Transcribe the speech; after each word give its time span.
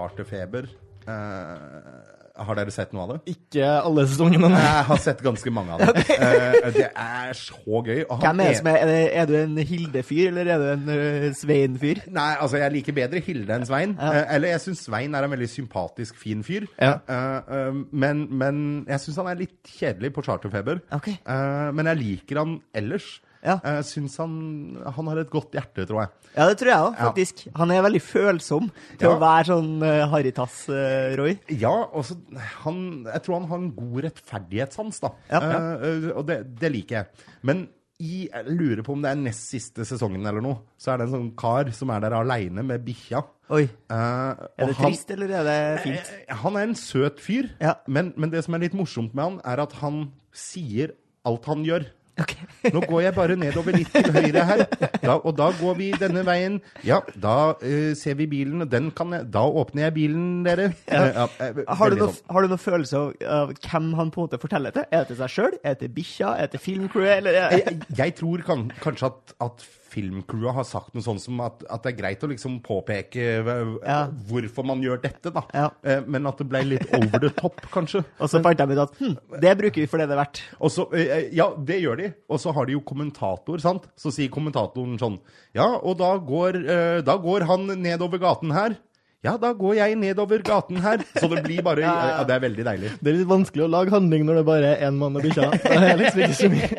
Charterfeber. 0.00 0.70
Uh, 1.08 2.18
har 2.40 2.56
dere 2.56 2.72
sett 2.72 2.92
noe 2.94 3.04
av 3.04 3.10
det? 3.12 3.34
Ikke 3.34 3.66
alle 3.84 4.06
sesongene, 4.08 4.48
nei. 4.48 4.60
Jeg 4.62 4.84
har 4.88 5.00
sett 5.02 5.20
ganske 5.24 5.52
mange 5.52 5.76
av 5.76 5.82
det. 5.84 6.04
Uh, 6.20 6.68
det 6.74 6.86
er 6.88 7.32
så 7.36 7.80
gøy. 7.84 8.02
Hvem 8.06 8.40
er 8.42 8.50
det 8.50 8.58
som 8.58 8.68
er, 8.70 8.76
er, 8.76 8.88
det, 8.90 8.98
er 9.16 9.28
du 9.28 9.34
en 9.38 9.60
Hilde-fyr, 9.70 10.28
eller 10.30 10.50
er 10.52 10.60
du 10.60 10.66
en 10.72 10.90
uh, 10.92 11.26
Svein-fyr? 11.36 12.02
Nei, 12.12 12.28
altså 12.40 12.60
jeg 12.60 12.74
liker 12.76 12.96
bedre 12.96 13.22
Hilde 13.24 13.56
enn 13.56 13.66
Svein. 13.68 13.94
Eh, 13.96 14.20
eller 14.36 14.54
jeg 14.54 14.62
syns 14.66 14.84
Svein 14.86 15.16
er 15.16 15.26
en 15.26 15.34
veldig 15.34 15.48
sympatisk, 15.50 16.18
fin 16.20 16.44
fyr. 16.46 16.68
Ja. 16.76 16.98
Eh, 17.08 17.56
eh, 17.56 17.80
men, 18.04 18.26
men 18.42 18.62
jeg 18.88 19.04
syns 19.04 19.20
han 19.22 19.32
er 19.32 19.40
litt 19.40 19.72
kjedelig 19.78 20.12
på 20.16 20.24
charterfeber. 20.28 20.82
Okay. 21.00 21.18
Eh, 21.24 21.70
men 21.76 21.90
jeg 21.92 22.02
liker 22.02 22.42
han 22.42 22.58
ellers. 22.76 23.18
Ja. 23.42 23.56
Jeg 23.64 23.84
syns 23.88 24.16
han, 24.20 24.32
han 24.84 25.06
har 25.08 25.18
et 25.22 25.30
godt 25.32 25.52
hjerte, 25.56 25.86
tror 25.88 26.02
jeg. 26.02 26.10
Ja, 26.36 26.46
det 26.50 26.58
tror 26.60 26.68
jeg 26.70 26.84
òg, 26.84 26.92
Ja. 26.98 27.08
faktisk. 27.08 27.42
Han 27.56 27.70
er 27.72 27.82
veldig 27.82 28.02
følsom 28.04 28.70
til 28.98 29.08
Ja. 29.08 29.14
å 29.16 29.20
være 29.22 29.44
sånn 29.48 29.82
uh, 29.82 30.06
Harrytass, 30.12 30.68
uh, 30.68 31.34
Ja, 31.48 31.72
og 31.92 32.04
så 32.04 32.16
han, 32.64 33.04
Jeg 33.08 33.22
tror 33.22 33.40
han 33.40 33.48
har 33.48 33.58
en 33.58 33.70
god 33.74 34.04
rettferdighetssans, 34.04 35.00
da. 35.00 35.10
Ja. 35.30 35.40
Eh, 35.40 35.84
eh, 35.88 36.10
og 36.16 36.26
det, 36.26 36.38
det 36.60 36.70
liker 36.72 36.96
jeg. 37.00 37.06
Men 37.42 37.68
i, 38.00 38.28
jeg 38.32 38.44
lurer 38.48 38.82
på 38.82 38.92
om 38.94 39.02
det 39.02 39.10
er 39.10 39.18
nest 39.20 39.50
siste 39.50 39.84
sesongen 39.84 40.24
eller 40.24 40.40
noe, 40.40 40.62
så 40.80 40.92
er 40.94 40.98
det 40.98 41.08
en 41.08 41.16
sånn 41.16 41.36
kar 41.36 41.68
som 41.76 41.90
er 41.92 42.00
der 42.00 42.14
aleine 42.16 42.62
med 42.64 42.84
bikkja. 42.86 43.20
Oi. 43.52 43.64
Eh, 43.64 43.96
Er 44.56 44.66
det 44.70 44.76
han- 44.76 44.86
trist, 44.86 45.10
eller 45.10 45.28
er 45.40 45.44
det 45.44 45.80
fint? 45.82 46.12
Eh, 46.28 46.34
Han 46.36 46.56
er 46.56 46.62
en 46.62 46.74
søt 46.74 47.18
fyr, 47.20 47.50
Ja. 47.60 47.74
men, 47.88 48.14
men 48.16 48.30
det 48.30 48.44
som 48.44 48.54
er 48.54 48.58
litt 48.60 48.72
morsomt 48.74 49.12
med 49.14 49.24
han, 49.24 49.40
er 49.44 49.60
at 49.60 49.72
han 49.80 50.12
sier 50.32 50.92
alt 51.26 51.44
han 51.44 51.64
gjør. 51.64 51.84
Ok. 52.20 52.34
Nå 52.74 52.82
går 52.84 53.02
jeg 53.06 53.14
bare 53.16 53.36
nedover 53.38 53.76
litt 53.76 53.90
til 53.94 54.10
høyre 54.12 54.42
her, 54.48 54.62
da, 55.00 55.14
og 55.16 55.32
da 55.38 55.48
går 55.56 55.76
vi 55.78 55.88
denne 55.96 56.24
veien. 56.26 56.58
Ja, 56.84 57.00
da 57.22 57.36
uh, 57.62 57.92
ser 57.98 58.18
vi 58.18 58.26
bilen, 58.30 58.64
og 58.64 58.70
den 58.72 58.90
kan 58.96 59.14
jeg 59.16 59.28
Da 59.32 59.44
åpner 59.46 59.86
jeg 59.86 59.96
bilen, 59.96 60.28
dere. 60.44 60.70
Eh, 60.90 61.08
ja, 61.16 61.26
eh, 61.40 61.62
Har 61.68 61.92
du, 61.92 61.96
noen, 61.96 62.10
noe, 62.10 62.16
sånn. 62.16 62.34
har 62.34 62.44
du 62.44 62.52
noen 62.52 62.62
følelse 62.62 63.00
av, 63.00 63.12
av 63.38 63.54
hvem 63.56 63.90
han 63.98 64.12
på 64.12 64.20
en 64.20 64.28
måte 64.28 64.40
forteller 64.42 64.74
til? 64.76 64.88
Er 64.90 65.04
det 65.04 65.12
til 65.12 65.20
seg 65.22 65.34
sjøl? 65.36 65.58
Er 65.62 65.76
det 65.76 65.82
til 65.84 65.94
bikkja? 65.96 66.32
Er 66.36 66.48
det 66.48 66.56
til 66.56 66.64
filmcrewet? 66.66 67.30
Jeg, 67.30 67.76
jeg 68.02 68.16
tror 68.20 68.44
kan, 68.46 68.66
kanskje 68.82 69.12
at, 69.12 69.36
at 69.46 69.68
filmcrewet 69.90 70.54
har 70.56 70.66
sagt 70.68 70.94
noe 70.96 71.04
sånn 71.04 71.18
som 71.22 71.40
at, 71.44 71.64
at 71.70 71.84
det 71.84 71.92
er 71.92 71.98
greit 71.98 72.24
å 72.26 72.30
liksom 72.30 72.58
påpeke 72.66 73.24
eh, 73.40 73.60
Ja. 73.84 73.98
hvorfor 74.30 74.66
man 74.66 74.82
gjør 74.84 75.02
dette, 75.02 75.32
da. 75.34 75.42
Ja. 75.56 75.68
Eh, 75.82 76.02
men 76.06 76.28
at 76.30 76.40
det 76.40 76.48
ble 76.50 76.62
litt 76.68 76.86
over 76.96 77.22
the 77.22 77.32
top, 77.36 77.60
kanskje. 77.74 78.04
Og 78.22 78.30
så 78.32 78.42
fant 78.44 78.60
de 78.60 78.68
ut 78.76 78.82
at 78.86 78.98
hm, 79.00 79.16
det 79.42 79.54
bruker 79.60 79.84
vi 79.84 79.88
for 79.90 80.02
det 80.02 80.08
det 80.10 80.16
er 80.18 80.22
verdt. 80.22 80.42
Og 80.60 80.72
så, 80.74 80.86
eh, 80.96 81.28
ja, 81.36 81.50
det 81.56 81.80
gjør 81.82 82.02
de. 82.02 82.12
Og 82.30 82.42
så 82.42 82.54
har 82.56 82.68
de 82.70 82.76
jo 82.78 82.84
kommentator, 82.86 83.62
sant? 83.62 83.88
Så 83.98 84.12
sier 84.14 84.32
kommentatoren 84.32 84.98
sånn 85.00 85.18
Ja, 85.56 85.66
og 85.80 85.98
da 86.00 86.12
går, 86.16 86.60
da 87.06 87.16
går 87.20 87.44
han 87.50 87.66
nedover 87.82 88.20
gaten 88.22 88.54
her. 88.54 88.76
Ja, 89.20 89.34
da 89.36 89.50
går 89.52 89.74
jeg 89.76 89.96
nedover 90.00 90.40
gaten 90.40 90.78
her. 90.80 91.02
Så 91.20 91.28
det 91.28 91.42
blir 91.44 91.60
bare 91.66 91.82
Ja, 91.84 92.22
det 92.24 92.34
er 92.38 92.40
veldig 92.46 92.64
deilig. 92.64 92.92
Det 93.04 93.10
er 93.12 93.18
litt 93.18 93.28
vanskelig 93.28 93.66
å 93.66 93.68
lage 93.68 93.92
handling 93.92 94.24
når 94.24 94.40
det 94.40 94.44
bare 94.48 94.70
er 94.78 94.86
én 94.88 94.96
mann 94.96 95.18
og 95.20 95.26
bikkja. 95.26 95.50
Liksom 96.00 96.22
ikke 96.24 96.38
så 96.38 96.48
mye. 96.48 96.70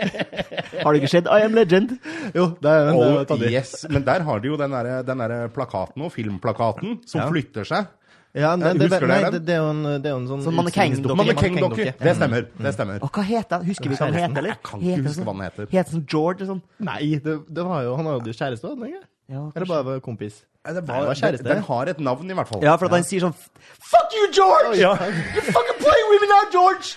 Har 0.81 0.89
det 0.95 1.01
ikke 1.03 1.11
skjedd? 1.13 1.29
I 1.29 1.45
am 1.45 1.53
legend. 1.53 1.93
Jo, 2.33 2.47
det 2.57 2.71
er, 2.73 2.87
men 2.89 2.97
det 2.97 3.07
er 3.11 3.17
Oh, 3.21 3.37
det. 3.37 3.51
i. 3.51 3.55
yes. 3.59 3.75
Men 3.93 4.05
der 4.09 4.25
har 4.25 4.41
de 4.41 4.49
jo 4.49 4.57
den 4.57 4.73
derre 4.73 5.01
der 5.05 5.53
plakaten 5.53 6.01
og 6.07 6.13
filmplakaten 6.15 6.97
som 7.05 7.21
Ja. 7.21 7.29
flytter 7.29 7.67
seg. 7.75 7.91
Ja, 8.33 8.55
det, 8.55 8.73
det, 8.79 8.87
Husker 8.87 9.05
nei, 9.11 9.15
dere 9.19 9.29
den? 9.29 9.33
det, 9.35 9.39
det, 9.45 9.53
er 9.53 9.59
jo 9.59 9.69
en, 9.75 9.81
det 10.01 10.07
er 10.09 10.13
en 10.15 10.27
sånn 10.29 10.55
mannekengdokke. 10.55 11.17
Mannekengdokke. 11.19 11.87
Det 11.99 12.13
stemmer. 12.15 12.45
Det 12.63 12.71
stemmer. 12.73 13.01
Og 13.03 13.11
hva 13.11 13.25
heter 13.27 13.57
han? 13.59 13.65
Husker 13.67 13.91
vi 13.91 13.97
hva 13.99 14.07
han 14.07 14.15
heter, 14.17 14.37
eller? 14.39 14.53
Jeg 14.55 14.63
kan 14.69 14.79
ikke 14.79 14.93
Heter 14.95 15.03
huske 15.09 15.17
sånn- 15.19 15.27
hva 15.27 15.33
han 15.35 15.43
heter. 15.49 15.67
Heter 15.75 15.91
sånn 15.97 16.05
George 16.13 16.45
og 16.45 16.49
sånn? 16.55 16.61
Nei, 16.89 17.01
det, 17.25 17.35
det 17.59 17.65
var 17.67 17.83
jo, 17.85 17.97
han 17.99 18.07
har 18.07 18.17
jo 18.23 18.33
kjæreste, 18.39 18.71
hadde 18.71 18.79
han 18.79 18.93
ikke? 18.95 19.03
Ja, 19.35 19.43
Eller 19.55 19.67
bare 19.75 19.99
kompis? 20.07 20.39
Nei, 20.61 20.73
var, 20.85 21.07
Nei, 21.09 21.29
det 21.33 21.39
den, 21.41 21.47
den 21.47 21.63
har 21.65 21.89
et 21.89 22.01
navn, 22.05 22.27
i 22.29 22.35
hvert 22.37 22.49
fall. 22.51 22.61
Ja, 22.61 22.75
for 22.77 22.85
at 22.85 22.93
han 22.99 23.05
sier 23.07 23.23
sånn 23.23 23.33
Fuck 23.81 24.13
you, 24.13 24.27
George! 24.35 24.75
Ja. 24.77 24.91
You 25.33 25.41
fucking 25.47 25.79
playing 25.81 26.11
with 26.11 26.21
me 26.21 26.27
now, 26.29 26.43
George! 26.53 26.91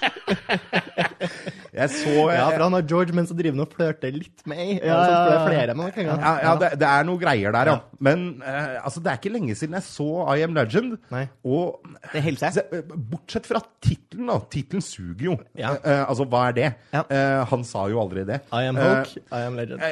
Jeg 1.74 1.90
så 1.90 2.26
Ja, 2.30 2.44
for 2.52 2.62
han 2.66 2.76
har 2.76 2.84
George, 2.86 3.14
men 3.16 3.26
så 3.26 3.34
driver 3.38 3.56
han 3.56 3.64
og 3.64 3.72
flørter 3.72 4.12
litt 4.14 4.44
med 4.50 4.60
ei. 4.60 4.68
Ja, 4.76 4.84
Ja, 4.84 4.98
ja, 5.00 5.16
det 5.24 5.38
ja. 5.38 5.40
flere. 5.48 5.88
Ja, 6.04 6.34
ja 6.44 6.52
det, 6.60 6.70
det 6.82 6.90
er 6.90 7.08
noe 7.08 7.22
greier 7.24 7.56
der, 7.56 7.72
ja. 7.72 7.78
Men 8.04 8.28
uh, 8.44 8.84
altså, 8.84 9.00
det 9.00 9.14
er 9.14 9.18
ikke 9.22 9.32
lenge 9.34 9.56
siden 9.58 9.78
jeg 9.80 9.88
så 9.88 10.08
I 10.36 10.44
Am 10.44 10.54
Legend. 10.60 10.98
Nei. 11.14 11.24
Og 11.48 11.80
Det 12.12 12.22
helser 12.28 12.60
jeg 12.60 12.82
eh, 12.82 12.94
bortsett 13.16 13.48
fra 13.48 13.64
tittelen, 13.82 14.28
da. 14.30 14.38
Tittelen 14.52 14.84
suger 14.84 15.28
jo. 15.32 15.40
Ja. 15.58 15.72
Eh, 15.80 16.04
altså, 16.04 16.28
hva 16.28 16.46
er 16.52 16.58
det? 16.60 16.70
Ja. 16.92 17.06
Eh, 17.08 17.40
han 17.50 17.64
sa 17.66 17.88
jo 17.90 18.04
aldri 18.04 18.28
det. 18.28 18.42
I 18.52 18.68
am 18.68 18.78
Hulk, 18.78 19.16
I 19.32 19.46
am 19.48 19.56
Legend. 19.58 19.82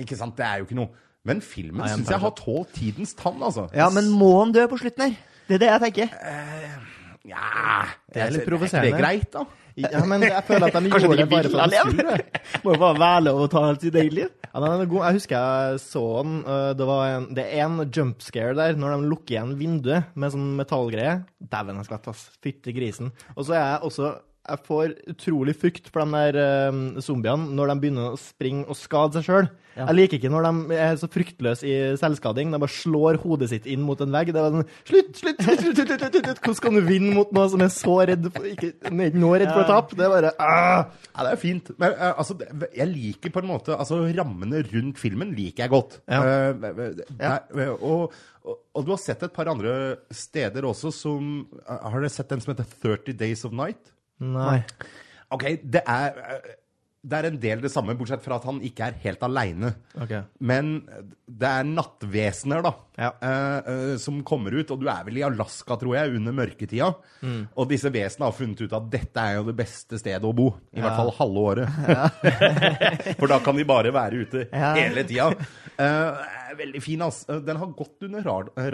Ikke 0.00 0.16
sant, 0.16 0.38
det 0.38 0.46
er 0.48 0.62
jo 0.62 0.70
ikke 0.70 0.78
noe. 0.80 0.94
Men 1.24 1.40
filmen 1.40 1.86
syns 1.86 2.08
jeg 2.10 2.18
har 2.18 2.32
tålt 2.34 2.72
tidens 2.74 3.14
tann, 3.14 3.38
altså. 3.42 3.68
Ja, 3.76 3.88
men 3.94 4.08
må 4.10 4.32
han 4.40 4.52
dø 4.54 4.64
på 4.72 4.78
slutten 4.80 5.04
her? 5.10 5.16
Det 5.48 5.54
er 5.54 5.62
det 5.62 5.68
jeg 5.70 5.82
tenker. 5.86 6.16
Ja, 7.22 7.86
Det 8.12 8.22
er 8.24 8.32
litt 8.34 8.42
Er 8.42 8.48
provoserende. 8.48 8.88
ikke 8.90 8.96
det 8.96 9.02
greit, 9.04 9.28
da? 9.36 9.44
Ja, 9.78 10.00
men 10.04 10.20
jeg 10.26 10.42
føler 10.44 10.66
at 10.68 10.74
de 10.74 10.90
Kanskje 10.90 11.06
gjorde 11.06 11.16
de 11.16 11.22
det 11.22 11.30
bare 11.30 11.48
for 11.52 11.70
leve? 11.70 11.84
å 11.84 11.92
skulle. 11.94 12.16
Må 12.64 12.72
jo 12.74 12.80
bare 12.82 12.98
være 13.00 13.20
lov 13.24 13.38
å 13.40 13.46
ta 13.52 13.62
sitt 13.80 13.94
eget 13.96 14.12
liv. 14.18 14.32
Ja, 14.52 14.60
den 14.60 14.82
er 14.82 14.90
god. 14.90 15.04
Jeg 15.06 15.16
husker 15.20 15.36
jeg 15.38 15.78
så 15.80 16.02
den. 16.26 16.34
øh, 16.44 16.74
Det, 16.76 16.86
var 16.90 17.04
en, 17.14 17.28
det 17.38 17.44
er 17.46 17.62
en 17.64 17.78
jumpscare 17.88 18.56
der 18.58 18.74
når 18.76 18.96
de 18.98 19.08
lukker 19.14 19.36
igjen 19.38 19.54
vinduet 19.56 20.10
med 20.14 20.34
sånn 20.34 20.50
metallgreie. 20.58 21.14
Dæven, 21.40 21.78
jeg 21.80 21.88
skvatt, 21.88 22.08
ass. 22.12 22.26
Fytti 22.44 22.74
grisen. 22.76 23.12
Og 23.36 23.46
så 23.48 23.54
er 23.56 23.64
jeg 23.70 23.80
også 23.88 24.10
Jeg 24.42 24.58
får 24.66 24.94
utrolig 25.12 25.52
frykt 25.54 25.86
for 25.92 26.02
de 26.02 26.18
der 26.18 26.38
øh, 26.42 26.78
zombiene 27.04 27.54
når 27.54 27.70
de 27.70 27.76
begynner 27.84 28.14
å 28.14 28.18
springe 28.18 28.64
og 28.66 28.74
skade 28.74 29.20
seg 29.20 29.28
sjøl. 29.28 29.50
Ja. 29.76 29.86
Jeg 29.86 29.96
liker 29.96 30.18
ikke 30.18 30.30
når 30.32 30.46
de 30.48 30.76
er 30.82 30.96
så 31.00 31.08
fryktløse 31.08 31.68
i 31.68 31.74
selvskading. 32.00 32.50
De 32.52 32.58
bare 32.60 32.74
slår 32.74 33.20
hodet 33.22 33.48
sitt 33.52 33.68
inn 33.70 33.84
mot 33.86 34.00
en 34.02 34.12
vegg. 34.12 34.32
Det 34.34 34.42
er 34.42 34.56
sånn 34.56 34.66
Slutt, 34.88 35.12
slutt, 35.20 35.38
slutt! 35.44 35.62
slutt, 35.62 35.78
slutt, 35.78 35.92
slutt, 35.92 36.18
slutt. 36.18 36.42
Hvordan 36.42 36.64
kan 36.66 36.76
du 36.76 36.82
vinne 36.88 37.14
mot 37.16 37.30
noe 37.38 37.46
som 37.54 37.62
er 37.64 37.70
så 37.72 37.94
redd 38.10 38.28
for 38.34 38.50
ikke, 38.50 38.72
ikke 38.90 39.22
nå 39.22 39.30
redd 39.36 39.52
for 39.52 39.62
å 39.62 39.70
tape? 39.70 40.00
Det 40.00 40.06
er 40.08 40.12
bare 40.16 40.34
ah. 40.42 40.82
Ja, 41.06 41.22
det 41.22 41.30
er 41.30 41.40
fint. 41.44 41.72
Men 41.78 41.96
uh, 41.96 42.10
altså, 42.10 42.36
jeg 42.66 42.90
liker 42.90 43.32
på 43.32 43.44
en 43.44 43.50
måte 43.52 43.78
Altså, 43.78 44.02
rammene 44.18 44.64
rundt 44.66 45.00
filmen 45.00 45.32
liker 45.38 45.64
jeg 45.64 45.72
godt. 45.72 45.98
Ja. 46.10 46.20
Eh, 46.26 47.00
der, 47.16 47.48
og, 47.78 48.12
og, 48.42 48.60
og 48.74 48.84
du 48.84 48.92
har 48.92 49.00
sett 49.00 49.22
et 49.24 49.34
par 49.34 49.48
andre 49.54 50.02
steder 50.12 50.66
også 50.66 50.92
som 50.94 51.32
Har 51.62 52.00
dere 52.02 52.12
sett 52.12 52.34
den 52.34 52.42
som 52.42 52.52
heter 52.52 52.68
30 52.82 53.16
Days 53.22 53.46
of 53.48 53.54
Night? 53.56 53.92
Nei. 54.20 54.58
OK, 55.32 55.44
det 55.64 55.82
er 55.88 56.18
eh, 56.36 56.50
det 57.02 57.16
er 57.18 57.26
en 57.32 57.38
del 57.42 57.58
det 57.64 57.70
samme, 57.72 57.96
bortsett 57.98 58.22
fra 58.22 58.36
at 58.38 58.44
han 58.46 58.60
ikke 58.62 58.84
er 58.86 58.98
helt 59.02 59.24
aleine. 59.26 59.72
Okay. 60.04 60.20
Men 60.38 60.84
det 61.26 61.48
er 61.48 61.64
nattvesener, 61.66 62.62
da, 62.62 62.70
Ja. 62.96 63.08
eh, 63.18 63.72
eh, 63.72 63.96
som 63.98 64.20
kommer 64.22 64.54
ut. 64.54 64.70
Og 64.70 64.78
du 64.78 64.86
er 64.88 65.02
vel 65.08 65.18
i 65.18 65.24
Alaska, 65.26 65.74
tror 65.80 65.96
jeg, 65.96 66.14
under 66.14 66.30
mørketida. 66.32 66.92
Mm. 67.26 67.48
Og 67.58 67.66
disse 67.68 67.90
vesenene 67.90 68.28
har 68.28 68.36
funnet 68.38 68.62
ut 68.62 68.72
at 68.78 68.86
dette 68.92 69.18
er 69.18 69.34
jo 69.40 69.48
det 69.50 69.56
beste 69.58 69.98
stedet 69.98 70.22
å 70.22 70.30
bo. 70.32 70.52
I 70.70 70.78
hvert 70.80 70.94
fall 71.00 71.10
halve 71.18 71.42
året. 71.50 71.66
For 73.18 73.26
da 73.34 73.40
kan 73.42 73.58
de 73.58 73.64
bare 73.66 73.90
være 73.98 74.22
ute 74.22 74.46
Ja. 74.52 74.70
hele 74.78 75.02
tida. 75.08 75.26
Eh, 75.82 76.22
veldig 76.58 76.82
fin, 76.84 77.02
ass. 77.04 77.24
Eh, 77.28 77.40
Den 77.46 77.60
har 77.60 77.74
gått 77.78 78.06
under 78.06 78.24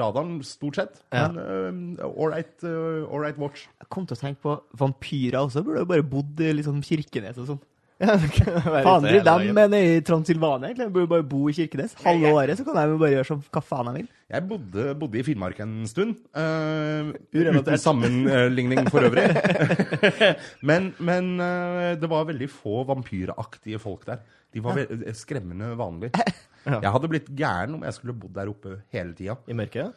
radaren, 0.00 0.38
stort 0.46 0.80
sett. 0.80 1.00
Ja. 1.14 1.28
Men 1.32 1.96
uh, 1.98 2.10
all 2.10 2.32
right, 2.32 2.52
eh, 2.64 3.40
watch. 3.40 3.66
Jeg 3.80 3.90
kom 3.92 4.06
til 4.06 4.18
å 4.18 4.20
tenke 4.20 4.44
på 4.44 4.58
vampyrer 4.78 5.40
også. 5.42 5.64
Burde 5.66 5.84
jo 5.84 5.90
bare 5.94 6.06
bodd 6.06 6.44
i 6.44 6.54
liksom 6.58 6.82
Kirkenes 6.84 7.40
og 7.42 7.52
sånn. 7.54 7.66
Faen 7.98 9.02
driver 9.02 9.40
de 9.42 9.52
med 9.56 9.72
nede 9.72 9.96
i 9.96 10.02
Transylvania, 10.06 10.68
egentlig. 10.68 10.86
Burde 10.94 11.10
bare 11.10 11.26
bo 11.26 11.48
i 11.50 11.54
Kirkenes. 11.56 11.96
Halve 12.04 12.30
året 12.30 12.60
så 12.60 12.66
kan 12.66 12.78
de 12.78 12.84
jo 12.92 13.00
bare 13.00 13.16
gjøre 13.16 13.28
som 13.32 13.40
hva 13.42 13.62
faen 13.64 13.90
de 13.90 13.94
vil. 13.96 14.10
Jeg 14.28 14.44
bodde, 14.46 14.84
bodde 15.00 15.18
i 15.18 15.24
Finnmark 15.26 15.58
en 15.64 15.74
stund. 15.90 16.14
Uh, 16.36 17.10
uten 17.34 17.80
sammenligning 17.82 18.86
for 18.92 19.08
øvrig. 19.08 19.26
men 20.68 20.92
men 21.02 21.32
uh, 21.42 21.96
det 21.98 22.10
var 22.12 22.28
veldig 22.30 22.50
få 22.52 22.84
vampyraktige 22.86 23.82
folk 23.82 24.06
der. 24.06 24.22
De 24.54 24.62
var 24.64 24.78
skremmende 25.18 25.74
vanlige. 25.76 26.22
Jeg 26.66 26.90
hadde 26.94 27.08
blitt 27.12 27.28
gæren 27.38 27.74
om 27.78 27.84
jeg 27.86 27.94
skulle 27.96 28.16
bodd 28.18 28.34
der 28.36 28.50
oppe 28.50 28.78
hele 28.94 29.14
tida. 29.18 29.36
I 29.48 29.56
mørket? 29.56 29.94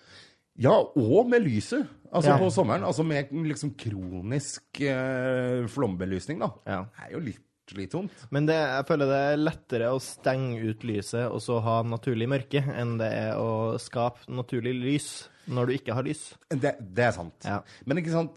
Ja, 0.61 0.73
og 0.77 1.29
med 1.31 1.41
lyset. 1.45 1.87
Altså 2.11 2.33
Ja. 2.33 2.37
på 2.37 2.49
sommeren. 2.51 2.83
Altså 2.83 3.03
med 3.07 3.31
liksom 3.31 3.71
kronisk 3.79 4.81
eh, 4.83 5.65
flombelysning, 5.71 6.39
da. 6.43 6.51
Ja. 6.67 6.81
Det 6.91 7.07
er 7.07 7.11
jo 7.15 7.21
litt 7.23 7.47
slitsomt. 7.71 8.11
Men 8.35 8.45
det, 8.49 8.57
jeg 8.59 8.85
føler 8.89 9.07
det 9.07 9.19
er 9.31 9.37
lettere 9.39 9.91
å 9.95 9.99
stenge 10.03 10.59
ut 10.59 10.81
lyset 10.83 11.29
og 11.31 11.39
så 11.39 11.61
ha 11.63 11.77
naturlig 11.87 12.27
mørke, 12.27 12.59
enn 12.67 12.97
det 12.99 13.07
er 13.15 13.37
å 13.39 13.77
skape 13.79 14.27
naturlig 14.27 14.73
lys 14.75 15.07
når 15.51 15.67
du 15.69 15.73
ikke 15.77 15.95
har 15.95 16.03
lys. 16.03 16.25
Det, 16.51 16.73
det 16.83 17.05
er 17.07 17.15
sant. 17.15 17.47
Ja. 17.47 17.61
Men 17.87 18.01
ikke 18.01 18.11
sant, 18.11 18.35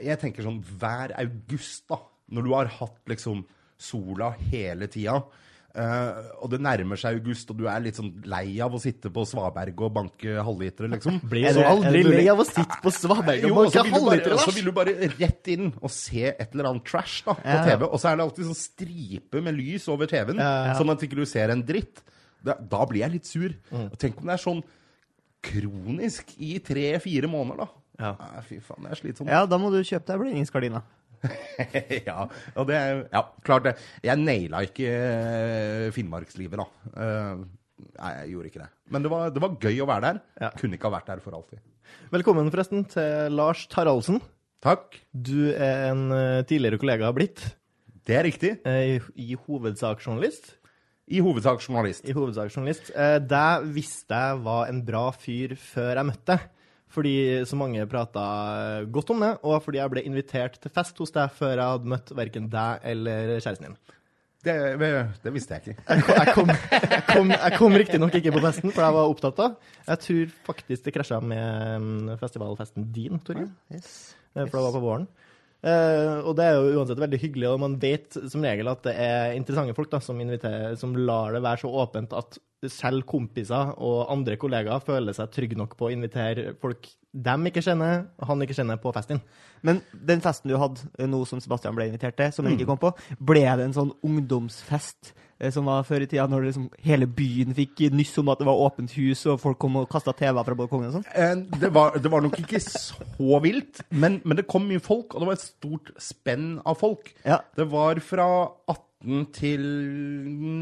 jeg 0.00 0.18
tenker 0.22 0.42
sånn 0.48 0.62
hver 0.80 1.12
august, 1.20 1.84
da, 1.92 2.00
når 2.32 2.48
du 2.48 2.54
har 2.56 2.72
hatt 2.78 2.98
liksom 3.12 3.44
sola 3.78 4.32
hele 4.48 4.88
tida, 4.90 5.20
eh, 5.78 6.18
og 6.42 6.50
det 6.52 6.58
nærmer 6.64 6.98
seg 7.00 7.16
august, 7.20 7.50
og 7.54 7.58
du 7.60 7.64
er 7.70 7.80
litt 7.84 7.96
sånn 7.98 8.10
lei 8.28 8.56
av 8.64 8.74
å 8.74 8.80
sitte 8.82 9.10
på 9.14 9.24
Svaberg 9.28 9.80
og 9.86 9.92
banke 9.96 10.34
halvlitere, 10.44 10.90
liksom. 10.96 11.20
Blir 11.32 11.48
så 11.54 11.64
aldri 11.70 12.02
lei 12.06 12.24
av 12.32 12.42
å 12.42 12.46
sitte 12.48 12.80
på 12.84 12.92
Svaberg 12.94 13.46
og 13.48 13.56
banke 13.62 13.84
du 13.86 13.92
halvlitere 13.94 14.38
så 14.42 14.54
vil 14.56 14.68
du 14.68 14.72
bare 14.76 14.94
rett 15.14 15.50
inn 15.54 15.70
og 15.78 15.90
se 15.94 16.26
et 16.32 16.52
eller 16.52 16.70
annet 16.72 16.86
trash 16.90 17.22
da, 17.26 17.36
på 17.38 17.46
Ja. 17.54 17.62
TV, 17.70 17.86
og 17.88 17.96
så 18.02 18.10
er 18.12 18.18
det 18.20 18.26
alltid 18.28 18.50
sånn 18.50 18.60
stripe 18.64 19.44
med 19.48 19.56
lys 19.58 19.88
over 19.94 20.10
TV-en, 20.10 20.42
Ja, 20.42 20.52
ja. 20.72 20.74
sånn 20.80 20.90
at 20.94 21.02
ikke 21.08 21.20
du 21.22 21.24
ser 21.28 21.54
en 21.54 21.64
dritt. 21.68 22.02
Da, 22.44 22.54
da 22.58 22.84
blir 22.86 23.02
jeg 23.06 23.16
litt 23.16 23.26
sur. 23.26 23.54
Mm. 23.72 23.88
Og 23.92 23.96
tenk 23.98 24.20
om 24.20 24.28
det 24.30 24.36
er 24.36 24.42
sånn 24.44 24.60
kronisk 25.48 26.32
i 26.42 26.56
tre-fire 26.64 27.30
måneder, 27.30 27.64
da. 27.64 27.68
Ja. 27.98 28.12
Nei, 28.18 28.42
fy 28.46 28.58
faen, 28.62 28.84
det 28.86 28.92
er 28.94 29.00
slitsomt. 29.00 29.30
Ja, 29.32 29.40
da 29.50 29.58
må 29.58 29.70
du 29.74 29.78
kjøpe 29.82 30.06
deg 30.12 30.20
blendingsgardiner. 30.22 30.84
ja, 32.08 32.26
og 32.54 32.66
det 32.68 32.76
er 32.78 33.00
Ja, 33.12 33.22
klart 33.46 33.66
det. 33.68 33.74
Jeg 34.06 34.20
naila 34.22 34.60
ikke 34.66 34.88
eh, 34.92 35.86
Finnmarkslivet, 35.94 36.58
da. 36.60 36.66
Eh, 36.94 37.40
nei, 37.98 38.12
jeg 38.22 38.32
gjorde 38.34 38.50
ikke 38.52 38.62
det. 38.64 38.68
Men 38.94 39.04
det 39.06 39.12
var, 39.12 39.30
det 39.34 39.42
var 39.44 39.56
gøy 39.62 39.82
å 39.84 39.88
være 39.90 40.06
der. 40.12 40.20
Ja. 40.44 40.50
Kunne 40.60 40.78
ikke 40.78 40.90
ha 40.90 40.96
vært 40.98 41.10
der 41.12 41.22
for 41.24 41.36
alltid. 41.38 41.62
Velkommen 42.12 42.50
forresten 42.52 42.84
til 42.92 43.34
Lars 43.38 43.66
Taraldsen. 43.72 44.20
Takk. 44.64 44.98
Du 45.14 45.50
er 45.54 45.88
en 45.92 46.06
eh, 46.14 46.42
tidligere 46.48 46.80
kollega 46.82 47.08
har 47.10 47.16
blitt, 47.16 47.42
Det 48.08 48.16
er 48.18 48.24
riktig. 48.26 48.54
i, 48.66 48.98
i 49.20 49.34
hovedsak 49.46 50.00
journalist. 50.04 50.54
I 51.08 51.22
hovedsak 51.24 51.62
journalist. 51.64 52.04
I 52.08 52.12
hovedsak 52.16 52.50
journalist. 52.52 52.90
Eh, 52.94 53.18
Det 53.24 53.72
visste 53.76 54.14
jeg 54.18 54.40
var 54.44 54.68
en 54.68 54.82
bra 54.84 55.06
fyr 55.14 55.54
før 55.56 55.94
jeg 56.02 56.08
møtte 56.10 56.34
deg. 56.36 56.48
Fordi 56.88 57.44
så 57.44 57.58
mange 57.60 57.84
prata 57.90 58.24
godt 58.88 59.12
om 59.12 59.20
det, 59.20 59.34
og 59.44 59.60
fordi 59.64 59.80
jeg 59.82 59.92
ble 59.92 60.04
invitert 60.08 60.56
til 60.62 60.72
fest 60.72 60.98
hos 61.02 61.12
deg 61.12 61.34
før 61.36 61.54
jeg 61.54 61.74
hadde 61.74 61.92
møtt 61.92 62.12
verken 62.16 62.48
deg 62.52 62.86
eller 62.94 63.34
kjæresten 63.36 63.68
din. 63.68 63.78
Det, 64.48 64.54
det 65.24 65.32
visste 65.34 65.56
jeg 65.56 65.74
ikke. 65.74 65.82
Jeg 65.90 66.02
kom, 66.04 66.14
jeg 66.14 66.34
kom, 66.34 66.52
jeg 66.94 67.02
kom, 67.10 67.32
jeg 67.34 67.54
kom 67.58 67.78
riktignok 67.82 68.18
ikke 68.20 68.32
på 68.36 68.42
festen, 68.44 68.72
for 68.72 68.86
jeg 68.86 68.94
var 68.94 69.12
opptatt 69.12 69.40
av. 69.42 69.56
Jeg 69.88 70.02
tror 70.04 70.36
faktisk 70.46 70.86
det 70.86 70.94
krasja 70.94 71.18
med 71.20 72.12
festivalfesten 72.20 72.86
din, 72.94 73.18
Torgeir. 73.26 73.50
Yes. 73.74 74.14
Eh, 74.34 74.44
For 74.46 74.60
det 74.60 74.64
var 74.68 74.76
på 74.76 74.84
våren. 74.84 75.08
Uh, 75.58 76.22
og 76.22 76.36
det 76.38 76.44
er 76.46 76.54
jo 76.54 76.78
uansett 76.78 77.00
veldig 77.02 77.18
hyggelig, 77.18 77.48
og 77.50 77.58
man 77.64 77.74
vet 77.82 78.14
som 78.30 78.44
regel 78.46 78.70
at 78.70 78.84
det 78.86 78.94
er 79.02 79.32
interessante 79.34 79.74
folk 79.74 79.90
da, 79.90 79.98
som, 80.04 80.20
inviterer, 80.22 80.76
som 80.78 80.94
lar 80.94 81.34
det 81.34 81.42
være 81.42 81.64
så 81.64 81.72
åpent 81.82 82.14
at 82.14 82.38
selv 82.66 83.04
kompiser 83.06 83.74
og 83.78 84.08
andre 84.10 84.34
kollegaer 84.40 84.82
føler 84.82 85.14
seg 85.14 85.30
trygge 85.34 85.58
nok 85.58 85.76
på 85.78 85.86
å 85.86 85.92
invitere 85.94 86.56
folk 86.58 86.88
dem 87.12 87.46
ikke 87.48 87.62
kjenner, 87.64 88.02
han 88.20 88.42
ikke 88.44 88.56
kjenner, 88.58 88.76
på 88.82 88.90
festen. 88.94 89.22
Men 89.64 89.80
den 89.92 90.20
festen 90.22 90.50
du 90.50 90.58
hadde 90.60 90.82
eh, 90.98 91.08
nå 91.08 91.22
som 91.26 91.40
Sebastian 91.42 91.74
ble 91.78 91.86
invitert 91.88 92.18
til, 92.18 92.34
som 92.34 92.46
han 92.46 92.54
ikke 92.58 92.68
kom 92.68 92.80
på, 92.82 92.90
ble 93.30 93.46
det 93.46 93.64
en 93.64 93.74
sånn 93.74 93.94
ungdomsfest 94.04 95.14
eh, 95.40 95.48
som 95.54 95.66
var 95.70 95.86
før 95.88 96.04
i 96.04 96.08
tida, 96.10 96.26
når 96.30 96.48
liksom 96.50 96.66
hele 96.84 97.08
byen 97.10 97.56
fikk 97.56 97.86
nyss 97.96 98.12
om 98.20 98.28
at 98.32 98.42
det 98.42 98.48
var 98.50 98.60
åpent 98.66 98.92
hus, 98.98 99.24
og 99.32 99.40
folk 99.42 99.58
kom 99.62 99.80
og 99.80 99.88
kasta 99.90 100.12
TV-er 100.18 100.46
fra 100.46 100.58
balkongen 100.58 100.90
og 100.90 100.98
sånn? 100.98 101.08
Eh, 101.14 101.32
Det 101.64 101.72
var, 101.74 101.96
det 101.96 102.12
var 102.12 102.26
nok 102.26 102.36
ikke 102.42 102.60
så 102.62 103.40
vilt, 103.44 103.82
men, 103.88 104.20
men 104.24 104.38
det 104.42 104.46
kom 104.50 104.68
mye 104.68 104.82
folk, 104.84 105.14
og 105.16 105.24
det 105.24 105.30
var 105.30 105.40
et 105.40 105.46
stort 105.48 105.94
spenn 106.02 106.58
av 106.68 106.78
folk. 106.84 107.14
Ja. 107.24 107.40
Det 107.56 107.66
var 107.72 108.04
fra 108.04 108.28
18 108.68 108.84
til 109.32 109.62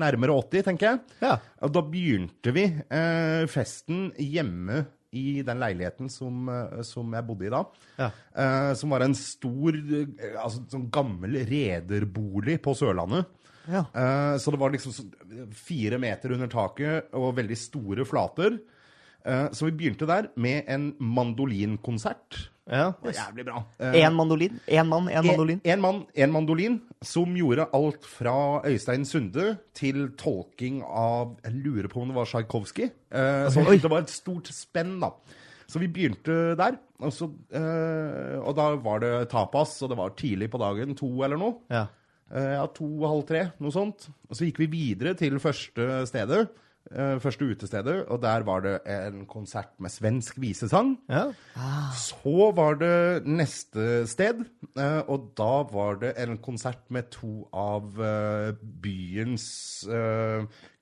nærmere 0.00 0.34
80, 0.36 0.66
tenker 0.66 0.90
jeg. 0.90 1.00
Ja. 1.22 1.38
Og 1.64 1.72
da 1.72 1.82
begynte 1.86 2.52
vi 2.54 2.66
eh, 2.68 3.46
festen 3.48 4.10
hjemme 4.20 4.84
i 5.16 5.40
den 5.46 5.60
leiligheten 5.62 6.10
som, 6.12 6.48
eh, 6.52 6.82
som 6.84 7.14
jeg 7.16 7.26
bodde 7.26 7.48
i 7.48 7.52
da. 7.52 7.62
Ja. 7.96 8.10
Eh, 8.36 8.72
som 8.76 8.92
var 8.92 9.06
en 9.06 9.16
stor, 9.16 9.78
eh, 9.78 10.36
altså 10.36 10.66
sånn 10.72 10.90
gammel 10.92 11.38
rederbolig 11.48 12.58
på 12.64 12.76
Sørlandet. 12.76 13.30
Ja. 13.66 13.86
Eh, 13.90 14.36
så 14.38 14.52
det 14.52 14.60
var 14.60 14.74
liksom 14.74 14.94
fire 15.56 15.98
meter 16.02 16.36
under 16.36 16.50
taket 16.52 17.14
og 17.16 17.34
veldig 17.38 17.58
store 17.58 18.06
flater. 18.08 18.60
Eh, 19.26 19.48
så 19.56 19.70
vi 19.70 19.78
begynte 19.80 20.08
der 20.08 20.30
med 20.36 20.68
en 20.70 20.92
mandolinkonsert. 21.00 22.50
Ja. 22.66 22.88
Det 22.98 23.12
var 23.12 23.18
jævlig 23.20 23.44
bra. 23.46 23.60
Eh, 23.78 23.92
Én 24.02 24.14
mandolin? 24.16 24.60
Én 24.66 24.88
mann, 24.90 25.06
én 25.08 25.22
mandolin? 25.26 25.60
en, 25.64 25.70
en 25.76 25.80
mann, 25.84 26.00
en 26.14 26.32
mandolin, 26.34 26.80
som 27.02 27.36
gjorde 27.38 27.68
alt 27.72 28.04
fra 28.04 28.60
Øystein 28.66 29.04
Sunde 29.06 29.58
til 29.74 30.08
tolking 30.18 30.80
av 30.82 31.36
Jeg 31.44 31.54
lurer 31.62 31.88
på 31.92 32.02
om 32.02 32.08
det 32.10 32.16
var 32.16 32.26
Tsjajkovskij. 32.26 32.90
Eh, 33.12 33.48
så 33.54 33.62
Oi. 33.68 33.78
det 33.78 33.90
var 33.90 34.02
et 34.02 34.10
stort 34.10 34.50
spenn, 34.50 34.98
da. 35.00 35.12
Så 35.68 35.78
vi 35.82 35.86
begynte 35.88 36.56
der. 36.58 36.78
Og, 36.98 37.12
så, 37.12 37.28
eh, 37.54 38.38
og 38.40 38.56
da 38.56 38.70
var 38.82 38.98
det 39.04 39.28
tapas, 39.30 39.76
og 39.82 39.90
det 39.92 39.98
var 39.98 40.14
tidlig 40.18 40.50
på 40.50 40.58
dagen, 40.58 40.94
to 40.98 41.12
eller 41.22 41.36
noe. 41.38 41.58
ja. 41.70 41.86
Eh, 42.34 42.56
ja, 42.56 42.64
to 42.74 42.82
og 42.98 43.04
halv 43.06 43.20
tre, 43.28 43.40
noe 43.62 43.70
sånt. 43.70 44.08
Og 44.26 44.34
så 44.34 44.48
gikk 44.48 44.56
vi 44.58 44.66
videre 44.66 45.12
til 45.14 45.36
første 45.38 45.84
stedet. 46.10 46.48
Eh, 46.94 47.18
første 47.18 47.44
utestedet, 47.50 48.06
og 48.08 48.20
der 48.22 48.42
var 48.46 48.60
det 48.60 48.74
en 48.86 49.26
konsert 49.26 49.72
med 49.80 49.90
svensk 49.90 50.38
visesang. 50.40 50.96
ja. 51.08 51.32
Så 51.96 52.52
var 52.54 52.74
det 52.80 53.24
neste 53.26 54.06
sted, 54.06 54.44
eh, 54.76 55.02
og 55.08 55.32
da 55.36 55.62
var 55.72 55.96
det 56.00 56.14
en 56.18 56.38
konsert 56.38 56.84
med 56.90 57.10
to 57.10 57.48
av 57.52 57.98
eh, 58.00 58.52
byens 58.82 59.86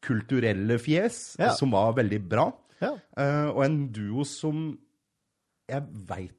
kulturelle 0.05 0.79
fjes, 0.79 1.37
Ja. 1.39 1.53
som 1.57 1.71
var 1.73 1.93
veldig 1.97 2.29
bra. 2.29 2.51
Ja. 2.81 2.95
Eh, 3.17 3.49
og 3.55 3.65
en 3.65 3.93
duo 3.93 4.25
som 4.25 4.79
jeg 5.69 5.83
veit 6.09 6.35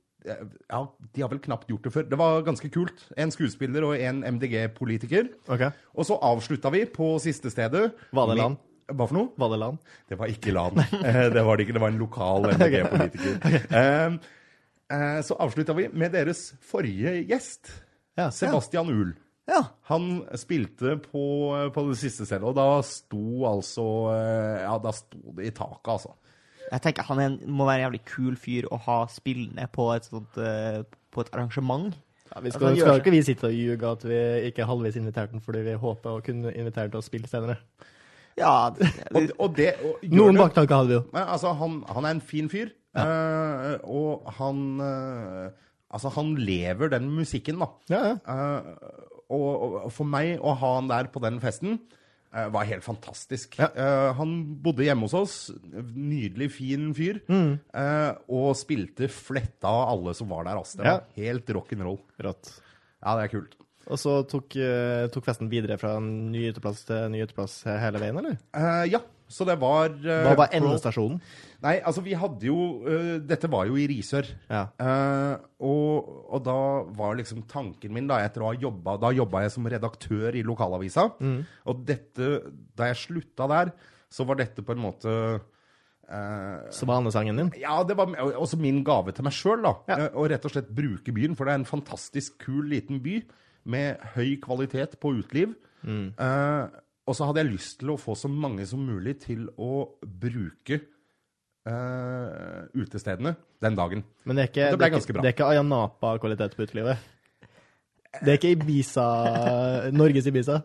Ja, 0.72 0.80
de 1.14 1.22
har 1.22 1.30
vel 1.30 1.38
knapt 1.38 1.68
gjort 1.70 1.84
det 1.86 1.92
før. 1.94 2.10
Det 2.10 2.18
var 2.18 2.42
ganske 2.42 2.66
kult. 2.74 3.04
En 3.16 3.30
skuespiller 3.30 3.84
og 3.86 3.94
en 4.02 4.24
MDG-politiker. 4.24 5.28
Okay. 5.48 5.70
Og 5.94 6.04
så 6.08 6.18
avslutta 6.18 6.72
vi 6.74 6.80
på 6.90 7.20
siste 7.22 7.52
stedet. 7.54 7.92
Var 8.12 8.26
det 8.26 8.36
med- 8.36 8.42
LAN? 8.42 8.58
Hva 8.92 9.08
for 9.10 9.18
noe? 9.18 9.32
Var 9.42 9.50
det 9.50 9.58
LAN? 9.62 9.78
Det 10.12 10.18
var 10.20 10.30
ikke 10.30 10.54
LAN. 10.54 10.80
Eh, 11.02 11.22
det 11.34 11.42
var 11.46 11.58
det 11.58 11.66
ikke. 11.66 11.74
Det 11.78 11.82
var 11.82 11.94
en 11.94 12.02
lokal 12.02 12.46
MDG-politiker. 12.54 13.56
Eh, 13.80 14.18
eh, 14.94 15.20
så 15.26 15.38
avslutta 15.42 15.74
vi 15.78 15.88
med 15.94 16.14
deres 16.14 16.52
forrige 16.62 17.16
gjest, 17.30 17.72
Ja. 18.16 18.30
Sebastian 18.32 18.88
Uhl. 18.94 19.16
Ja. 19.50 19.64
Han 19.90 20.22
spilte 20.40 20.96
på, 21.02 21.24
på 21.74 21.82
det 21.90 21.98
siste 22.00 22.26
stedet, 22.26 22.46
og 22.48 22.56
da 22.58 22.80
sto 22.88 23.44
altså 23.50 23.84
Ja, 24.14 24.78
da 24.82 24.94
sto 24.96 25.36
det 25.38 25.50
i 25.50 25.54
taket, 25.54 25.90
altså. 25.98 26.14
Jeg 26.72 26.82
tenker 26.82 27.06
Han 27.10 27.20
er 27.22 27.28
en, 27.30 27.36
må 27.54 27.68
være 27.68 27.84
en 27.84 27.86
jævlig 27.90 28.00
kul 28.10 28.40
fyr 28.42 28.66
å 28.74 28.80
ha 28.88 28.96
spillende 29.14 29.68
på 29.70 29.86
et 29.94 30.08
sånt 30.08 30.40
På 30.40 31.22
et 31.22 31.30
arrangement. 31.36 31.92
Ja, 32.32 32.42
vi 32.42 32.56
skal, 32.56 32.74
skal 32.80 32.98
ikke 33.04 33.14
vi 33.14 33.22
sitte 33.28 33.52
og 33.52 33.54
ljuge 33.54 33.92
at 33.92 34.08
vi 34.10 34.18
ikke 34.50 34.66
halvveis 34.66 34.98
inviterte 34.98 35.36
den 35.36 35.44
fordi 35.46 35.62
vi 35.68 35.76
håper 35.78 36.16
å 36.18 36.24
kunne 36.26 36.56
invitere 36.58 36.90
til 36.90 37.04
å 37.04 37.06
spille 37.06 37.30
senere. 37.30 37.60
Ja, 38.40 38.70
det, 38.76 38.90
Og, 39.16 39.30
og 39.40 39.54
det 39.56 39.70
og 39.80 40.02
Noen 40.12 40.40
baktanker 40.40 40.82
hadde 40.82 40.92
vi 40.92 40.98
jo. 40.98 41.04
Men, 41.14 41.28
altså, 41.38 41.54
han, 41.56 41.78
han 41.88 42.08
er 42.08 42.16
en 42.18 42.24
fin 42.24 42.50
fyr, 42.52 42.74
eh, 43.00 43.76
og 43.84 44.28
han 44.40 44.66
uh, 44.84 45.46
Altså, 45.96 46.10
han 46.18 46.34
lever 46.36 46.90
den 46.92 47.06
musikken, 47.14 47.62
da. 47.62 47.70
Ja, 47.94 48.00
ja. 48.10 48.16
Uh, 48.28 49.12
og, 49.32 49.76
for 49.96 50.08
meg 50.10 50.42
å 50.44 50.52
ha 50.60 50.72
han 50.76 50.90
der 50.92 51.08
på 51.14 51.22
den 51.24 51.40
festen 51.44 51.80
var 52.52 52.68
helt 52.68 52.84
fantastisk. 52.84 53.54
Ja. 53.62 53.70
Uh, 53.72 54.10
han 54.18 54.32
bodde 54.60 54.84
hjemme 54.84 55.08
hos 55.08 55.14
oss. 55.16 55.36
Nydelig, 55.96 56.50
fin 56.58 56.90
fyr. 56.98 57.22
Mm. 57.32 57.54
Uh, 57.72 58.12
og 58.28 58.50
spilte 58.60 59.08
fletta 59.08 59.72
av 59.72 59.94
alle 59.94 60.12
som 60.18 60.28
var 60.34 60.44
der. 60.44 60.60
Altså. 60.60 60.82
Det 60.82 60.90
var 60.90 61.06
helt 61.16 61.54
rock'n'roll. 61.56 62.02
Rått. 62.28 62.52
Ja, 63.00 63.16
det 63.16 63.30
er 63.30 63.32
kult. 63.38 63.56
Og 63.86 64.00
så 64.02 64.20
tok, 64.30 64.56
uh, 64.58 65.06
tok 65.14 65.28
festen 65.28 65.50
videre 65.52 65.78
fra 65.82 65.98
ny 66.02 66.48
uteplass 66.50 66.86
til 66.88 67.12
ny 67.14 67.22
uteplass 67.26 67.60
hele 67.70 68.02
veien, 68.02 68.18
eller? 68.22 68.40
Uh, 68.56 68.86
ja, 68.90 69.02
så 69.30 69.46
det 69.48 69.56
var 69.62 69.94
uh, 69.94 70.22
Hva 70.28 70.36
var 70.38 70.54
endestasjonen? 70.54 71.20
Nei, 71.66 71.78
altså, 71.82 72.04
vi 72.06 72.14
hadde 72.18 72.46
jo 72.46 72.58
uh, 72.86 73.16
Dette 73.26 73.50
var 73.52 73.66
jo 73.70 73.78
i 73.82 73.88
Risør. 73.90 74.28
Ja. 74.50 74.68
Og, 75.66 76.12
og 76.30 76.44
da 76.46 76.60
var 76.98 77.18
liksom 77.18 77.46
tanken 77.50 77.94
min, 77.96 78.10
da, 78.10 78.20
etter 78.26 78.44
å 78.44 78.52
ha 78.52 78.60
jobba 78.60 78.98
Da 79.02 79.14
jobba 79.16 79.46
jeg 79.46 79.56
som 79.56 79.70
redaktør 79.72 80.38
i 80.38 80.46
lokalavisa. 80.46 81.10
Og 81.66 81.84
dette 81.88 82.32
Da 82.78 82.92
jeg 82.92 83.02
slutta 83.06 83.50
der, 83.52 83.74
så 84.14 84.26
var 84.28 84.40
dette 84.40 84.64
på 84.66 84.76
en 84.76 84.84
måte 84.84 85.12
eh, 85.12 86.68
Svanesangen 86.72 87.42
din? 87.42 87.50
ja, 87.60 87.80
det 87.84 87.98
var 87.98 88.14
også 88.38 88.60
min 88.62 88.84
gave 88.86 89.12
til 89.16 89.26
meg 89.26 89.36
sjøl. 89.36 89.66
Ja. 89.90 90.06
Å 90.14 90.28
rett 90.30 90.46
og 90.46 90.54
slett 90.54 90.70
bruke 90.70 91.12
byen. 91.16 91.36
For 91.36 91.48
det 91.48 91.56
er 91.56 91.64
en 91.64 91.68
fantastisk 91.68 92.38
kul 92.46 92.70
liten 92.72 93.02
by 93.04 93.18
med 93.66 94.02
høy 94.16 94.36
kvalitet 94.44 94.98
på 95.02 95.16
uteliv. 95.20 95.56
Eh, 95.86 96.66
og 97.06 97.14
så 97.18 97.28
hadde 97.30 97.44
jeg 97.44 97.52
lyst 97.54 97.80
til 97.82 97.92
å 97.94 98.00
få 98.02 98.16
så 98.18 98.30
mange 98.32 98.66
som 98.66 98.82
mulig 98.82 99.20
til 99.26 99.46
å 99.62 99.86
bruke 100.02 100.80
eh, 101.70 102.62
utestedene 102.78 103.36
den 103.62 103.78
dagen. 103.78 104.06
Men 104.26 104.38
det 104.40 104.46
er 104.46 104.52
ikke, 104.54 104.70
Det 104.72 104.78
ble 104.80 104.86
det 104.86 104.88
er 104.90 104.96
ganske 104.98 105.14
bra. 105.18 105.22
det 105.26 105.30
er 105.30 105.36
ikke 105.38 105.50
Ayanapa-kvalitet 105.54 106.56
på 106.58 106.66
utelivet? 106.66 107.12
Det 108.22 108.32
er 108.32 108.40
ikke 108.40 108.56
Ibiza, 108.56 109.06
Norges 110.00 110.30
Ibiza? 110.32 110.62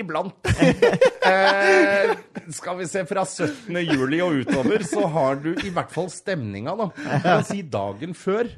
Iblant. 0.00 0.48
eh, 1.28 2.14
skal 2.56 2.78
vi 2.78 2.86
se, 2.88 3.02
fra 3.08 3.26
17. 3.26 3.76
juli 3.84 4.20
og 4.24 4.38
utover, 4.40 4.84
så 4.86 5.04
har 5.12 5.40
du 5.44 5.50
i 5.60 5.72
hvert 5.74 5.92
fall 5.92 6.08
stemninga, 6.12 6.76
da. 6.78 6.88
Jeg 7.04 7.24
kan 7.26 7.44
si 7.44 7.60
dagen 7.68 8.16
før. 8.16 8.48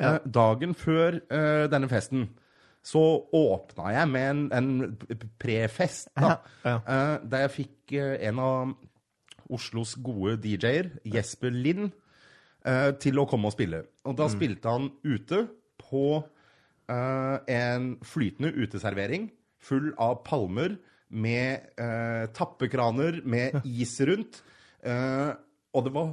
Eh, 0.00 0.18
dagen 0.24 0.72
før 0.78 1.18
eh, 1.20 1.66
denne 1.72 1.90
festen. 1.92 2.28
Så 2.86 3.02
åpna 3.34 3.90
jeg 3.96 4.08
med 4.12 4.28
en, 4.30 4.42
en 4.54 4.98
prefest, 5.42 6.12
da. 6.14 6.36
Ja, 6.62 6.76
Eh, 6.86 7.16
der 7.26 7.46
jeg 7.46 7.54
fikk 7.56 7.94
eh, 7.98 8.14
en 8.28 8.42
av 8.42 8.74
Oslos 9.52 9.94
gode 10.02 10.36
DJ-er, 10.42 10.92
Jesper 11.06 11.54
Lind, 11.54 11.90
eh, 12.66 12.92
til 13.02 13.18
å 13.18 13.26
komme 13.30 13.50
og 13.50 13.56
spille. 13.56 13.84
Og 14.06 14.16
da 14.18 14.28
spilte 14.30 14.70
han 14.70 14.90
ute 15.06 15.46
på 15.82 16.22
en 16.86 17.86
flytende 18.06 18.52
uteservering 18.54 19.24
full 19.58 19.88
av 19.98 20.20
palmer 20.22 20.76
med 21.10 21.64
tappekraner 22.30 23.18
med 23.26 23.56
is 23.66 23.96
rundt. 24.06 24.38
Og 24.86 25.80
det 25.82 25.92
var 25.96 26.12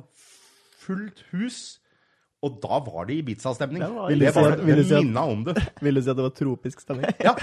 fullt 0.81 1.21
hus. 1.29 1.59
Og 2.43 2.57
da 2.63 2.79
var 2.83 3.07
det 3.07 3.15
Ibiza-stemning. 3.21 3.81
Det 3.83 3.89
var 3.95 4.09
Det 4.11 4.33
var 4.35 4.57
Vil 4.59 4.81
det 4.81 4.97
minna 4.99 5.23
om 5.31 5.43
det. 5.47 5.55
Vil 5.83 5.95
du 5.95 6.01
si 6.03 6.11
at 6.11 6.17
det 6.19 6.25
var 6.25 6.33
tropisk 6.35 6.81
stemning? 6.83 7.13
Ja, 7.23 7.33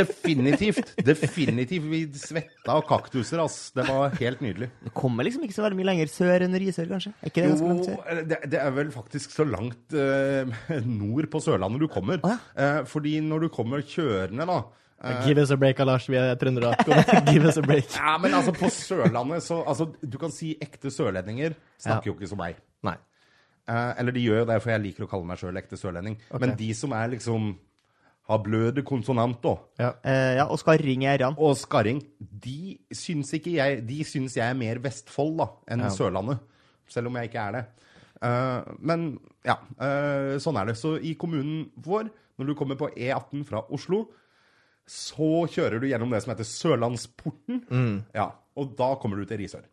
definitivt. 0.00 0.92
Definitivt. 1.06 1.86
Vi 1.90 2.00
svetta 2.18 2.74
av 2.74 2.82
kaktuser, 2.88 3.42
ass. 3.44 3.70
Det 3.76 3.86
var 3.88 4.16
helt 4.18 4.42
nydelig. 4.44 4.70
Det 4.84 4.92
kommer 4.96 5.26
liksom 5.26 5.44
ikke 5.46 5.56
så 5.56 5.64
veldig 5.66 5.78
mye 5.80 5.88
lenger 5.92 6.10
sør 6.12 6.46
enn 6.46 6.58
Risør, 6.60 6.90
kanskje? 6.90 7.12
Er 7.20 7.30
ikke 7.32 7.44
det 7.44 7.52
ganske 7.52 7.70
langt 7.70 7.88
sør? 7.88 7.96
Jo, 8.00 8.24
det, 8.32 8.40
det 8.52 8.60
er 8.62 8.74
vel 8.76 8.90
faktisk 8.94 9.36
så 9.36 9.46
langt 9.48 9.94
eh, 9.96 10.58
nord 10.86 11.30
på 11.32 11.42
Sørlandet 11.44 11.84
du 11.86 11.88
kommer. 11.92 12.20
Å, 12.26 12.36
Eh, 12.60 12.80
fordi 12.88 13.18
når 13.24 13.46
du 13.46 13.48
kommer 13.52 13.82
kjørende, 13.86 14.44
da 14.48 14.56
eh, 15.04 15.26
Give 15.28 15.40
us 15.44 15.52
a 15.54 15.56
break, 15.60 15.78
Lars. 15.86 16.08
Vi 16.10 16.18
er 16.18 16.34
trøndere. 16.40 16.72
Give 17.30 17.46
us 17.48 17.58
a 17.60 17.64
break. 17.64 17.92
Ja, 17.96 18.16
men 18.20 18.34
altså, 18.36 18.52
på 18.56 18.68
Sørlandet 18.74 19.44
så 19.46 19.60
Altså, 19.64 19.86
du 20.02 20.18
kan 20.20 20.32
si 20.34 20.54
ekte 20.60 20.92
sørlendinger 20.92 21.54
snakker 21.80 22.10
jo 22.12 22.16
ikke 22.18 22.28
som 22.30 22.40
meg. 22.42 22.58
Nei. 22.86 22.96
Eh, 23.70 23.90
eller 24.00 24.14
de 24.16 24.22
gjør 24.24 24.46
det, 24.48 24.60
for 24.62 24.72
jeg 24.72 24.82
liker 24.84 25.06
å 25.06 25.10
kalle 25.10 25.28
meg 25.28 25.40
sjøl 25.40 25.58
ekte 25.60 25.78
sørlending. 25.78 26.16
Men 26.42 26.54
de 26.58 26.70
som 26.76 26.94
er 26.96 27.12
liksom 27.14 27.52
har 28.30 28.38
bløde 28.44 28.84
konsonanter 28.86 29.58
Ja. 29.80 29.90
Eh, 30.06 30.36
ja, 30.38 30.44
og 30.46 30.58
skarring 30.60 31.02
i 31.02 31.10
r-ene. 31.10 31.34
og 31.38 31.56
skarring, 31.58 32.02
de 32.18 32.78
syns 32.94 33.32
ikke 33.34 33.56
jeg 33.56 33.80
De 33.86 34.04
syns 34.04 34.36
jeg 34.36 34.46
er 34.46 34.54
mer 34.54 34.78
Vestfold 34.78 35.36
da, 35.38 35.48
enn 35.68 35.82
Sørlandet. 35.90 36.38
Selv 36.90 37.10
om 37.10 37.18
jeg 37.18 37.30
ikke 37.30 37.42
er 37.42 37.52
det. 37.58 37.64
Uh, 38.20 38.76
men 38.78 39.18
ja, 39.46 39.56
sånn 40.42 40.58
er 40.60 40.66
det. 40.68 40.76
Så 40.76 40.98
i 40.98 41.14
kommunen 41.14 41.70
vår, 41.80 42.10
når 42.36 42.50
du 42.50 42.54
kommer 42.58 42.76
på 42.76 42.90
E18 42.92 43.44
fra 43.48 43.62
Oslo, 43.70 44.04
så 44.86 45.46
kjører 45.48 45.80
du 45.80 45.86
gjennom 45.86 46.10
det 46.10 46.20
som 46.22 46.34
heter 46.34 46.44
Sørlandsporten. 46.44 47.62
Ja, 48.12 48.32
og 48.58 48.74
da 48.76 48.94
kommer 49.00 49.16
du 49.16 49.24
til 49.24 49.38
Risør. 49.38 49.64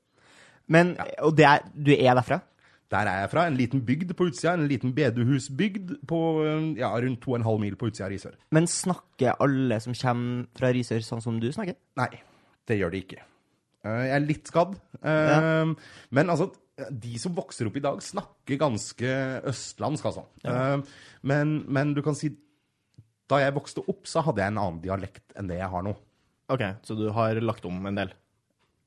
Men, 0.67 0.95
og 1.25 1.35
det 1.35 1.45
er, 1.49 1.65
du 1.73 1.91
er 1.97 2.13
derfra? 2.13 2.39
Der 2.93 3.09
er 3.11 3.21
jeg 3.25 3.29
fra. 3.33 3.45
En 3.49 3.57
liten 3.59 3.81
bygd 3.83 4.13
på 4.15 4.29
utsida. 4.29 4.53
En 4.55 4.67
liten 4.69 4.93
bedehusbygd 4.95 5.95
på 6.07 6.19
eh, 6.45 6.67
ja, 6.79 6.93
rundt 7.03 7.19
2,5 7.25 7.57
mil 7.65 7.75
på 7.79 7.89
utsida 7.89 8.05
av 8.07 8.13
Risør. 8.13 8.37
Men 8.55 8.69
snakker 8.71 9.35
alle 9.43 9.79
som 9.83 9.95
kommer 9.97 10.45
fra 10.55 10.69
Risør 10.75 11.03
sånn 11.03 11.23
som 11.25 11.41
du 11.43 11.49
snakker? 11.51 11.75
Nei, 11.99 12.11
det 12.69 12.77
gjør 12.79 12.93
de 12.95 13.01
ikke. 13.03 13.19
Eh, 13.83 14.03
Jeg 14.07 14.15
er 14.21 14.23
litt 14.27 14.47
skadd. 14.53 14.77
Ja. 15.03 15.65
Men 16.15 16.31
altså, 16.31 16.47
de 16.91 17.17
som 17.19 17.35
vokser 17.37 17.67
opp 17.69 17.77
i 17.79 17.83
dag, 17.83 17.99
snakker 18.05 18.59
ganske 18.61 19.11
østlandsk, 19.51 20.07
altså. 20.11 20.23
Ja. 20.45 20.77
Men, 21.27 21.57
men 21.67 21.91
du 21.97 22.03
kan 22.05 22.15
si 22.17 22.29
Da 23.27 23.39
jeg 23.41 23.55
vokste 23.57 23.81
opp, 23.91 24.05
så 24.07 24.21
hadde 24.23 24.39
jeg 24.39 24.53
en 24.53 24.59
annen 24.61 24.77
dialekt 24.83 25.33
enn 25.35 25.49
det 25.51 25.57
jeg 25.59 25.67
har 25.73 25.83
nå. 25.83 25.91
OK, 26.53 26.61
så 26.87 26.95
du 26.95 27.09
har 27.11 27.35
lagt 27.43 27.65
om 27.67 27.81
en 27.89 27.97
del? 27.99 28.13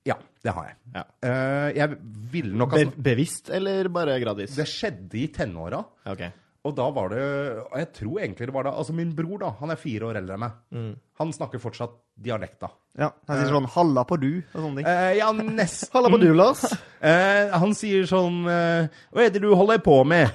Ja, 0.08 0.16
det 0.42 0.52
har 0.56 0.68
jeg. 0.70 0.76
Ja. 0.94 1.02
Uh, 1.24 1.68
Jeg 1.76 1.96
ville 2.32 2.56
nok 2.56 2.72
Be 2.72 2.84
altså 2.84 3.02
bevisst, 3.10 3.50
eller 3.52 3.88
bare 3.92 4.20
gradvis? 4.22 4.54
Det 4.56 4.68
skjedde 4.68 5.18
i 5.20 5.26
tenåra. 5.34 5.82
Okay. 6.08 6.30
Og 6.64 6.74
da 6.76 6.90
var 6.92 7.08
det 7.08 7.20
jeg 7.20 7.86
tror 7.96 8.18
egentlig 8.20 8.46
det 8.50 8.52
var 8.52 8.66
da 8.66 8.72
Altså, 8.76 8.92
min 8.92 9.14
bror, 9.16 9.38
da, 9.40 9.50
han 9.62 9.70
er 9.72 9.78
fire 9.80 10.10
år 10.10 10.18
eldre 10.20 10.36
enn 10.36 10.42
meg. 10.42 10.58
Mm. 10.76 10.90
Han 11.20 11.32
snakker 11.32 11.60
fortsatt 11.62 11.94
dialekta. 12.20 12.68
Ja, 13.00 13.08
Han 13.28 13.38
sier 13.38 13.52
sånn 13.54 13.68
'halla 13.70 14.04
på 14.04 14.16
du' 14.20 14.42
og 14.54 14.58
sånne 14.60 14.76
ting. 14.80 14.86
Uh, 14.88 15.12
ja, 15.16 15.30
nesten. 15.32 15.88
Halla 15.94 16.10
på 16.12 16.20
du, 16.20 16.28
Lars. 16.36 16.64
Uh, 17.00 17.52
han 17.62 17.72
sier 17.76 18.04
sånn 18.08 18.42
eh, 18.48 18.88
Hva 19.12 19.24
er 19.24 19.30
det 19.32 19.40
du 19.44 19.48
holder 19.54 19.78
på 19.84 20.02
med? 20.04 20.28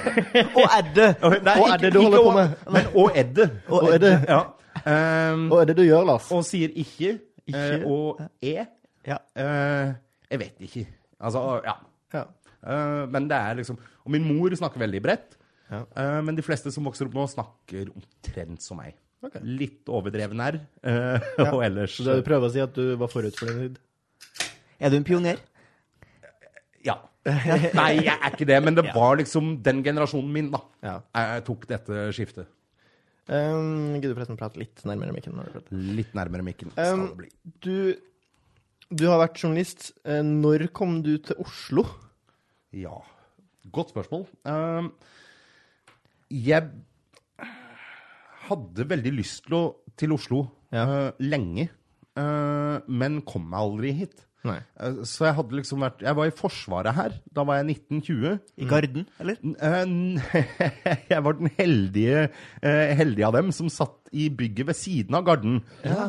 Og 0.58 0.94
det? 0.94 1.08
Nei, 1.42 1.56
og 1.58 1.72
Edde 1.74 1.90
du 1.90 2.00
holder 2.02 2.22
på 2.22 2.34
med? 2.38 2.54
Men 2.70 2.86
og 2.94 3.18
det? 3.34 3.48
Og 3.70 3.90
det, 4.02 4.14
Ja. 4.28 4.42
Um, 4.84 5.48
hva 5.48 5.62
er 5.62 5.74
du 5.74 5.82
gjør, 5.86 6.04
Lars? 6.04 6.30
og 6.34 6.42
sier 6.44 6.68
ikke, 6.74 7.18
Ikke. 7.46 7.58
eh, 7.80 7.86
og 7.86 8.20
er. 8.42 8.66
Ja. 9.08 9.20
Eh, 9.36 9.94
jeg 10.32 10.40
vet 10.40 10.66
ikke. 10.66 10.84
Altså, 11.24 11.42
ja. 11.64 11.76
Ja. 12.14 12.24
Uh, 12.64 13.04
men 13.12 13.26
det 13.28 13.36
er 13.36 13.58
liksom 13.58 13.76
Og 13.76 14.12
min 14.14 14.24
mor 14.24 14.54
snakker 14.56 14.80
veldig 14.80 15.00
bredt. 15.04 15.34
Ja. 15.68 15.82
Uh, 15.92 16.20
men 16.24 16.36
de 16.36 16.44
fleste 16.44 16.72
som 16.72 16.86
vokser 16.88 17.08
opp 17.08 17.16
nå, 17.16 17.26
snakker 17.28 17.90
omtrent 17.92 18.64
som 18.64 18.80
meg. 18.80 18.96
Okay. 19.24 19.40
Litt 19.44 19.88
overdreven 19.88 20.40
R. 20.44 20.60
ja. 20.84 21.50
og 21.54 21.62
ellers 21.64 21.96
Så 21.96 22.06
det 22.06 22.18
du 22.20 22.26
prøver 22.26 22.48
å 22.48 22.52
si, 22.52 22.62
at 22.64 22.76
du 22.76 22.94
var 23.00 23.12
forut 23.12 23.36
for 23.40 23.48
din 23.48 23.68
tid? 23.68 23.78
Er 24.80 24.92
du 24.92 24.98
en 24.98 25.06
pioner? 25.06 25.40
Ja. 26.84 26.98
Nei, 27.78 27.90
jeg 28.04 28.12
er 28.12 28.34
ikke 28.34 28.48
det, 28.48 28.58
men 28.64 28.76
det 28.76 28.90
var 28.92 29.16
liksom 29.16 29.54
den 29.64 29.80
generasjonen 29.86 30.32
min, 30.32 30.50
da. 30.52 30.60
Ja. 30.84 30.98
Jeg 31.16 31.46
tok 31.46 31.64
dette 31.70 32.08
skiftet. 32.16 32.50
Um, 33.24 33.94
Gidder 33.96 34.12
du 34.12 34.18
forresten 34.18 34.36
prate 34.36 34.60
litt 34.60 34.82
nærmere 34.84 35.14
mikken? 35.16 35.38
når 35.38 35.54
du? 35.54 35.76
Litt 35.96 36.12
nærmere 36.16 36.44
mikken 36.44 36.74
skal 36.74 36.98
Um, 36.98 37.06
det 37.06 37.16
bli. 37.22 37.30
Du, 37.64 37.76
du 38.94 39.06
har 39.10 39.20
vært 39.24 39.40
journalist. 39.42 39.92
Eh, 40.06 40.22
Når 40.22 40.68
kom 40.76 41.00
du 41.04 41.16
til 41.18 41.38
Oslo? 41.42 41.84
Ja, 42.74 42.96
godt 43.74 43.92
spørsmål. 43.94 44.26
Um, 44.48 44.92
jeg 46.30 46.70
hadde 48.48 48.86
veldig 48.90 49.12
lyst 49.14 49.46
til, 49.46 49.56
å, 49.56 49.64
til 49.98 50.14
Oslo 50.16 50.44
Ja. 50.74 50.84
uh, 50.84 51.10
lenge, 51.22 51.68
uh, 52.18 52.80
men 52.90 53.20
kom 53.26 53.46
meg 53.50 53.60
aldri 53.62 53.92
hit. 54.02 54.24
Nei. 54.44 54.58
Så 55.08 55.24
jeg 55.24 55.36
hadde 55.38 55.56
liksom 55.56 55.80
vært 55.80 56.02
Jeg 56.04 56.16
var 56.18 56.28
i 56.28 56.32
Forsvaret 56.36 56.92
her. 56.92 57.14
Da 57.32 57.46
var 57.48 57.62
jeg 57.62 57.78
1920. 57.78 58.34
I 58.60 58.66
Garden, 58.68 59.06
eller? 59.16 59.38
Jeg 61.14 61.22
var 61.24 61.38
den 61.38 61.48
heldige, 61.56 62.26
heldige 62.60 63.24
av 63.30 63.38
dem 63.38 63.48
som 63.56 63.70
satt 63.72 64.12
i 64.12 64.26
bygget 64.28 64.68
ved 64.68 64.76
siden 64.76 65.16
av 65.16 65.24
Garden. 65.24 65.62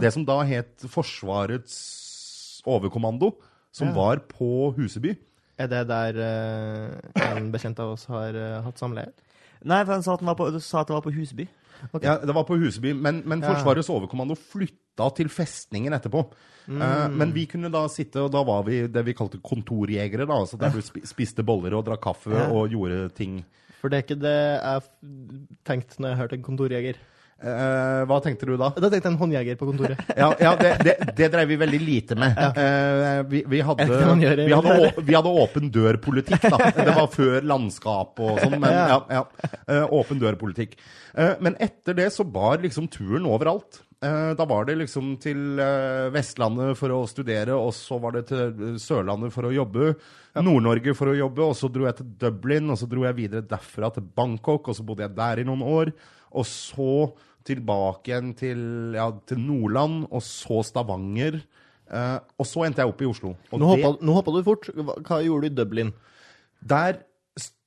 Det 0.04 0.12
som 0.12 0.26
da 0.28 0.42
het 0.50 0.84
Forsvarets 0.92 1.78
overkommando, 2.68 3.34
som 3.76 3.92
var 3.96 4.22
på 4.30 4.74
Huseby. 4.78 5.16
Er 5.60 5.68
det 5.72 5.86
der 5.88 6.18
eh, 6.20 7.36
en 7.38 7.52
bekjent 7.54 7.80
av 7.80 7.94
oss 7.96 8.06
har 8.12 8.36
eh, 8.36 8.62
hatt 8.66 8.80
samleie? 8.82 9.12
Nei, 9.66 9.82
for 9.86 9.96
han 9.96 10.04
sa 10.04 10.14
at, 10.16 10.20
den 10.24 10.28
var 10.30 10.36
på, 10.40 10.50
sa 10.62 10.82
at 10.84 10.90
det 10.92 10.98
var 10.98 11.06
på 11.06 11.14
Huseby. 11.16 11.48
Ja, 12.04 12.18
det 12.24 12.34
var 12.36 12.44
på 12.48 12.56
Huseby, 12.60 12.94
men, 12.96 13.22
men 13.28 13.42
Ja. 13.44 13.54
Forsvarets 13.54 13.90
overkommando 13.92 14.36
flytta 14.40 15.10
til 15.18 15.28
festningen 15.32 15.94
etterpå. 15.96 16.22
Eh, 16.72 17.08
men 17.12 17.34
vi 17.36 17.46
kunne 17.52 17.70
da 17.72 17.86
sitte, 17.92 18.24
og 18.26 18.32
da 18.36 18.44
var 18.48 18.64
vi 18.68 18.82
det 18.92 19.04
vi 19.06 19.14
kalte 19.18 19.40
kontorjegere, 19.44 20.26
da, 20.28 20.38
altså 20.44 20.58
der 20.60 20.72
du 20.76 20.80
spi- 20.84 21.04
spiste 21.08 21.44
boller 21.46 21.76
og 21.78 21.86
drakk 21.88 22.02
kaffe 22.08 22.32
Ja. 22.36 22.48
og 22.52 22.70
gjorde 22.74 23.10
ting. 23.16 23.44
For 23.82 23.90
det 23.92 23.98
er 24.00 24.06
ikke 24.08 24.22
det 24.24 24.36
jeg 24.36 24.82
f- 24.82 25.60
tenkte 25.68 26.00
når 26.02 26.10
jeg 26.14 26.18
hørte 26.24 26.36
en 26.40 26.46
kontorjeger. 26.48 26.96
Eh, 27.46 28.02
hva 28.10 28.18
tenkte 28.26 28.48
du 28.50 28.56
da? 28.58 28.72
Da 28.74 28.90
tenkte 28.90 29.04
jeg 29.04 29.12
en 29.12 29.20
håndjeger 29.20 29.58
på 29.60 29.68
kontoret. 29.70 30.00
Ja, 30.18 30.32
ja 30.42 30.54
det, 30.58 30.72
det, 30.82 30.94
det 31.18 31.28
drev 31.34 31.50
vi 31.52 31.58
veldig 31.62 31.80
lite 31.84 32.18
med. 32.18 32.40
Uh, 32.58 33.22
vi, 33.30 33.44
vi, 33.52 33.60
hadde, 33.68 33.86
gjør 33.86 34.40
vi, 34.40 34.48
hadde, 34.50 34.76
å- 34.88 35.04
vi 35.06 35.18
hadde 35.18 35.34
åpen 35.44 35.70
dør-politikk, 35.74 36.48
da. 36.50 36.72
Det 36.80 36.96
var 36.96 37.10
før 37.14 37.46
landskap 37.46 38.22
og 38.26 38.40
sånn, 38.42 38.58
men 38.64 38.74
ja, 38.74 39.00
ja. 39.20 39.24
uh, 39.70 39.84
åpen 39.94 40.22
dør-politikk. 40.22 40.74
Men 41.16 41.54
etter 41.64 41.96
det 41.96 42.10
så 42.12 42.26
bar 42.28 42.60
liksom 42.60 42.90
turen 42.92 43.24
overalt. 43.30 43.78
Da 44.04 44.46
var 44.50 44.66
det 44.68 44.74
liksom 44.82 45.14
til 45.24 45.56
Vestlandet 46.12 46.76
for 46.76 46.92
å 46.92 46.98
studere, 47.08 47.56
og 47.56 47.72
så 47.74 47.96
var 48.04 48.18
det 48.18 48.26
til 48.34 48.74
Sørlandet 48.84 49.32
for 49.34 49.48
å 49.48 49.54
jobbe. 49.56 49.94
Nord-Norge 50.36 50.92
for 51.00 51.14
å 51.14 51.16
jobbe, 51.16 51.46
og 51.48 51.56
så 51.56 51.70
dro 51.72 51.88
jeg 51.88 52.02
til 52.02 52.10
Dublin, 52.26 52.68
og 52.74 52.82
så 52.82 52.90
dro 52.92 53.06
jeg 53.08 53.18
videre 53.22 53.48
derfra 53.48 53.94
til 53.96 54.04
Bangkok, 54.20 54.68
og 54.68 54.76
så 54.76 54.84
bodde 54.86 55.08
jeg 55.08 55.16
der 55.16 55.42
i 55.46 55.48
noen 55.48 55.64
år. 55.64 55.94
Og 56.36 56.44
så 56.52 56.90
tilbake 57.46 58.12
igjen 58.12 58.34
til, 58.38 58.62
ja, 58.98 59.10
til 59.30 59.40
Nordland, 59.40 60.08
og 60.10 60.24
så 60.26 60.64
Stavanger. 60.66 61.40
Eh, 61.86 62.18
og 62.42 62.48
så 62.50 62.66
endte 62.66 62.82
jeg 62.82 62.90
opp 62.90 63.02
i 63.06 63.10
Oslo. 63.10 63.36
Og 63.52 63.60
Nå 63.62 63.76
det- 63.76 63.86
hoppa, 63.86 64.06
nå 64.06 64.16
hoppa 64.18 64.34
du 64.34 64.44
fort. 64.44 64.70
Hva, 64.74 64.98
hva 65.06 65.22
gjorde 65.24 65.46
du 65.46 65.54
i 65.54 65.58
Dublin? 65.62 65.94
der 66.66 67.02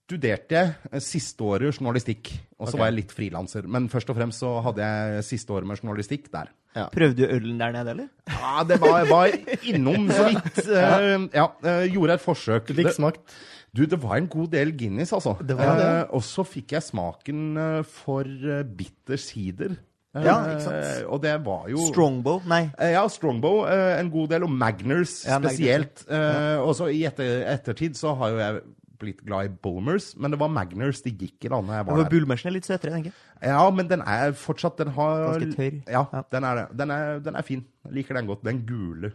studerte 0.08 0.56
jeg 0.56 0.70
eh, 0.90 1.02
siste 1.04 1.44
året 1.44 1.76
journalistikk, 1.76 2.30
og 2.58 2.66
så 2.66 2.73
okay. 2.75 2.80
var 2.80 2.88
jeg 2.90 2.97
litt 2.97 3.12
frilanser. 3.14 3.68
Men 3.68 3.88
først 3.92 4.08
og 4.11 4.16
fremst 4.18 4.42
så 4.42 4.54
hadde 4.64 4.87
jeg 4.87 5.26
siste 5.28 5.52
året 5.54 5.68
med 5.68 5.78
journalistikk 5.82 6.30
der. 6.32 6.50
Prøvde 6.94 7.16
du 7.18 7.26
ølen 7.26 7.58
der 7.58 7.73
nede, 7.75 7.90
eller? 7.94 8.08
Ja, 8.30 8.62
det 8.68 8.76
var, 8.80 9.04
var 9.08 9.32
innom 9.66 10.08
så 10.14 10.28
vidt. 10.28 10.58
eh, 10.80 11.14
ja, 11.35 11.47
eh, 11.64 11.87
gjorde 11.92 12.18
et 12.18 12.25
forsøk. 12.25 12.73
Fikk 12.73 12.90
Det- 12.90 12.97
smakt. 12.99 13.38
Du, 13.75 13.84
det 13.87 13.98
var 14.02 14.16
en 14.16 14.26
god 14.32 14.48
del 14.54 14.72
Guinness, 14.78 15.12
altså. 15.12 15.37
Det 15.44 15.56
var 15.58 15.76
det. 15.76 15.84
Eh, 15.88 16.14
og 16.16 16.22
så 16.25 16.44
fikk 16.48 16.72
jeg 16.76 16.82
smaken 16.87 17.42
eh, 17.60 17.82
for 17.84 18.25
eh, 18.25 18.62
bitter 18.64 19.20
sider. 19.20 19.76
Eh, 20.16 20.25
Ja, 20.25 20.38
ikke 20.48 20.62
sant. 20.64 21.04
Og 21.12 21.20
det 21.22 21.34
var 21.44 21.68
jo 21.70 21.82
Strongbow? 21.90 22.40
Nei. 22.48 22.62
Eh, 22.80 22.94
Ja, 22.96 23.04
Strongbow 23.12 23.66
eh, 23.68 23.98
en 24.00 24.08
god 24.10 24.30
del, 24.32 24.46
og 24.48 24.50
Magners 24.50 25.18
Ja, 25.28 25.37
spesielt. 25.38 26.06
Eh, 26.08 26.56
Og 26.64 26.72
så 26.78 26.88
i 26.90 27.04
etter, 27.06 27.44
ettertid 27.52 27.94
så 28.00 28.14
har 28.18 28.32
jo 28.32 28.40
jeg 28.40 28.62
blitt 28.98 29.20
glad 29.22 29.46
i 29.46 29.52
Bulmers, 29.62 30.08
men 30.18 30.32
det 30.32 30.40
var 30.40 30.48
Magners 30.50 31.04
de 31.04 31.12
gikk 31.14 31.44
i 31.46 31.50
da 31.52 31.60
jeg 31.62 31.87
var 31.87 32.00
der. 32.00 32.08
Bulmersen 32.10 32.48
er 32.50 32.56
litt 32.56 32.66
søtere, 32.66 32.90
tenker 32.96 33.12
jeg. 33.12 33.52
Ja, 33.52 33.68
men 33.70 33.87
den 33.87 34.00
er 34.02 34.32
fortsatt 34.34 34.80
Den 34.80 34.88
har 34.96 35.28
Ganske 35.37 35.54
tørr. 35.54 35.76
Ja, 35.87 36.02
Ja. 36.12 36.22
den 36.34 36.44
er 36.48 36.54
det. 36.56 36.64
Den 36.80 36.90
er, 36.90 37.20
den 37.22 37.37
er 37.38 37.42
fin. 37.46 37.62
Jeg 37.87 37.94
liker 38.00 38.18
den 38.18 38.26
godt. 38.26 38.42
Den 38.48 38.64
gule. 38.66 39.12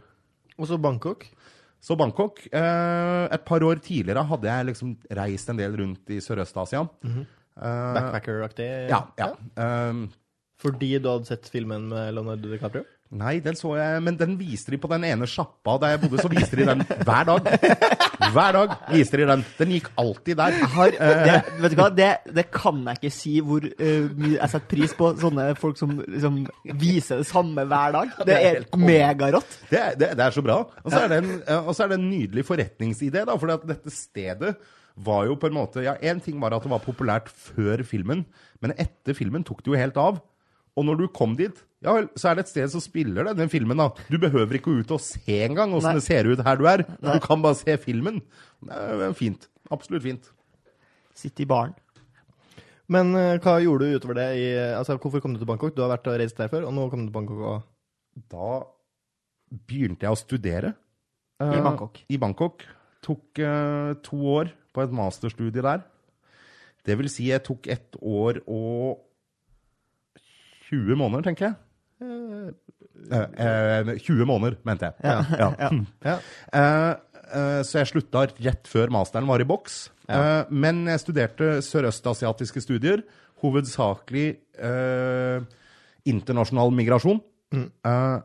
Og 0.58 0.70
så 0.70 0.78
Bangkok. 0.80 1.26
Så 1.84 1.98
Bangkok. 2.00 2.40
Eh, 2.48 3.24
et 3.36 3.44
par 3.46 3.64
år 3.68 3.82
tidligere 3.84 4.24
hadde 4.30 4.48
jeg 4.48 4.68
liksom 4.70 4.94
reist 5.20 5.50
en 5.52 5.60
del 5.60 5.76
rundt 5.82 6.14
i 6.16 6.22
Sørøst-Asia. 6.24 6.86
Mhm. 7.04 7.26
Eh, 7.54 7.94
Backpacker-aktig. 7.98 8.70
ja, 8.90 9.02
ja. 9.20 9.32
Um, 9.90 10.08
Fordi 10.64 10.98
du 10.98 11.10
hadde 11.10 11.28
sett 11.28 11.50
filmen 11.52 11.90
med 11.92 12.14
Leonardo 12.16 12.50
DiCaprio? 12.50 12.86
Nei, 13.14 13.36
den 13.46 13.58
så 13.58 13.76
jeg, 13.78 14.02
men 14.02 14.16
den 14.18 14.34
viste 14.40 14.74
de 14.74 14.80
på 14.82 14.90
den 14.90 15.04
ene 15.06 15.28
sjappa 15.30 15.76
der 15.82 15.94
jeg 15.94 16.02
bodde, 16.02 16.22
så 16.24 16.32
viste 16.32 16.58
de 16.58 16.66
den 16.66 16.82
hver 17.06 17.28
dag. 17.28 17.50
Hver 18.34 18.56
dag 18.56 18.74
viste 18.90 19.20
de 19.20 19.28
den. 19.30 19.44
Den 19.60 19.74
gikk 19.76 19.92
alltid 20.02 20.40
der. 20.40 20.58
Har, 20.74 20.96
det, 20.98 21.36
vet 21.62 21.76
du 21.76 21.78
hva, 21.78 21.90
det, 21.94 22.10
det 22.34 22.48
kan 22.54 22.82
jeg 22.90 23.02
ikke 23.02 23.14
si 23.14 23.36
hvor 23.46 23.68
eh, 23.70 24.10
mye 24.18 24.40
jeg 24.40 24.54
setter 24.56 24.72
pris 24.74 24.98
på 24.98 25.12
sånne 25.22 25.48
folk 25.60 25.78
som 25.78 25.96
liksom 26.02 26.42
viser 26.82 27.22
det 27.22 27.30
samme 27.30 27.68
hver 27.70 27.98
dag. 28.00 28.18
Det 28.26 28.40
er 28.50 28.62
megarått. 28.82 29.60
Det, 29.70 29.84
det, 30.02 30.14
er 30.18 30.34
så 30.34 30.46
bra. 30.46 30.64
Og 30.82 30.90
så 30.90 31.04
er 31.04 31.14
det 31.14 31.22
en, 31.22 31.34
eh, 31.46 31.74
er 31.86 31.98
en 32.00 32.10
nydelig 32.10 32.48
forretningsidé, 32.50 33.28
da. 33.30 33.38
For 33.38 33.54
dette 33.70 33.94
stedet 33.94 34.56
var 35.06 35.26
jo 35.26 35.38
på 35.42 35.50
en 35.50 35.56
måte 35.58 35.82
Ja, 35.86 35.96
én 36.02 36.22
ting 36.22 36.42
var 36.42 36.54
at 36.54 36.66
det 36.66 36.72
var 36.74 36.82
populært 36.84 37.30
før 37.30 37.82
filmen, 37.86 38.26
men 38.62 38.74
etter 38.78 39.18
filmen 39.18 39.46
tok 39.46 39.64
det 39.64 39.74
jo 39.74 39.80
helt 39.80 39.98
av. 40.02 40.22
Og 40.74 40.88
når 40.88 41.04
du 41.04 41.06
kom 41.14 41.36
dit, 41.38 41.58
ja 41.84 41.94
vel, 41.98 42.08
så 42.18 42.32
er 42.32 42.38
det 42.38 42.46
et 42.46 42.54
sted 42.54 42.72
som 42.74 42.82
spiller 42.82 43.28
den 43.38 43.52
filmen, 43.52 43.78
da. 43.78 43.90
Du 44.10 44.18
behøver 44.22 44.58
ikke 44.58 44.72
gå 44.72 44.84
ut 44.84 44.94
og 44.96 45.02
se 45.04 45.38
engang 45.46 45.76
åssen 45.78 46.00
det 46.00 46.06
ser 46.06 46.30
ut 46.30 46.42
her 46.46 46.60
du 46.60 46.66
er. 46.70 46.86
Du 46.98 47.12
kan 47.24 47.44
bare 47.44 47.60
se 47.60 47.76
filmen. 47.82 48.22
Det 48.64 49.08
er 49.10 49.18
fint. 49.18 49.50
Absolutt 49.74 50.06
fint. 50.06 50.30
Sitte 51.18 51.44
i 51.44 51.50
baren. 51.50 51.76
Men 52.92 53.14
eh, 53.16 53.40
hva 53.42 53.58
gjorde 53.64 53.88
du 53.88 53.98
utover 53.98 54.18
det 54.20 54.30
i 54.42 54.48
Altså, 54.74 54.98
hvorfor 55.00 55.22
kom 55.24 55.36
du 55.36 55.40
til 55.40 55.48
Bangkok? 55.50 55.76
Du 55.76 55.82
har 55.86 55.92
vært 55.94 56.10
og 56.10 56.18
reist 56.20 56.40
der 56.40 56.52
før, 56.52 56.68
og 56.68 56.76
nå 56.76 56.90
kom 56.92 57.06
du 57.06 57.10
til 57.10 57.16
Bangkok 57.16 57.44
og 57.48 58.26
Da 58.34 58.50
begynte 59.54 60.08
jeg 60.08 60.16
å 60.16 60.20
studere. 60.20 60.74
I 61.40 61.48
eh, 61.60 61.64
Bangkok. 61.64 62.02
I 62.10 62.20
Bangkok. 62.20 62.66
Tok 63.04 63.40
eh, 63.44 63.94
to 64.06 64.20
år 64.34 64.52
på 64.74 64.84
et 64.84 64.96
masterstudie 64.96 65.64
der. 65.64 65.84
Det 66.84 66.98
vil 67.00 67.10
si 67.12 67.30
jeg 67.30 67.44
tok 67.46 67.70
ett 67.72 67.96
år 68.02 68.42
og 68.44 69.04
20 70.74 70.98
måneder, 71.00 71.24
tenker 71.30 71.50
jeg. 71.52 71.56
Eh, 72.04 73.26
eh, 73.46 73.94
20 74.02 74.26
måneder, 74.28 74.58
mente 74.68 74.90
jeg. 74.90 74.96
Ja. 75.06 75.50
Ja. 76.04 76.18
Eh, 76.54 76.92
eh, 77.34 77.60
så 77.68 77.80
jeg 77.84 77.92
slutta 77.94 78.26
rett 78.44 78.68
før 78.70 78.92
masteren 78.94 79.30
var 79.30 79.42
i 79.44 79.48
boks. 79.48 79.78
Eh, 80.10 80.44
men 80.52 80.84
jeg 80.90 81.02
studerte 81.06 81.54
sørøstasiatiske 81.66 82.64
studier, 82.66 83.04
hovedsakelig 83.44 84.28
eh, 84.60 85.46
internasjonal 86.10 86.74
migrasjon. 86.76 87.22
Eh, 87.54 88.20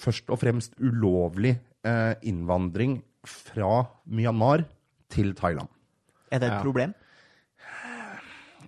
først 0.00 0.30
og 0.30 0.38
fremst 0.42 0.74
ulovlig 0.78 1.56
eh, 1.86 2.14
innvandring 2.28 2.98
fra 3.26 3.86
Myanmar 4.10 4.64
til 5.12 5.32
Thailand. 5.38 5.68
Er 6.30 6.38
det 6.42 6.50
et 6.50 6.58
Ja. 6.58 6.62
problem? 6.62 6.92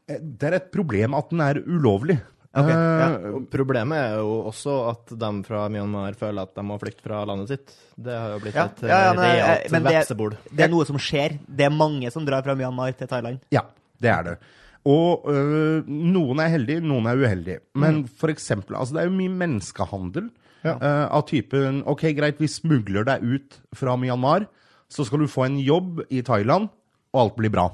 Eh, 0.09 0.19
Det 0.19 0.49
er 0.49 0.55
et 0.59 0.73
problem 0.75 1.15
at 1.15 1.31
den 1.31 1.41
er 1.41 1.61
ulovlig. 1.63 2.19
Ok, 2.53 2.69
ja. 2.69 3.07
Eh, 3.17 3.37
Problemet 3.53 3.97
er 3.97 4.17
jo 4.21 4.33
også 4.51 4.73
at 4.91 5.13
de 5.19 5.31
fra 5.47 5.63
Myanmar 5.73 6.13
føler 6.21 6.43
at 6.45 6.55
de 6.59 6.65
må 6.69 6.77
flykte 6.83 7.01
fra 7.07 7.23
landet 7.29 7.49
sitt. 7.49 7.73
Det 7.97 8.13
har 8.13 8.35
jo 8.35 8.41
blitt 8.45 8.55
Ja, 8.59 8.67
et 8.69 8.83
ja, 8.83 8.89
ja, 8.89 9.13
eh, 9.13 9.23
eh, 9.23 9.39
realt 9.39 9.71
men 9.73 9.83
det- 9.87 9.95
vepsebol. 9.97 10.37
Det 10.53 10.61
er 10.67 10.69
noe 10.69 10.85
som 10.85 10.99
skjer. 11.01 11.39
Det 11.49 11.65
er 11.65 11.71
mange 11.73 12.11
som 12.13 12.27
drar 12.27 12.43
fra 12.45 12.55
Myanmar 12.55 12.93
til 12.99 13.09
Thailand. 13.09 13.41
Ja, 13.51 13.63
det 14.01 14.11
er 14.11 14.23
det. 14.23 14.39
Og 14.85 15.25
øh, 15.31 15.85
noen 15.87 16.41
er 16.43 16.49
heldige, 16.59 16.83
noen 16.83 17.07
er 17.07 17.17
uheldige. 17.17 17.61
Men 17.75 18.05
for 18.07 18.29
eksempel, 18.29 18.77
altså 18.77 18.95
det 18.99 19.03
er 19.05 19.09
jo 19.11 19.17
mye 19.17 19.31
menneskehandel 19.31 20.31
Ja. 20.65 20.77
øh, 20.77 21.09
av 21.11 21.25
typen 21.27 21.83
Ok, 21.87 22.03
greit, 22.15 22.39
vi 22.39 22.47
smugler 22.47 23.05
deg 23.05 23.23
ut 23.23 23.57
fra 23.75 23.97
Myanmar, 23.97 24.47
så 24.91 25.05
skal 25.07 25.19
du 25.21 25.27
få 25.27 25.47
en 25.47 25.57
jobb 25.59 26.03
i 26.11 26.21
Thailand, 26.23 26.69
og 27.15 27.21
alt 27.21 27.37
blir 27.37 27.51
bra. 27.51 27.71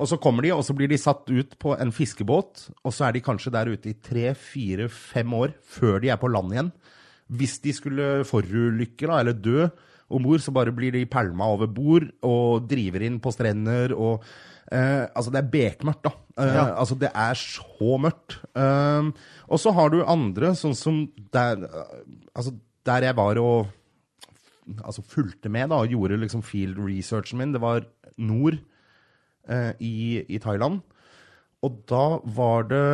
Og 0.00 0.08
så 0.08 0.16
kommer 0.16 0.42
de, 0.46 0.52
og 0.56 0.62
så 0.64 0.74
blir 0.76 0.88
de 0.88 0.96
satt 0.98 1.28
ut 1.28 1.52
på 1.60 1.74
en 1.76 1.92
fiskebåt, 1.92 2.68
og 2.82 2.94
så 2.96 3.06
er 3.08 3.12
de 3.16 3.20
kanskje 3.24 3.52
der 3.52 3.68
ute 3.74 3.90
i 3.92 3.96
tre, 4.00 4.30
fire, 4.38 4.88
fem 4.88 5.34
år 5.36 5.52
før 5.68 6.00
de 6.02 6.08
er 6.14 6.20
på 6.20 6.30
land 6.32 6.54
igjen. 6.54 6.70
Hvis 7.32 7.58
de 7.64 7.74
skulle 7.76 8.06
forulykke 8.28 9.08
da, 9.10 9.18
eller 9.20 9.36
dø 9.36 9.66
om 10.12 10.24
bord, 10.24 10.40
så 10.44 10.52
bare 10.52 10.72
blir 10.76 10.92
de 10.96 11.04
pælma 11.08 11.46
over 11.54 11.68
bord 11.72 12.08
og 12.28 12.66
driver 12.68 13.04
inn 13.06 13.20
på 13.22 13.32
strender 13.32 13.94
og 13.96 14.24
eh, 14.72 15.04
Altså, 15.12 15.30
det 15.32 15.40
er 15.42 15.52
bekmørkt, 15.52 16.02
da. 16.08 16.12
Eh, 16.40 16.54
Ja. 16.56 16.64
Altså, 16.80 16.96
det 17.00 17.12
er 17.14 17.34
så 17.38 17.96
mørkt. 18.00 18.38
Eh, 18.56 19.12
og 19.48 19.60
så 19.60 19.72
har 19.76 19.92
du 19.92 20.02
andre, 20.04 20.54
sånn 20.56 20.76
som 20.76 21.04
der 21.32 21.64
eh, 21.68 21.94
Altså, 22.34 22.52
der 22.84 23.08
jeg 23.08 23.16
var 23.16 23.38
og 23.40 23.70
altså 24.84 25.02
fulgte 25.04 25.50
med 25.52 25.68
da, 25.72 25.80
og 25.84 25.90
gjorde 25.92 26.20
liksom 26.22 26.42
field 26.44 26.78
researchen 26.80 27.38
min, 27.40 27.52
det 27.54 27.60
var 27.62 27.84
nord 28.18 28.60
i, 29.82 30.22
i 30.22 30.38
Thailand. 30.38 30.80
Og 31.62 31.82
da 31.90 32.06
var 32.36 32.66
det 32.70 32.86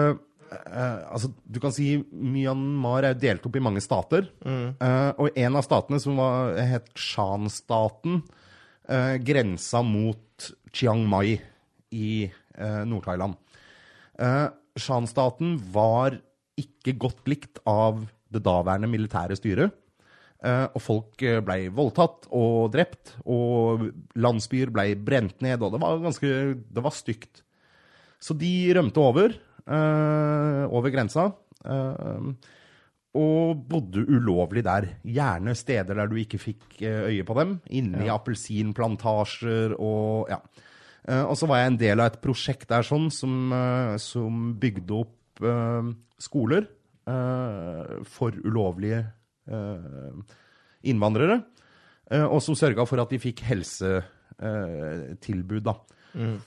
eh, 0.52 0.98
Altså, 1.08 1.30
du 1.44 1.60
kan 1.62 1.74
si 1.74 1.96
Myanmar 2.12 3.06
er 3.08 3.18
delt 3.18 3.46
opp 3.48 3.56
i 3.56 3.64
mange 3.64 3.82
stater. 3.84 4.28
Eh, 4.44 5.10
og 5.16 5.32
en 5.32 5.58
av 5.58 5.66
statene, 5.66 6.00
som 6.02 6.20
var, 6.20 6.54
het 6.60 6.90
Shan-staten, 6.96 8.22
eh, 8.88 9.16
grensa 9.24 9.82
mot 9.84 10.50
Chiang 10.72 11.04
Mai 11.08 11.38
i 11.94 12.10
eh, 12.28 12.82
Nord-Thailand. 12.88 13.38
Eh, 14.18 14.46
Shan-staten 14.78 15.56
var 15.72 16.18
ikke 16.58 16.96
godt 17.00 17.28
likt 17.30 17.60
av 17.68 18.04
det 18.28 18.42
daværende 18.44 18.90
militære 18.90 19.36
styret. 19.38 19.72
Eh, 20.38 20.66
og 20.70 20.82
folk 20.82 21.18
blei 21.18 21.40
ble 21.42 21.72
voldtatt 21.74 22.28
og 22.36 22.68
drept, 22.70 23.16
og 23.26 23.88
landsbyer 24.14 24.70
ble 24.70 24.92
brent 25.02 25.42
ned, 25.42 25.62
og 25.62 25.74
det 25.74 25.82
var 25.82 26.04
ganske 26.04 26.30
Det 26.62 26.84
var 26.84 26.94
stygt. 26.94 27.42
Så 28.22 28.34
de 28.38 28.72
rømte 28.74 29.02
over, 29.02 29.34
eh, 29.66 30.64
over 30.70 30.90
grensa, 30.90 31.32
eh, 31.64 32.30
og 33.18 33.68
bodde 33.68 34.04
ulovlig 34.06 34.62
der. 34.64 34.88
Gjerne 35.02 35.54
steder 35.56 35.94
der 35.94 36.06
du 36.10 36.16
ikke 36.20 36.38
fikk 36.38 36.82
eh, 36.82 37.08
øye 37.08 37.24
på 37.24 37.34
dem. 37.38 37.60
Inne 37.70 38.04
i 38.04 38.12
appelsinplantasjer 38.12 39.74
og 39.78 40.28
ja. 40.30 40.40
Eh, 41.08 41.24
og 41.24 41.36
så 41.40 41.48
var 41.48 41.62
jeg 41.62 41.72
en 41.72 41.80
del 41.80 42.02
av 42.02 42.10
et 42.12 42.20
prosjekt 42.20 42.68
der 42.68 42.84
sånn 42.84 43.08
som, 43.10 43.52
eh, 43.52 43.96
som 44.02 44.52
bygde 44.60 44.98
opp 44.98 45.42
eh, 45.42 45.94
skoler 46.20 46.66
eh, 47.08 47.94
for 48.04 48.36
ulovlige 48.44 49.00
eh, 49.06 49.14
innvandrere. 50.82 51.42
eh, 52.10 52.24
og 52.24 52.42
som 52.44 52.54
sørga 52.58 52.86
for 52.88 52.98
at 53.02 53.10
de 53.10 53.18
fikk 53.22 53.40
helsetilbud, 53.48 55.64
da. 55.66 55.74
Mm. 56.18 56.38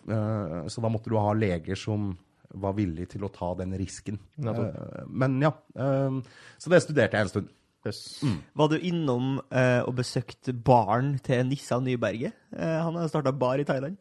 så 0.74 0.78
da 0.82 0.90
måtte 0.90 1.10
du 1.14 1.18
ha 1.22 1.34
leger 1.38 1.78
som 1.78 2.18
var 2.60 2.74
villige 2.76 3.14
til 3.14 3.24
å 3.26 3.32
ta 3.32 3.54
den 3.60 3.76
risken. 3.80 4.20
Eh, 4.42 5.04
men 5.08 5.40
ja. 5.44 5.52
eh, 5.76 6.22
så 6.58 6.74
det 6.74 6.84
studerte 6.84 7.18
jeg 7.18 7.28
en 7.28 7.34
stund. 7.36 7.50
Var 7.82 8.68
du 8.70 8.78
innom 8.78 9.40
eh, 9.50 9.82
og 9.82 9.96
besøkte 9.98 10.54
baren 10.54 11.16
til 11.24 11.48
Nissa 11.50 11.80
Nyberget? 11.82 12.36
Eh, 12.54 12.78
han 12.78 13.00
har 13.00 13.10
starta 13.10 13.34
bar 13.34 13.62
i 13.62 13.66
Thailand. 13.66 13.98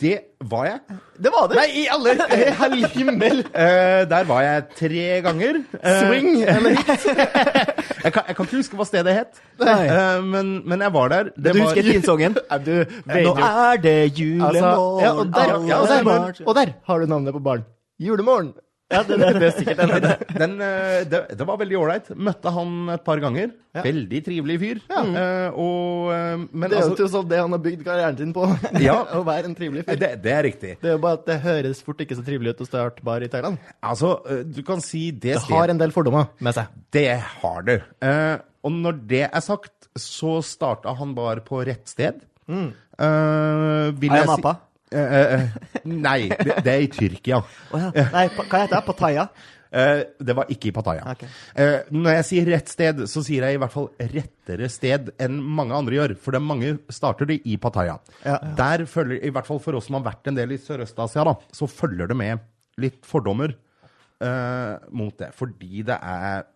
Det 0.00 0.14
var 0.48 0.64
jeg. 0.64 0.78
Det 1.20 1.30
var 1.34 1.48
det! 1.50 1.56
Nei, 1.58 1.66
i 1.76 1.82
alle 1.92 2.14
hellig 2.62 2.88
himmel! 2.94 3.42
Uh, 3.52 4.00
der 4.08 4.24
var 4.30 4.40
jeg 4.46 4.62
tre 4.78 5.02
ganger. 5.26 5.58
Uh, 5.74 5.90
Swing 6.00 6.30
eller 6.48 6.70
jeg, 8.04 8.12
kan, 8.14 8.22
jeg 8.24 8.36
kan 8.38 8.46
ikke 8.46 8.56
huske 8.56 8.78
hva 8.80 8.86
stedet 8.88 9.12
het. 9.18 9.42
Eh, 9.60 10.22
men, 10.24 10.54
men 10.64 10.86
jeg 10.86 10.94
var 10.96 11.12
der. 11.12 11.28
Det 11.36 11.52
du 11.54 11.60
var- 11.60 11.66
husker 11.68 11.90
tinsongen? 11.90 12.38
Du 12.64 12.72
Nå 13.10 13.34
er 13.36 13.82
det 13.84 13.94
julemorgen, 14.16 14.48
altså, 14.48 14.72
ja, 15.04 15.12
og, 15.12 15.26
der, 15.36 15.52
ja, 15.68 15.82
og, 15.82 15.88
der, 15.92 16.42
og 16.46 16.58
der 16.62 16.74
har 16.88 16.98
du 17.04 17.06
navnet 17.12 17.36
på 17.36 17.44
barn. 17.50 17.68
Julemorgen. 18.00 18.54
Ja, 18.90 19.02
det, 19.06 19.16
det, 19.20 19.28
det 19.38 19.46
er 19.46 19.54
sikkert 19.54 19.80
den. 19.80 20.06
Den, 20.34 20.54
eh, 20.66 20.96
det, 21.06 21.20
det 21.38 21.46
var 21.46 21.58
veldig 21.60 21.76
ålreit. 21.78 22.08
Møtte 22.18 22.50
han 22.54 22.90
et 22.96 23.04
par 23.06 23.20
ganger. 23.22 23.52
Ja. 23.76 23.84
Veldig 23.86 24.20
trivelig 24.26 24.56
fyr. 24.58 24.80
Eh, 24.90 25.54
og, 25.54 26.08
eh, 26.10 26.42
men 26.50 26.72
Det 26.72 26.80
er 26.80 26.88
jo 26.88 26.96
altså 26.96 27.20
alt 27.20 27.28
det 27.30 27.38
han 27.38 27.54
har 27.54 27.62
bygd 27.62 27.84
karrieren 27.86 28.18
sin 28.18 28.32
på. 28.34 28.48
Ja. 28.82 28.96
Å 29.14 29.22
være 29.26 29.50
en 29.50 29.54
trivelig 29.54 29.84
fyr. 29.86 29.98
det, 30.00 30.10
det 30.24 30.32
er 30.34 30.42
riktig. 30.48 30.72
Det 30.82 30.90
er 30.90 30.96
jo 30.96 31.02
bare 31.04 31.20
at 31.20 31.28
det 31.28 31.38
høres 31.44 31.82
fort 31.86 32.02
ikke 32.02 32.18
så 32.18 32.24
trivelig 32.26 32.56
ut 32.56 32.64
å 32.64 32.68
starte 32.68 33.06
bar 33.06 33.22
i 33.22 33.28
Thailand. 33.30 33.60
Altså, 33.86 34.16
du 34.46 34.62
kan 34.66 34.82
si 34.82 35.10
det 35.12 35.36
Det 35.38 35.44
har 35.52 35.70
en 35.70 35.80
del 35.80 35.94
fordommer 35.94 36.32
med 36.42 36.56
seg. 36.56 36.72
Det 36.90 37.06
har 37.20 37.60
du. 37.66 37.76
Uh, 38.02 38.40
og 38.66 38.74
når 38.74 38.98
det 39.12 39.22
er 39.28 39.44
sagt, 39.44 39.90
så 39.98 40.40
starta 40.44 40.96
han 40.98 41.14
bar 41.14 41.44
på 41.46 41.62
rett 41.68 41.86
sted. 41.90 42.18
Mm. 42.50 42.72
Uh, 42.98 43.94
vil 44.00 44.18
jeg 44.18 44.26
si-? 44.34 44.56
Eh, 44.90 45.14
eh, 45.20 45.32
eh, 45.38 45.86
nei, 45.86 46.20
det, 46.28 46.60
det 46.66 46.72
er 46.74 46.84
i 46.84 46.90
Tyrkia. 46.90 47.40
Oh, 47.70 47.78
ja. 47.78 48.10
Nei, 48.10 48.26
hva 48.34 48.62
heter 48.64 48.76
det? 48.76 48.84
Pattaya? 48.88 49.26
Eh, 49.70 50.00
det 50.18 50.34
var 50.34 50.50
ikke 50.50 50.70
i 50.70 50.74
Pattaya. 50.74 51.04
Okay. 51.12 51.30
Eh, 51.54 51.76
når 51.94 52.16
jeg 52.16 52.26
sier 52.26 52.50
rett 52.50 52.72
sted, 52.72 53.02
så 53.10 53.22
sier 53.22 53.46
jeg 53.46 53.56
i 53.56 53.60
hvert 53.62 53.74
fall 53.74 53.86
rettere 54.02 54.70
sted 54.72 55.12
enn 55.22 55.38
mange 55.38 55.76
andre 55.78 55.98
gjør. 55.98 56.16
For 56.18 56.34
det 56.34 56.40
er 56.40 56.48
mange 56.48 56.72
starter 56.90 57.30
det 57.30 57.38
i 57.46 57.56
Pattaya. 57.62 58.00
Ja. 58.24 58.38
Der 58.58 58.86
følger, 58.90 59.22
i 59.22 59.30
hvert 59.34 59.46
fall 59.46 59.62
for 59.62 59.78
oss 59.78 59.86
som 59.86 60.00
har 60.00 60.08
vært 60.10 60.30
en 60.30 60.40
del 60.40 60.56
i 60.56 60.60
Sørøst-Asia, 60.60 61.26
da, 61.30 61.36
så 61.54 61.70
følger 61.70 62.10
det 62.10 62.18
med 62.18 62.42
litt 62.82 63.06
fordommer 63.06 63.54
eh, 63.54 64.74
mot 64.90 65.14
det. 65.22 65.30
Fordi 65.38 65.86
det 65.86 66.00
er, 66.00 66.48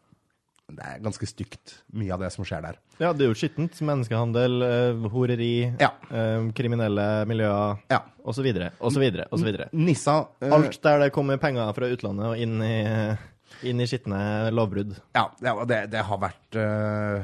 det 0.73 0.81
er 0.85 1.01
ganske 1.05 1.27
stygt, 1.29 1.75
mye 1.93 2.13
av 2.15 2.23
det 2.25 2.31
som 2.33 2.45
skjer 2.47 2.63
der. 2.65 2.79
Ja, 2.99 3.13
det 3.13 3.27
er 3.27 3.31
jo 3.33 3.37
skittent. 3.37 3.77
Menneskehandel, 3.85 4.55
eh, 4.65 5.09
horeri, 5.13 5.75
Ja. 5.81 5.91
eh, 6.11 6.49
kriminelle 6.57 7.27
miljøer 7.29 7.79
Ja. 7.91 8.01
osv. 8.25 8.47
osv. 8.81 9.05
osv. 9.31 9.69
Nissa 9.73 10.27
eh, 10.41 10.51
Alt 10.51 10.81
der 10.83 10.99
det 11.05 11.13
kommer 11.13 11.37
penger 11.39 11.73
fra 11.75 11.87
utlandet 11.93 12.27
og 12.33 12.37
inn 12.39 12.61
i, 12.63 13.17
Inn 13.63 13.81
i 13.81 13.87
skitne 13.87 14.51
lovbrudd. 14.53 14.97
Ja, 15.15 15.29
ja 15.41 15.65
det, 15.65 15.91
det 15.93 16.03
har 16.05 16.19
vært 16.19 16.57
eh, 16.59 17.23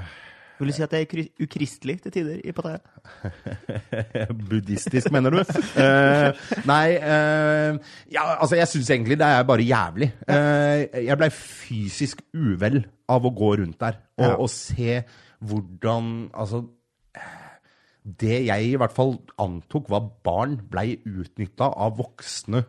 Vil 0.61 0.69
du 0.69 0.75
si 0.77 0.83
at 0.85 0.93
det 0.93 1.01
er 1.01 1.29
ukristelig 1.41 1.95
til 2.05 2.13
tider 2.13 2.41
i 2.45 2.53
Pattaya? 2.53 2.79
Buddhistisk, 4.51 5.11
mener 5.15 5.33
du? 5.33 5.41
uh, 5.41 6.37
nei 6.71 6.97
uh, 7.01 7.79
Ja, 8.13 8.27
altså, 8.37 8.59
jeg 8.59 8.69
syns 8.69 8.91
egentlig 8.93 9.17
det 9.21 9.27
er 9.27 9.47
bare 9.49 9.65
jævlig. 9.65 10.11
Uh, 10.29 10.85
jeg 11.07 11.17
blei 11.21 11.31
fysisk 11.33 12.21
uvel 12.37 12.83
av 13.11 13.25
å 13.27 13.33
gå 13.35 13.55
rundt 13.63 13.81
der 13.81 13.97
og, 14.21 14.27
Ja. 14.27 14.35
og 14.37 14.51
se 14.53 15.01
hvordan 15.41 16.29
Altså 16.37 16.61
Det 18.05 18.43
jeg 18.47 18.67
i 18.73 18.77
hvert 18.81 18.93
fall 18.97 19.15
antok 19.41 19.89
var 19.93 20.05
barn, 20.25 20.59
blei 20.71 20.99
utnytta 21.09 21.71
av 21.73 21.97
voksne 22.01 22.65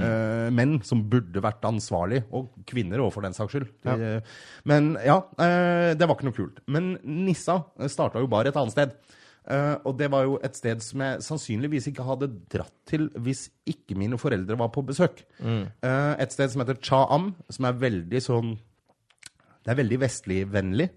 eh, 0.00 0.50
menn 0.50 0.78
som 0.82 1.02
burde 1.10 1.42
vært 1.44 1.64
ansvarlig, 1.68 2.22
og 2.32 2.52
kvinner 2.66 2.98
òg, 3.04 3.12
for 3.12 3.22
den 3.22 3.34
saks 3.36 3.52
skyld. 3.52 3.68
De, 3.84 4.20
Men 4.64 4.94
ja, 5.04 5.18
eh, 5.38 5.94
det 5.94 6.08
var 6.08 6.16
ikke 6.16 6.30
noe 6.30 6.38
kult. 6.38 6.62
Men 6.66 6.94
Nissa 7.04 7.60
starta 7.88 8.20
jo 8.22 8.30
bare 8.32 8.48
et 8.48 8.56
annet 8.56 8.72
sted. 8.72 8.94
Uh, 9.42 9.74
og 9.90 9.96
det 9.98 10.06
var 10.12 10.22
jo 10.22 10.36
et 10.46 10.54
sted 10.54 10.78
som 10.86 11.00
jeg 11.02 11.22
sannsynligvis 11.26 11.88
ikke 11.90 12.04
hadde 12.06 12.28
dratt 12.46 12.76
til 12.86 13.08
hvis 13.18 13.48
ikke 13.66 13.96
mine 13.98 14.14
foreldre 14.14 14.54
var 14.54 14.68
på 14.70 14.84
besøk. 14.86 15.24
Eh, 15.42 16.12
et 16.22 16.30
sted 16.30 16.52
som 16.52 16.62
heter 16.62 16.78
Cha 16.78 17.00
Am, 17.10 17.32
som 17.50 17.66
er 17.66 17.72
veldig 17.74 18.20
sånn 18.22 18.52
Det 19.64 19.72
er 19.74 19.80
veldig 19.82 19.98
vestligvennlig, 19.98 20.88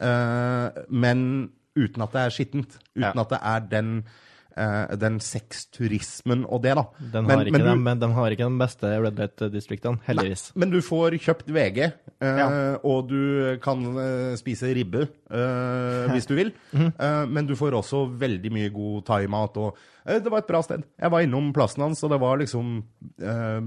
eh, 0.00 0.82
men 0.92 1.50
uten 1.76 2.04
at 2.04 2.12
det 2.12 2.20
er 2.26 2.30
skittent. 2.36 2.76
Uten 2.94 3.02
Ja. 3.02 3.12
at 3.16 3.28
det 3.32 3.40
er 3.42 3.60
den, 3.60 3.90
eh, 3.98 4.10
den 4.56 5.18
sexturismen 5.20 6.44
og 6.48 6.62
det, 6.64 6.74
da. 6.78 6.84
Den 7.12 7.26
Men- 7.26 7.38
har, 7.38 7.44
men 7.50 7.60
du- 7.60 7.66
de, 7.68 7.74
men 7.76 7.98
den 8.00 8.12
har 8.16 8.30
ikke 8.30 8.48
de 8.48 8.58
beste 8.58 8.86
Red 9.02 9.18
Light-distriktene, 9.18 10.00
heldigvis. 10.06 10.52
men 10.56 10.70
du 10.70 10.80
får 10.80 11.18
kjøpt 11.20 11.50
VG, 11.52 11.78
eh, 11.84 11.92
Ja. 12.38 12.78
og 12.82 13.08
du 13.08 13.58
kan 13.62 13.84
eh, 13.98 14.36
spise 14.36 14.72
ribbe 14.74 15.02
eh, 15.30 16.08
hvis 16.12 16.26
du 16.26 16.34
vil. 16.34 16.52
Eh, 16.98 17.26
men 17.26 17.46
du 17.46 17.54
får 17.54 17.72
også 17.76 18.06
veldig 18.18 18.50
mye 18.52 18.70
god 18.72 19.04
thaimat. 19.04 19.56
Og 19.56 19.76
eh, 20.06 20.18
det 20.18 20.30
var 20.32 20.38
et 20.38 20.46
bra 20.48 20.62
sted. 20.62 20.82
Jeg 21.00 21.10
var 21.10 21.20
innom 21.20 21.52
plassen 21.52 21.82
hans, 21.82 22.02
og 22.02 22.10
det 22.10 22.20
var 22.20 22.38
liksom 22.38 22.84
eh, 23.22 23.60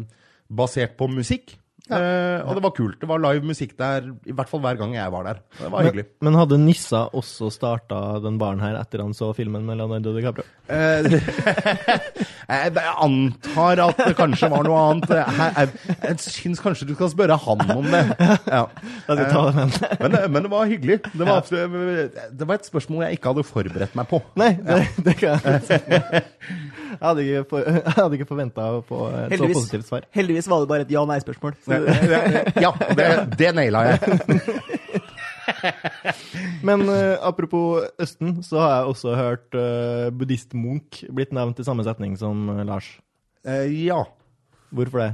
basert 0.50 0.98
på 0.98 1.08
musikk. 1.12 1.56
Eh, 1.90 2.46
og 2.46 2.58
det 2.58 2.64
var 2.64 2.74
kult. 2.78 2.98
Det 3.02 3.10
var 3.10 3.22
live 3.24 3.50
musikk 3.50 3.74
der, 3.80 4.12
i 4.30 4.34
hvert 4.36 4.50
fall 4.52 4.62
hver 4.62 4.78
gang 4.80 4.94
jeg 4.94 5.14
var 5.14 5.26
der. 5.26 5.42
Det 5.58 5.72
var 5.74 5.88
hyggelig. 5.88 6.06
Men, 6.26 6.38
hadde 6.40 6.60
Nissa 6.62 7.06
også 7.18 7.50
starta 7.54 8.02
den 8.24 8.38
baren 8.42 8.62
her 8.64 8.78
etter 8.80 9.02
han 9.04 9.16
så 9.18 9.32
filmen 9.38 9.66
med 9.66 9.80
Leonardo 9.80 10.14
DiCaprio? 10.16 10.46
Eh, 10.70 11.10
jeg 12.54 12.86
antar 12.94 13.84
at 13.88 14.04
det 14.04 14.14
kanskje 14.20 14.52
var 14.54 14.68
noe 14.68 14.84
annet. 14.92 15.16
Jeg, 15.18 15.50
jeg, 15.58 15.98
jeg 16.06 16.22
syns 16.28 16.64
kanskje 16.64 16.90
du 16.92 16.96
skal 16.98 17.12
spørre 17.16 17.40
han 17.48 17.66
om 17.76 17.90
det. 17.90 18.04
Ja. 18.50 18.64
Den. 19.10 19.74
Men, 20.00 20.18
men 20.36 20.46
det 20.46 20.52
var 20.52 20.70
hyggelig. 20.70 21.00
Det 21.10 21.26
var, 21.26 21.42
det 21.50 22.48
var 22.48 22.60
et 22.60 22.70
spørsmål 22.70 23.08
jeg 23.08 23.20
ikke 23.20 23.34
hadde 23.34 23.48
forberedt 23.48 23.98
meg 23.98 24.10
på. 24.10 24.22
Nei, 24.40 24.54
det, 24.62 24.84
det 25.06 25.18
kan 25.20 25.42
jeg. 25.42 26.24
Jeg 26.90 27.04
hadde 27.04 27.26
ikke, 27.26 27.44
for, 27.50 27.60
jeg 27.76 27.96
hadde 27.98 28.20
ikke 28.20 28.30
forventa 28.30 28.62
å 28.78 28.82
få 28.86 29.00
et 29.26 29.38
så 29.38 29.50
positivt 29.52 29.90
svar. 29.90 30.08
Heldigvis 30.16 30.50
var 30.52 30.64
det 30.64 30.72
bare 30.72 30.88
et 30.88 30.94
ja-nei-spørsmål. 30.94 31.54
Ja, 32.60 32.72
og 32.74 32.96
det, 32.98 33.08
det 33.40 33.52
naila 33.58 33.80
jeg. 33.92 34.00
Men 36.68 36.80
uh, 36.88 37.16
apropos 37.26 37.88
Østen, 38.00 38.40
så 38.46 38.60
har 38.62 38.72
jeg 38.76 38.86
også 38.94 39.16
hørt 39.18 39.58
uh, 39.58 40.10
buddhist-Munch 40.16 41.04
blitt 41.14 41.34
nevnt 41.36 41.60
i 41.62 41.68
samme 41.68 41.84
setning 41.88 42.16
som 42.20 42.36
uh, 42.52 42.62
Lars. 42.68 42.88
Eh, 43.48 43.66
ja. 43.86 44.04
Hvorfor 44.70 45.02
det? 45.02 45.10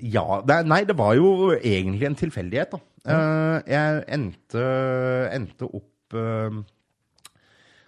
Ja 0.00 0.40
det, 0.46 0.62
Nei, 0.70 0.84
det 0.88 0.96
var 0.96 1.16
jo 1.18 1.50
egentlig 1.56 2.06
en 2.08 2.16
tilfeldighet, 2.16 2.72
da. 2.72 2.78
Eh, 3.10 3.72
jeg 3.72 4.02
endte, 4.12 4.64
endte 5.32 5.68
opp 5.68 6.16
eh, 6.16 6.60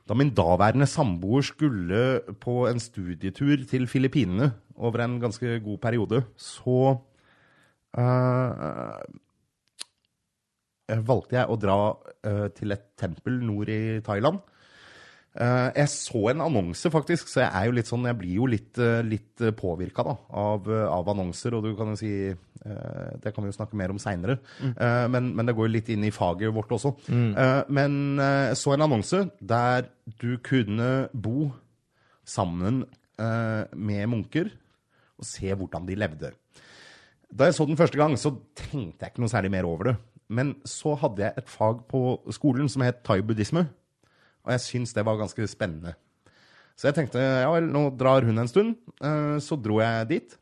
Da 0.08 0.16
min 0.18 0.32
daværende 0.34 0.88
samboer 0.90 1.44
skulle 1.46 2.20
på 2.42 2.66
en 2.66 2.80
studietur 2.82 3.62
til 3.70 3.86
Filippinene 3.86 4.50
over 4.76 5.04
en 5.04 5.20
ganske 5.22 5.60
god 5.62 5.78
periode, 5.78 6.24
så 6.36 6.96
uh, 7.94 8.98
valgte 11.06 11.38
jeg 11.38 11.46
å 11.46 11.58
dra 11.60 11.78
uh, 11.94 12.48
til 12.56 12.74
et 12.74 12.88
tempel 12.98 13.38
nord 13.46 13.70
i 13.70 14.00
Thailand. 14.02 14.42
Eh, 15.32 15.68
jeg 15.78 15.88
så 15.88 16.26
en 16.28 16.42
annonse, 16.44 16.90
faktisk, 16.92 17.30
så 17.32 17.40
jeg 17.40 17.50
er 17.56 17.68
jo 17.68 17.76
litt 17.78 17.88
sånn, 17.88 18.04
jeg 18.04 18.18
blir 18.20 18.34
jo 18.36 18.48
litt, 18.52 18.76
uh, 18.76 19.00
litt 19.06 19.40
påvirka 19.56 20.04
av, 20.04 20.68
eh, 20.68 20.84
av 20.84 21.08
annonser. 21.08 21.56
Og 21.56 21.64
du 21.64 21.72
kan 21.78 21.94
jo 21.94 21.96
si 21.96 22.12
eh, 22.28 23.12
Det 23.22 23.32
kan 23.32 23.44
vi 23.44 23.50
jo 23.50 23.56
snakke 23.56 23.78
mer 23.78 23.90
om 23.94 24.00
seinere. 24.02 24.38
men, 24.60 25.32
men 25.34 25.46
det 25.46 25.54
går 25.56 25.68
jo 25.68 25.72
litt 25.72 25.88
inn 25.90 26.04
i 26.04 26.12
faget 26.14 26.52
vårt 26.54 26.70
også. 26.76 26.94
Eh, 27.08 27.62
men 27.68 28.20
eh, 28.20 28.52
jeg 28.52 28.60
så 28.60 28.74
en 28.74 28.86
annonse 28.86 29.24
der 29.40 29.88
du 30.20 30.36
kunne 30.44 31.08
bo 31.12 31.50
sammen 32.24 32.84
eh, 33.18 33.64
med 33.74 34.06
munker 34.12 34.52
og 35.18 35.26
se 35.26 35.52
hvordan 35.54 35.86
de 35.88 35.98
levde. 35.98 36.32
Da 37.32 37.48
jeg 37.48 37.56
så 37.56 37.66
den 37.66 37.78
første 37.78 37.96
gang, 37.96 38.18
så 38.18 38.34
tenkte 38.58 39.06
jeg 39.06 39.14
ikke 39.14 39.24
noe 39.24 39.32
særlig 39.32 39.52
mer 39.54 39.68
over 39.68 39.90
det. 39.90 39.96
Men 40.32 40.54
så 40.68 40.94
hadde 41.00 41.24
jeg 41.24 41.34
et 41.38 41.48
fag 41.48 41.84
på 41.88 42.02
skolen 42.32 42.68
som 42.72 42.84
het 42.84 43.02
thai-buddhisme. 43.06 43.66
Og 44.44 44.52
jeg 44.56 44.60
syns 44.64 44.92
det 44.96 45.04
var 45.06 45.20
ganske 45.20 45.46
spennende. 45.48 45.94
Så 46.76 46.88
jeg 46.88 46.96
tenkte 46.96 47.20
ja 47.22 47.50
vel, 47.52 47.68
nå 47.70 47.90
drar 48.00 48.24
hun 48.26 48.38
en 48.42 48.48
stund. 48.50 48.76
Eh, 49.00 49.38
Så 49.44 49.56
dro 49.62 49.80
jeg 49.80 50.08
dit. 50.08 50.38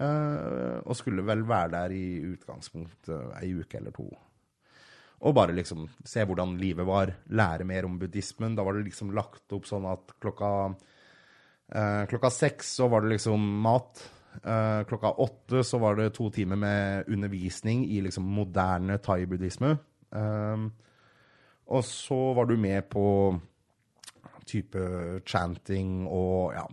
eh, 0.00 0.78
Og 0.86 0.96
skulle 0.96 1.22
vel 1.26 1.42
være 1.46 1.70
der 1.70 1.90
i 1.92 2.04
utgangspunktet 2.32 3.34
ei 3.42 3.52
uke 3.58 3.76
eller 3.78 3.90
to. 3.92 4.08
Og 5.22 5.34
bare 5.34 5.52
liksom 5.54 5.84
se 6.04 6.24
hvordan 6.24 6.56
livet 6.58 6.86
var. 6.86 7.12
Lære 7.30 7.64
mer 7.64 7.84
om 7.84 7.98
buddhismen. 7.98 8.56
Da 8.56 8.64
var 8.64 8.74
det 8.74 8.86
liksom 8.88 9.12
lagt 9.14 9.52
opp 9.52 9.64
sånn 9.68 9.84
at 9.86 10.16
klokka 10.20 10.74
eh, 11.74 12.06
Klokka 12.10 12.30
seks 12.30 12.72
så 12.78 12.88
var 12.90 13.02
det 13.02 13.14
liksom 13.16 13.38
mat. 13.62 14.02
Eh, 14.42 14.82
klokka 14.88 15.12
åtte 15.20 15.62
så 15.64 15.78
var 15.78 15.96
det 15.96 16.14
to 16.16 16.30
timer 16.30 16.56
med 16.56 17.04
undervisning 17.08 17.84
i 17.84 18.00
liksom 18.00 18.24
moderne 18.24 18.98
thai-buddhisme. 18.98 19.76
Eh, 20.12 20.66
og 21.72 21.84
så 21.86 22.20
var 22.36 22.48
du 22.50 22.56
med 22.60 22.84
på 22.92 23.04
type 24.48 24.82
chanting 25.28 26.04
og 26.10 26.52
ja, 26.56 26.66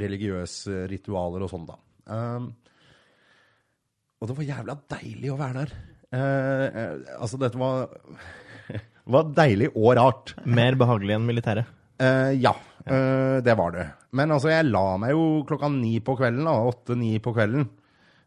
religiøse 0.00 0.86
ritualer 0.90 1.44
og 1.44 1.52
sånn, 1.52 1.68
da. 1.68 1.78
Um, 2.10 2.50
og 4.20 4.28
det 4.28 4.36
var 4.36 4.48
jævla 4.48 4.76
deilig 4.96 5.30
å 5.32 5.38
være 5.38 5.62
der. 5.62 5.74
Eh, 6.10 6.80
altså, 7.16 7.38
dette 7.40 7.60
var, 7.60 7.88
var 9.14 9.30
deilig 9.36 9.70
og 9.72 9.94
rart. 9.96 10.34
Mer 10.44 10.76
behagelig 10.80 11.16
enn 11.16 11.28
militæret. 11.28 11.70
Uh, 12.00 12.32
ja, 12.36 12.52
uh, 12.88 13.38
det 13.44 13.54
var 13.56 13.74
det. 13.76 13.86
Men 14.16 14.32
altså, 14.34 14.50
jeg 14.52 14.68
la 14.68 14.84
meg 15.00 15.14
jo 15.14 15.24
klokka 15.48 15.70
ni 15.72 15.98
på 16.04 16.16
kvelden, 16.18 16.48
da. 16.48 16.56
Åtte-ni 16.68 17.14
på 17.22 17.32
kvelden. 17.36 17.68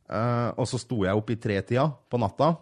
Uh, 0.09 0.49
og 0.57 0.65
så 0.69 0.81
sto 0.81 1.03
jeg 1.05 1.17
opp 1.17 1.29
i 1.33 1.39
tretida 1.41 1.88
på 2.09 2.21
natta. 2.21 2.55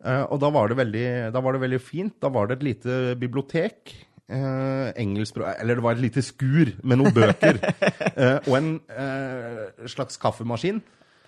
Eh, 0.00 0.22
og 0.32 0.40
da 0.42 0.50
var, 0.54 0.70
det 0.70 0.78
veldig, 0.80 1.08
da 1.34 1.42
var 1.44 1.56
det 1.56 1.64
veldig 1.64 1.80
fint. 1.82 2.16
Da 2.22 2.30
var 2.32 2.48
det 2.48 2.60
et 2.60 2.68
lite 2.70 3.00
bibliotek. 3.20 3.96
Engelsk, 4.30 5.40
eller 5.42 5.74
det 5.74 5.82
var 5.82 5.96
et 5.96 6.04
lite 6.04 6.22
skur 6.22 6.68
med 6.86 7.00
noen 7.00 7.14
bøker. 7.14 7.56
eh, 8.20 8.36
og 8.46 8.56
en 8.60 8.72
eh, 8.94 9.86
slags 9.90 10.20
kaffemaskin. 10.22 10.78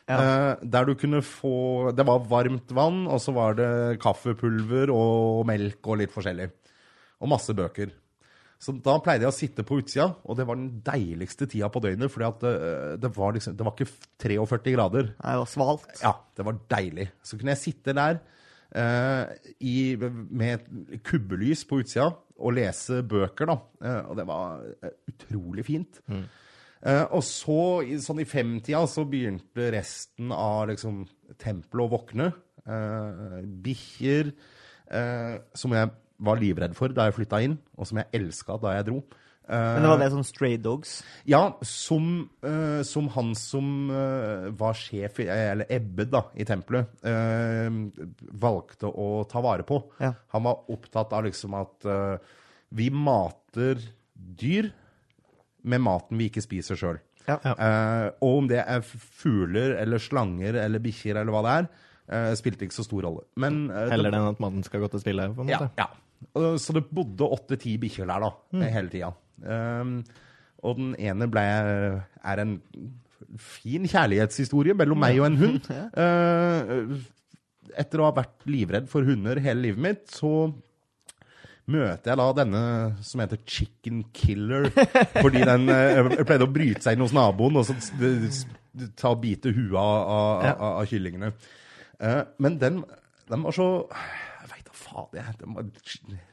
eh, 0.06 0.62
der 0.62 0.86
du 0.86 0.94
kunne 0.98 1.22
få 1.22 1.92
Det 1.94 2.06
var 2.06 2.22
varmt 2.30 2.70
vann, 2.74 3.06
og 3.06 3.20
så 3.20 3.34
var 3.34 3.58
det 3.58 4.00
kaffepulver 4.02 4.90
og 4.94 5.46
melk 5.46 5.82
og 5.86 5.98
litt 6.02 6.14
forskjellig. 6.14 6.48
Og 7.22 7.30
masse 7.30 7.54
bøker. 7.54 7.90
Så 8.62 8.74
da 8.78 8.94
pleide 9.02 9.26
jeg 9.26 9.32
å 9.32 9.34
sitte 9.34 9.64
på 9.66 9.80
utsida, 9.80 10.12
og 10.22 10.36
det 10.38 10.46
var 10.46 10.58
den 10.58 10.82
deiligste 10.86 11.48
tida 11.50 11.66
på 11.72 11.82
døgnet. 11.82 12.12
For 12.14 12.22
at 12.28 12.44
eh, 12.46 12.92
det, 13.02 13.10
var 13.16 13.34
liksom, 13.34 13.56
det 13.58 13.66
var 13.66 13.74
ikke 13.74 13.90
43 14.22 14.76
grader. 14.76 15.10
Nei, 15.16 15.32
det 15.34 15.42
var 15.42 15.50
svalt. 15.50 15.88
Ja, 16.04 16.14
det 16.38 16.46
var 16.46 16.60
deilig. 16.70 17.08
Så 17.26 17.38
kunne 17.40 17.56
jeg 17.56 17.62
sitte 17.64 17.96
der 17.98 18.20
eh, 18.20 18.38
i, 18.72 19.96
med 20.00 20.68
kubbelys 21.04 21.66
på 21.68 21.82
utsida 21.82 22.06
og 22.42 22.56
lese 22.56 23.02
bøker, 23.06 23.50
da. 23.50 23.58
Eh, 23.84 24.00
og 24.10 24.18
det 24.18 24.26
var 24.28 24.62
eh, 24.82 24.94
utrolig 25.12 25.66
fint. 25.66 26.00
Eh, 26.82 27.04
og 27.14 27.22
så, 27.26 27.58
i, 27.86 27.98
sånn 28.02 28.22
i 28.22 28.28
femtida, 28.28 28.82
så 28.90 29.04
begynte 29.08 29.70
resten 29.74 30.32
av 30.34 30.66
liksom 30.72 31.04
tempelet 31.40 31.84
å 31.86 31.92
våkne. 31.92 32.32
Uh, 32.62 33.40
Bikkjer 33.42 34.28
eh, 34.30 35.32
som 35.58 35.72
jeg 35.74 35.88
var 36.22 36.38
livredd 36.38 36.76
for 36.78 36.94
da 36.94 37.08
jeg 37.08 37.16
flytta 37.16 37.40
inn, 37.42 37.56
og 37.74 37.88
som 37.88 37.98
jeg 37.98 38.20
elska 38.20 38.58
da 38.62 38.76
jeg 38.76 38.86
dro. 38.90 39.00
Eh, 39.48 39.58
Men 39.74 39.82
det 39.82 39.88
var 39.90 39.98
det 39.98 40.10
sånn 40.12 40.24
stray 40.24 40.56
dogs. 40.56 41.02
ja, 41.26 41.40
som, 41.66 42.28
uh, 42.46 42.82
som 42.86 43.08
han 43.08 43.34
som 43.34 43.90
uh, 43.90 44.50
var 44.54 44.72
sjef, 44.78 45.18
eller 45.20 45.66
Ebbe, 45.68 46.06
da, 46.08 46.22
i 46.38 46.44
tempelet, 46.46 46.86
uh, 47.04 47.68
valgte 48.38 48.86
å 48.86 49.24
ta 49.28 49.42
vare 49.42 49.66
på. 49.66 49.80
Ja. 50.00 50.12
Han 50.36 50.44
var 50.46 50.62
opptatt 50.70 51.12
av 51.12 51.24
liksom 51.26 51.54
at 51.58 51.88
vi 52.72 52.86
mater 52.90 53.82
dyr 54.14 54.70
med 55.68 55.80
maten 55.84 56.18
vi 56.18 56.30
ikke 56.30 56.42
spiser 56.42 56.78
sjøl. 56.78 57.00
Ja. 57.28 57.36
Ja. 57.44 57.52
Eh, 57.54 58.06
og 58.24 58.38
om 58.40 58.46
det 58.50 58.62
er 58.64 58.80
fugler 58.82 59.76
eller 59.78 60.00
slanger 60.02 60.56
eller 60.58 60.82
bikkjer 60.82 61.20
eller 61.20 61.30
hva 61.34 61.42
det 61.46 61.52
er, 61.60 61.68
spilte 62.38 62.64
ikke 62.66 62.74
så 62.74 62.82
stor 62.86 63.04
rolle. 63.06 63.22
Men 63.38 63.68
Heller 63.70 64.10
det- 64.10 64.18
enn 64.18 64.30
at 64.32 64.40
mannen 64.42 64.64
skal 64.66 64.80
gå 64.82 64.88
til 64.90 65.00
spille, 65.04 65.28
på 65.36 65.44
en 65.44 65.52
måte. 65.52 65.68
ja. 65.78 65.86
Og 66.34 66.58
Så 66.58 66.72
det 66.74 66.84
bodde 66.90 67.26
åtte-ti 67.28 67.76
bikkjer 67.78 68.06
der, 68.06 68.20
da, 68.20 68.66
hele 68.72 68.88
tida. 68.90 69.12
Um, 69.42 69.94
og 70.62 70.76
den 70.78 70.92
ene 71.02 71.26
ble, 71.30 71.42
er 72.22 72.42
en 72.42 72.56
fin 73.42 73.86
kjærlighetshistorie 73.88 74.74
mellom 74.78 75.00
meg 75.02 75.18
og 75.22 75.30
en 75.30 75.40
hund. 75.40 75.70
Uh, 75.96 77.00
etter 77.78 78.02
å 78.02 78.08
ha 78.10 78.14
vært 78.16 78.42
livredd 78.50 78.88
for 78.90 79.06
hunder 79.06 79.38
hele 79.40 79.62
livet 79.68 79.80
mitt, 79.80 80.02
så 80.12 80.50
møter 81.72 82.10
jeg 82.10 82.18
da 82.18 82.26
denne 82.36 82.62
som 83.06 83.22
heter 83.22 83.38
Chicken 83.48 84.02
Killer, 84.12 84.66
fordi 85.14 85.44
den 85.46 85.70
eh, 85.72 86.10
pleide 86.26 86.44
å 86.48 86.50
bryte 86.52 86.82
seg 86.84 86.98
inn 86.98 87.04
hos 87.06 87.14
naboen 87.16 87.60
og 87.60 87.68
så 87.68 87.76
ta 88.98 89.12
og 89.14 89.22
bite 89.22 89.52
huet 89.54 89.78
av, 89.78 89.94
av, 90.02 90.42
Ja. 90.44 90.52
av, 90.56 90.74
av 90.82 90.90
kyllingene. 90.90 91.30
Eh, 92.02 92.18
men 92.42 92.58
den, 92.60 92.82
den 93.30 93.46
var 93.46 93.56
så 93.56 93.68
Jeg 93.92 94.50
veit 94.50 94.66
da 94.68 94.74
fader, 94.76 95.22
jeg. 95.22 95.38
Den 95.40 95.56
var 95.56 95.70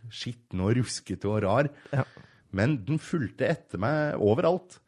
skitten 0.09 0.65
og 0.65 0.73
ruskete 0.79 1.29
og 1.29 1.39
rar. 1.45 1.69
Ja. 1.93 2.03
Men 2.55 2.79
den 2.87 3.01
fulgte 3.01 3.49
etter 3.49 3.81
meg 3.81 4.21
overalt. 4.23 4.79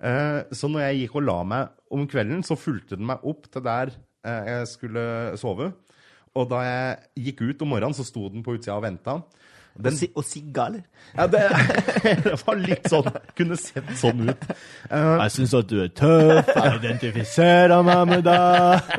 Eh, 0.00 0.40
så 0.56 0.70
når 0.70 0.86
jeg 0.86 1.02
gikk 1.02 1.18
og 1.20 1.26
la 1.28 1.38
meg 1.44 1.74
om 1.92 2.06
kvelden, 2.08 2.44
så 2.46 2.56
fulgte 2.58 2.96
den 2.96 3.08
meg 3.10 3.24
opp 3.28 3.50
til 3.52 3.64
der 3.66 3.92
eh, 4.24 4.48
jeg 4.54 4.70
skulle 4.70 5.04
sove. 5.40 5.72
Og 6.38 6.46
da 6.50 6.62
jeg 6.64 7.26
gikk 7.26 7.44
ut 7.48 7.62
om 7.66 7.72
morgenen, 7.74 7.96
så 7.96 8.06
sto 8.06 8.28
den 8.32 8.44
på 8.46 8.54
utsida 8.56 8.78
og 8.78 8.86
venta. 8.86 9.18
Og, 9.80 9.86
si, 9.94 10.08
og 10.18 10.24
sigga, 10.26 10.64
eller? 10.66 10.82
Ja, 11.14 11.26
det, 11.30 11.40
det 12.26 12.32
var 12.42 12.58
litt 12.58 12.88
sånn 12.90 13.06
Kunne 13.38 13.56
sett 13.56 13.86
sånn 14.00 14.24
ut. 14.26 14.42
Uh, 14.90 15.14
Jeg 15.22 15.34
syns 15.36 15.54
at 15.60 15.68
du 15.70 15.76
er 15.84 15.92
tøff, 15.94 16.50
jeg 16.50 16.80
identifiserer 16.80 17.84
meg 17.86 18.02
med 18.10 18.26
deg. 18.26 18.90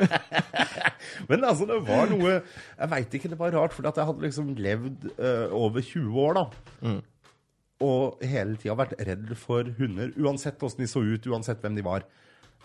Men 1.28 1.44
altså, 1.44 1.68
det 1.68 1.76
var 1.86 2.08
noe 2.10 2.38
Jeg 2.38 2.90
veit 2.94 3.16
ikke, 3.18 3.30
det 3.34 3.38
var 3.38 3.52
rart, 3.54 3.76
for 3.76 3.84
jeg 3.86 4.08
hadde 4.08 4.24
liksom 4.26 4.48
levd 4.64 5.06
uh, 5.20 5.52
over 5.60 5.84
20 5.84 6.24
år, 6.24 6.40
da. 6.40 6.94
Og 7.82 8.22
hele 8.22 8.58
tida 8.60 8.76
vært 8.78 8.96
redd 9.02 9.32
for 9.40 9.66
hunder, 9.78 10.12
uansett 10.22 10.62
åssen 10.62 10.84
de 10.84 10.90
så 10.90 11.02
ut, 11.02 11.26
uansett 11.32 11.62
hvem 11.64 11.78
de 11.78 11.84
var. 11.86 12.04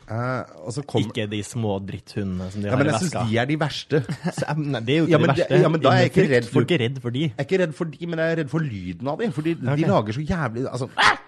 Eh, 0.08 0.82
kom 0.88 1.04
Ikke 1.04 1.26
de 1.28 1.42
små 1.44 1.74
dritthundene 1.84 2.46
som 2.54 2.62
de 2.64 2.70
Ja, 2.70 2.76
har 2.76 2.80
men 2.80 2.94
jeg 2.94 3.02
syns 3.02 3.16
de 3.28 3.40
er 3.42 3.48
de 3.50 3.58
verste. 3.60 4.00
Så, 4.38 4.54
Nei, 4.56 4.80
det 4.88 4.94
er 4.94 5.00
jo 5.02 5.08
ikke 5.08 5.12
Ja, 5.12 5.18
men 5.20 5.28
det- 5.34 5.36
verste. 5.42 5.58
ja, 5.60 5.72
men 5.74 5.82
da 5.84 5.90
er 5.92 5.98
jeg 6.06 6.12
ikke 6.14 6.28
redd 6.32 6.48
for- 6.48 6.62
er 6.62 6.68
ikke 6.68 6.80
redd 6.84 7.02
for 7.04 7.16
de. 7.18 7.24
Jeg 7.26 7.34
er 7.38 7.48
ikke 7.48 7.60
redd 7.64 7.74
for 7.76 7.92
de, 7.92 8.08
men 8.08 8.22
jeg 8.24 8.32
er 8.32 8.40
redd 8.40 8.52
for 8.54 8.60
lyden 8.64 9.08
av 9.12 9.18
de. 9.20 9.32
Fordi 9.36 9.56
okay. 9.58 9.76
de 9.82 9.90
lager 9.92 10.14
så 10.16 10.24
jævlig 10.30 10.64
Altså, 10.72 10.88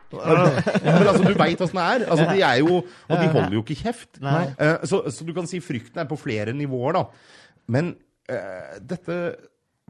men 0.14 1.08
altså 1.12 1.24
du 1.28 1.34
veit 1.38 1.60
åssen 1.66 1.82
det 1.82 1.88
er. 1.90 2.06
Altså, 2.08 2.30
de 2.32 2.42
er 2.42 2.56
jo 2.62 2.78
Og 2.78 3.16
de 3.20 3.28
holder 3.28 3.58
jo 3.58 3.64
ikke 3.66 3.80
kjeft. 3.84 4.22
Eh, 4.24 4.86
så, 4.86 5.02
så 5.12 5.28
du 5.28 5.34
kan 5.36 5.50
si 5.50 5.60
frykten 5.60 6.00
er 6.00 6.08
på 6.08 6.18
flere 6.18 6.54
nivåer, 6.56 6.94
da. 7.02 7.04
Men 7.68 7.96
eh, 8.30 8.80
dette 8.80 9.20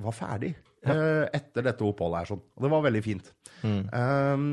var 0.02 0.18
ferdig 0.18 0.56
eh, 0.86 1.26
etter 1.34 1.66
dette 1.66 1.84
oppholdet 1.88 2.20
her, 2.24 2.30
sånn. 2.34 2.44
Og 2.58 2.66
det 2.66 2.72
var 2.72 2.86
veldig 2.86 3.04
fint. 3.04 3.34
Eh, 3.64 4.46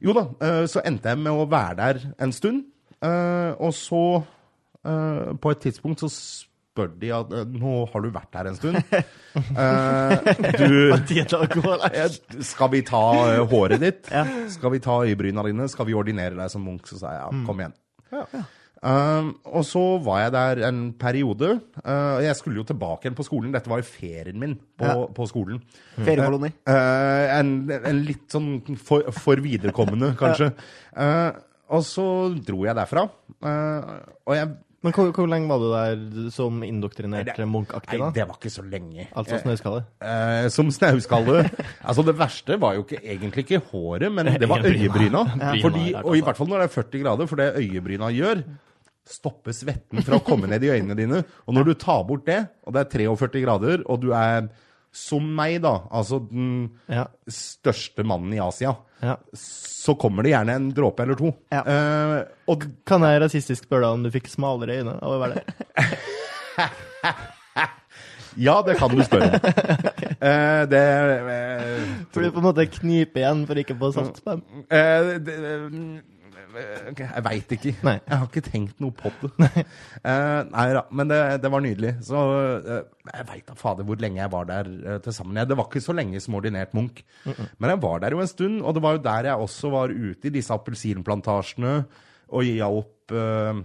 jo 0.00 0.14
da, 0.14 0.26
eh, 0.46 0.64
så 0.70 0.82
endte 0.86 1.10
jeg 1.14 1.18
med 1.22 1.32
å 1.32 1.46
være 1.50 1.78
der 1.78 2.02
en 2.18 2.32
stund. 2.34 2.66
Uh, 2.98 3.54
og 3.62 3.70
så, 3.78 3.98
uh, 4.82 5.34
på 5.38 5.50
et 5.54 5.60
tidspunkt, 5.62 6.00
så 6.02 6.08
spør 6.10 6.88
de 6.98 7.12
at 7.14 7.30
nå 7.46 7.74
har 7.92 8.02
du 8.02 8.08
vært 8.10 8.34
her 8.34 8.48
en 8.50 8.56
stund. 8.58 8.80
Uh, 9.54 10.18
du 10.58 12.42
Skal 12.42 12.72
vi 12.74 12.82
ta 12.86 13.02
håret 13.52 13.78
ditt? 13.84 14.10
Ja. 14.10 14.24
Skal 14.50 14.74
vi 14.74 14.82
ta 14.82 14.98
øyebryna 15.06 15.46
dine? 15.46 15.68
Skal 15.70 15.86
vi 15.86 15.94
ordinere 15.94 16.34
deg 16.34 16.50
som 16.50 16.66
munk? 16.66 16.90
Så 16.90 16.98
sa 16.98 17.14
jeg 17.14 17.28
Mm. 17.28 17.38
ja, 17.38 17.46
kom 17.46 17.62
igjen. 17.62 17.76
Um, 18.78 19.32
og 19.50 19.64
så 19.66 19.80
var 20.06 20.20
jeg 20.22 20.32
der 20.36 20.60
en 20.68 20.80
periode. 21.00 21.48
Uh, 21.82 22.20
jeg 22.22 22.36
skulle 22.38 22.60
jo 22.60 22.66
tilbake 22.68 23.06
igjen 23.08 23.16
på 23.18 23.26
skolen. 23.26 23.50
Dette 23.54 23.70
var 23.72 23.80
jo 23.82 23.88
ferien 23.88 24.38
min 24.38 24.54
på, 24.78 24.86
Ja. 24.86 24.94
på 25.16 25.26
skolen. 25.26 25.58
Feriekoloni. 25.96 26.52
Uh, 26.68 27.24
en, 27.40 27.50
en 27.74 28.04
litt 28.06 28.28
sånn 28.30 28.52
for, 28.78 29.08
for 29.18 29.42
viderekommende, 29.42 30.12
kanskje. 30.20 30.52
Uh, 30.94 31.32
og 31.74 31.82
så 31.84 32.06
dro 32.46 32.62
jeg 32.68 32.78
derfra. 32.78 33.08
Uh, 33.42 33.98
og 34.28 34.38
jeg 34.38 34.54
Men 34.86 34.94
hvor, 34.94 35.08
hvor 35.10 35.26
lenge 35.26 35.48
var 35.50 35.58
du 35.58 35.66
der 35.72 36.28
som 36.30 36.60
indoktrinert 36.62 37.34
Munch-aktig? 37.50 37.98
da? 37.98 38.04
Nei, 38.06 38.14
det 38.14 38.28
var 38.30 38.36
ikke 38.38 38.52
så 38.54 38.62
lenge. 38.62 39.08
Altså 39.18 39.40
snauskalle? 39.42 39.80
Eh, 39.98 40.46
som 40.54 40.70
snauskalle. 40.70 41.40
altså 41.88 42.04
Det 42.06 42.14
verste 42.14 42.60
var 42.62 42.76
jo 42.78 42.84
ikke, 42.86 43.00
egentlig 43.02 43.42
ikke 43.48 43.58
håret, 43.72 44.06
men 44.14 44.30
det 44.40 44.46
var 44.48 44.62
Øyebryna. 44.62 45.24
Fordi, 45.64 45.90
og 45.98 46.14
i 46.14 46.22
hvert 46.22 46.38
fall 46.38 46.46
når 46.54 46.62
det 46.62 46.68
er 46.70 46.74
40 46.78 47.02
grader, 47.02 47.26
for 47.26 47.42
det 47.42 47.48
øyebryna 47.58 48.12
gjør, 48.14 48.44
stopper 49.08 49.54
svetten 49.56 50.02
fra 50.04 50.18
å 50.18 50.24
komme 50.24 50.48
ned 50.50 50.64
i 50.66 50.72
øynene 50.74 50.96
dine. 50.98 51.20
Og 51.46 51.56
når 51.56 51.70
du 51.70 51.74
tar 51.80 52.02
bort 52.08 52.26
det, 52.28 52.42
og 52.66 52.74
det 52.76 52.84
er 52.84 52.90
43 53.08 53.44
grader, 53.44 53.84
og 53.88 54.02
du 54.04 54.10
er 54.16 54.48
som 54.98 55.24
meg, 55.36 55.60
da, 55.62 55.74
altså 55.94 56.18
den 56.30 56.70
Ja. 56.88 57.06
største 57.28 58.04
mannen 58.08 58.32
i 58.34 58.40
Asia, 58.40 58.74
ja. 59.04 59.16
så 59.36 59.94
kommer 60.00 60.24
det 60.24 60.32
gjerne 60.32 60.54
en 60.56 60.70
dråpe 60.74 61.04
eller 61.04 61.14
to. 61.18 61.32
Ja. 61.52 61.62
Uh, 61.62 62.24
og 62.48 62.64
Kan 62.88 63.04
jeg 63.06 63.20
rasistisk 63.22 63.68
spørre 63.68 63.86
deg 63.86 63.98
om 63.98 64.06
du 64.06 64.10
fikk 64.10 64.28
smalere 64.32 64.80
øyne 64.80 64.96
av 65.00 65.12
å 65.12 65.20
være 65.22 65.34
der? 65.38 65.44
ja, 68.48 68.62
det 68.66 68.78
kan 68.78 68.94
du 68.96 69.04
spørre 69.06 69.30
om. 69.32 69.40
Eh, 70.18 70.64
det 70.66 70.78
eh, 70.82 71.82
For 72.10 72.24
du 72.24 72.32
på 72.34 72.40
en 72.40 72.46
måte 72.48 72.64
kniper 72.74 73.20
igjen 73.20 73.44
for 73.46 73.60
ikke 73.60 73.76
å 73.76 73.90
få 73.94 74.02
dem? 74.26 74.40
Eh, 74.66 75.10
det, 75.22 75.36
eh, 75.46 75.76
jeg 76.98 77.24
veit 77.26 77.54
ikke. 77.58 77.74
Nei. 77.86 77.94
Jeg 78.02 78.20
har 78.20 78.26
ikke 78.28 78.44
tenkt 78.48 78.82
noe 78.82 78.94
på 78.96 79.12
det. 79.22 79.64
Eh, 80.08 80.40
nei 80.52 80.66
da, 80.76 80.82
men 80.94 81.10
det, 81.10 81.18
det 81.42 81.50
var 81.50 81.62
nydelig. 81.64 81.94
Så 82.06 82.18
uh, 82.18 82.74
jeg 83.08 83.26
veit 83.28 83.46
da 83.48 83.56
fader 83.58 83.86
hvor 83.88 83.98
lenge 84.00 84.20
jeg 84.20 84.32
var 84.32 84.46
der 84.48 84.68
uh, 84.68 84.98
til 85.04 85.14
sammen. 85.16 85.40
Det 85.48 85.56
var 85.58 85.66
ikke 85.68 85.82
så 85.84 85.94
lenge 85.96 86.20
som 86.22 86.36
ordinert 86.38 86.76
munk. 86.76 87.02
Men 87.26 87.72
jeg 87.72 87.82
var 87.82 88.04
der 88.04 88.14
jo 88.14 88.22
en 88.22 88.30
stund, 88.30 88.60
og 88.62 88.76
det 88.76 88.84
var 88.84 88.96
jo 88.96 89.02
der 89.04 89.30
jeg 89.30 89.46
også 89.48 89.72
var 89.74 89.94
ute 89.94 90.30
i 90.30 90.34
disse 90.38 90.54
appelsinplantasjene 90.54 91.74
og 92.28 92.44
hjalp 92.44 93.14
eh, 93.16 93.60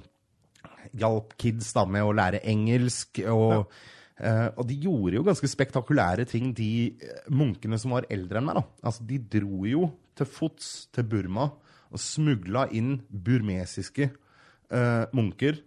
hjalp 0.99 1.35
kids 1.41 1.73
da 1.75 1.85
med 1.89 2.05
å 2.05 2.13
lære 2.15 2.43
engelsk. 2.49 3.23
Og, 3.31 3.73
eh, 4.19 4.47
og 4.51 4.67
de 4.69 4.79
gjorde 4.85 5.17
jo 5.17 5.25
ganske 5.27 5.49
spektakulære 5.51 6.27
ting, 6.29 6.53
de 6.55 6.71
eh, 6.93 7.27
munkene 7.33 7.79
som 7.81 7.95
var 7.95 8.07
eldre 8.13 8.39
enn 8.39 8.49
meg. 8.49 8.61
da. 8.61 8.65
Altså, 8.83 9.07
De 9.09 9.19
dro 9.37 9.65
jo 9.69 9.89
til 10.17 10.29
fots 10.29 10.73
til 10.93 11.07
Burma 11.09 11.49
og 11.93 12.01
smugla 12.01 12.65
inn 12.75 12.95
burmesiske 13.09 14.09
eh, 14.09 15.05
munker 15.13 15.59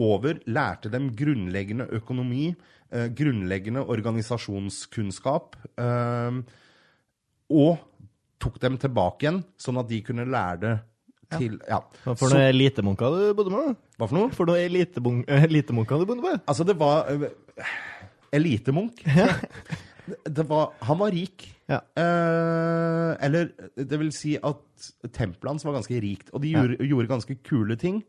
over, 0.00 0.38
lærte 0.46 0.90
dem 0.92 1.10
grunnleggende 1.18 1.86
økonomi, 1.98 2.50
eh, 2.92 3.08
grunnleggende 3.14 3.82
organisasjonskunnskap, 3.90 5.56
eh, 5.78 6.40
og 7.50 7.78
tok 8.40 8.60
dem 8.62 8.78
tilbake 8.80 9.26
igjen, 9.26 9.42
sånn 9.60 9.80
at 9.82 9.90
de 9.90 9.98
kunne 10.06 10.24
lære 10.30 10.60
det 10.62 10.76
til 11.30 11.58
Ja. 11.68 11.78
Hva 12.04 12.16
For 12.18 12.32
noen 12.32 12.48
elitemunker 12.50 13.12
du 13.14 13.34
bodde 13.38 13.52
med? 13.54 13.76
Hva 13.98 14.08
for 14.08 14.16
noe? 14.18 14.30
For 14.34 14.48
noen 14.50 14.64
elitebun- 14.66 15.24
elitemunker 15.28 16.00
du 16.00 16.06
bodde 16.08 16.24
med? 16.24 16.40
Altså, 16.48 16.64
det 16.66 16.74
var 16.80 17.06
uh, 17.12 17.28
Elitemunk. 18.32 19.02
Det 20.26 20.42
var, 20.48 20.72
han 20.82 20.98
var 20.98 21.12
rik. 21.14 21.44
Ja. 21.70 21.78
Eh, 21.96 23.12
eller 23.26 23.50
det 23.78 23.98
vil 24.00 24.10
si 24.14 24.34
at 24.36 24.90
tempelet 25.14 25.52
hans 25.52 25.64
var 25.66 25.76
ganske 25.78 26.00
rikt. 26.02 26.32
Og 26.34 26.42
de 26.42 26.52
gjorde, 26.56 26.78
gjorde 26.90 27.10
ganske 27.12 27.36
kule 27.46 27.76
ting. 27.80 28.02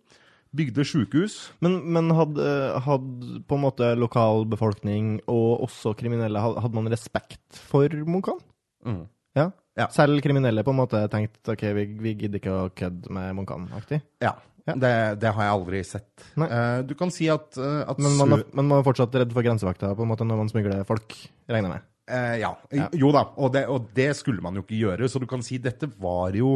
Bygde 0.52 0.84
sjukehus. 0.84 1.36
Men, 1.64 1.78
men 1.96 2.10
hadde, 2.18 2.46
hadde 2.84 3.38
på 3.48 3.56
en 3.56 3.64
måte 3.64 3.94
lokalbefolkning 4.02 5.22
og 5.32 5.62
også 5.68 5.94
kriminelle 6.00 6.42
had- 6.44 6.60
Hadde 6.66 6.76
man 6.76 6.90
respekt 6.92 7.62
for 7.70 7.88
Munkan? 8.04 8.42
Mm. 8.86 9.04
Ja? 9.38 9.50
Ja. 9.80 9.88
Selv 9.96 10.20
kriminelle 10.26 10.66
på 10.68 10.74
en 10.74 10.82
måte 10.82 11.06
tenkte 11.14 11.54
ok, 11.56 11.64
vi, 11.78 11.86
vi 12.04 12.16
gidder 12.20 12.42
ikke 12.42 12.56
å 12.66 12.70
kødde 12.76 13.14
med 13.16 13.36
Munkan-aktig? 13.38 14.02
Ja. 14.24 14.34
Ja. 14.68 14.76
Det, 14.78 14.92
det 15.24 15.32
har 15.34 15.42
jeg 15.48 15.54
aldri 15.56 15.80
sett. 15.88 16.26
Nei. 16.38 16.46
Eh, 16.54 16.82
du 16.86 16.92
kan 17.00 17.10
si 17.14 17.26
at, 17.34 17.56
eh, 17.58 17.80
at 17.90 17.98
Men 18.04 18.14
man, 18.20 18.36
er, 18.36 18.44
men 18.54 18.68
man 18.70 18.82
er 18.82 18.86
fortsatt 18.86 19.16
redd 19.18 19.32
for 19.34 19.42
grensevakta 19.48 19.94
på 19.98 20.04
en 20.06 20.12
måte 20.12 20.28
når 20.28 20.38
man 20.44 20.52
smugler 20.52 20.84
folk, 20.86 21.16
regner 21.50 21.72
jeg 21.72 21.78
med? 21.80 21.88
Eh, 22.08 22.38
ja. 22.42 22.54
Ja. 22.74 22.90
Jo 22.98 23.12
da, 23.16 23.26
og 23.38 23.54
det, 23.54 23.66
og 23.70 23.90
det 23.96 24.10
skulle 24.18 24.42
man 24.44 24.56
jo 24.58 24.64
ikke 24.66 24.80
gjøre. 24.82 25.10
Så 25.10 25.20
du 25.22 25.28
kan 25.30 25.44
si 25.46 25.58
dette 25.62 25.88
var 26.02 26.34
jo 26.36 26.56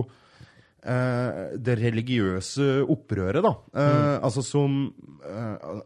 eh, 0.85 1.55
det 1.57 1.77
religiøse 1.79 2.81
opprøret, 2.91 3.43
da. 3.45 3.53
Eh, 3.75 4.19
Altså 4.25 4.43
som 4.45 4.75
eh, 5.25 5.81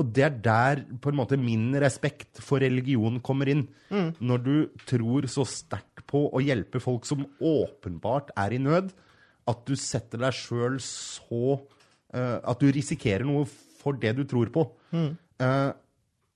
Og 0.00 0.08
det 0.16 0.24
er 0.24 0.36
der 0.44 0.82
på 1.02 1.10
en 1.12 1.18
måte 1.18 1.36
min 1.38 1.70
respekt 1.82 2.40
for 2.42 2.62
religion 2.64 3.20
kommer 3.20 3.48
inn. 3.52 3.66
Når 3.92 4.38
du 4.44 4.54
tror 4.88 5.26
så 5.28 5.44
sterkt 5.48 6.06
på 6.08 6.26
å 6.32 6.40
hjelpe 6.42 6.80
folk 6.80 7.04
som 7.08 7.26
åpenbart 7.40 8.30
er 8.36 8.54
i 8.56 8.58
nød, 8.62 8.90
at 9.48 9.64
du 9.66 9.74
setter 9.76 10.20
deg 10.22 10.32
sjøl 10.38 10.76
så 10.80 11.58
eh, 12.14 12.38
At 12.44 12.60
du 12.62 12.70
risikerer 12.72 13.24
noe 13.26 13.44
for 13.82 13.98
det 13.98 14.14
du 14.16 14.24
tror 14.30 14.50
på. 14.54 14.68
Eh, 14.94 15.70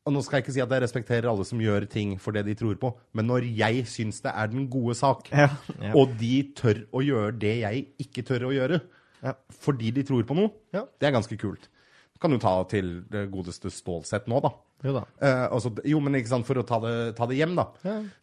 og 0.06 0.12
nå 0.14 0.22
skal 0.22 0.38
jeg 0.38 0.44
ikke 0.46 0.54
si 0.54 0.62
at 0.62 0.70
jeg 0.70 0.82
respekterer 0.84 1.26
alle 1.30 1.44
som 1.48 1.58
gjør 1.60 1.88
ting 1.90 2.12
for 2.22 2.32
det 2.36 2.44
de 2.46 2.54
tror 2.54 2.76
på, 2.78 2.92
men 3.18 3.26
når 3.26 3.46
jeg 3.58 3.84
syns 3.90 4.20
det 4.22 4.32
er 4.32 4.46
den 4.52 4.68
gode 4.70 4.94
sak, 4.94 5.28
Ja. 5.32 5.48
Ja. 5.82 5.92
og 5.98 6.16
de 6.20 6.42
tør 6.54 6.84
å 6.94 7.02
gjøre 7.02 7.38
det 7.38 7.54
jeg 7.64 7.86
ikke 7.98 8.22
tør 8.26 8.46
å 8.48 8.54
gjøre, 8.54 8.80
Ja. 9.24 9.32
fordi 9.50 9.90
de 9.92 10.02
tror 10.04 10.22
på 10.28 10.36
noe, 10.38 10.50
Ja. 10.72 10.84
det 11.00 11.08
er 11.08 11.12
ganske 11.18 11.36
kult. 11.38 11.68
Kan 12.20 12.30
du 12.30 12.38
ta 12.38 12.62
til 12.64 13.02
det 13.10 13.30
godeste 13.30 13.68
Stålsett 13.68 14.26
nå, 14.26 14.40
da. 14.40 14.50
Jo 14.84 14.92
da. 14.92 15.04
Eh, 15.20 15.48
altså, 15.52 15.74
jo, 15.84 15.98
men 16.00 16.14
ikke 16.14 16.28
sant, 16.28 16.46
for 16.46 16.54
å 16.54 16.64
ta 16.66 16.78
det, 16.80 17.16
ta 17.16 17.26
det 17.26 17.36
hjem, 17.36 17.54
da. 17.56 17.66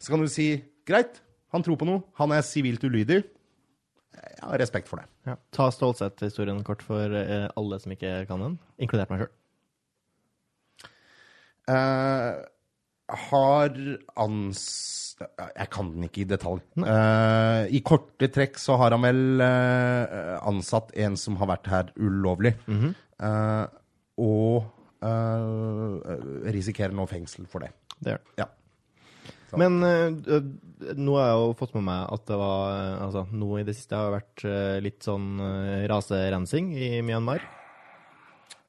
Så 0.00 0.08
kan 0.10 0.20
du 0.20 0.26
si 0.28 0.62
greit, 0.86 1.20
han 1.52 1.62
tror 1.62 1.76
på 1.76 1.86
noe, 1.86 2.02
han 2.18 2.32
er 2.32 2.42
sivilt 2.42 2.82
ulydig. 2.82 3.22
Jeg 4.14 4.42
har 4.42 4.58
respekt 4.58 4.88
for 4.88 4.96
det. 5.02 5.06
Ja. 5.26 5.36
Ta 5.52 5.68
Stålsett-historien 5.70 6.62
kort 6.64 6.82
for 6.82 7.12
eh, 7.14 7.48
alle 7.56 7.78
som 7.82 7.92
ikke 7.92 8.26
kan 8.26 8.40
den, 8.40 8.58
inkludert 8.80 9.10
meg 9.10 9.20
sjøl. 9.24 9.30
Eh, 11.70 12.32
har 13.28 13.78
ans... 14.16 14.64
Jeg 15.14 15.70
kan 15.70 15.92
den 15.94 16.08
ikke 16.08 16.24
i 16.24 16.26
detalj. 16.26 16.58
Uh, 16.74 17.70
I 17.70 17.80
korte 17.86 18.26
trekk 18.34 18.58
så 18.58 18.74
har 18.80 18.96
han 18.96 19.04
vel 19.04 19.38
uh, 19.38 20.40
ansatt 20.42 20.90
en 20.98 21.14
som 21.20 21.38
har 21.38 21.52
vært 21.52 21.70
her 21.70 21.92
ulovlig. 21.94 22.56
Eh, 22.66 23.66
og 24.18 24.64
eh, 25.06 26.50
risikerer 26.54 26.94
nå 26.94 27.06
fengsel 27.10 27.46
for 27.50 27.62
det. 27.62 27.70
Det 28.02 28.16
gjør. 28.16 28.24
Ja. 28.42 28.48
Så. 29.50 29.58
Men 29.60 29.78
nå 29.78 31.14
har 31.14 31.28
jeg 31.28 31.38
jo 31.38 31.54
fått 31.60 31.76
med 31.78 31.86
meg 31.86 32.08
at 32.16 32.24
det 32.26 32.38
var 32.40 32.98
Altså, 33.06 33.22
nå 33.30 33.48
i 33.60 33.64
det 33.66 33.76
siste 33.78 33.96
har 33.96 34.10
det 34.10 34.18
vært 34.18 34.44
litt 34.82 35.06
sånn 35.06 35.38
raserensing 35.90 36.72
i 36.74 36.90
Myanmar. 37.06 37.46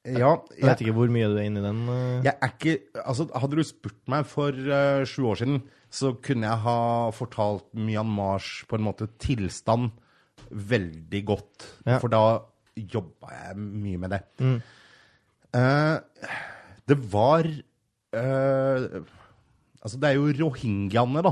Ja, 0.06 0.36
Jeg 0.58 0.68
vet 0.70 0.82
ikke 0.86 0.94
hvor 0.94 1.10
mye 1.10 1.28
du 1.32 1.38
er 1.40 1.48
inne 1.48 1.62
i 1.64 1.66
den. 1.66 1.80
Uh... 1.90 2.24
Jeg 2.26 2.36
er 2.38 2.52
ikke 2.54 2.76
Altså, 3.06 3.26
hadde 3.34 3.58
du 3.58 3.64
spurt 3.66 3.98
meg 4.12 4.26
for 4.30 4.52
uh, 4.54 5.02
sju 5.10 5.26
år 5.32 5.40
siden, 5.42 5.62
så 5.90 6.12
kunne 6.22 6.46
jeg 6.50 6.62
ha 6.66 6.78
fortalt 7.16 7.66
Myanmars 7.74 8.66
på 8.70 8.78
en 8.78 8.86
måte 8.86 9.08
tilstand 9.24 9.92
veldig 10.52 11.22
godt. 11.26 11.66
Ja. 11.88 11.98
For 12.04 12.12
da 12.12 12.24
jobba 12.76 13.32
jeg 13.32 13.58
mye 13.58 13.98
med 14.04 14.12
det. 14.14 14.22
Eh, 15.56 15.96
det 16.92 16.98
var 17.14 17.48
Altså, 19.86 20.00
det 20.02 20.10
er 20.10 20.16
jo 20.18 20.32
rohingyaene, 20.34 21.22
da, 21.22 21.32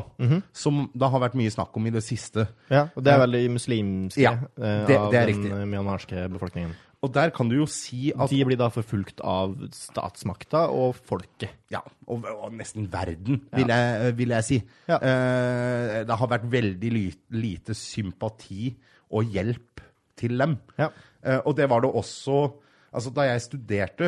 som 0.54 0.84
det 0.94 1.10
har 1.10 1.22
vært 1.24 1.36
mye 1.40 1.50
snakk 1.54 1.74
om 1.80 1.88
i 1.90 1.94
det 1.96 2.04
siste. 2.06 2.44
Ja, 2.70 2.84
og 2.94 3.02
det 3.04 3.14
er 3.16 3.22
vel 3.24 3.32
de 3.40 3.48
muslimske 3.50 4.22
Ja, 4.22 4.36
det- 4.56 4.98
av 5.00 5.10
det 5.12 5.20
er 5.24 5.32
den 5.34 5.70
myanmarske 5.72 6.28
befolkningen. 6.30 6.76
Og 7.04 7.12
der 7.12 7.34
kan 7.36 7.50
du 7.52 7.58
jo 7.58 7.66
si 7.68 8.14
at 8.16 8.32
De 8.32 8.38
blir 8.48 8.56
da 8.60 8.70
forfulgt 8.72 9.20
av 9.28 9.58
statsmakta 9.76 10.70
og 10.72 10.96
folket. 10.96 11.52
Ja, 11.74 11.82
og, 12.08 12.24
og 12.32 12.54
nesten 12.56 12.86
verden, 12.94 13.42
vil, 13.52 13.68
jeg, 13.74 14.14
vil 14.16 14.32
jeg 14.38 14.48
si. 14.48 14.60
Ja. 14.88 15.02
Eh, 15.04 15.98
det 16.08 16.18
har 16.22 16.32
vært 16.32 16.48
veldig 16.54 16.92
lite 17.36 17.76
sympati 17.76 18.72
og 19.14 19.28
hjelp 19.36 19.84
til 20.20 20.38
dem. 20.40 20.56
Ja. 20.80 20.88
Eh, 21.28 21.42
og 21.44 21.58
det 21.60 21.68
var 21.72 21.84
det 21.84 21.92
også 21.92 22.44
Altså, 22.94 23.10
da 23.10 23.24
jeg 23.26 23.42
studerte, 23.42 24.08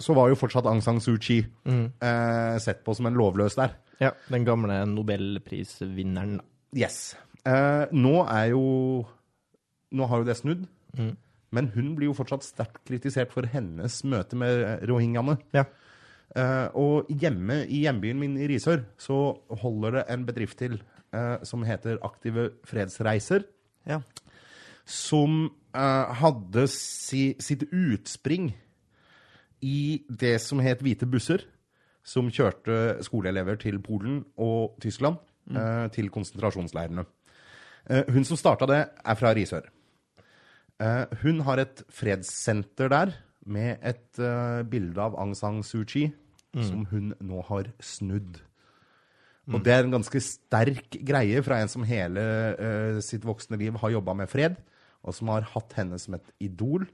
så 0.00 0.14
var 0.16 0.30
jo 0.30 0.36
fortsatt 0.40 0.64
Aung 0.70 0.78
San 0.80 0.96
Suu 1.04 1.18
Kyi 1.20 1.42
eh, 1.68 2.54
sett 2.64 2.80
på 2.86 2.94
som 2.96 3.04
en 3.10 3.18
lovløs 3.20 3.58
der. 3.58 3.74
ja. 4.00 4.14
Den 4.32 4.46
gamle 4.48 4.78
nobelprisvinneren. 4.88 6.38
Yes. 6.72 7.12
Eh, 7.44 7.84
nå 7.92 8.14
er 8.24 8.46
jo 8.54 8.62
Nå 9.92 10.08
har 10.08 10.22
jo 10.22 10.26
det 10.26 10.38
snudd. 10.40 10.64
Men 11.54 11.70
hun 11.74 11.94
blir 11.96 12.10
jo 12.10 12.16
fortsatt 12.18 12.46
sterkt 12.46 12.82
kritisert 12.88 13.32
for 13.34 13.46
hennes 13.50 14.00
møte 14.08 14.38
med 14.38 14.84
rohingyaene. 14.90 15.38
Ja. 15.54 15.68
Uh, 16.34 16.66
og 16.74 17.10
hjemme 17.14 17.60
i 17.70 17.84
hjembyen 17.84 18.18
min 18.18 18.34
i 18.40 18.48
Risør 18.50 18.80
så 18.98 19.36
holder 19.60 20.00
det 20.00 20.04
en 20.10 20.24
bedrift 20.26 20.58
til 20.58 20.80
uh, 21.14 21.38
som 21.46 21.62
heter 21.62 22.00
Aktive 22.02 22.50
fredsreiser, 22.66 23.44
Ja. 23.86 24.00
som 24.84 25.50
uh, 25.76 26.14
hadde 26.18 26.66
si, 26.72 27.36
sitt 27.38 27.66
utspring 27.70 28.50
i 29.62 30.02
det 30.08 30.40
som 30.42 30.58
het 30.64 30.82
Hvite 30.82 31.06
busser, 31.06 31.44
som 32.04 32.32
kjørte 32.32 33.04
skoleelever 33.04 33.60
til 33.60 33.78
Polen 33.80 34.24
og 34.36 34.74
Tyskland, 34.82 35.16
eh, 35.56 35.86
til 35.88 36.10
konsentrasjonsleirene. 36.12 37.06
Hun 38.12 38.26
som 38.28 38.36
starta 38.36 38.68
det, 38.68 38.82
er 39.00 39.16
fra 39.16 39.32
Risør. 39.32 39.70
Eh, 40.82 41.04
hun 41.22 41.44
har 41.46 41.62
et 41.62 41.84
fredssenter 41.92 42.90
der 42.90 43.14
med 43.46 43.78
et 43.84 44.18
eh, 44.18 44.62
bilde 44.66 44.98
av 45.02 45.14
Aung 45.20 45.34
San 45.38 45.62
Suu 45.66 45.84
Kyi, 45.84 46.08
som 46.54 46.84
hun 46.86 47.12
nå 47.18 47.40
har 47.48 47.70
snudd. 47.82 48.38
Og 49.50 49.58
det 49.66 49.72
er 49.74 49.82
en 49.84 49.92
ganske 49.92 50.20
sterk 50.22 50.94
greie 51.04 51.42
fra 51.44 51.58
en 51.60 51.68
som 51.68 51.82
hele 51.84 52.22
uh, 52.56 53.00
sitt 53.04 53.26
voksne 53.26 53.58
liv 53.60 53.74
har 53.82 53.92
jobba 53.92 54.14
med 54.16 54.30
fred, 54.30 54.54
og 55.04 55.16
som 55.18 55.32
har 55.34 55.44
hatt 55.50 55.74
henne 55.76 55.98
som 56.00 56.14
et 56.16 56.30
idol, 56.46 56.86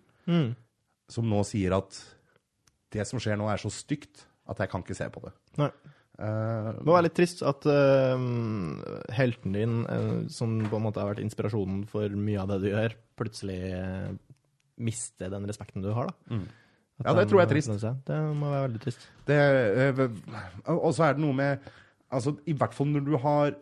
som 1.12 1.28
nå 1.28 1.44
sier 1.46 1.76
at 1.76 2.00
det 2.90 3.06
som 3.06 3.22
skjer 3.22 3.38
nå, 3.38 3.46
er 3.52 3.60
så 3.62 3.70
stygt 3.70 4.24
at 4.50 4.64
jeg 4.64 4.72
kan 4.72 4.82
ikke 4.82 4.96
se 4.98 5.06
på 5.12 5.22
det. 5.22 5.34
Nei. 5.60 5.70
Eh, 6.20 6.70
Det 6.76 6.84
være 6.92 7.06
litt 7.06 7.16
trist 7.16 7.40
at 7.46 7.64
uh, 7.64 8.24
helten 9.16 9.54
din, 9.56 9.76
uh, 9.88 10.26
som 10.32 10.58
på 10.68 10.76
en 10.76 10.84
måte 10.84 11.00
har 11.00 11.14
vært 11.14 11.22
inspirasjonen 11.24 11.86
for 11.88 12.12
mye 12.12 12.42
av 12.42 12.50
det 12.52 12.58
du 12.64 12.68
gjør, 12.72 12.96
plutselig 13.20 13.60
mister 14.80 15.32
den 15.32 15.46
respekten 15.48 15.84
du 15.84 15.90
har, 15.96 16.10
da. 16.10 16.36
Mm. 16.36 16.44
Ja, 17.00 17.14
det 17.14 17.22
den, 17.22 17.30
tror 17.30 17.40
jeg 17.40 17.46
er 17.46 17.52
trist. 17.54 17.84
Det 18.10 18.16
må 18.36 18.50
være 18.52 18.64
veldig 18.66 18.80
trist. 18.84 19.04
Det, 19.28 19.36
og 20.68 20.90
så 20.92 21.06
er 21.06 21.16
det 21.16 21.22
noe 21.24 21.36
med 21.36 21.68
altså, 22.12 22.34
I 22.44 22.52
hvert 22.60 22.76
fall 22.76 22.90
når 22.92 23.06
du 23.06 23.14
har 23.22 23.54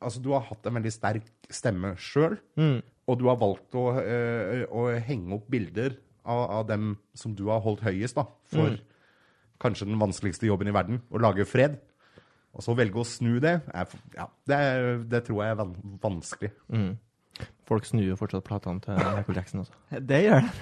altså, 0.00 0.22
du 0.24 0.30
har 0.32 0.46
hatt 0.48 0.68
en 0.68 0.78
veldig 0.78 0.92
sterk 0.94 1.28
stemme 1.52 1.92
sjøl, 2.00 2.38
og 3.06 3.18
du 3.20 3.26
har 3.28 3.36
valgt 3.40 3.76
å, 3.76 3.90
å 3.92 4.86
henge 5.04 5.36
opp 5.36 5.44
bilder 5.52 5.98
av, 6.24 6.40
av 6.62 6.64
dem 6.70 6.94
som 7.16 7.36
du 7.36 7.44
har 7.50 7.60
holdt 7.64 7.84
høyest 7.84 8.16
da, 8.16 8.24
for 8.48 8.80
kanskje 9.60 9.90
den 9.90 10.00
vanskeligste 10.00 10.48
jobben 10.48 10.72
i 10.72 10.74
verden, 10.76 11.02
å 11.12 11.20
lage 11.20 11.44
fred. 11.48 11.76
Og 12.56 12.64
så 12.64 12.76
velge 12.76 13.02
å 13.02 13.04
snu 13.04 13.34
det, 13.42 13.58
er, 13.68 13.98
ja, 14.16 14.30
det, 14.48 14.56
er, 14.56 14.86
det 15.12 15.26
tror 15.26 15.42
jeg 15.44 15.52
er 15.52 15.58
vanskelig. 15.60 16.52
vanskelig. 16.72 16.94
Folk 17.68 17.84
snur 17.84 18.06
jo 18.06 18.16
fortsatt 18.16 18.46
platene 18.46 18.80
til 18.84 18.96
Michael 18.96 19.40
Jackson 19.40 19.64
også. 19.64 19.76
Det 20.10 20.22
gjør 20.24 20.46
det. 20.46 20.54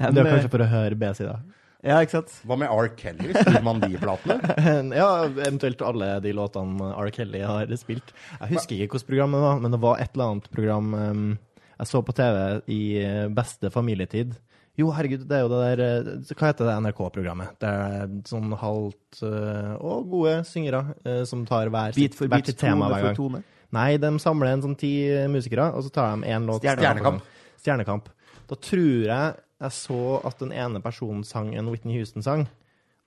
Det 0.00 0.22
er 0.22 0.30
kanskje 0.30 0.52
for 0.54 0.64
å 0.64 0.70
høre 0.70 0.98
B-sida. 0.98 1.36
Ja, 1.84 1.98
ikke 2.00 2.14
sant? 2.14 2.30
Hva 2.48 2.56
med 2.56 2.70
R. 2.72 2.86
Kelly? 2.96 3.34
Snur 3.36 3.64
man 3.66 3.82
de 3.82 3.98
platene? 4.00 4.38
Ja, 5.00 5.08
eventuelt 5.28 5.82
alle 5.84 6.14
de 6.24 6.32
låtene 6.32 6.94
R. 6.96 7.10
Kelly 7.12 7.42
har 7.44 7.68
spilt. 7.76 8.14
Jeg 8.38 8.54
husker 8.54 8.78
ikke 8.78 8.94
hvilket 8.94 9.10
program 9.10 9.36
det 9.36 9.42
var, 9.42 9.60
men 9.60 9.74
det 9.74 9.82
var 9.84 10.00
et 10.00 10.14
eller 10.14 10.32
annet 10.32 10.48
program 10.54 10.94
um, 10.96 11.26
jeg 11.74 11.90
så 11.90 12.00
på 12.06 12.14
TV 12.16 12.38
i 12.70 12.80
eh, 13.02 13.26
beste 13.34 13.70
familietid. 13.74 14.36
Jo, 14.80 14.88
herregud, 14.90 15.22
det 15.30 15.36
er 15.36 15.44
jo 15.44 15.50
det 15.52 15.60
der 15.62 15.82
eh, 15.84 16.32
Hva 16.34 16.48
heter 16.50 16.66
det 16.66 16.74
NRK-programmet? 16.82 17.54
Det 17.62 17.68
er 17.70 18.14
sånn 18.26 18.50
halvt 18.58 19.20
og 19.22 20.08
gode 20.10 20.40
syngere 20.48 20.80
eh, 21.06 21.22
som 21.30 21.44
tar 21.46 21.70
hver 21.70 21.94
Bit 21.94 22.18
for 22.18 22.26
hvert 22.30 22.50
bit, 22.50 22.58
tema 22.58 22.90
hver 22.90 23.10
gang. 23.10 23.18
tone. 23.18 23.44
Nei, 23.74 23.92
de 24.02 24.10
samler 24.22 24.52
en 24.54 24.62
sånn 24.62 24.76
ti 24.78 24.92
musikere, 25.30 25.70
og 25.74 25.86
så 25.86 25.94
tar 25.94 26.12
de 26.16 26.30
én 26.30 26.44
låt. 26.46 26.62
Stjernekamp. 26.62 27.24
Stjernekamp. 27.62 28.10
Da 28.50 28.58
tror 28.60 29.08
jeg 29.08 29.32
jeg 29.64 29.72
så 29.72 30.00
at 30.26 30.40
den 30.42 30.52
ene 30.52 30.82
personen 30.84 31.24
sang 31.26 31.54
en 31.56 31.70
Whitney 31.70 31.96
Houston-sang. 31.98 32.46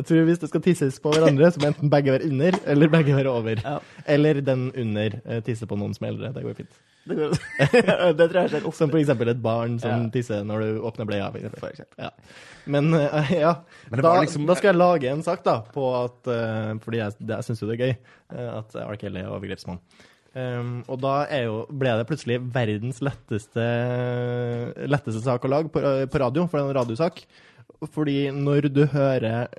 Jeg 0.02 0.08
tror 0.10 0.24
hvis 0.28 0.40
det 0.42 0.50
skal 0.50 0.62
tisses 0.66 0.96
på 1.04 1.12
hverandre, 1.14 1.52
så 1.54 1.62
må 1.62 1.70
enten 1.70 1.90
begge 1.94 2.16
være 2.16 2.26
under, 2.32 2.56
eller 2.74 2.90
begge 2.90 3.14
være 3.16 3.30
over. 3.32 3.60
Ja. 3.62 3.76
Eller 4.10 4.40
den 4.42 4.72
under 4.74 5.20
eh, 5.22 5.42
tisser 5.46 5.70
på 5.70 5.78
noen 5.78 5.94
som 5.94 6.08
er 6.08 6.16
eldre. 6.16 6.32
Det 6.34 6.44
går 6.48 6.58
fint. 6.58 6.80
Det, 7.06 7.18
går- 7.18 7.36
det 8.18 8.28
tror 8.32 8.40
jeg 8.42 8.52
skjer 8.56 8.66
ofte. 8.70 8.78
Som 8.82 8.92
for 8.94 9.00
eksempel 9.02 9.32
et 9.34 9.42
barn 9.42 9.78
som 9.82 10.08
Ja. 10.08 10.12
tisser 10.14 10.44
når 10.46 10.66
du 10.66 10.82
åpner 10.90 11.08
bleia. 11.10 11.30
for 11.34 11.38
eksempel. 11.42 11.62
For 11.64 11.74
eksempel. 11.76 12.02
Ja. 12.08 12.10
Men 12.76 12.90
uh, 12.94 13.32
ja, 13.34 13.54
Men 13.94 14.02
da, 14.06 14.16
liksom- 14.26 14.46
da 14.50 14.58
skal 14.58 14.72
jeg 14.74 14.82
lage 14.82 15.10
en 15.14 15.24
sak 15.26 15.44
da, 15.46 15.60
på 15.74 15.86
at 16.04 16.30
uh, 16.34 16.78
Fordi 16.84 16.98
jeg, 17.04 17.16
det- 17.22 17.36
jeg 17.40 17.48
syns 17.50 17.62
jo 17.64 17.70
det 17.72 17.78
er 17.80 17.86
gøy 17.86 17.96
at 18.62 18.76
R. 18.86 18.96
Kelly 19.02 19.22
er 19.24 19.32
overgrepsmann. 19.34 19.80
Um, 20.32 20.78
og 20.88 21.02
da 21.04 21.26
er 21.28 21.50
jo, 21.50 21.66
ble 21.76 21.92
det 22.00 22.06
plutselig 22.08 22.38
verdens 22.56 23.02
letteste, 23.04 23.66
letteste 24.88 25.22
sak 25.26 25.44
å 25.44 25.50
lage 25.52 25.72
på, 25.74 25.82
på 26.08 26.22
radio, 26.22 26.46
for 26.48 26.58
det 26.58 26.64
er 26.64 26.70
en 26.72 26.78
radiosak. 26.80 27.24
Fordi 27.92 28.16
når 28.36 28.70
du 28.72 28.84
hører 28.94 29.50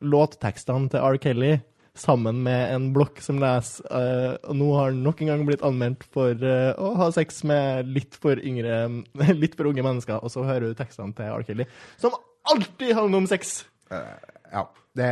låttekstene 0.00 0.90
til 0.92 1.04
R. 1.04 1.18
Kelly 1.20 1.58
sammen 1.94 2.42
med 2.44 2.74
en 2.74 2.88
blokk 2.94 3.20
som 3.22 3.40
leser 3.42 3.86
eh, 3.90 4.34
Og 4.48 4.56
nå 4.56 4.68
har 4.76 4.90
han 4.90 5.02
nok 5.04 5.20
en 5.20 5.32
gang 5.32 5.46
blitt 5.48 5.64
anmeldt 5.66 6.06
for 6.14 6.32
eh, 6.32 6.72
å 6.78 6.92
ha 7.00 7.10
sex 7.14 7.42
med 7.48 7.90
litt 7.90 8.18
for 8.20 8.40
yngre 8.40 8.82
Litt 9.42 9.56
for 9.58 9.70
unge 9.70 9.84
mennesker, 9.84 10.20
og 10.22 10.32
så 10.32 10.46
hører 10.46 10.70
du 10.70 10.78
tekstene 10.78 11.14
til 11.16 11.32
R. 11.34 11.46
Kelly, 11.46 11.66
som 12.00 12.14
alltid 12.50 12.94
handler 12.96 13.24
om 13.24 13.26
sex. 13.30 13.60
Ja. 13.90 14.68
Det, 14.96 15.06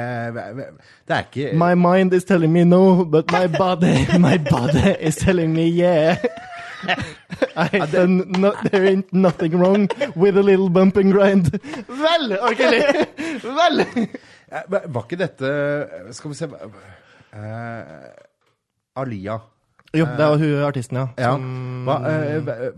det 1.07 1.15
er 1.15 1.27
ikke 1.29 1.53
My 1.55 1.75
mind 1.79 2.15
is 2.15 2.25
telling 2.25 2.51
me 2.53 2.65
no, 2.65 3.05
but 3.05 3.31
my 3.31 3.47
body, 3.47 4.07
my 4.19 4.37
body 4.39 4.97
is 4.99 5.17
telling 5.17 5.53
me 5.55 5.69
yeah. 5.69 6.17
I, 7.57 8.07
no, 8.07 8.53
there 8.71 8.87
ain't 8.87 9.13
nothing 9.13 9.57
wrong 9.59 9.89
with 10.17 10.37
a 10.37 10.43
little 10.43 10.69
bump 10.69 10.97
and 10.97 11.13
grind. 11.13 11.61
Vel, 11.89 12.39
R. 12.41 12.55
Kelly! 12.55 13.07
Vel! 13.43 14.09
Eh, 14.51 14.63
Var 14.89 15.03
ikke 15.05 15.19
dette 15.21 15.49
Skal 16.17 16.31
vi 16.33 16.39
se 16.39 16.49
eh, 16.49 18.09
Alia. 18.99 19.39
Jo, 19.95 20.05
det 20.05 20.25
var 20.29 20.39
hun 20.41 20.65
artisten, 20.67 20.97
ja. 20.99 21.09
Ja. 21.17 21.33
Som- 21.37 21.85
Hva, 21.87 21.95
eh, 22.11 22.73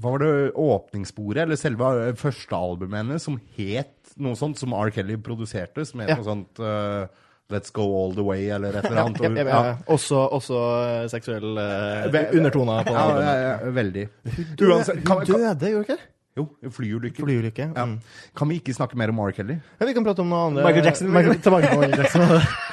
var 0.00 0.18
det 0.22 0.52
åpningssporet, 0.54 1.42
eller 1.42 1.56
selve 1.58 1.88
eh, 2.08 2.12
første 2.16 2.54
albumet 2.56 3.02
hennes, 3.02 3.22
som 3.26 3.40
het 3.56 4.14
noe 4.16 4.36
sånt, 4.38 4.56
som 4.60 4.72
R. 4.72 4.90
Kelly 4.94 5.16
produserte, 5.16 5.84
som 5.86 6.00
het 6.00 6.08
Ja. 6.08 6.16
noe 6.16 6.24
sånt 6.24 6.60
eh, 6.60 7.06
Let's 7.50 7.72
Go 7.74 7.82
All 7.82 8.14
The 8.14 8.22
Way, 8.22 8.46
eller 8.54 8.76
et 8.78 8.84
eller 8.86 9.02
annet. 9.02 9.20
Ja, 9.26 9.30
ja, 9.34 9.64
ja. 9.66 9.76
Også, 9.88 10.20
også 10.30 10.60
eh, 10.86 11.08
seksuell 11.10 11.58
eh, 11.58 12.30
undertone 12.38 12.84
på 12.86 12.94
Ja, 12.94 13.20
ja, 13.20 13.34
ja, 13.42 13.70
veldig. 13.74 14.08
Hun 14.24 14.56
døde, 14.56 14.94
gjorde 15.26 15.74
hun 15.74 15.82
ikke? 15.84 15.98
Jo, 16.38 16.44
flyulykke. 16.70 17.24
Flyulykke. 17.24 17.64
Ja. 17.74 17.84
Mm. 17.84 17.96
Kan 18.38 18.50
vi 18.50 18.60
ikke 18.60 18.74
snakke 18.76 18.98
mer 18.98 19.10
om 19.10 19.18
R. 19.18 19.32
Kelly? 19.34 19.56
Ja, 19.80 19.86
vi 19.88 19.94
kan 19.96 20.06
prate 20.06 20.22
om 20.22 20.30
noe 20.30 20.44
annet. 20.46 20.62
Michael 20.62 20.86
Jackson. 20.86 21.10
Michael, 21.10 21.40
tilbake 21.42 21.72
på 21.72 21.80
Michael 21.82 22.04
Jackson. 22.04 22.22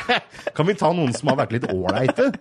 Kan 0.58 0.70
vi 0.70 0.76
ta 0.78 0.90
noen 0.96 1.12
som 1.14 1.32
har 1.32 1.40
vært 1.42 1.56
litt 1.58 1.68
ålreite? 1.74 2.30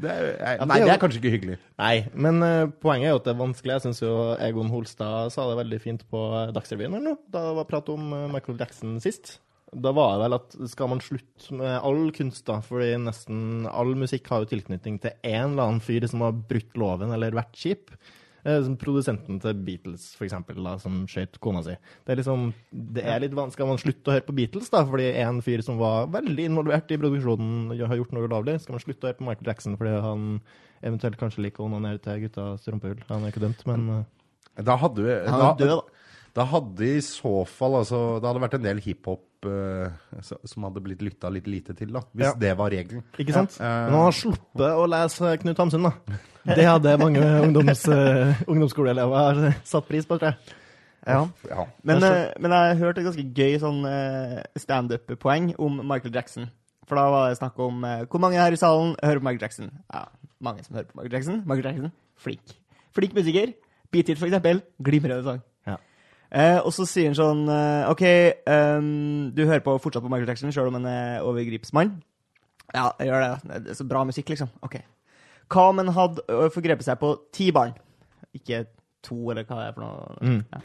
Eh, 0.00 0.62
Nei, 0.64 0.78
det 0.82 0.92
er 0.94 1.00
kanskje 1.00 1.20
ikke 1.20 1.32
hyggelig. 1.34 1.56
Nei, 1.78 2.06
men 2.18 2.40
uh, 2.42 2.70
poenget 2.82 3.10
er 3.10 3.12
jo 3.12 3.18
at 3.20 3.26
det 3.26 3.32
er 3.34 3.40
vanskelig. 3.40 3.74
Jeg 3.76 3.84
syns 3.84 4.00
jo 4.02 4.12
Egon 4.42 4.70
Holstad 4.72 5.32
sa 5.34 5.44
det 5.50 5.58
veldig 5.58 5.78
fint 5.82 6.02
på 6.10 6.22
Dagsrevyen 6.56 6.96
eller 6.96 7.12
noe, 7.12 7.20
da 7.30 7.42
det 7.48 7.56
var 7.58 7.68
prat 7.68 7.90
om 7.92 8.08
eh, 8.16 8.26
Michael 8.32 8.58
Jackson 8.60 8.96
sist. 9.02 9.34
Da 9.70 9.92
var 9.94 10.14
det 10.14 10.22
vel 10.24 10.36
at 10.38 10.56
skal 10.72 10.90
man 10.90 11.02
slutte 11.04 11.58
med 11.58 11.76
all 11.76 12.08
kunst, 12.16 12.42
da, 12.48 12.58
fordi 12.64 12.94
nesten 13.02 13.68
all 13.70 13.92
musikk 13.98 14.30
har 14.32 14.42
jo 14.42 14.50
tilknytning 14.54 14.98
til 15.02 15.14
en 15.20 15.52
eller 15.52 15.66
annen 15.66 15.84
fyr 15.84 16.08
som 16.10 16.24
har 16.26 16.34
brutt 16.50 16.80
loven 16.80 17.14
eller 17.14 17.36
vært 17.38 17.60
kjip. 17.60 17.94
Eh, 18.44 18.62
Som 18.64 18.76
produsenten 18.80 19.40
til 19.42 19.58
Beatles, 19.66 20.14
for 20.16 20.24
eksempel, 20.24 20.60
da, 20.64 20.76
som 20.80 21.02
skjøt 21.10 21.38
kona 21.44 21.62
si. 21.66 21.74
Det 22.06 22.14
er 22.14 22.20
liksom, 22.22 22.46
det 22.72 23.04
er 23.04 23.20
litt 23.20 23.36
vanskelig. 23.36 23.58
Skal 23.58 23.68
man 23.68 23.82
slutte 23.82 24.08
å 24.10 24.14
høre 24.16 24.26
på 24.28 24.36
Beatles, 24.38 24.70
da, 24.72 24.84
fordi 24.88 25.10
en 25.20 25.42
fyr 25.44 25.64
som 25.66 25.80
var 25.80 26.08
veldig 26.14 26.48
involvert 26.48 26.90
i 26.94 27.00
produksjonen, 27.00 27.74
har 27.84 28.00
gjort 28.00 28.14
noe 28.16 28.28
ulovlig? 28.30 28.58
Skal 28.62 28.78
man 28.78 28.84
slutte 28.84 29.04
å 29.04 29.10
høre 29.10 29.20
på 29.20 29.28
Michael 29.28 29.52
Jackson 29.52 29.76
fordi 29.80 29.96
han 30.06 30.28
eventuelt 30.80 31.20
kanskje 31.20 31.44
liker 31.44 31.66
onanere 31.66 32.00
til 32.00 32.24
guttas 32.24 32.64
rumpehull? 32.70 33.02
Han 33.10 33.26
er 33.26 33.34
ikke 33.34 33.44
dømt, 33.44 33.66
men 33.68 34.06
Da 34.60 34.76
hadde 34.76 35.04
vi 35.04 35.18
Han 35.28 35.40
er 35.50 35.58
død, 35.60 35.74
da. 35.76 35.99
Da 36.36 36.44
hadde 36.46 36.86
i 36.86 37.00
så 37.02 37.32
fall 37.48 37.74
altså 37.80 37.98
Det 38.22 38.28
hadde 38.28 38.42
vært 38.44 38.54
en 38.58 38.64
del 38.64 38.80
hiphop 38.84 39.46
uh, 39.48 39.88
som 40.46 40.66
hadde 40.68 40.82
blitt 40.84 41.02
lytta 41.02 41.30
litt 41.32 41.48
lite 41.50 41.74
til, 41.78 41.90
da. 41.96 42.02
Hvis 42.14 42.28
Ja. 42.28 42.34
det 42.38 42.52
var 42.58 42.70
regelen. 42.70 43.02
Ikke 43.18 43.32
sant? 43.34 43.56
Ja. 43.58 43.86
Men 43.88 43.96
han 43.98 44.06
har 44.06 44.16
sluppet 44.18 44.76
å 44.76 44.86
lese 44.92 45.32
Knut 45.42 45.58
Hamsun, 45.64 45.88
da. 45.88 45.92
Det 46.54 46.64
hadde 46.64 46.96
mange 47.00 47.20
ungdoms, 47.44 47.82
uh, 47.88 48.32
ungdomsskoleelever 48.48 49.54
satt 49.64 49.88
pris 49.88 50.06
på, 50.08 50.18
tror 50.20 50.32
jeg. 50.32 50.56
Ja. 51.06 51.20
Ja. 51.48 51.64
Men, 51.82 52.02
uh, 52.04 52.30
men 52.40 52.52
jeg 52.52 52.78
hørte 52.82 53.00
et 53.00 53.06
ganske 53.08 53.24
gøy 53.34 53.54
sånn 53.62 53.78
eh, 53.88 54.40
standup-poeng 54.60 55.54
om 55.58 55.80
Michael 55.88 56.12
Jackson. 56.14 56.50
For 56.88 56.98
da 56.98 57.06
var 57.12 57.28
det 57.30 57.38
snakk 57.38 57.58
om 57.62 57.84
eh, 57.88 58.02
hvor 58.10 58.20
mange 58.20 58.36
her 58.40 58.52
i 58.52 58.58
salen 58.60 58.96
hører 59.00 59.20
på 59.22 59.24
Michael 59.28 59.44
Jackson. 59.46 59.70
Ja, 59.94 60.04
mange 60.44 60.64
som 60.66 60.76
hører 60.76 60.88
på 60.90 60.98
Michael 61.00 61.16
Jackson. 61.16 61.42
Michael 61.46 61.70
Jackson, 61.70 61.92
flink. 62.20 62.56
Flink 62.96 63.14
musiker. 63.16 63.54
Beat 63.90 64.08
It, 64.12 64.18
for 64.20 64.28
eksempel. 64.28 64.60
Glimrende 64.82 65.24
sang. 65.24 65.40
Eh, 66.30 66.58
og 66.62 66.70
så 66.74 66.86
sier 66.86 67.10
han 67.10 67.18
sånn 67.18 67.42
eh, 67.50 67.90
OK, 67.90 68.04
um, 68.46 69.30
du 69.34 69.42
hører 69.48 69.64
på, 69.66 69.74
fortsatt 69.82 70.04
på 70.04 70.10
Michael 70.12 70.30
Jackson, 70.30 70.52
sjøl 70.54 70.70
om 70.70 70.78
han 70.78 70.86
er 70.86 71.26
overgripsmann? 71.26 71.96
Ja, 72.70 72.92
jeg 73.00 73.10
gjør 73.10 73.24
det. 73.24 73.62
Det 73.66 73.72
er 73.72 73.78
så 73.80 73.86
bra 73.90 74.04
musikk, 74.06 74.30
liksom. 74.30 74.50
OK. 74.62 74.76
Hva 75.50 75.70
om 75.72 75.80
han 75.82 75.90
hadde 75.96 76.22
ø, 76.30 76.44
forgrepet 76.54 76.86
seg 76.86 77.00
på 77.00 77.16
ti 77.34 77.48
barn? 77.54 77.72
Ikke 78.36 78.62
to, 79.02 79.16
eller 79.32 79.42
hva 79.48 79.58
det 79.58 79.64
er 79.64 79.74
for 79.74 79.82
noe. 79.82 80.20
Mm. 80.22 80.44
Ja. 80.52 80.60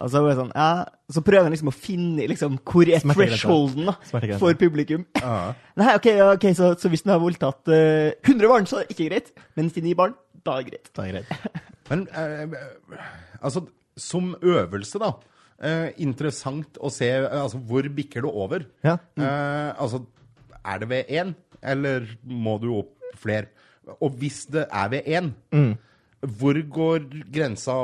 Og 0.00 0.08
så, 0.08 0.22
sånn, 0.38 0.52
ja, 0.56 0.68
så 1.12 1.20
prøver 1.26 1.48
han 1.48 1.52
liksom 1.52 1.68
å 1.68 1.74
finne 1.74 2.24
liksom, 2.30 2.54
hvor 2.64 2.88
er 2.88 3.02
thresholden 3.02 3.90
da, 3.90 3.96
for 4.40 4.56
publikum. 4.60 5.04
Ah. 5.20 5.52
Nei, 5.80 5.90
ok, 5.98 6.08
okay 6.30 6.56
så, 6.56 6.70
så 6.80 6.88
hvis 6.92 7.04
han 7.04 7.16
har 7.16 7.20
voldtatt 7.20 7.68
uh, 7.68 8.14
100 8.22 8.48
barn, 8.48 8.70
så 8.70 8.80
er 8.80 8.86
det 8.86 8.96
ikke 8.96 9.10
greit. 9.10 9.34
Men 9.58 9.68
99 9.68 9.98
barn, 9.98 10.16
da 10.46 10.56
er 10.56 10.64
det 10.64 10.72
greit. 10.72 10.92
Da 10.96 11.04
er 11.04 11.18
greit. 11.18 11.60
Men 11.90 12.06
uh, 12.14 12.96
altså, 13.42 13.66
som 13.96 14.34
øvelse, 14.42 14.98
da. 14.98 15.12
eh, 15.62 15.92
interessant 16.02 16.78
å 16.82 16.90
se 16.90 17.06
eh, 17.08 17.28
altså, 17.42 17.58
hvor 17.58 17.82
bikker 17.94 18.22
det 18.22 18.30
over. 18.32 18.64
Ja. 18.82 18.96
Eh, 19.16 19.72
altså, 19.78 20.04
er 20.64 20.78
det 20.82 20.88
ved 20.88 21.06
én, 21.08 21.34
eller 21.62 22.06
må 22.24 22.58
du 22.60 22.68
opp 22.80 22.92
flere? 23.16 23.46
Og 24.00 24.10
hvis 24.18 24.46
det 24.50 24.66
er 24.72 24.88
ved 24.88 25.04
én, 25.06 25.32
Mm. 25.52 25.76
hvor 26.38 26.54
går 26.70 26.98
grensa 27.32 27.74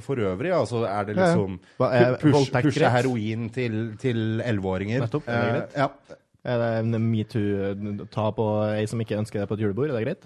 for- 0.00 0.16
øvrig? 0.16 0.52
Altså, 0.52 0.84
er 0.88 1.04
det 1.04 1.16
Ja, 1.16 1.22
ja. 1.22 1.34
liksom 1.36 1.60
er 1.80 2.16
push, 2.18 2.50
pushe 2.52 2.90
heroin 2.90 3.48
til 3.50 3.96
til 3.98 4.40
elleveåringer? 4.40 5.00
Nettopp, 5.00 5.28
er 5.28 5.40
det 5.40 5.48
Eh, 5.48 5.60
greit? 5.60 5.76
ja. 5.76 5.88
Er 6.44 6.58
det 6.58 6.84
en 6.84 7.10
metoo 7.12 8.06
ta 8.10 8.30
på 8.32 8.46
ei 8.76 8.84
som 8.86 8.98
ikke 8.98 9.16
ønsker 9.16 9.40
det 9.40 9.48
på 9.48 9.54
et 9.54 9.60
julebord? 9.60 9.90
Er 9.90 9.98
det 9.98 10.06
greit? 10.06 10.24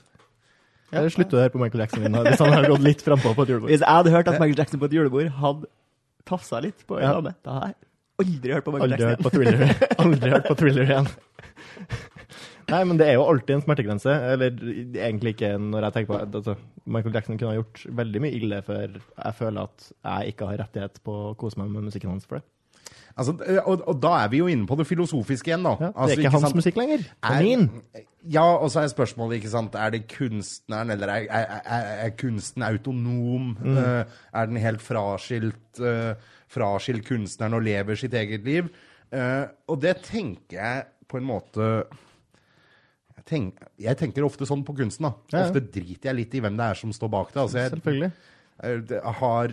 Eller 0.92 1.10
slutte 1.10 1.34
å 1.36 1.40
høre 1.42 1.50
på 1.54 1.58
Michael 1.62 1.82
Jackson 1.84 2.02
min, 2.04 2.14
hvis 2.28 2.38
han 2.42 2.52
har 2.54 2.68
gått 2.70 2.84
litt 2.86 3.02
frampå 3.02 3.32
på 3.34 3.42
et 3.46 3.50
julebord? 3.54 3.70
Hvis 3.72 3.82
jeg 3.82 3.90
hadde 3.90 4.12
hørt 4.14 4.28
at 4.30 4.38
Michael 4.38 4.58
Jackson 4.60 4.82
på 4.82 4.86
et 4.90 4.94
julebord 4.98 5.32
hadde 5.40 5.70
tafsa 6.26 6.60
litt 6.62 6.86
på 6.86 6.98
en 7.00 7.02
Ja. 7.06 7.12
dame, 7.18 7.34
da 7.44 7.56
hadde 7.58 7.72
jeg 7.72 8.26
aldri 8.26 8.52
hørt 8.56 8.64
på 8.68 8.72
Michael 8.76 8.92
Aldri 8.92 9.08
hørt 9.10 9.24
på 9.26 9.32
Thriller, 9.34 9.74
aldri 10.04 10.30
hørt 10.36 10.46
på 10.50 10.56
thriller 10.62 10.86
igjen. 10.90 11.08
Nei, 12.66 12.80
men 12.82 12.98
det 12.98 13.06
er 13.06 13.14
jo 13.14 13.26
alltid 13.30 13.52
en 13.54 13.62
smertegrense. 13.62 14.10
Eller 14.32 14.56
egentlig 14.98 15.36
ikke 15.36 15.52
når 15.62 15.84
jeg 15.86 15.94
tenker 15.94 16.10
på 16.10 16.18
det. 16.18 16.40
Altså, 16.40 16.56
Michael 16.96 17.14
Jackson 17.14 17.38
kunne 17.38 17.52
ha 17.52 17.58
gjort 17.60 17.82
veldig 18.00 18.22
mye 18.24 18.38
ille 18.40 18.58
før 18.66 18.96
jeg 18.96 19.36
føler 19.38 19.68
at 19.68 19.86
jeg 19.92 20.32
ikke 20.34 20.48
har 20.50 20.58
rettighet 20.64 20.98
på 21.06 21.14
å 21.28 21.34
kose 21.38 21.60
meg 21.60 21.70
med 21.70 21.86
musikken 21.86 22.10
hans 22.10 22.26
for 22.26 22.40
det. 22.40 22.46
Altså, 23.16 23.32
eh, 23.46 23.62
og, 23.64 23.80
og 23.88 23.96
da 24.02 24.12
er 24.24 24.28
vi 24.32 24.42
jo 24.42 24.46
inne 24.52 24.66
på 24.68 24.76
det 24.76 24.86
filosofiske 24.88 25.48
igjen, 25.48 25.64
da. 25.64 25.72
Ja, 25.80 25.88
det 25.88 25.94
Altså, 25.94 26.16
er 26.16 26.20
ikke 26.20 26.32
hans 26.34 26.44
sant? 26.44 26.58
musikk 26.58 26.76
lenger. 26.80 27.04
Er 27.24 27.42
min. 27.42 27.68
Ja, 28.28 28.44
og 28.58 28.70
så 28.74 28.82
er 28.82 28.90
spørsmålet, 28.92 29.38
ikke 29.38 29.52
sant, 29.54 29.74
er 29.78 29.94
det 29.94 30.02
kunstneren, 30.10 30.90
eller 30.92 31.12
er, 31.14 31.28
er, 31.30 31.60
er, 31.64 31.86
er 32.06 32.10
kunsten 32.18 32.66
autonom? 32.66 33.54
Mm. 33.62 33.78
Uh, 33.78 34.18
er 34.34 34.50
den 34.50 34.60
helt 34.60 34.82
fraskilt, 34.84 35.80
uh, 35.80 36.12
fraskilt 36.52 37.06
kunstneren 37.08 37.56
og 37.56 37.64
lever 37.64 37.96
sitt 37.96 38.14
eget 38.18 38.44
liv? 38.44 38.68
Uh, 39.14 39.46
og 39.70 39.80
det 39.80 39.96
tenker 40.04 40.58
jeg 40.58 40.84
på 41.06 41.20
en 41.20 41.28
måte 41.28 41.66
jeg, 43.16 43.24
tenk, 43.30 43.62
jeg 43.80 43.96
tenker 44.00 44.26
ofte 44.26 44.46
sånn 44.48 44.64
på 44.66 44.74
kunsten. 44.76 45.06
da. 45.06 45.14
Ja, 45.30 45.38
ja. 45.38 45.44
Ofte 45.46 45.62
driter 45.62 46.10
jeg 46.10 46.18
litt 46.20 46.34
i 46.36 46.42
hvem 46.42 46.58
det 46.58 46.66
er 46.66 46.80
som 46.82 46.92
står 46.92 47.12
bak 47.14 47.30
det. 47.32 47.40
Altså, 47.46 47.62
jeg, 47.62 47.72
Selvfølgelig. 47.78 48.10
Jeg 48.64 49.14
har 49.20 49.52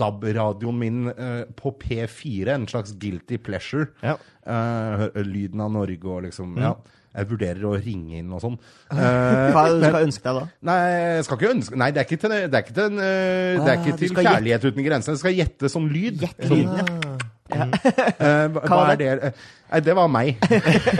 DAB-radioen 0.00 0.78
min 0.80 1.02
uh, 1.12 1.44
på 1.58 1.70
P4, 1.82 2.48
en 2.54 2.66
slags 2.70 2.94
guilty 2.98 3.38
pleasure. 3.38 3.90
Ja. 4.02 4.16
Uh, 4.46 5.06
lyden 5.22 5.60
av 5.62 5.70
Norge 5.76 6.08
og 6.10 6.24
liksom 6.26 6.56
Ja. 6.58 6.74
Jeg 7.10 7.26
vurderer 7.26 7.64
å 7.66 7.72
ringe 7.74 8.20
inn 8.20 8.28
og 8.30 8.38
sånn. 8.44 8.52
Uh, 8.92 9.50
Hva 9.54 9.64
det 9.66 9.80
du 9.80 9.86
skal 9.88 10.04
ønske 10.06 10.22
deg 10.28 10.36
da? 10.36 10.42
Nei, 10.68 10.76
jeg 11.16 11.24
skal 11.26 11.40
ikke 11.40 11.48
ønske 11.56 11.78
Nei, 11.82 11.88
det 11.90 11.98
er 12.02 12.06
ikke 12.06 12.18
til, 12.22 12.34
det 12.36 12.54
er 12.54 12.62
ikke 12.62 12.76
til, 12.76 13.00
eh, 13.02 13.56
det 13.58 13.64
er 13.64 13.72
Ah, 13.72 13.80
ikke 13.80 13.96
til 13.98 14.12
kjærlighet 14.14 14.66
uten 14.68 14.86
grenser. 14.86 15.16
Jeg 15.16 15.22
skal 15.24 15.34
gjette 15.40 15.70
sånn 15.74 15.88
lyd. 15.90 16.22
Gjette 16.22 16.46
Sånn, 16.46 16.60
lyden, 16.62 16.78
ja. 16.78 17.16
eh, 17.50 18.46
hva, 18.54 18.62
Hva 18.70 18.78
er 18.92 19.00
det? 19.02 19.08
Eh, 19.26 19.42
Nei, 19.70 19.80
det 19.86 19.94
var 19.98 20.08
meg. 20.10 20.38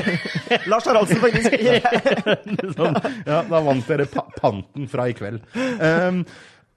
Lars 0.71 0.87
Haraldsen, 0.91 1.19
faktisk. 1.23 1.55
sånn, 2.75 2.99
ja, 3.27 3.41
da 3.47 3.63
vant 3.67 3.87
dere 3.91 4.07
pa 4.11 4.27
panten 4.37 4.87
fra 4.91 5.07
i 5.11 5.15
kveld. 5.19 5.43
Um, 5.55 6.21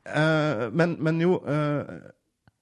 eh, 0.06 0.66
men, 0.72 0.98
men 1.04 1.22
jo 1.22 1.38
uh, 1.40 1.84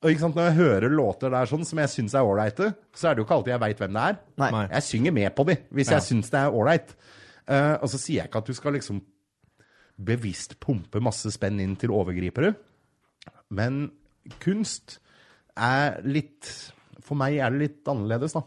og 0.02 0.10
ikke 0.10 0.24
sant, 0.24 0.36
Når 0.36 0.48
jeg 0.50 0.58
hører 0.58 0.90
låter 0.90 1.30
der 1.30 1.46
sånn 1.50 1.66
som 1.68 1.78
jeg 1.78 1.92
syns 1.94 2.16
er 2.18 2.26
ålreite, 2.26 2.72
så 2.98 3.10
er 3.10 3.14
det 3.14 3.22
jo 3.22 3.26
ikke 3.28 3.36
alltid 3.38 3.54
jeg 3.54 3.62
veit 3.62 3.82
hvem 3.84 3.94
det 3.98 4.06
er. 4.10 4.16
Nei. 4.42 4.48
Nei. 4.56 4.64
Jeg 4.72 4.88
synger 4.88 5.14
med 5.14 5.36
på 5.38 5.46
de 5.46 5.56
hvis 5.70 5.92
Ja. 5.92 6.00
jeg 6.00 6.08
syns 6.08 6.32
det 6.34 6.40
er 6.40 6.58
ålreit. 6.58 6.96
Uh, 7.46 7.76
og 7.82 7.88
så 7.92 8.00
sier 8.02 8.22
jeg 8.24 8.32
ikke 8.32 8.42
at 8.42 8.50
du 8.50 8.54
skal 8.58 8.74
liksom 8.74 9.02
bevisst 10.02 10.60
pumpe 10.60 11.02
masse 11.04 11.30
spenn 11.36 11.60
inn 11.62 11.76
til 11.78 11.94
overgripere. 11.94 12.56
Men 13.54 13.92
kunst 14.42 14.98
er 15.58 16.00
litt 16.02 16.50
For 17.12 17.20
meg 17.20 17.36
er 17.44 17.52
det 17.52 17.60
litt 17.60 17.90
annerledes, 17.92 18.32
da. 18.38 18.42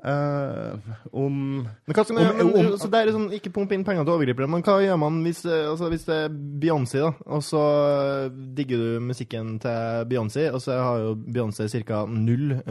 Eh, 0.00 0.92
om 1.12 1.34
Men 1.60 1.92
hva 1.92 2.04
Om- 2.08 2.16
gjøre? 2.16 2.44
Om- 2.72 2.78
så 2.80 2.88
det 2.88 3.00
er 3.02 3.10
sånn, 3.12 3.26
ikke 3.36 3.52
pump 3.52 3.72
inn 3.76 3.84
penger 3.84 4.06
til 4.06 4.14
overgripere, 4.14 4.48
men 4.48 4.62
hva 4.64 4.78
gjør 4.80 4.98
man 5.02 5.18
hvis, 5.26 5.42
eh, 5.44 5.68
altså, 5.68 5.90
hvis 5.92 6.06
det 6.08 6.16
er 6.16 6.28
Beyoncé, 6.62 7.02
da, 7.04 7.10
og 7.28 7.42
så 7.44 7.60
eh, 8.24 8.30
digger 8.56 8.78
du 8.80 9.00
musikken 9.04 9.58
til 9.60 10.06
Beyoncé, 10.08 10.46
og 10.48 10.62
så 10.64 10.78
har 10.80 11.02
jo 11.04 11.14
Beyoncé 11.28 11.68
ca. 11.84 12.06
0 12.08 12.62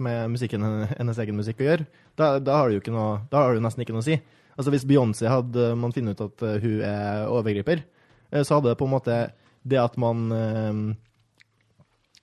med 0.00 0.30
musikken, 0.32 0.64
hennes 0.96 1.18
egen 1.20 1.36
musikk 1.36 1.60
å 1.60 1.68
gjøre? 1.68 1.86
Da, 2.16 2.38
da 2.38 2.56
har 2.56 2.70
du 2.70 3.60
jo 3.60 3.66
nesten 3.66 3.84
ikke 3.84 3.92
noe 3.92 4.00
å 4.00 4.08
si. 4.08 4.16
Altså 4.56 4.72
Hvis 4.72 4.88
Beyoncé 4.88 5.28
hadde 5.28 5.74
man 5.76 5.92
funnet 5.92 6.16
ut 6.16 6.24
at 6.40 6.62
hun 6.62 6.80
er 6.80 7.28
overgriper, 7.28 7.84
så 8.32 8.56
hadde 8.56 8.72
det 8.72 8.78
på 8.80 8.88
en 8.88 8.96
måte 8.96 9.20
det 9.68 9.76
at 9.78 9.98
man 9.98 10.96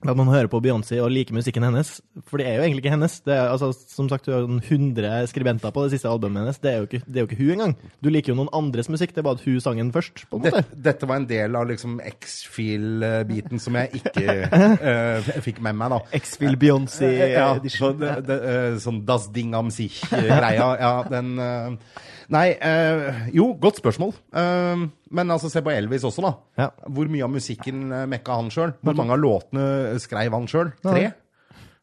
at 0.05 0.17
man 0.17 0.29
hører 0.29 0.45
på 0.45 0.59
Beyoncé 0.61 0.99
og 1.01 1.09
liker 1.09 1.33
musikken 1.33 1.63
hennes, 1.65 1.95
for 2.29 2.37
det 2.37 2.45
er 2.45 2.59
jo 2.59 2.65
egentlig 2.67 2.83
ikke 2.83 2.91
hennes. 2.93 3.15
Det 3.25 3.33
er, 3.33 3.47
altså, 3.49 3.71
som 3.73 4.05
sagt, 4.11 4.27
Hun 4.27 4.33
har 4.33 4.41
jo 4.43 4.75
100 4.75 5.27
skribenter 5.31 5.73
på 5.73 5.83
det 5.83 5.95
siste 5.95 6.09
albumet 6.09 6.43
hennes. 6.43 6.59
Det 6.61 6.71
er 6.71 6.77
jo 6.77 6.85
ikke, 6.85 7.01
det 7.07 7.15
er 7.15 7.25
jo 7.25 7.29
ikke 7.29 7.39
hun 7.39 7.51
engang. 7.55 7.73
Du 8.03 8.09
liker 8.13 8.31
jo 8.31 8.37
noen 8.37 8.51
andres 8.53 8.91
musikk, 8.93 9.15
det 9.15 9.23
er 9.23 9.25
bare 9.25 9.39
at 9.39 9.45
hun 9.47 9.59
sang 9.59 9.81
den 9.81 9.91
først. 9.91 10.27
på 10.29 10.37
en 10.37 10.43
måte. 10.45 10.61
Dette, 10.61 10.81
dette 10.85 11.09
var 11.09 11.17
en 11.17 11.25
del 11.29 11.57
av 11.57 11.65
liksom 11.71 11.97
X-Feel-biten 12.05 13.63
som 13.63 13.79
jeg 13.81 14.03
ikke 14.03 14.37
uh, 14.53 15.31
fikk 15.47 15.63
med 15.65 15.79
meg, 15.81 15.95
da. 15.95 15.99
X-Feel 16.21 16.59
Beyoncé. 16.61 17.09
Ja, 17.33 17.47
så 17.55 17.63
edition. 17.63 17.97
det, 18.03 18.13
det, 18.29 18.37
eh, 18.53 18.77
sånn 18.83 19.01
Das 19.07 19.31
Ding 19.33 19.57
am 19.57 19.73
sich-greia. 19.73 20.69
Ja, 20.77 20.93
den 21.09 21.33
eh, 21.41 22.05
Nei, 22.33 22.47
eh, 22.59 23.21
jo, 23.35 23.51
godt 23.61 23.79
spørsmål. 23.79 24.11
Eh, 24.35 24.87
men 25.15 25.31
altså, 25.31 25.51
se 25.51 25.63
på 25.63 25.71
Elvis 25.71 26.03
også, 26.07 26.25
da. 26.25 26.33
Ja. 26.59 26.71
Hvor 26.91 27.07
mye 27.11 27.23
av 27.23 27.31
musikken 27.31 27.85
uh, 27.93 28.03
mekka 28.09 28.35
han 28.41 28.51
sjøl? 28.51 28.75
Hvor 28.83 28.97
mange 28.97 29.15
av 29.15 29.23
låtene 29.23 29.95
skreiv 30.03 30.35
han 30.35 30.49
sjøl? 30.51 30.73
Tre? 30.83 31.05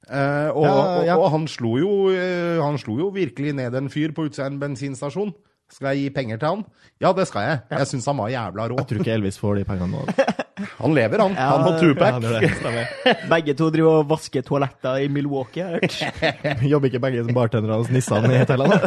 Eh, 0.04 0.50
og, 0.52 0.66
ja. 1.06 1.14
og, 1.16 1.22
og 1.24 1.30
han 1.32 1.46
slo 1.48 1.78
jo 1.80 1.92
eh, 2.12 2.58
Han 2.60 2.76
slo 2.76 2.98
jo 3.00 3.06
virkelig 3.14 3.54
ned 3.56 3.72
en 3.78 3.86
fyr 3.88 4.12
på 4.12 4.26
utsida 4.28 4.44
av 4.48 4.52
en 4.52 4.60
bensinstasjon. 4.60 5.32
Skal 5.72 5.94
jeg 5.94 6.04
gi 6.04 6.10
penger 6.14 6.38
til 6.40 6.48
han? 6.50 6.64
Ja, 7.02 7.12
det 7.16 7.26
skal 7.30 7.46
jeg. 7.48 7.60
Jeg 7.72 7.88
syns 7.90 8.06
han 8.10 8.18
var 8.20 8.32
jævla 8.32 8.68
rå. 8.70 8.78
Jeg 8.82 8.88
tror 8.90 9.00
ikke 9.04 9.14
Elvis 9.16 9.40
får 9.40 9.60
de 9.60 9.68
pengene 9.68 9.92
nå. 9.96 10.04
Han 10.78 10.94
lever, 10.94 11.18
han. 11.18 11.32
Ja, 11.34 11.48
han 11.50 11.64
og 11.66 11.80
Tupac. 11.82 12.20
Stemmer. 12.60 12.90
Begge 13.32 13.54
to 13.58 13.66
driver 13.74 13.96
og 14.04 14.10
vasker 14.12 14.44
toaletter 14.46 15.00
i 15.02 15.08
Milwaukee. 15.10 15.64
har 15.66 15.80
jeg 15.82 16.12
hørt. 16.20 16.62
Jobber 16.72 16.90
ikke 16.92 17.00
begge 17.02 17.24
som 17.26 17.34
bartendere 17.34 17.78
hos 17.80 17.90
Nissan 17.90 18.28
i 18.30 18.38
hotellene? 18.38 18.78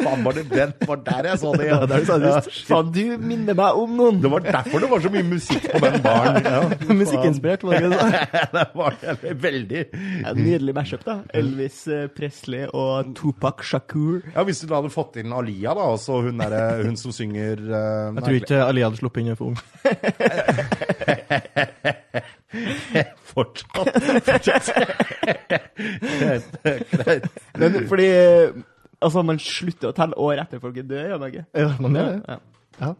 Faen, 0.00 0.22
var 0.24 0.36
det 0.38 0.44
den? 0.52 0.74
var 0.86 1.02
der 1.08 1.28
jeg 1.32 1.40
så 1.42 1.52
det. 1.58 1.66
Ja, 1.72 1.80
det 1.90 2.00
det. 2.06 2.32
Faen, 2.68 2.92
du 2.94 3.02
minner 3.18 3.58
meg 3.58 3.80
om 3.82 3.96
noen. 3.98 4.20
Det 4.22 4.30
var 4.32 4.46
derfor 4.46 4.84
det 4.84 4.90
var 4.92 5.02
så 5.04 5.12
mye 5.16 5.26
musikk 5.26 5.66
på 5.74 5.82
den 5.84 5.98
baren. 6.06 6.38
Ja. 6.46 6.62
Musikkinspirert, 7.02 7.66
var 7.66 7.74
det 7.74 7.90
ikke 7.90 7.98
det? 7.98 8.46
det 8.54 8.64
var 8.78 8.98
veldig 9.48 9.82
Ja, 9.90 10.36
nydelig 10.38 10.76
mashup, 10.78 11.04
da. 11.06 11.18
Elvis 11.34 11.82
eh, 11.90 12.06
Presley 12.14 12.68
og 12.70 13.10
Tupac 13.18 13.66
Shakur. 13.66 14.22
Ja, 14.36 14.46
Hvis 14.46 14.62
du 14.62 14.68
da 14.70 14.78
hadde 14.78 14.94
fått 14.94 15.18
inn 15.22 15.34
Alia, 15.34 15.69
da, 15.76 15.84
altså 15.92 16.20
hun, 16.24 16.38
der, 16.40 16.82
hun 16.86 16.96
som 16.96 17.12
synger 17.14 17.60
uh, 17.60 18.14
Jeg 18.16 18.22
tror 18.24 18.36
ikke 18.38 18.64
Alia 18.64 18.88
hadde 18.88 19.00
sluppet 19.00 19.20
inn 19.22 19.36
for 19.38 19.46
ung. 19.50 19.58
Fortsatt. 23.30 23.88
Fortsatt. 24.26 24.66
Men 27.60 27.70
fordi 27.88 28.10
Altså, 29.00 29.22
man 29.24 29.38
slutter 29.40 29.88
å 29.88 29.96
telle 29.96 30.16
år 30.20 30.42
etter 30.42 30.60
folk 30.60 30.76
er 30.76 30.84
døde, 30.84 31.06
gjør 31.08 31.20
man 31.22 31.30
ikke? 31.32 31.44
Ja, 31.56 31.68
man 31.80 31.94
gjør 31.96 32.10
det. 32.10 32.18
Ja. 32.28 32.34
Ja, 32.80 32.90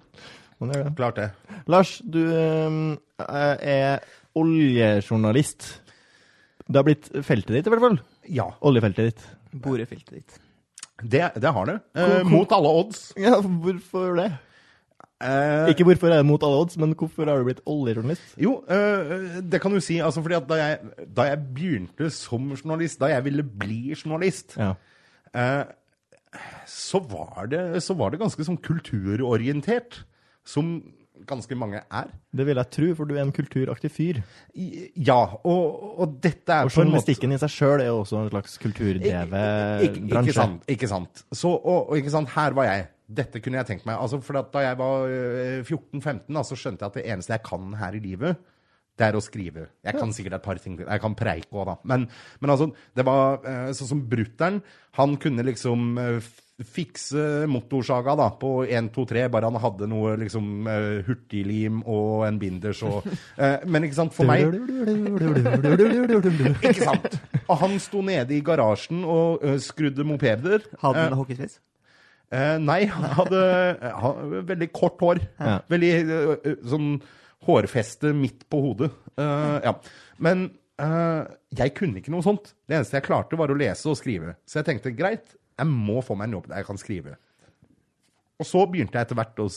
man 0.62 0.72
gjør 0.72 0.86
det. 0.86 0.92
Klart 0.96 1.18
det. 1.20 1.26
Lars, 1.68 1.90
du 2.00 2.20
øhm, 2.24 2.86
er 3.20 4.00
oljejournalist. 4.40 5.68
Det 6.64 6.80
har 6.80 6.86
blitt 6.86 7.10
feltet 7.26 7.52
ditt, 7.58 7.68
i 7.68 7.74
hvert 7.74 7.84
fall. 7.84 7.98
Ja, 8.32 8.46
Oljefeltet 8.64 9.10
ditt. 9.10 9.26
Borefeltet 9.60 10.14
ditt. 10.22 10.40
Det, 11.02 11.30
det 11.40 11.52
har 11.52 11.66
det. 11.66 11.78
Eh, 11.96 12.22
mot 12.28 12.52
alle 12.52 12.68
odds. 12.68 13.12
Ja, 13.20 13.40
hvorfor 13.40 14.16
det? 14.18 14.30
Eh, 15.20 15.68
Ikke 15.74 15.84
hvorfor 15.84 16.08
er 16.08 16.22
det 16.22 16.26
mot 16.26 16.42
alle 16.42 16.62
odds, 16.62 16.78
men 16.80 16.94
hvorfor 16.96 17.28
har 17.28 17.36
du 17.40 17.44
blitt 17.44 17.60
oljejournalist? 17.68 18.38
Jo, 18.40 18.54
eh, 18.72 19.40
det 19.44 19.60
kan 19.60 19.72
du 19.74 19.80
si. 19.84 19.98
Altså, 20.00 20.22
fordi 20.24 20.38
at 20.38 20.46
da 20.48 20.56
jeg, 20.60 20.78
da 21.16 21.26
jeg 21.28 21.42
begynte 21.54 22.08
som 22.14 22.46
journalist, 22.56 23.00
da 23.02 23.10
jeg 23.12 23.24
ville 23.26 23.42
bli 23.44 23.92
journalist, 23.92 24.56
Ja. 24.56 24.74
eh, 25.34 25.64
så, 26.66 27.00
var 27.10 27.46
det, 27.52 27.82
så 27.82 27.94
var 27.98 28.10
det 28.14 28.20
ganske 28.22 28.44
sånn 28.46 28.60
kulturorientert. 28.62 30.04
Som 30.46 30.80
ganske 31.28 31.56
mange 31.58 31.80
er. 31.82 32.12
Det 32.36 32.46
vil 32.46 32.60
jeg 32.60 32.70
tro, 32.76 32.88
for 32.98 33.10
du 33.10 33.16
er 33.16 33.22
en 33.24 33.32
kulturaktig 33.34 33.90
fyr. 33.92 34.20
Ja, 34.54 35.18
og, 35.40 35.98
og 36.00 36.16
dette 36.22 36.54
er 36.54 36.68
Og 36.68 36.72
på 36.72 36.84
en 36.84 36.92
måte 36.92 37.10
journalistikken 37.10 37.34
i 37.34 37.40
seg 37.42 37.52
sjøl 37.54 37.84
er 37.84 37.90
jo 37.90 37.98
også 38.02 38.22
en 38.22 38.30
slags 38.32 38.56
kulturdrevet 38.62 39.84
ikke, 39.88 40.04
ikke 40.08 40.36
sant. 40.36 40.64
Ikke 40.76 40.90
sant. 40.90 41.24
Så, 41.32 41.52
og, 41.52 41.90
og 41.90 42.00
ikke 42.00 42.14
sant, 42.14 42.32
her 42.36 42.56
var 42.56 42.70
jeg. 42.70 42.88
Dette 43.10 43.42
kunne 43.42 43.58
jeg 43.58 43.66
tenkt 43.66 43.88
meg. 43.88 43.98
Altså, 43.98 44.20
for 44.22 44.38
at 44.38 44.52
da 44.54 44.62
jeg 44.68 44.78
var 44.78 45.10
øh, 45.10 45.60
14-15, 45.66 46.28
da, 46.30 46.44
så 46.46 46.58
skjønte 46.58 46.84
jeg 46.84 46.92
at 46.92 46.98
det 47.00 47.06
eneste 47.10 47.34
jeg 47.34 47.44
kan 47.48 47.72
her 47.80 47.96
i 47.98 48.02
livet, 48.04 48.50
det 49.00 49.06
er 49.08 49.16
å 49.16 49.22
skrive. 49.24 49.64
Jeg 49.86 49.96
kan 49.96 50.12
sikkert 50.12 50.36
et 50.38 50.44
par 50.44 50.60
ting 50.60 50.76
til. 50.76 50.84
Jeg 50.86 51.00
kan 51.02 51.14
preike 51.16 51.48
òg, 51.56 51.64
da. 51.72 51.78
Men, 51.88 52.04
men 52.42 52.52
altså, 52.52 52.68
det 52.96 53.06
var 53.08 53.40
øh, 53.40 53.72
sånn 53.78 53.88
som 53.94 54.04
brutter'n. 54.12 54.60
Han 55.00 55.16
kunne 55.22 55.44
liksom 55.48 55.96
øh, 56.02 56.20
fikse 56.60 57.22
motorsaga 57.48 58.12
da, 58.20 58.26
på 58.36 58.50
1, 58.68 58.90
2, 58.92 59.04
3, 59.14 59.22
bare 59.32 59.48
han 59.48 59.56
hadde 59.62 59.86
noe 59.88 60.12
liksom 60.20 60.66
øh, 60.68 60.98
hurtiglim 61.06 61.78
og 61.88 62.26
en 62.28 62.36
binders 62.42 62.82
og 62.90 63.06
Men 63.64 63.86
ikke 63.88 63.96
sant, 63.96 64.12
for 64.12 64.28
meg 64.28 64.44
Ikke 66.60 66.84
sant? 66.84 67.16
Og 67.46 67.56
han 67.62 67.78
sto 67.82 68.02
nede 68.04 68.36
i 68.36 68.42
garasjen 68.44 69.00
og 69.08 69.42
skrudde 69.64 70.04
mopeder. 70.06 70.66
Hadde 70.82 71.00
Eh, 71.00 71.08
han 71.08 71.16
hockeysveis? 71.18 71.56
eh, 72.30 72.58
nei, 72.62 72.84
han 72.92 73.08
hadde 73.16 73.40
eh, 73.80 74.44
veldig 74.52 74.68
kort 74.76 75.00
hår. 75.02 75.22
Veldig 75.72 75.90
sånn 76.70 76.92
hårfeste 77.46 78.12
midt 78.16 78.44
på 78.52 78.60
hodet. 78.64 78.90
Uh, 79.16 79.58
ja. 79.64 79.72
Men 80.20 80.46
uh, 80.82 81.24
jeg 81.56 81.74
kunne 81.78 82.00
ikke 82.02 82.12
noe 82.12 82.24
sånt. 82.26 82.52
Det 82.68 82.76
eneste 82.78 82.98
jeg 82.98 83.06
klarte, 83.06 83.38
var 83.40 83.52
å 83.52 83.56
lese 83.58 83.88
og 83.90 83.98
skrive. 84.00 84.34
Så 84.44 84.60
jeg 84.60 84.68
tenkte 84.68 84.92
greit, 84.96 85.34
jeg 85.60 85.68
må 85.70 86.00
få 86.04 86.16
meg 86.16 86.28
en 86.30 86.38
jobb 86.38 86.50
der 86.50 86.60
jeg 86.62 86.68
kan 86.70 86.80
skrive. 86.80 87.16
Og 88.40 88.48
så 88.48 88.64
begynte 88.72 88.96
jeg 88.96 89.08
etter 89.08 89.18
hvert 89.18 89.40
å 89.44 89.48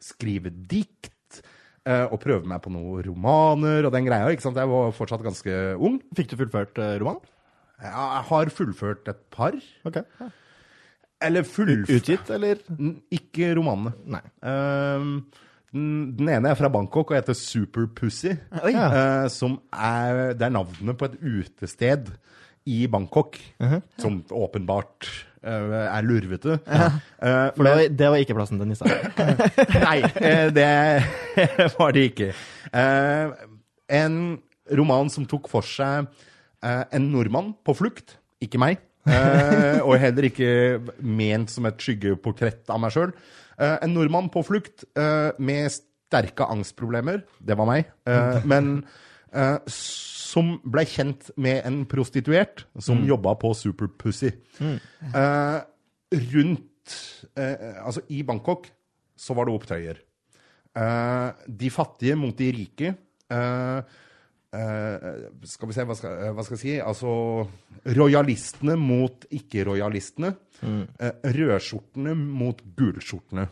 skrive 0.00 0.52
dikt. 0.52 1.42
eh, 1.88 2.04
og 2.12 2.20
prøve 2.20 2.44
meg 2.44 2.60
på 2.60 2.68
noen 2.72 3.00
romaner 3.06 3.86
og 3.88 3.92
den 3.94 4.04
greia. 4.04 4.28
ikke 4.28 4.44
sant? 4.44 4.58
Jeg 4.60 4.68
var 4.68 4.92
fortsatt 4.92 5.24
ganske 5.24 5.54
ung. 5.80 5.96
Fikk 6.16 6.32
du 6.32 6.36
fullført 6.42 6.76
roman? 7.00 7.20
Ja, 7.80 8.18
Jeg 8.18 8.24
har 8.28 8.50
fullført 8.52 9.08
et 9.08 9.22
par. 9.32 9.56
Ok. 9.88 10.02
Eller 11.24 11.44
fullført 11.48 11.96
Utgitt, 11.96 12.28
eller? 12.32 12.60
Ikke 13.12 13.54
romanene. 13.56 13.94
Nei. 14.04 14.20
Ehm, 14.44 15.14
den, 15.72 16.26
ene 16.28 16.50
er 16.50 16.58
fra 16.58 16.70
Bangkok 16.72 17.12
og 17.12 17.16
heter 17.20 17.36
Super 17.38 17.86
Pussy. 17.94 18.32
Ja. 18.72 18.86
eh, 18.90 19.26
som 19.30 19.58
er 19.70 20.32
Det 20.34 20.42
er 20.48 20.54
navnet 20.56 20.98
på 20.98 21.06
et 21.10 21.18
utested 21.22 22.10
i 22.66 22.86
Bangkok. 22.90 23.38
Som 23.98 24.20
åpenbart 24.30 25.08
uh, 25.46 25.86
er 25.96 26.02
lurvete. 26.04 26.58
Eh, 26.66 26.98
For 27.56 27.64
det 27.64 27.72
var, 27.72 27.84
det 28.02 28.10
var 28.12 28.20
ikke 28.20 28.36
plassen 28.36 28.60
til 28.60 28.68
Nissa. 28.68 28.90
Nei, 29.86 30.00
det 30.54 30.68
var 31.78 31.94
det 31.96 32.04
ikke. 32.10 32.28
En 33.90 34.20
roman 34.76 35.10
som 35.10 35.26
tok 35.26 35.48
for 35.50 35.66
seg 35.66 36.10
en 36.60 37.10
nordmann 37.14 37.54
på 37.64 37.74
flukt. 37.78 38.18
Ikke 38.44 38.60
meg. 38.60 38.82
Og 39.08 39.94
heller 40.02 40.28
ikke 40.28 40.52
ment 41.00 41.50
som 41.50 41.66
et 41.70 41.80
skyggeportrett 41.80 42.68
av 42.70 42.82
meg 42.82 42.92
sjøl. 42.94 43.14
Eh, 43.60 43.76
en 43.84 43.92
nordmann 43.94 44.30
på 44.32 44.42
flukt 44.46 44.86
eh, 44.96 45.30
med 45.42 45.68
sterke 45.74 46.46
angstproblemer. 46.48 47.22
Det 47.38 47.56
var 47.60 47.68
meg. 47.68 47.90
Eh, 48.08 48.40
men 48.50 48.80
som 49.70 50.56
ble 50.66 50.82
kjent 50.90 51.28
med 51.38 51.60
en 51.68 51.84
prostituert 51.86 52.64
som 52.82 53.04
jobba 53.06 53.36
på 53.38 53.52
Superpussy. 53.54 54.32
Eh, 54.58 55.58
rundt 56.32 56.66
Altså, 57.38 58.00
i 58.10 58.24
Bangkok 58.26 58.64
så 59.14 59.36
var 59.38 59.46
det 59.46 59.52
opptøyer. 59.54 60.00
De 61.46 61.68
fattige 61.70 62.16
mot 62.18 62.34
de 62.34 62.48
rike. 62.56 62.90
Eh, 63.30 63.92
skal 64.50 65.70
vi 65.70 65.74
se, 65.76 65.84
hva 65.86 65.94
skal, 65.94 66.14
eh, 66.24 66.32
hva 66.34 66.44
skal 66.44 66.56
jeg 66.56 66.62
si? 66.62 66.76
Altså 66.82 67.10
rojalistene 67.96 68.76
mot 68.80 69.26
ikke-rojalistene. 69.30 70.34
Mm. 70.60 70.82
rødskjortene 71.24 72.12
mot 72.12 72.58
gulskjortene. 72.76 73.46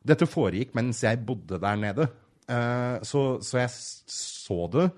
Dette 0.00 0.24
foregikk 0.24 0.72
mens 0.78 1.02
jeg 1.04 1.20
bodde 1.26 1.58
der 1.60 1.76
nede. 1.76 2.06
Eh, 2.50 2.96
så, 3.06 3.22
så 3.44 3.60
jeg 3.60 3.70
så 3.74 4.64
det, 4.72 4.88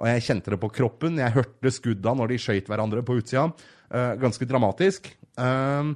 og 0.00 0.08
jeg 0.10 0.24
kjente 0.26 0.52
det 0.52 0.60
på 0.60 0.70
kroppen. 0.72 1.18
Jeg 1.20 1.34
hørte 1.34 1.72
skudda 1.72 2.14
når 2.16 2.32
de 2.32 2.40
skøyt 2.42 2.70
hverandre 2.70 3.02
på 3.06 3.16
utsida. 3.20 3.48
Eh, 3.90 4.14
ganske 4.20 4.48
dramatisk. 4.48 5.10
Eh, 5.40 5.92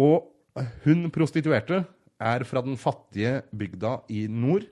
og 0.00 0.64
hun 0.84 1.08
prostituerte 1.14 1.84
er 2.20 2.44
fra 2.44 2.62
den 2.64 2.76
fattige 2.80 3.40
bygda 3.56 4.00
i 4.12 4.26
nord, 4.28 4.66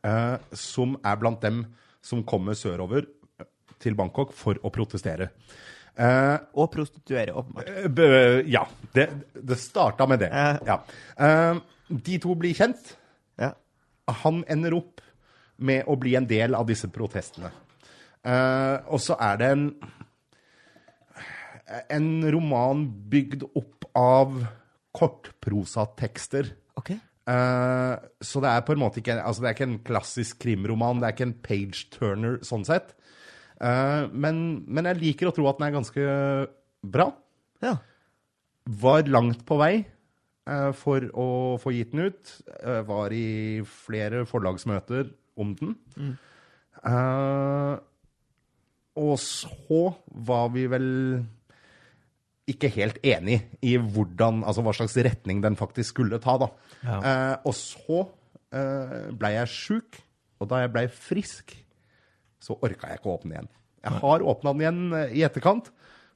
eh, 0.00 0.36
som 0.52 0.96
er 1.04 1.18
blant 1.20 1.42
dem 1.42 1.64
som 2.02 2.24
kommer 2.26 2.56
sørover 2.58 3.06
eh, 3.40 3.46
til 3.82 3.94
Bangkok 3.98 4.32
for 4.36 4.58
å 4.62 4.70
protestere. 4.74 5.30
Eh, 5.96 6.36
Og 6.56 6.70
prostituere, 6.72 7.34
åpenbart. 7.36 7.68
Eh, 7.68 8.42
Ja. 8.50 8.66
Det, 8.94 9.08
det 9.34 9.58
starta 9.60 10.06
med 10.08 10.20
det. 10.24 10.30
Eh. 10.32 10.58
Ja. 10.66 10.80
Eh, 11.16 11.60
de 11.88 12.18
to 12.18 12.34
blir 12.38 12.54
kjent. 12.56 12.94
Ja. 13.38 13.52
Han 14.24 14.42
ender 14.50 14.74
opp 14.78 15.00
med 15.62 15.84
å 15.86 15.96
bli 16.00 16.14
en 16.18 16.26
del 16.26 16.54
av 16.58 16.66
disse 16.66 16.88
protestene. 16.90 17.50
Eh, 18.24 18.78
og 18.88 19.00
så 19.02 19.16
er 19.20 19.36
det 19.40 19.50
en 19.56 19.66
en 21.88 22.08
roman 22.32 22.82
bygd 23.08 23.44
opp 23.56 23.86
av 23.96 24.34
kortprosatekster. 24.92 26.50
OK. 26.76 26.90
Eh, 27.30 27.94
så 28.24 28.42
det 28.42 28.50
er 28.50 28.64
på 28.66 28.74
en 28.74 28.80
måte 28.82 28.98
ikke 28.98 29.14
Altså 29.22 29.44
det 29.44 29.48
er 29.48 29.54
ikke 29.54 29.66
en 29.68 29.82
klassisk 29.86 30.40
krimroman, 30.42 30.98
det 30.98 31.06
er 31.06 31.14
ikke 31.14 31.28
en 31.28 31.38
page-turner 31.44 32.40
sånn 32.46 32.66
sett. 32.66 32.96
Uh, 33.62 34.10
men, 34.10 34.64
men 34.66 34.88
jeg 34.90 34.98
liker 34.98 35.28
å 35.30 35.34
tro 35.36 35.46
at 35.46 35.60
den 35.60 35.68
er 35.68 35.76
ganske 35.76 36.06
bra. 36.82 37.12
Ja. 37.62 37.76
Var 38.82 39.06
langt 39.06 39.44
på 39.46 39.58
vei 39.60 39.74
eh, 39.78 40.70
for 40.74 41.06
å 41.18 41.28
få 41.62 41.70
gitt 41.74 41.94
den 41.94 42.10
ut. 42.10 42.32
Var 42.88 43.14
i 43.14 43.62
flere 43.66 44.24
forlagsmøter 44.26 45.12
om 45.38 45.54
den. 45.58 45.76
Eh, 46.82 47.74
og 49.02 49.14
så 49.22 49.82
var 50.28 50.50
vi 50.54 50.66
vel 50.70 50.88
ikke 52.52 52.70
helt 52.76 52.98
enig 53.06 53.40
i 53.64 53.74
hvordan, 53.80 54.42
altså 54.46 54.62
hva 54.64 54.72
slags 54.76 54.94
retning 55.04 55.40
den 55.44 55.56
faktisk 55.58 55.94
skulle 55.96 56.20
ta. 56.22 56.36
da. 56.44 56.48
Ja. 56.84 56.98
Eh, 57.00 57.34
og 57.48 57.54
så 57.58 58.00
eh, 58.54 59.10
ble 59.18 59.34
jeg 59.36 59.50
sjuk, 59.52 60.00
og 60.42 60.48
da 60.50 60.62
jeg 60.64 60.72
ble 60.74 60.86
frisk, 60.92 61.54
så 62.42 62.56
orka 62.62 62.90
jeg 62.90 63.00
ikke 63.00 63.10
å 63.12 63.16
åpne 63.18 63.36
igjen. 63.36 63.50
Jeg 63.82 63.98
har 64.02 64.22
åpna 64.32 64.52
den 64.54 64.62
igjen 64.64 64.82
eh, 64.98 65.14
i 65.18 65.24
etterkant. 65.26 65.70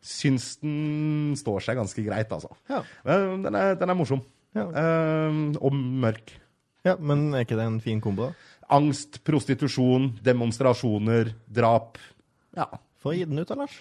Syns 0.07 0.53
den 0.62 1.32
står 1.39 1.64
seg 1.64 1.78
ganske 1.80 2.03
greit, 2.07 2.30
altså. 2.34 2.53
Ja. 2.70 2.82
Eh, 3.07 3.28
Den 3.43 3.55
er, 3.59 3.74
den 3.80 3.91
er 3.91 3.99
morsom. 3.99 4.20
Ja. 4.55 4.66
Eh, 4.70 5.39
og 5.61 5.74
mørk. 5.74 6.30
ja, 6.87 6.95
men 7.03 7.32
er 7.34 7.43
ikke 7.47 7.59
det 7.59 7.66
en 7.66 7.80
fin 7.82 8.01
kombo, 8.01 8.28
da? 8.28 8.53
Angst, 8.76 9.20
prostitusjon, 9.26 10.12
demonstrasjoner, 10.26 11.32
drap. 11.55 11.99
Ja. 12.57 12.66
Få 13.03 13.12
gi 13.14 13.24
den 13.26 13.39
ut, 13.39 13.47
da, 13.51 13.55
Lars. 13.61 13.74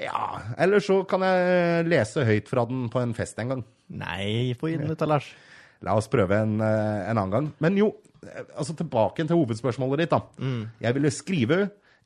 Ja. 0.00 0.24
Eller 0.60 0.82
så 0.84 1.00
kan 1.08 1.24
jeg 1.26 1.86
lese 1.90 2.24
høyt 2.26 2.48
fra 2.50 2.64
den 2.68 2.88
på 2.92 3.02
en 3.02 3.14
fest 3.16 3.38
en 3.42 3.54
gang. 3.54 3.64
Nei, 4.00 4.54
få 4.58 4.72
ut, 4.72 4.86
da, 4.98 5.08
Lars. 5.08 5.28
La 5.84 5.96
oss 5.96 6.10
prøve 6.12 6.36
en, 6.44 6.58
eh, 6.60 7.10
en 7.10 7.16
annen 7.16 7.34
gang. 7.34 7.50
Men 7.64 7.78
jo, 7.80 7.90
eh, 8.24 8.42
altså 8.54 8.76
tilbake 8.76 9.24
til 9.26 9.36
hovedspørsmålet 9.36 10.04
ditt, 10.04 10.16
da. 10.16 10.20
Jeg 10.80 10.96
ville 10.96 11.12
skrive. 11.14 11.60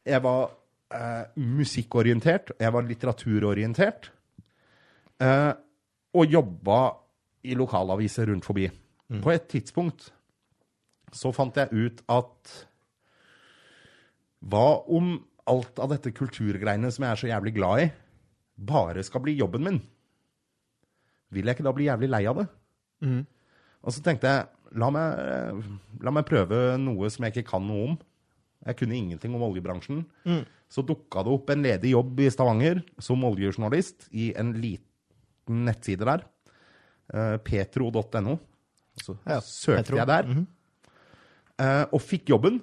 Jeg 0.06 0.22
var 0.22 0.50
eh, 0.94 1.24
musikkorientert. 1.36 2.54
Jeg 2.60 2.72
var 2.72 2.86
litteraturorientert. 2.86 4.10
Eh, 5.20 5.52
og 6.14 6.26
jobba 6.30 6.80
i 7.44 7.54
lokalaviser 7.58 8.30
rundt 8.30 8.46
forbi. 8.46 8.68
På 9.22 9.30
et 9.34 9.46
tidspunkt 9.50 10.08
så 11.14 11.30
fant 11.34 11.56
jeg 11.60 11.70
ut 11.70 12.00
at 12.10 12.54
Hva 14.44 14.64
om 14.92 15.14
alt 15.50 15.78
av 15.82 15.90
dette 15.92 16.12
kulturgreiene 16.16 16.90
som 16.94 17.04
jeg 17.04 17.12
er 17.12 17.20
så 17.20 17.28
jævlig 17.30 17.54
glad 17.56 17.82
i, 17.84 17.90
bare 18.56 19.02
skal 19.04 19.20
bli 19.24 19.34
jobben 19.36 19.64
min? 19.66 19.80
Vil 21.34 21.44
jeg 21.48 21.56
ikke 21.58 21.66
da 21.66 21.72
bli 21.76 21.88
jævlig 21.88 22.10
lei 22.12 22.22
av 22.30 22.38
det? 22.42 22.46
Og 23.84 23.92
så 23.92 24.00
tenkte 24.06 24.30
jeg, 24.30 24.46
la 24.80 24.88
meg, 24.94 25.64
la 26.00 26.12
meg 26.14 26.24
prøve 26.28 26.60
noe 26.80 27.10
som 27.12 27.26
jeg 27.26 27.34
ikke 27.34 27.50
kan 27.50 27.66
noe 27.68 27.88
om. 27.90 27.96
Jeg 28.64 28.78
kunne 28.80 28.96
ingenting 28.96 29.34
om 29.36 29.42
oljebransjen. 29.44 30.04
Så 30.72 30.80
dukka 30.88 31.22
det 31.26 31.34
opp 31.34 31.50
en 31.52 31.62
ledig 31.66 31.90
jobb 31.92 32.22
i 32.24 32.30
Stavanger 32.32 32.80
som 33.02 33.26
oljejournalist 33.28 34.08
i 34.16 34.30
en 34.40 34.54
liten 34.56 35.64
nettside 35.66 36.06
der. 36.08 36.24
eh, 37.12 37.36
petro.no. 37.44 38.38
Så 38.96 39.18
Ja, 39.26 39.40
søkte 39.44 39.82
Petro. 39.82 39.96
jeg 39.98 40.06
der, 40.06 40.46
eh, 41.58 41.84
og 41.92 42.00
fikk 42.00 42.30
jobben. 42.32 42.62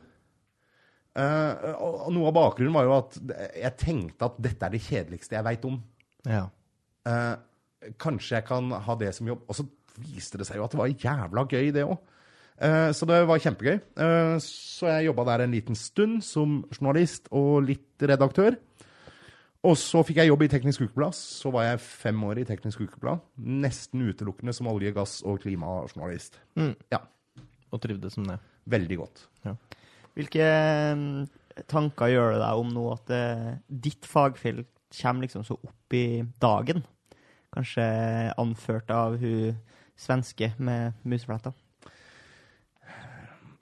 Eh, 1.18 1.66
og 1.84 2.07
noe 2.16 2.30
av 2.30 2.36
bakgrunnen 2.38 2.76
var 2.76 2.88
jo 2.88 2.93
at 2.95 3.18
jeg 3.59 3.74
tenkte 3.82 4.30
at 4.30 4.38
dette 4.39 4.68
er 4.68 4.76
det 4.76 4.84
kjedeligste 4.86 5.36
jeg 5.36 5.47
veit 5.47 5.66
om. 5.68 5.80
Ja. 6.28 6.45
Uh, 7.07 7.36
kanskje 7.97 8.38
jeg 8.38 8.45
kan 8.47 8.70
ha 8.72 8.95
det 8.99 9.09
som 9.18 9.28
jobb. 9.28 9.43
Og 9.49 9.57
så 9.57 9.66
viste 10.01 10.39
det 10.39 10.47
seg 10.47 10.59
jo 10.59 10.66
at 10.66 10.72
det 10.76 10.80
var 10.80 10.91
jævla 10.93 11.45
gøy, 11.51 11.72
det 11.76 11.84
òg. 11.84 11.97
så 12.93 13.07
det 13.09 13.18
var 13.28 13.41
kjempegøy. 13.41 13.80
Eh, 14.05 14.36
så 14.45 14.88
jeg 14.88 15.07
jobba 15.09 15.26
der 15.32 15.43
en 15.47 15.55
liten 15.55 15.76
stund 15.76 16.22
som 16.24 16.59
journalist 16.72 17.28
og 17.34 17.64
litt 17.66 18.05
redaktør. 18.05 18.55
Og 19.66 19.76
så 19.78 20.01
fikk 20.05 20.18
jeg 20.22 20.30
jobb 20.32 20.45
i 20.45 20.49
Teknisk 20.49 20.82
Ukeblad. 20.88 21.14
Så 21.18 21.51
var 21.53 21.68
jeg 21.68 21.82
fem 21.86 22.24
år 22.26 22.39
i 22.41 22.45
Teknisk 22.49 22.82
Ukeblad. 22.82 23.22
Nesten 23.38 24.01
utelukkende 24.07 24.53
som 24.57 24.70
olje-, 24.72 24.93
gass- 24.95 25.20
og 25.26 25.41
klimajournalist. 25.43 26.39
Mm. 26.57 26.74
Ja, 26.93 27.01
Og 27.72 27.82
trivdes 27.82 28.14
som 28.18 28.26
det. 28.26 28.39
veldig 28.66 28.97
godt. 28.97 29.28
Hvilke 30.18 30.47
mm, 30.97 31.66
tanker 31.72 32.12
gjør 32.12 32.36
det 32.36 32.43
deg 32.43 32.62
om 32.64 32.72
nå 32.76 32.86
at 32.93 33.12
eh, 33.16 33.49
ditt 33.68 34.07
fagfelt 34.09 34.70
kommer 34.97 35.26
liksom 35.26 35.45
så 35.47 35.55
opp 35.55 35.95
i 35.95 36.22
dagen? 36.41 36.84
Kanskje 37.51 37.86
anført 38.39 38.91
av 38.95 39.18
hun 39.22 39.57
svenske 39.99 40.53
med 40.57 40.97
musefletter? 41.03 41.53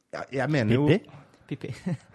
Ja, 0.10 0.24
jeg 0.34 0.50
mener 0.50 0.74
jo 0.74 0.88
Pippi? 0.90 1.18
Pippi. 1.50 1.74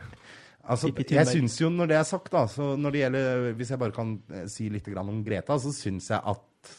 Altså, 0.64 0.88
jeg 0.96 1.28
syns 1.28 1.58
jo, 1.60 1.68
når 1.68 1.90
det 1.90 1.96
er 1.98 2.06
sagt, 2.08 2.30
da, 2.32 2.46
så 2.48 2.70
når 2.80 2.94
det 2.94 3.00
gjelder 3.02 3.52
Hvis 3.52 3.70
jeg 3.70 3.78
bare 3.82 3.92
kan 3.92 4.14
eh, 4.32 4.46
si 4.48 4.70
litt 4.72 4.86
om 4.96 5.18
Greta, 5.26 5.58
så 5.60 5.72
syns 5.76 6.08
jeg 6.08 6.20
at 6.24 6.70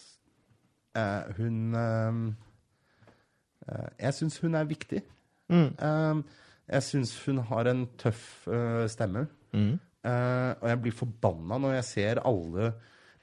uh, 0.97 1.35
hun 1.37 1.75
eh, 1.75 2.23
Jeg 4.01 4.13
syns 4.17 4.39
hun 4.41 4.57
er 4.57 4.65
viktig. 4.65 5.03
Mm. 5.53 5.69
Eh, 5.77 6.23
jeg 6.65 6.85
syns 6.85 7.13
hun 7.27 7.43
har 7.45 7.69
en 7.69 7.85
tøff 8.01 8.47
uh, 8.49 8.85
stemme. 8.89 9.27
Mm. 9.53 9.75
Uh, 10.05 10.51
og 10.59 10.67
jeg 10.69 10.81
blir 10.83 10.97
forbanna 10.97 11.57
når 11.61 11.79
jeg 11.79 11.87
ser 11.91 12.21
alle 12.25 12.73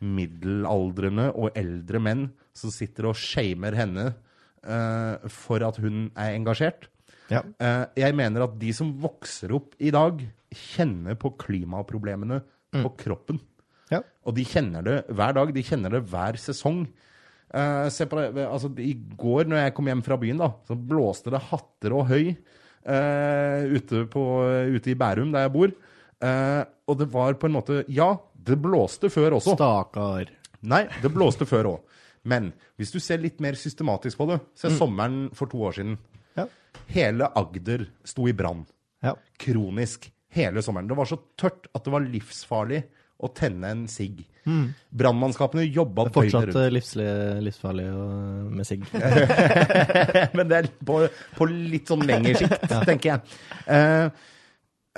middelaldrende 0.02 1.28
og 1.38 1.58
eldre 1.58 2.00
menn 2.02 2.24
som 2.58 2.72
sitter 2.74 3.06
og 3.10 3.18
shamer 3.18 3.76
henne 3.78 4.08
uh, 4.66 5.28
for 5.30 5.62
at 5.66 5.78
hun 5.82 6.08
er 6.18 6.34
engasjert. 6.36 6.88
Ja. 7.30 7.44
Uh, 7.62 7.84
jeg 7.98 8.16
mener 8.18 8.46
at 8.48 8.56
de 8.60 8.72
som 8.74 8.90
vokser 9.02 9.54
opp 9.54 9.76
i 9.82 9.92
dag, 9.94 10.22
kjenner 10.52 11.16
på 11.16 11.32
klimaproblemene 11.40 12.42
på 12.72 12.90
kroppen. 13.00 13.38
Ja. 13.92 14.02
Og 14.26 14.34
de 14.36 14.44
kjenner 14.48 14.84
det 14.84 14.96
hver 15.12 15.32
dag. 15.36 15.52
De 15.54 15.62
kjenner 15.64 15.94
det 15.94 16.02
hver 16.10 16.36
sesong. 16.40 16.82
Altså 17.52 18.68
I 18.80 18.92
går 19.20 19.48
når 19.48 19.62
jeg 19.62 19.74
kom 19.76 19.88
hjem 19.88 20.02
fra 20.04 20.16
byen, 20.20 20.40
da, 20.40 20.50
så 20.68 20.76
blåste 20.76 21.32
det 21.32 21.40
hatter 21.50 21.96
og 21.96 22.06
høy 22.08 22.30
ute, 22.82 24.04
på, 24.10 24.22
ute 24.74 24.92
i 24.92 24.98
Bærum, 24.98 25.32
der 25.34 25.46
jeg 25.46 25.54
bor. 25.54 25.72
Eh, 26.22 26.62
og 26.86 26.98
det 27.00 27.08
var 27.12 27.34
på 27.38 27.48
en 27.48 27.56
måte 27.56 27.82
Ja, 27.90 28.14
det 28.34 28.58
blåste 28.62 29.10
før 29.12 29.38
også. 29.38 29.56
Stakkar. 29.56 30.30
Nei, 30.62 30.84
det 31.02 31.10
blåste 31.14 31.46
før 31.48 31.72
òg. 31.74 31.98
Men 32.28 32.52
hvis 32.78 32.92
du 32.94 33.00
ser 33.02 33.18
litt 33.22 33.40
mer 33.42 33.58
systematisk 33.58 34.20
på 34.20 34.28
det, 34.30 34.38
se 34.58 34.70
sommeren 34.76 35.24
for 35.34 35.50
to 35.50 35.62
år 35.66 35.74
siden. 35.78 35.96
Ja. 36.38 36.46
Hele 36.94 37.26
Agder 37.38 37.88
sto 38.06 38.28
i 38.30 38.34
brann. 38.36 38.62
Ja. 39.02 39.16
Kronisk. 39.42 40.06
Hele 40.32 40.62
sommeren. 40.64 40.86
Det 40.88 40.96
var 40.96 41.10
så 41.10 41.18
tørt 41.38 41.66
at 41.74 41.82
det 41.84 41.92
var 41.92 42.06
livsfarlig 42.06 42.84
å 43.22 43.30
tenne 43.34 43.70
en 43.74 43.86
sigg. 43.90 44.24
Brannmannskapene 44.90 45.64
jobba 45.68 46.08
døgnet 46.08 46.34
rundt. 46.34 46.50
rundt. 46.50 46.58
er 46.64 46.74
livslig, 46.74 47.08
livsfarlig 47.46 47.86
og, 47.94 48.50
med 48.58 48.68
sigg. 48.68 48.84
Men 50.36 50.50
det 50.50 50.58
er 50.58 50.70
på, 50.82 50.98
på 51.38 51.48
litt 51.50 51.90
sånn 51.92 52.04
lengre 52.08 52.34
sikt, 52.42 52.66
tenker 52.90 53.14
jeg. 53.14 53.40
Uh, 53.68 54.08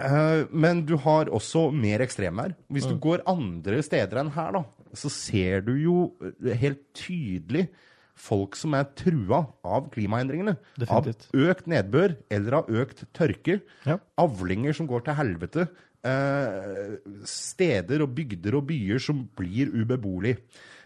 eh, 0.01 0.41
men 0.51 0.81
du 0.89 0.97
har 1.05 1.29
også 1.33 1.67
mer 1.75 2.05
ekstremvær. 2.07 2.57
Hvis 2.73 2.89
du 2.89 2.97
går 3.01 3.25
andre 3.31 3.83
steder 3.85 4.25
enn 4.25 4.33
her, 4.35 4.57
da, 4.57 4.65
så 4.97 5.13
ser 5.13 5.67
du 5.67 5.75
jo 5.79 5.99
eh, 6.25 6.55
helt 6.65 6.83
tydelig 6.97 7.69
folk 8.15 8.57
som 8.57 8.75
er 8.79 8.89
trua 8.97 9.43
av 9.67 9.89
klimaendringene. 9.95 10.57
Definitivt. 10.79 11.29
Av 11.29 11.49
økt 11.51 11.71
nedbør 11.71 12.17
eller 12.33 12.61
av 12.61 12.71
økt 12.83 13.05
tørke. 13.17 13.59
Ja. 13.89 13.99
Avlinger 14.23 14.77
som 14.77 14.89
går 14.91 15.05
til 15.09 15.19
helvete. 15.19 15.67
Eh, 16.05 16.95
steder 17.25 18.05
og 18.05 18.13
bygder 18.17 18.59
og 18.59 18.67
byer 18.69 19.01
som 19.01 19.23
blir 19.39 19.73
ubeboelige. 19.73 20.43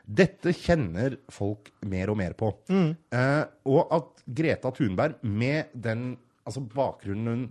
Dette 0.08 0.54
kjenner 0.56 1.18
folk 1.32 1.72
mer 1.90 2.12
og 2.12 2.16
mer 2.20 2.36
på. 2.38 2.52
Eh, 2.70 3.42
og 3.68 3.94
at 3.96 4.22
Greta 4.24 4.70
Thunberg, 4.72 5.18
med 5.26 5.74
den 5.74 6.12
altså 6.48 6.62
bakgrunnen 6.64 7.28
hun 7.28 7.42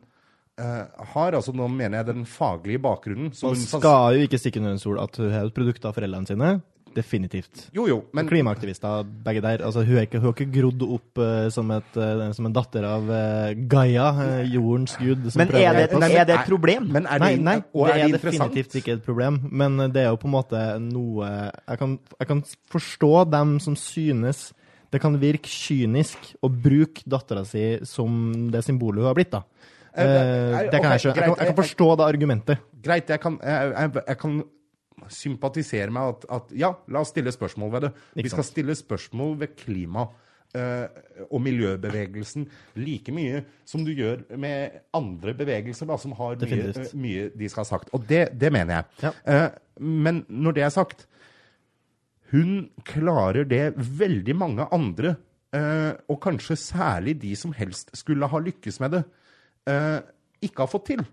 eh, 0.57 1.03
har, 1.11 1.37
altså 1.37 1.53
nå 1.53 1.67
mener 1.69 2.01
jeg 2.01 2.09
den 2.13 2.25
faglige 2.25 2.81
bakgrunnen 2.81 3.29
som 3.35 3.53
Man 3.53 3.67
skal 3.67 4.17
jo 4.17 4.25
ikke 4.25 4.39
stikke 4.41 4.63
under 4.63 4.73
en 4.73 4.81
sol 4.81 4.97
at 5.03 5.19
hun 5.21 5.29
har 5.35 5.53
produkt 5.53 5.85
av 5.85 5.93
foreldrene 5.97 6.31
sine. 6.31 6.55
Definitivt. 6.97 7.67
Jo, 7.75 7.85
jo, 7.85 7.97
men 8.15 8.25
Klimaaktivister, 8.29 9.03
begge 9.25 9.41
der. 9.45 9.61
Altså, 9.67 9.83
hun, 9.85 9.99
er 9.99 10.07
ikke, 10.07 10.21
hun 10.21 10.31
har 10.31 10.35
ikke 10.35 10.49
grodd 10.55 10.85
opp 10.87 11.21
uh, 11.21 11.45
som, 11.53 11.69
et, 11.75 11.99
uh, 11.99 12.23
som 12.33 12.47
en 12.49 12.55
datter 12.55 12.87
av 12.89 13.05
uh, 13.11 13.51
Gaia, 13.69 14.07
jordens 14.49 14.95
gud. 14.97 15.27
som 15.29 15.43
Men 15.43 15.53
er 15.53 15.77
det. 15.77 15.87
Nei, 15.93 16.11
er 16.15 16.25
det 16.25 16.35
er- 16.35 16.41
et 16.41 16.49
problem? 16.49 16.87
Men 16.95 17.05
er 17.05 17.21
nei, 17.21 17.31
det, 17.35 17.43
nei, 17.45 17.57
nei 17.59 17.61
det 17.61 17.93
er 17.93 18.03
er 18.07 18.15
det 18.15 18.21
definitivt 18.23 18.79
ikke 18.81 18.97
et 18.97 19.05
problem. 19.05 19.39
Men 19.51 19.77
det 19.93 20.07
er 20.07 20.09
jo 20.09 20.21
på 20.23 20.29
en 20.29 20.35
måte 20.39 20.63
noe 20.81 21.27
Jeg 21.27 21.81
kan, 21.83 21.99
jeg 22.17 22.31
kan 22.33 22.43
forstå 22.73 23.13
dem 23.29 23.59
som 23.63 23.77
synes 23.77 24.49
det 24.89 25.01
kan 25.03 25.17
virke 25.19 25.51
kynisk 25.51 26.31
å 26.41 26.49
bruke 26.49 27.03
dattera 27.05 27.43
si 27.45 27.75
som 27.85 28.49
det 28.53 28.63
symbolet 28.63 29.03
hun 29.03 29.09
har 29.09 29.17
blitt, 29.17 29.33
da. 29.35 29.43
Det 29.97 30.79
kan 30.79 30.93
jeg, 30.93 31.01
ikke. 31.01 31.09
jeg, 31.09 31.17
kan, 31.17 31.33
jeg 31.33 31.49
kan 31.49 31.57
forstå 31.57 31.87
det 31.97 32.05
argumentet. 32.05 32.67
Greit, 32.85 33.09
jeg 33.09 33.19
kan, 33.19 33.39
jeg, 33.43 33.73
jeg, 33.73 34.03
jeg 34.07 34.19
kan 34.21 34.37
sympatisere 35.13 35.93
med 35.93 36.13
at, 36.13 36.29
at 36.37 36.55
ja, 36.57 36.71
la 36.89 37.03
oss 37.03 37.13
stille 37.13 37.31
spørsmål 37.33 37.73
ved 37.75 37.85
det. 37.87 37.91
Vi 38.23 38.31
skal 38.31 38.47
stille 38.47 38.75
spørsmål 38.77 39.35
ved 39.43 39.53
klima 39.59 40.07
eh, 40.57 40.87
og 41.27 41.41
miljøbevegelsen 41.45 42.47
like 42.81 43.13
mye 43.15 43.43
som 43.67 43.85
du 43.85 43.93
gjør 43.95 44.25
med 44.39 44.79
andre 44.97 45.35
bevegelser 45.37 45.89
da, 45.89 45.99
som 46.01 46.15
har 46.17 46.39
mye, 46.41 46.71
eh, 46.73 46.95
mye 46.97 47.29
de 47.35 47.51
skal 47.51 47.63
ha 47.63 47.69
sagt. 47.69 47.93
Og 47.93 48.07
det, 48.09 48.27
det 48.39 48.51
mener 48.53 48.79
jeg. 48.79 49.07
Ja. 49.07 49.13
Eh, 49.27 49.47
men 49.83 50.23
når 50.27 50.57
det 50.57 50.65
er 50.65 50.73
sagt, 50.73 51.07
hun 52.33 52.69
klarer 52.87 53.47
det 53.47 53.71
veldig 53.77 54.35
mange 54.35 54.67
andre, 54.75 55.15
eh, 55.55 55.93
og 56.09 56.19
kanskje 56.23 56.59
særlig 56.59 57.15
de 57.21 57.35
som 57.39 57.53
helst 57.55 57.93
skulle 57.95 58.27
ha 58.27 58.41
lykkes 58.43 58.81
med 58.83 58.97
det, 58.97 59.03
eh, 59.69 59.99
ikke 60.43 60.65
har 60.65 60.71
fått 60.71 60.89
til. 60.91 61.05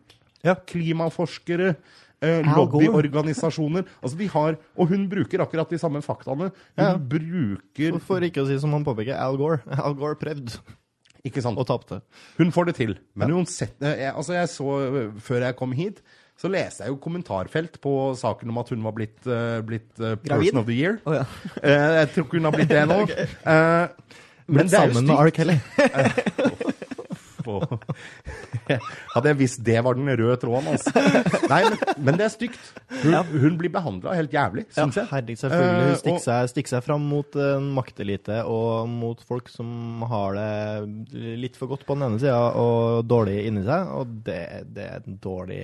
Ja. 0.44 0.56
Klimaforskere, 0.68 1.76
eh, 2.24 2.48
lobbyorganisasjoner 2.56 3.84
altså 4.00 4.16
de 4.18 4.28
har, 4.32 4.56
Og 4.80 4.88
hun 4.90 5.04
bruker 5.12 5.44
akkurat 5.44 5.70
de 5.70 5.78
samme 5.78 6.00
faktaene. 6.04 6.50
Hun 6.76 6.84
Ja. 6.86 6.94
bruker 6.96 8.00
For 8.00 8.24
ikke 8.24 8.42
å 8.44 8.48
si 8.48 8.58
som 8.62 8.72
han 8.72 8.84
påpeker, 8.86 9.14
Al 9.20 9.36
Gore. 9.40 9.60
Al 9.84 9.94
Gore 10.00 10.16
prøvde 10.20 10.58
Ikke 11.24 11.40
sant? 11.44 11.56
og 11.60 11.66
tapte. 11.68 12.00
Hun 12.38 12.50
får 12.52 12.66
det 12.72 12.74
til. 12.80 12.98
Men 13.16 13.30
uansett 13.32 13.80
eh, 13.82 13.94
jeg, 14.04 14.12
altså 14.14 14.34
jeg 14.36 14.48
så, 14.52 14.74
eh, 14.88 15.10
Før 15.24 15.46
jeg 15.48 15.56
kom 15.56 15.72
hit, 15.72 16.02
så 16.36 16.48
leste 16.50 16.82
jeg 16.82 16.90
jo 16.90 16.96
kommentarfelt 16.98 17.76
på 17.80 17.92
saken 18.18 18.50
om 18.50 18.58
at 18.58 18.68
hun 18.74 18.82
var 18.82 18.90
blitt, 18.96 19.20
uh, 19.30 19.60
blitt 19.62 19.92
Gravid? 19.94 20.26
Person 20.26 20.58
of 20.58 20.66
the 20.66 20.74
Year. 20.74 20.96
Oh, 21.06 21.14
ja. 21.14 21.22
uh, 21.62 21.92
jeg 22.00 22.08
tror 22.10 22.24
ikke 22.26 22.40
hun 22.40 22.48
har 22.48 22.56
blitt 22.56 22.72
det 22.74 22.82
nå. 22.90 22.96
Eh, 23.06 23.86
men 24.50 24.56
men 24.58 24.66
det 24.66 24.74
sammen 24.74 25.06
med. 25.06 25.14
R. 25.14 25.30
Kelly. 25.30 25.54
på 27.44 27.58
Hadde 29.14 29.28
jeg 29.32 29.38
visst 29.38 29.62
det 29.64 29.76
var 29.84 29.96
den 29.98 30.08
røde 30.10 30.36
tråden, 30.42 30.68
altså. 30.74 30.92
Nei, 31.50 31.60
men, 31.68 31.78
men 32.08 32.18
det 32.20 32.26
er 32.26 32.32
stygt. 32.32 32.60
Hun, 33.02 33.14
hun 33.44 33.58
blir 33.60 33.72
behandla 33.74 34.14
helt 34.18 34.32
jævlig, 34.34 34.64
Ja, 34.70 34.82
syns 34.84 34.98
jeg. 35.00 35.08
herregud, 35.12 35.40
selvfølgelig. 35.42 35.84
Eh, 35.84 35.88
Hun 35.90 36.00
stikker 36.02 36.24
seg, 36.24 36.50
stikker 36.54 36.74
seg 36.76 36.84
fram 36.86 37.06
mot 37.10 37.38
en 37.44 37.68
maktelite 37.76 38.40
og 38.50 38.88
mot 38.90 39.20
folk 39.28 39.50
som 39.52 40.02
har 40.10 40.38
det 40.38 41.24
litt 41.44 41.58
for 41.60 41.70
godt 41.72 41.84
på 41.88 41.96
den 41.98 42.06
ene 42.08 42.20
sida 42.22 42.38
og 42.60 43.04
dårlig 43.10 43.38
inni 43.48 43.64
seg, 43.66 43.90
og 44.00 44.14
det, 44.26 44.40
det 44.74 44.88
er 44.90 45.02
en 45.04 45.18
dårlig 45.22 45.60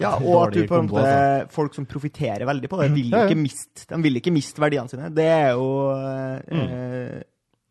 Ja, 0.00 0.14
og 0.18 0.48
at 0.48 0.56
du 0.56 0.62
på 0.68 0.78
en 0.80 0.88
måte 0.90 1.06
altså. 1.06 1.50
Folk 1.52 1.74
som 1.76 1.86
profitterer 1.90 2.46
veldig 2.48 2.68
på 2.72 2.78
det, 2.82 2.90
vil 2.94 3.10
Ja, 3.12 3.24
ja. 3.24 3.30
ikke 3.30 3.40
miste, 3.42 3.86
de 3.90 4.02
vil 4.04 4.18
ikke 4.20 4.32
miste 4.34 4.62
verdiene 4.62 4.90
sine. 4.90 5.10
Det 5.14 5.26
er 5.28 5.52
jo 5.56 5.68
eh, 5.92 7.22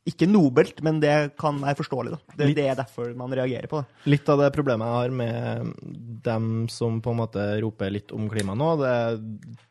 ikke 0.10 0.26
nobelt, 0.26 0.80
men 0.82 0.97
det 1.02 1.14
kan 1.39 1.60
være 1.62 1.78
forståelig. 1.78 2.16
da. 2.16 2.36
Det, 2.39 2.47
det 2.58 2.66
er 2.72 2.78
derfor 2.80 3.12
man 3.18 3.34
reagerer 3.38 3.70
på 3.70 3.82
det. 3.82 4.06
Litt 4.10 4.30
av 4.34 4.41
det 4.41 4.49
problemet 4.56 4.89
jeg 4.89 4.97
har 4.97 5.14
med 5.20 5.74
dem 6.26 6.47
som 6.74 6.97
på 7.06 7.14
en 7.14 7.20
måte 7.22 7.43
roper 7.62 7.93
litt 7.93 8.14
om 8.16 8.30
klima 8.32 8.56
nå, 8.58 8.72
det 8.82 8.93
er 8.95 9.20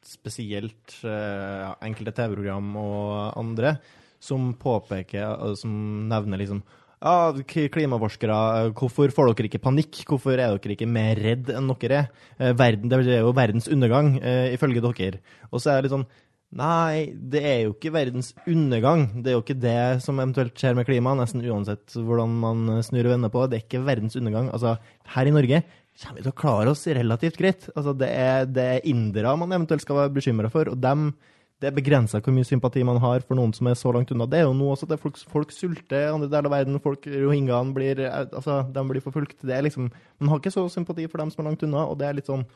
spesielt 0.07 1.01
eh, 1.03 1.57
ja, 1.65 1.73
enkelte 1.87 2.15
TV-program 2.15 2.71
og 2.79 3.41
andre 3.41 3.75
som 4.23 4.53
påpeker, 4.61 5.27
eh, 5.35 5.57
som 5.59 5.75
nevner 6.11 6.43
liksom 6.43 6.63
ja, 7.01 7.33
klimaforskere, 7.73 8.71
hvorfor 8.77 9.11
får 9.17 9.31
dere 9.33 9.49
ikke 9.49 9.63
panikk? 9.65 10.03
Hvorfor 10.07 10.37
er 10.37 10.59
dere 10.61 10.77
ikke 10.77 10.91
mer 10.91 11.19
redd 11.19 11.51
enn 11.57 11.75
dere 11.75 12.05
er? 12.05 12.11
Eh, 12.39 12.55
Verden, 12.55 12.91
det 12.93 13.03
er 13.03 13.25
jo 13.25 13.35
verdens 13.35 13.71
undergang, 13.73 14.15
ifølge 14.55 14.85
dere. 14.85 15.25
Og 15.51 15.59
så 15.59 15.73
er 15.73 15.81
det 15.81 15.89
litt 15.89 15.99
sånn 15.99 16.11
Nei, 16.51 17.13
det 17.15 17.41
er 17.47 17.59
jo 17.63 17.75
ikke 17.77 17.93
verdens 17.95 18.33
undergang. 18.43 19.05
Det 19.23 19.31
er 19.31 19.37
jo 19.37 19.43
ikke 19.45 19.61
det 19.63 20.03
som 20.03 20.19
eventuelt 20.19 20.57
skjer 20.59 20.75
med 20.75 20.89
klimaet, 20.89 21.21
nesten 21.21 21.45
uansett 21.47 21.95
hvordan 21.95 22.33
man 22.43 22.81
snur 22.83 23.07
og 23.07 23.15
vender 23.15 23.31
på 23.31 23.45
det. 23.47 23.61
Er 23.61 23.67
ikke 23.69 23.85
verdens 23.87 24.19
undergang. 24.19 24.49
Altså, 24.51 24.75
her 25.15 25.31
i 25.31 25.35
Norge 25.35 25.63
kommer 26.01 26.19
vi 26.19 26.25
til 26.25 26.33
å 26.33 26.41
klare 26.41 26.73
oss 26.73 26.83
relativt 26.91 27.39
greit. 27.39 27.69
Altså, 27.77 27.95
det 27.95 28.09
er, 28.11 28.49
det 28.51 28.65
er 28.67 28.89
indere 28.91 29.37
man 29.39 29.55
eventuelt 29.55 29.85
skal 29.85 30.03
være 30.03 30.17
bekymra 30.17 30.51
for, 30.51 30.73
og 30.73 30.81
dem 30.83 31.13
det 31.61 31.69
er 31.69 31.77
begrensa 31.77 32.23
hvor 32.25 32.33
mye 32.33 32.49
sympati 32.49 32.81
man 32.89 32.99
har 33.03 33.21
for 33.21 33.37
noen 33.37 33.53
som 33.53 33.69
er 33.69 33.77
så 33.77 33.93
langt 33.93 34.11
unna. 34.15 34.25
Det 34.27 34.39
er 34.41 34.47
jo 34.47 34.55
nå 34.57 34.71
også 34.73 34.89
at 34.89 35.03
folk, 35.03 35.19
folk 35.29 35.51
sulter 35.53 36.09
andre 36.09 36.31
deler 36.33 36.49
av 36.49 36.55
verden. 36.57 36.81
Folk, 36.81 37.05
Rohingyaene 37.05 37.77
blir, 37.77 38.01
altså, 38.09 38.63
blir 38.89 39.05
forfulgt. 39.05 39.37
Det 39.45 39.55
er 39.55 39.67
liksom, 39.69 39.91
man 40.19 40.33
har 40.33 40.41
ikke 40.41 40.55
så 40.55 40.65
sympati 40.73 41.05
for 41.07 41.21
dem 41.21 41.31
som 41.31 41.45
er 41.45 41.51
langt 41.51 41.67
unna, 41.69 41.85
og 41.85 42.01
det 42.01 42.09
er 42.09 42.17
litt 42.17 42.33
sånn 42.33 42.47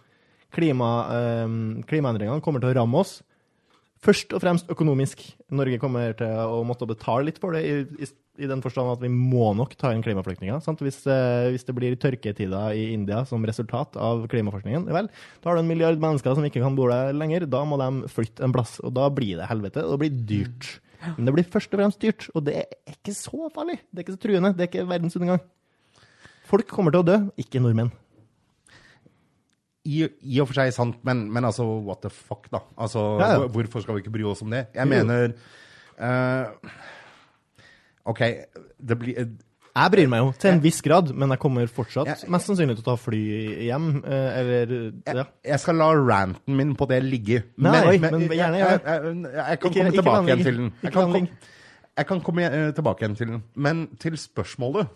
klima, 0.55 0.91
eh, 1.13 1.55
Klimaendringene 1.91 2.43
kommer 2.43 2.65
til 2.65 2.73
å 2.73 2.79
ramme 2.81 3.05
oss. 3.05 3.19
Først 4.05 4.35
og 4.37 4.43
fremst 4.43 4.69
økonomisk. 4.73 5.23
Norge 5.55 5.79
kommer 5.81 6.13
til 6.19 6.29
å 6.29 6.61
måtte 6.67 6.89
betale 6.89 7.31
litt 7.31 7.41
for 7.41 7.57
det, 7.57 7.63
i, 7.65 8.05
i, 8.05 8.09
i 8.45 8.49
den 8.51 8.61
forstand 8.65 8.93
at 8.93 9.01
vi 9.01 9.09
må 9.09 9.53
nok 9.57 9.73
ta 9.81 9.95
inn 9.95 10.05
klimaflyktninger. 10.05 10.61
Hvis, 10.85 11.01
eh, 11.09 11.49
hvis 11.55 11.65
det 11.65 11.77
blir 11.79 11.97
tørketider 12.01 12.77
i 12.77 12.91
India 12.93 13.23
som 13.29 13.45
resultat 13.49 13.97
av 13.97 14.27
klimaforskningen, 14.33 14.85
vel, 14.93 15.09
da 15.41 15.51
har 15.51 15.57
du 15.57 15.65
en 15.65 15.71
milliard 15.71 16.01
mennesker 16.03 16.37
som 16.37 16.45
ikke 16.45 16.61
kan 16.65 16.77
bo 16.77 16.91
der 16.93 17.17
lenger. 17.17 17.49
Da 17.49 17.65
må 17.65 17.81
de 17.81 18.13
flytte 18.13 18.45
en 18.45 18.53
plass, 18.55 18.77
og 18.85 18.93
da 18.99 19.09
blir 19.15 19.41
det 19.41 19.49
helvete, 19.49 19.87
og 19.87 19.97
det 19.97 20.03
blir 20.05 20.23
dyrt. 20.35 20.71
Men 21.17 21.29
det 21.29 21.37
blir 21.37 21.53
først 21.57 21.73
og 21.73 21.81
fremst 21.81 22.05
dyrt, 22.05 22.29
og 22.37 22.47
det 22.47 22.61
er 22.63 22.95
ikke 22.95 23.17
så 23.17 23.49
farlig. 23.57 23.81
Det 23.89 24.01
er 24.01 24.07
ikke 24.07 24.17
så 24.19 24.25
truende. 24.25 24.55
Det 24.57 24.67
er 24.67 24.73
ikke 24.73 24.89
verdensundergang. 24.93 25.45
Folk 26.49 26.69
kommer 26.69 26.93
til 26.93 27.01
å 27.01 27.09
dø, 27.09 27.21
ikke 27.41 27.61
nordmenn. 27.65 27.93
I, 29.85 30.07
I 30.25 30.39
og 30.41 30.49
for 30.49 30.57
seg 30.57 30.71
sant, 30.73 30.97
men, 31.05 31.27
men 31.33 31.45
altså, 31.45 31.65
what 31.85 32.01
the 32.01 32.11
fuck, 32.11 32.47
da? 32.53 32.63
Altså, 32.81 33.03
Ja, 33.21 33.33
ja. 33.35 33.47
Hvorfor 33.53 33.83
skal 33.85 33.95
vi 33.99 34.05
ikke 34.05 34.15
bry 34.15 34.23
oss 34.31 34.41
om 34.43 34.51
det? 34.55 34.67
Jeg 34.75 34.89
mener 34.89 35.35
uh, 36.01 36.71
OK, 38.09 38.21
det 38.89 38.97
blir 39.01 39.19
eh, 39.21 39.29
Jeg 39.75 39.91
bryr 39.91 40.09
meg 40.13 40.21
jo 40.23 40.33
til 40.39 40.51
en 40.55 40.63
viss 40.63 40.81
grad, 40.85 41.09
men 41.17 41.33
jeg 41.35 41.41
kommer 41.43 41.67
fortsatt 41.73 42.07
Jeg- 42.11 42.31
mest 42.31 42.47
sannsynlig 42.49 42.77
til 42.79 42.85
å 42.85 42.89
ta 42.93 42.97
fly 43.01 43.21
hjem, 43.67 43.89
eh, 44.07 44.39
eller 44.41 44.75
ja. 44.75 45.15
jeg, 45.19 45.27
jeg 45.51 45.61
skal 45.65 45.79
la 45.81 45.89
ranten 45.99 46.57
min 46.61 46.75
på 46.79 46.87
det 46.91 47.01
ligge. 47.05 47.43
Nei, 47.59 47.99
men 47.99 48.25
gjerne 48.29 48.61
gjør 48.61 48.79
det. 48.79 48.95
jeg, 49.35 49.59
kan 49.59 49.71
Ikke- 49.71 49.73
komme 49.75 49.95
tilbake 49.99 50.25
igjen 50.31 50.45
til 50.47 50.57
den. 50.63 50.73
Jeg 50.83 50.93
kan, 50.95 51.13
kom, 51.13 51.29
jeg 51.99 52.07
kan 52.13 52.21
komme 52.31 52.47
uh, 52.55 52.71
tilbake 52.77 53.03
igjen 53.05 53.17
til 53.19 53.27
den. 53.35 53.43
Men 53.57 53.85
til 54.01 54.17
spørsmålet 54.19 54.89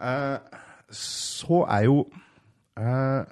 uh, 0.00 0.38
Så 0.90 1.64
er 1.70 1.84
jo 1.86 1.98
eh, 2.78 3.24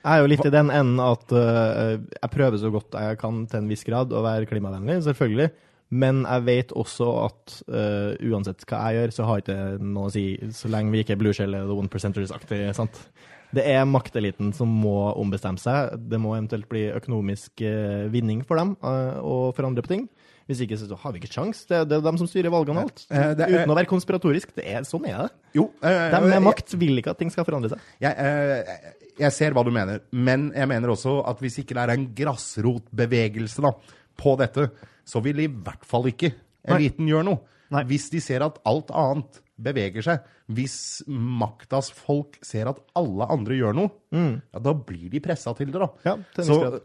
Jeg 0.00 0.12
er 0.12 0.22
jo 0.22 0.28
litt 0.32 0.46
i 0.48 0.52
den 0.52 0.70
enden 0.72 1.00
at 1.04 1.32
uh, 1.36 1.96
jeg 2.00 2.32
prøver 2.32 2.60
så 2.60 2.70
godt 2.72 2.96
jeg 2.96 3.18
kan 3.20 3.42
til 3.50 3.60
en 3.60 3.68
viss 3.68 3.84
grad 3.84 4.14
å 4.16 4.22
være 4.24 4.48
klimavennlig, 4.48 5.02
selvfølgelig. 5.04 5.50
Men 5.90 6.22
jeg 6.22 6.46
vet 6.46 6.72
også 6.78 7.08
at 7.24 7.56
uh, 7.66 8.12
uansett 8.30 8.62
hva 8.70 8.84
jeg 8.86 9.00
gjør, 9.00 9.12
så 9.16 9.26
har 9.26 9.42
ikke 9.42 9.56
det 9.58 9.88
noe 9.90 10.08
å 10.08 10.14
si 10.14 10.24
så 10.54 10.70
lenge 10.70 10.94
vi 10.94 11.02
ikke 11.02 11.16
er 11.16 11.20
blueshell 11.20 11.56
eller 11.58 11.74
one 11.74 11.90
percenters-aktig. 11.90 12.62
sant? 12.78 13.02
Det 13.50 13.64
er 13.66 13.82
makteliten 13.88 14.52
som 14.54 14.70
må 14.70 15.10
ombestemme 15.18 15.58
seg. 15.58 15.96
Det 16.08 16.20
må 16.22 16.36
eventuelt 16.36 16.68
bli 16.70 16.86
økonomisk 16.94 17.64
uh, 17.66 18.06
vinning 18.12 18.44
for 18.46 18.62
dem 18.62 18.76
uh, 18.86 19.18
og 19.18 19.56
forandre 19.58 19.84
på 19.84 19.94
ting. 19.96 20.06
Hvis 20.50 20.60
ikke 20.66 20.76
så 20.80 20.96
har 20.98 21.12
vi 21.14 21.20
ikke 21.22 21.30
sjans. 21.30 21.60
Det, 21.70 21.84
det 21.86 21.98
er 22.00 22.02
dem 22.08 22.16
som 22.18 22.26
styrer 22.26 22.50
valgene 22.50 22.82
og 22.82 22.88
alt. 22.90 23.04
Eh, 23.06 23.28
det 23.38 23.44
er- 23.46 23.60
Uten 23.60 23.70
å 23.70 23.76
være 23.78 23.86
konspiratorisk. 23.92 24.50
Det 24.56 24.64
er, 24.66 24.82
sånn 24.88 25.04
er 25.06 25.20
det. 25.22 25.30
Jo. 25.54 25.68
eh, 25.80 26.10
De 26.10 26.20
med 26.26 26.42
makt 26.42 26.74
vil 26.80 26.98
ikke 26.98 27.12
at 27.14 27.20
ting 27.22 27.30
skal 27.30 27.46
forandre 27.46 27.70
seg. 27.70 27.84
Jeg, 28.02 28.16
eh, 28.18 28.90
jeg 29.20 29.32
ser 29.36 29.54
hva 29.54 29.62
du 29.64 29.70
mener, 29.70 30.00
men 30.10 30.48
jeg 30.56 30.66
mener 30.72 30.90
også 30.90 31.20
at 31.30 31.38
hvis 31.44 31.60
ikke 31.62 31.76
det 31.78 31.84
er 31.86 31.94
en 31.94 32.08
grasrotbevegelse 32.18 33.62
da, 33.64 33.72
på 34.20 34.34
dette, 34.40 34.68
så 35.06 35.22
vil 35.24 35.40
i 35.44 35.48
hvert 35.48 35.84
fall 35.88 36.08
ikke 36.10 36.32
eliten 36.70 37.08
gjøre 37.08 37.24
noe. 37.30 37.40
Nei. 37.70 37.84
Hvis 37.86 38.08
de 38.10 38.20
ser 38.20 38.42
at 38.42 38.58
alt 38.66 38.90
annet 38.90 39.40
beveger 39.60 40.02
seg, 40.02 40.24
hvis 40.50 41.02
maktas 41.06 41.90
folk 41.94 42.38
ser 42.42 42.66
at 42.72 42.80
alle 42.98 43.26
andre 43.30 43.54
gjør 43.60 43.76
noe, 43.76 43.90
ja, 44.10 44.58
da 44.58 44.72
blir 44.74 45.10
de 45.12 45.20
pressa 45.22 45.54
til 45.54 45.70
det, 45.70 45.78
da. 45.80 45.90
Ja, 46.08 46.14
en 46.16 46.48
så. 46.48 46.80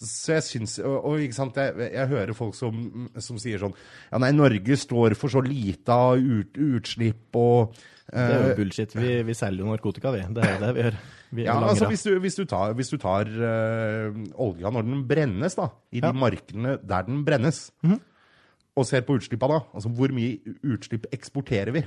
Så 0.00 0.32
jeg 0.38 0.44
syns 0.46 0.78
Og, 0.80 0.94
og 1.10 1.20
ikke 1.20 1.36
sant, 1.36 1.58
jeg, 1.60 1.90
jeg 1.92 2.08
hører 2.08 2.32
folk 2.36 2.54
som, 2.56 3.08
som 3.20 3.36
sier 3.40 3.60
sånn 3.60 3.74
Ja, 4.10 4.20
nei, 4.22 4.30
Norge 4.32 4.76
står 4.80 5.12
for 5.20 5.32
så 5.32 5.42
lite 5.44 5.92
av 5.92 6.16
ut, 6.16 6.56
utslipp 6.56 7.36
og 7.36 7.74
Det 8.10 8.16
er 8.24 8.32
eh, 8.38 8.46
jo 8.48 8.54
bullshit. 8.62 8.94
Vi, 8.96 9.10
vi 9.28 9.34
selger 9.38 9.62
jo 9.62 9.68
narkotika, 9.70 10.10
vi. 10.16 10.22
Det 10.34 10.42
er 10.46 10.56
det 10.64 10.70
vi 10.74 10.84
gjør. 10.86 10.96
Vi 11.30 11.44
ja, 11.46 11.54
altså 11.62 11.86
hvis 11.92 12.02
du, 12.08 12.14
hvis 12.24 12.34
du 12.40 12.42
tar, 12.50 12.72
hvis 12.74 12.88
du 12.90 12.96
tar 12.98 13.28
uh, 13.30 14.16
olja 14.42 14.72
når 14.74 14.88
den 14.88 15.04
brennes, 15.06 15.54
da, 15.54 15.68
i 15.94 16.00
Ja. 16.00 16.08
de 16.10 16.18
markene 16.18 16.72
der 16.82 17.06
den 17.06 17.20
brennes, 17.28 17.68
og 18.74 18.86
ser 18.88 19.04
på 19.06 19.14
utslippa 19.20 19.46
da, 19.52 19.60
altså 19.76 19.92
hvor 19.94 20.10
mye 20.16 20.56
utslipp 20.66 21.06
eksporterer 21.14 21.70
vi? 21.76 21.84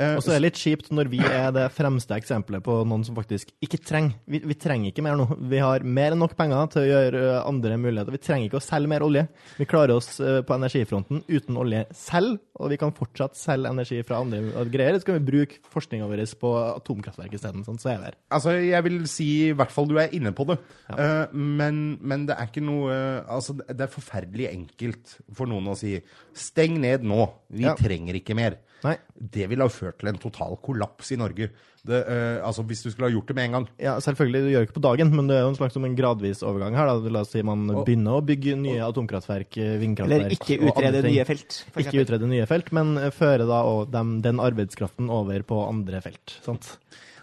Eh, 0.00 0.14
Og 0.16 0.22
så 0.24 0.32
er 0.32 0.38
det 0.40 0.46
litt 0.48 0.60
kjipt 0.60 0.88
når 0.96 1.10
vi 1.12 1.18
er 1.20 1.50
det 1.52 1.66
fremste 1.76 2.16
eksempelet 2.16 2.62
på 2.64 2.78
noen 2.88 3.02
som 3.04 3.16
faktisk 3.18 3.50
ikke 3.60 3.80
trenger 3.84 4.14
Vi, 4.30 4.40
vi 4.48 4.56
trenger 4.56 4.90
ikke 4.94 5.04
mer 5.04 5.18
nå. 5.20 5.26
Vi 5.50 5.60
har 5.60 5.84
mer 5.84 6.14
enn 6.14 6.22
nok 6.22 6.36
penger 6.38 6.70
til 6.72 6.82
å 6.86 6.88
gjøre 6.88 7.24
andre 7.44 7.76
muligheter. 7.80 8.14
Vi 8.16 8.22
trenger 8.24 8.48
ikke 8.48 8.60
å 8.60 8.64
selge 8.64 8.88
mer 8.88 9.04
olje. 9.04 9.26
Vi 9.58 9.66
klarer 9.68 9.92
oss 9.98 10.14
på 10.16 10.56
energifronten 10.56 11.22
uten 11.28 11.58
olje 11.60 11.82
selv, 11.96 12.38
og 12.60 12.70
vi 12.72 12.78
kan 12.80 12.94
fortsatt 12.96 13.36
selge 13.38 13.68
energi 13.72 14.00
fra 14.06 14.20
andre 14.24 14.64
greier. 14.72 14.98
Så 15.00 15.08
kan 15.10 15.18
vi 15.18 15.26
bruke 15.30 15.60
forskninga 15.72 16.08
vår 16.08 16.24
på 16.40 16.52
atomkraftverk 16.76 17.34
isteden. 17.36 17.64
Sånn, 17.66 17.78
så 17.82 17.92
er 17.92 17.98
vi 18.00 18.08
her. 18.10 18.16
Altså, 18.32 18.54
jeg 18.56 18.86
vil 18.86 18.98
si 19.10 19.28
i 19.50 19.52
hvert 19.56 19.72
fall 19.74 19.88
du 19.90 19.96
er 20.00 20.12
inne 20.16 20.32
på 20.36 20.46
det. 20.48 20.58
Ja. 20.88 21.26
men, 21.32 21.98
men 22.00 22.26
det 22.28 22.36
er 22.38 22.48
ikke 22.48 22.64
noe 22.64 22.96
Altså, 23.30 23.54
det 23.58 23.84
er 23.84 23.90
forferdelig 23.92 24.48
enkelt 24.50 25.16
for 25.36 25.46
noen 25.50 25.68
å 25.70 25.76
si 25.78 26.00
'steng 26.34 26.78
ned 26.80 27.02
nå', 27.04 27.28
vi 27.50 27.64
Ja. 27.64 27.74
trenger 27.74 28.14
ikke 28.14 28.34
mer. 28.34 28.56
Nei. 28.86 28.94
Det 29.14 29.48
ville 29.50 29.66
ha 29.66 29.72
ført 29.72 29.98
til 30.00 30.10
en 30.12 30.20
total 30.20 30.56
kollaps 30.64 31.10
i 31.12 31.18
Norge. 31.20 31.50
Det, 31.80 31.98
uh, 32.04 32.40
altså, 32.44 32.64
hvis 32.68 32.82
du 32.84 32.90
skulle 32.90 33.08
ha 33.08 33.14
gjort 33.14 33.30
det 33.30 33.36
med 33.38 33.48
en 33.48 33.56
gang. 33.58 33.66
Ja, 33.80 33.94
selvfølgelig, 34.04 34.42
du 34.44 34.50
gjør 34.52 34.66
ikke 34.68 34.76
på 34.76 34.84
dagen, 34.84 35.12
men 35.16 35.28
det 35.30 35.36
er 35.38 35.44
jo 35.46 35.52
en 35.52 35.58
slags 35.58 35.78
en 35.80 35.98
gradvis 35.98 36.42
overgang 36.46 36.76
her. 36.76 36.90
Da. 36.90 37.12
La 37.16 37.24
oss 37.24 37.32
si 37.34 37.44
man 37.46 37.66
begynner 37.82 38.18
å 38.18 38.24
bygge 38.24 38.56
nye 38.60 38.80
atomkraftverk, 38.88 39.60
vindkraftverk 39.80 40.26
Eller 40.26 40.36
ikke 40.36 40.58
og 40.60 40.72
andre 40.72 40.90
utrede 40.90 41.04
nye 41.08 41.28
felt. 41.28 41.60
for 41.68 41.84
Ikke 41.84 42.04
utrede 42.04 42.32
nye 42.32 42.48
felt, 42.50 42.72
men 42.76 42.96
føre 43.16 43.48
da 43.48 43.62
og 43.68 43.94
dem, 43.94 44.18
den 44.24 44.42
arbeidskraften 44.42 45.12
over 45.12 45.46
på 45.46 45.62
andre 45.68 46.02
felt. 46.04 46.36
Sant? 46.44 46.74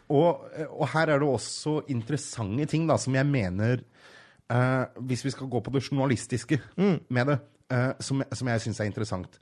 Og, 0.08 0.46
og 0.72 0.86
her 0.94 1.12
er 1.12 1.20
det 1.20 1.28
også 1.28 1.82
interessante 1.92 2.68
ting 2.72 2.86
da, 2.88 2.96
som 3.02 3.16
jeg 3.18 3.28
mener 3.28 3.82
uh, 4.48 4.88
Hvis 5.04 5.26
vi 5.26 5.34
skal 5.36 5.50
gå 5.52 5.60
på 5.64 5.74
det 5.76 5.84
journalistiske 5.84 6.62
med 6.78 7.28
det, 7.28 7.40
uh, 7.74 7.92
som, 8.00 8.24
som 8.32 8.52
jeg 8.54 8.64
syns 8.64 8.80
er 8.80 8.88
interessant 8.88 9.36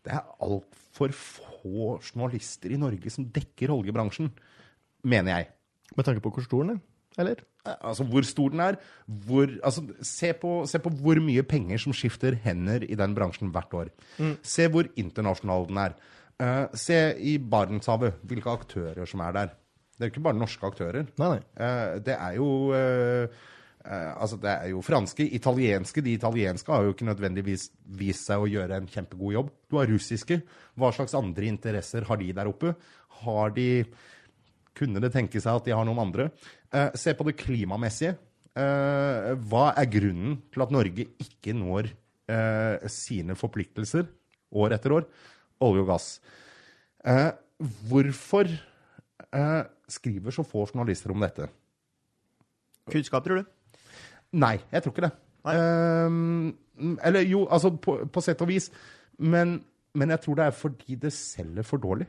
Det 0.00 0.14
er 0.16 0.24
altfor 0.40 1.12
få 1.12 1.55
journalister 2.00 2.72
i 2.74 2.80
Norge 2.80 3.12
som 3.12 3.26
dekker 3.32 3.72
oljebransjen, 3.74 4.30
mener 5.06 5.32
jeg. 5.32 5.50
Med 5.96 6.08
tanke 6.08 6.22
på 6.24 6.32
hvor 6.34 6.46
stor 6.46 6.64
den 6.64 6.76
er, 6.76 6.80
eller? 7.22 7.42
Eh, 7.66 7.76
Altså 7.90 8.06
hvor 8.08 8.26
stor 8.26 8.52
den 8.54 8.62
er. 8.64 8.78
Hvor, 9.06 9.50
altså, 9.64 9.84
se, 10.02 10.32
på, 10.40 10.52
se 10.66 10.80
på 10.82 10.92
hvor 11.02 11.20
mye 11.22 11.44
penger 11.46 11.80
som 11.82 11.94
skifter 11.96 12.38
hender 12.42 12.84
i 12.86 12.98
den 12.98 13.14
bransjen 13.16 13.52
hvert 13.54 13.74
år. 13.74 13.92
Se 14.42 14.68
hvor 14.72 14.88
internasjonal 14.96 15.68
den 15.70 15.82
er. 15.84 15.96
Uh, 16.36 16.66
se 16.76 16.96
i 17.24 17.38
Barentshavet 17.40 18.18
hvilke 18.28 18.52
aktører 18.52 19.08
som 19.08 19.22
er 19.24 19.32
der. 19.32 19.54
Det 19.96 20.04
er 20.04 20.10
jo 20.10 20.12
ikke 20.12 20.26
bare 20.26 20.36
norske 20.36 20.68
aktører. 20.68 21.06
Nei, 21.16 21.28
nei. 21.32 21.42
Uh, 21.56 21.96
det 22.04 22.16
er 22.18 22.34
jo 22.36 22.48
eh, 22.76 23.38
Altså, 23.86 24.38
det 24.42 24.50
er 24.50 24.70
jo 24.72 24.80
franske, 24.82 25.22
italienske. 25.36 26.02
De 26.02 26.16
italienske 26.16 26.72
har 26.72 26.82
jo 26.82 26.94
ikke 26.94 27.06
nødvendigvis 27.06 27.68
vist 27.98 28.26
seg 28.26 28.42
å 28.42 28.48
gjøre 28.50 28.80
en 28.80 28.88
kjempegod 28.90 29.36
jobb. 29.36 29.52
Du 29.70 29.78
har 29.78 29.86
russiske. 29.90 30.40
Hva 30.74 30.90
slags 30.96 31.14
andre 31.14 31.46
interesser 31.46 32.06
har 32.08 32.18
de 32.18 32.32
der 32.34 32.50
oppe? 32.50 32.74
Har 33.22 33.54
de 33.56 33.86
Kunne 34.76 35.00
det 35.00 35.08
tenke 35.14 35.40
seg 35.40 35.56
at 35.56 35.64
de 35.64 35.72
har 35.72 35.86
noen 35.88 36.02
andre? 36.02 36.26
Eh, 36.68 36.90
se 37.00 37.14
på 37.16 37.24
det 37.24 37.38
klimamessige. 37.40 38.18
Eh, 38.56 39.30
hva 39.48 39.70
er 39.72 39.88
grunnen 39.88 40.36
til 40.52 40.64
at 40.64 40.74
Norge 40.74 41.06
ikke 41.22 41.54
når 41.56 41.88
eh, 42.28 42.84
sine 42.92 43.36
forpliktelser 43.38 44.04
år 44.52 44.76
etter 44.76 44.98
år? 44.98 45.08
Olje 45.64 45.86
og 45.86 45.88
gass. 45.94 46.10
Eh, 47.08 47.30
hvorfor 47.88 48.52
eh, 48.52 49.62
skriver 49.88 50.36
så 50.36 50.44
få 50.44 50.66
journalister 50.68 51.14
om 51.14 51.24
dette? 51.24 51.48
Kunnskap, 52.92 53.24
tror 53.24 53.40
du? 53.40 53.55
Nei, 54.32 54.56
jeg 54.72 54.82
tror 54.82 54.92
ikke 54.92 55.06
det. 55.06 55.14
Um, 55.46 56.56
eller 57.04 57.20
jo, 57.20 57.46
altså 57.50 57.70
på, 57.70 57.98
på 58.12 58.22
sett 58.24 58.42
og 58.42 58.50
vis. 58.50 58.70
Men, 59.18 59.60
men 59.94 60.12
jeg 60.12 60.20
tror 60.24 60.38
det 60.40 60.46
er 60.46 60.56
fordi 60.56 60.98
det 61.06 61.12
selger 61.14 61.66
for 61.66 61.82
dårlig. 61.82 62.08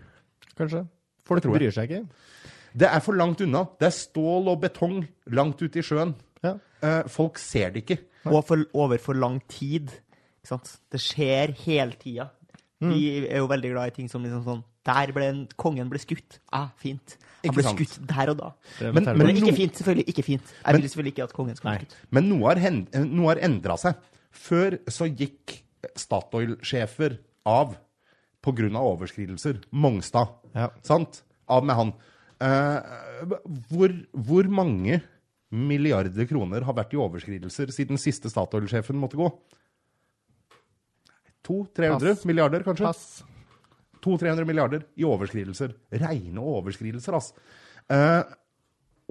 Kanskje. 0.57 0.84
Folk 1.28 1.43
tror 1.43 1.55
jeg. 1.55 1.68
bryr 1.68 1.76
seg 1.76 1.91
ikke. 1.91 2.47
Det 2.78 2.89
er 2.89 3.03
for 3.03 3.18
langt 3.18 3.41
unna. 3.45 3.63
Det 3.80 3.89
er 3.89 3.95
stål 3.95 4.49
og 4.53 4.61
betong 4.65 5.01
langt 5.34 5.61
ute 5.61 5.82
i 5.82 5.86
sjøen. 5.86 6.15
Ja. 6.43 6.57
Uh, 6.84 7.03
folk 7.09 7.39
ser 7.41 7.72
det 7.76 7.86
ikke. 7.86 8.01
Og 8.28 8.43
for, 8.45 8.65
over 8.74 8.99
for 9.01 9.18
lang 9.18 9.39
tid. 9.49 9.93
Ikke 10.41 10.51
sant? 10.51 10.74
Det 10.91 10.99
skjer 11.01 11.53
hele 11.63 11.95
tida. 11.99 12.30
Vi 12.78 13.26
er 13.26 13.39
jo 13.41 13.47
veldig 13.49 13.72
glad 13.74 13.89
i 13.89 13.95
ting 13.95 14.09
som 14.11 14.22
liksom 14.22 14.43
sånn 14.45 14.59
Der 14.86 15.09
ble 15.15 15.30
en, 15.32 15.39
kongen 15.57 15.89
ble 15.89 15.99
skutt. 15.99 16.38
Ah, 16.53 16.70
fint. 16.78 17.18
Han 17.47 17.55
ble 17.55 17.63
sant? 17.63 17.79
skutt 17.79 18.07
der 18.07 18.29
og 18.33 18.37
da. 18.37 18.51
Men- 18.81 18.93
men-. 19.03 19.17
Men 19.17 19.35
ikke 19.35 19.55
fint. 19.55 19.73
Selvfølgelig 19.79 20.07
ikke 20.13 20.23
fint. 20.23 20.43
Jeg 20.65 20.73
Men- 20.73 20.81
vil 20.81 20.89
selvfølgelig 20.89 21.13
ikke 21.15 21.23
at 21.23 21.33
kongen 21.33 21.55
skal 21.55 21.71
bli 21.77 21.85
skutt. 21.85 21.95
Men 22.11 22.29
noe 22.29 22.47
har, 22.47 22.55
hen- 22.61 22.87
noe 22.93 23.27
har 23.33 23.41
endra 23.47 23.77
seg. 23.77 23.95
Før 24.31 24.77
så 24.87 25.07
gikk 25.15 25.61
Statoil-sjefer 25.95 27.17
av 27.45 27.75
pga. 28.43 28.69
overskridelser. 28.79 29.63
Mongstad. 29.71 30.29
Ja. 30.55 30.69
Sant? 30.83 31.21
Av 31.49 31.63
med 31.63 31.75
han. 31.75 31.93
Eh, 32.39 32.81
hvor, 33.71 33.89
hvor 34.13 34.43
mange 34.49 35.01
milliarder 35.51 36.27
kroner 36.27 36.61
har 36.63 36.73
vært 36.73 36.93
i 36.93 36.97
overskridelser 36.97 37.71
siden 37.71 37.97
siste 37.97 38.29
Statoil-sjefen 38.29 38.95
måtte 38.99 39.15
gå? 39.15 39.31
200-300 41.47 41.99
Pass. 42.15 42.25
milliarder, 42.25 42.63
kanskje? 42.65 42.83
Pass. 42.89 43.23
200-300 44.08 44.47
milliarder 44.47 44.88
i 44.95 45.05
overskridelser. 45.08 45.76
Reine 45.99 46.43
overskridelser, 46.55 47.20
altså. 47.20 47.36
Eh, 47.91 48.24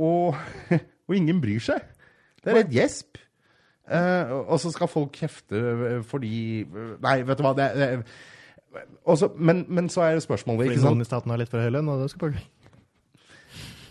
og, 0.03 0.41
og 1.09 1.17
ingen 1.17 1.41
bryr 1.45 1.63
seg. 1.69 1.85
Det 2.43 2.53
er 2.55 2.63
et 2.63 2.75
gjesp. 2.75 3.21
Eh, 3.87 4.33
og 4.41 4.59
så 4.61 4.73
skal 4.75 4.91
folk 4.91 5.15
kjefte 5.15 5.61
fordi 6.11 6.65
Nei, 6.67 7.21
vet 7.23 7.39
du 7.39 7.45
hva 7.47 7.53
det, 7.55 7.69
det, 7.79 7.91
også, 9.05 9.29
men, 9.39 9.65
men 9.69 9.89
så 9.89 10.01
er 10.01 10.17
det 10.19 10.23
spørsmålet, 10.23 10.65
ikke 10.65 10.81
sant? 10.81 10.91
noen 10.91 11.05
i 11.05 11.07
staten 11.07 11.31
har 11.33 11.41
litt 11.41 11.53
for 11.53 11.63
høy 11.63 11.71
lønn, 11.71 11.89
og 11.93 12.03
det 12.03 12.11
skal 12.11 12.27
bare 12.27 12.43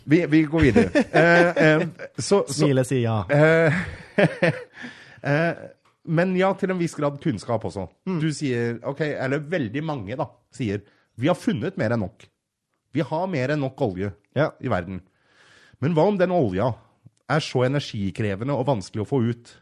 Vi, 0.06 0.20
vi 0.30 0.41
går 0.45 0.68
videre. 0.68 1.06
Eh, 1.22 1.64
eh, 1.66 1.88
så, 2.18 2.43
så, 2.47 2.60
smile 2.60 2.84
si 2.86 2.99
ja. 3.01 3.22
Eh, 3.32 3.80
eh, 5.32 5.64
men 6.06 6.36
ja, 6.38 6.51
til 6.60 6.76
en 6.76 6.80
viss 6.80 6.93
grad 6.97 7.18
kunnskap 7.24 7.66
også. 7.66 7.88
Du 8.22 8.28
sier, 8.36 8.78
ok, 8.86 9.01
eller 9.08 9.47
veldig 9.49 9.82
mange 9.84 10.20
da, 10.20 10.28
sier, 10.53 10.84
vi 11.18 11.28
har 11.32 11.38
funnet 11.39 11.78
mer 11.78 11.95
enn 11.95 12.03
nok. 12.05 12.26
Vi 12.95 13.03
har 13.05 13.28
mer 13.28 13.53
enn 13.53 13.59
nok 13.63 13.82
olje 13.82 14.13
Ja. 14.36 14.51
i 14.61 14.68
verden. 14.68 15.01
Men 15.82 15.93
hva 15.93 16.07
om 16.07 16.18
den 16.18 16.32
olja 16.32 16.74
er 17.30 17.39
så 17.39 17.66
energikrevende 17.66 18.53
og 18.55 18.68
vanskelig 18.68 19.03
å 19.03 19.07
få 19.09 19.22
ut, 19.30 19.55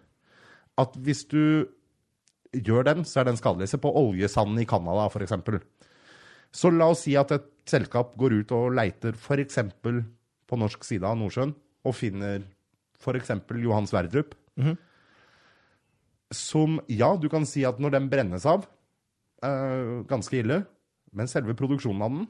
at 0.77 0.93
hvis 0.97 1.27
du 1.29 1.67
gjør 2.53 2.83
den, 2.85 3.03
så 3.05 3.21
er 3.21 3.25
den 3.25 3.37
skadelig. 3.37 3.69
Se 3.69 3.77
på 3.77 3.93
oljesanden 3.93 4.59
i 4.61 4.65
Canada, 4.65 5.07
eksempel. 5.25 5.61
Så 6.53 6.69
la 6.71 6.89
oss 6.93 7.01
si 7.05 7.15
at 7.17 7.31
et 7.31 7.45
selskap 7.65 8.15
går 8.17 8.41
ut 8.41 8.51
og 8.51 8.73
leiter 8.73 9.13
eksempel 9.41 10.03
på 10.47 10.57
norsk 10.59 10.83
side 10.83 11.03
av 11.03 11.17
Nordsjøen, 11.17 11.55
og 11.85 11.95
finner 11.95 12.43
eksempel 13.17 13.61
Johan 13.63 13.87
Sverdrup. 13.89 14.35
Som, 16.33 16.79
ja, 16.89 17.15
du 17.17 17.27
kan 17.29 17.45
si 17.45 17.63
at 17.65 17.79
når 17.79 17.91
den 17.91 18.09
brennes 18.09 18.45
av, 18.45 18.65
eh, 19.43 20.03
ganske 20.09 20.33
ille, 20.39 20.65
men 21.13 21.29
selve 21.31 21.55
produksjonen 21.57 22.01
av 22.05 22.11
den, 22.17 22.27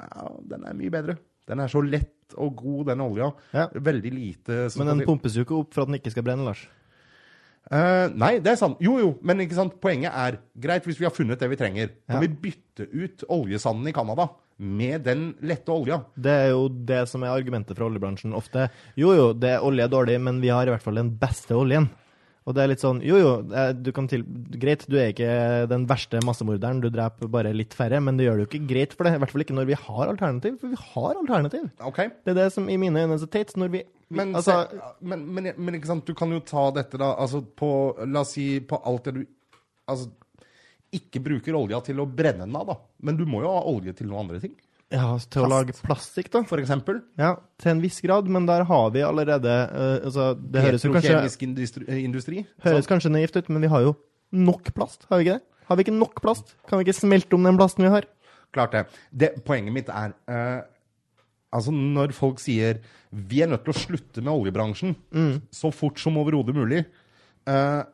ja, 0.00 0.26
den 0.54 0.66
er 0.68 0.76
mye 0.76 0.92
bedre. 0.92 1.16
Den 1.50 1.60
er 1.64 1.70
så 1.72 1.80
lett 1.82 2.34
og 2.38 2.54
god, 2.60 2.90
den 2.92 3.00
olja. 3.02 3.30
Ja. 3.56 3.64
Veldig 3.74 4.12
lite 4.14 4.58
som 4.70 4.84
Men 4.84 4.92
den 5.00 5.06
pumpes 5.08 5.34
jo 5.34 5.42
ikke 5.46 5.56
opp 5.64 5.72
for 5.74 5.82
at 5.82 5.90
den 5.90 5.98
ikke 5.98 6.12
skal 6.14 6.26
brenne, 6.26 6.44
Lars. 6.46 6.62
Uh, 7.70 8.08
nei, 8.18 8.38
det 8.42 8.54
er 8.54 8.58
sant. 8.58 8.78
Jo, 8.82 8.96
jo, 8.98 9.10
men 9.26 9.42
ikke 9.44 9.54
sant? 9.58 9.76
poenget 9.82 10.14
er 10.16 10.38
greit 10.58 10.86
hvis 10.88 10.98
vi 10.98 11.06
har 11.06 11.14
funnet 11.14 11.38
det 11.38 11.48
vi 11.52 11.58
trenger. 11.60 11.90
Kan 12.08 12.18
Ja. 12.18 12.22
vi 12.24 12.28
bytte 12.48 12.86
ut 12.90 13.24
oljesanden 13.28 13.86
i 13.90 13.92
Canada 13.94 14.28
med 14.58 15.04
den 15.06 15.34
lette 15.42 15.70
olja? 15.70 16.00
Det 16.16 16.32
er 16.32 16.48
jo 16.50 16.68
det 16.68 17.02
som 17.08 17.22
er 17.22 17.34
argumentet 17.34 17.76
fra 17.76 17.86
oljebransjen 17.86 18.34
ofte. 18.34 18.68
Jo, 18.96 19.12
jo, 19.14 19.32
det 19.32 19.58
olje 19.60 19.84
er 19.86 19.92
dårlig, 19.92 20.18
men 20.20 20.40
vi 20.40 20.48
har 20.50 20.66
i 20.66 20.70
hvert 20.72 20.82
fall 20.82 20.98
den 20.98 21.12
beste 21.20 21.54
oljen. 21.54 21.88
Og 22.48 22.56
det 22.56 22.62
er 22.62 22.70
litt 22.72 22.82
sånn 22.82 23.02
Jo, 23.04 23.18
jo, 23.20 23.32
eh, 23.52 23.70
du 23.76 23.90
kan 23.94 24.08
til, 24.10 24.24
greit, 24.62 24.86
du 24.88 24.96
er 24.98 25.12
ikke 25.12 25.32
den 25.70 25.84
verste 25.90 26.22
massemorderen, 26.24 26.80
du 26.82 26.88
dreper 26.92 27.28
bare 27.32 27.52
litt 27.56 27.76
færre, 27.76 28.00
men 28.02 28.16
det 28.16 28.26
gjør 28.26 28.40
det 28.40 28.46
jo 28.46 28.50
ikke 28.50 28.70
greit 28.70 28.96
for 28.96 29.06
det. 29.06 29.14
I 29.16 29.22
hvert 29.22 29.34
fall 29.34 29.44
ikke 29.44 29.56
når 29.58 29.68
vi 29.68 29.80
har 29.82 30.12
alternativ, 30.12 30.56
for 30.62 30.72
vi 30.72 30.80
har 30.80 31.20
alternativ. 31.20 31.66
OK? 31.90 32.00
Det 32.24 32.32
er 32.32 32.38
det 32.40 32.48
som 32.56 32.70
i 32.72 32.78
mine 32.80 33.04
øyne 33.04 33.18
er 33.18 33.22
så 33.22 33.28
teit. 33.30 33.52
Når 33.60 33.74
vi 33.74 33.84
Men, 34.08 34.32
altså, 34.34 34.56
se, 34.70 34.94
men, 35.06 35.26
men, 35.34 35.52
men 35.56 35.76
ikke 35.78 35.92
sant, 35.92 36.08
du 36.08 36.16
kan 36.18 36.32
jo 36.34 36.40
ta 36.42 36.64
dette 36.74 36.98
da, 36.98 37.12
altså 37.20 37.44
på, 37.44 37.70
la 38.08 38.24
oss 38.24 38.32
si, 38.34 38.46
på 38.66 38.80
alt 38.88 39.06
det 39.06 39.20
du, 39.20 39.20
altså, 39.86 40.08
ikke 40.96 41.22
bruker 41.22 41.54
olja 41.54 41.78
til 41.86 42.00
å 42.02 42.08
brenne 42.08 42.48
den 42.48 42.56
av 42.58 42.66
da, 42.72 42.76
men 43.06 43.20
du 43.20 43.22
må 43.28 43.44
jo 43.44 43.52
ha 43.52 43.60
olje 43.70 43.94
til 44.00 44.10
noen 44.10 44.24
andre 44.24 44.40
ting, 44.42 44.56
Ja, 44.90 45.06
til 45.30 45.44
å 45.44 45.48
lage 45.50 45.74
plastikk, 45.86 46.32
da. 46.34 46.40
for 46.50 46.58
eksempel. 46.58 46.98
Ja, 47.20 47.36
til 47.62 47.70
en 47.76 47.82
viss 47.82 48.00
grad, 48.02 48.26
men 48.32 48.46
der 48.48 48.64
har 48.66 48.88
vi 48.94 49.04
allerede 49.06 49.52
uh, 49.70 50.06
altså, 50.08 50.32
Det 50.34 50.64
høres 50.64 50.86
jo 50.86 50.90
kanskje, 50.96 51.20
industri, 51.46 51.86
industri 52.02 52.42
høres 52.64 52.82
sånn. 52.82 52.88
kanskje 52.96 53.12
naivt 53.14 53.38
ut, 53.38 53.52
men 53.54 53.62
vi 53.62 53.70
har 53.70 53.84
jo 53.86 53.92
nok 54.34 54.72
plast, 54.74 55.06
har 55.10 55.20
vi 55.20 55.28
ikke 55.28 55.36
det? 55.38 55.62
Har 55.70 55.78
vi 55.78 55.86
ikke 55.86 55.94
nok 55.94 56.18
plast? 56.24 56.56
Kan 56.66 56.80
vi 56.80 56.88
ikke 56.88 56.98
smelte 56.98 57.38
om 57.38 57.46
den 57.46 57.60
plasten 57.60 57.86
vi 57.86 57.92
har? 57.94 58.08
Klart 58.50 58.74
det. 58.74 58.82
det. 59.14 59.30
Poenget 59.46 59.76
mitt 59.76 59.92
er, 59.94 60.16
uh, 60.26 60.66
altså 61.54 61.74
når 61.76 62.16
folk 62.16 62.42
sier, 62.42 62.82
vi 63.14 63.44
er 63.44 63.52
nødt 63.52 63.62
til 63.68 63.76
å 63.76 63.78
slutte 63.84 64.26
med 64.26 64.32
oljebransjen, 64.34 64.96
så 65.54 65.70
fort 65.74 66.02
som 66.02 66.18
overhodet 66.18 66.56
mulig, 66.58 66.82
uh, 67.46 67.86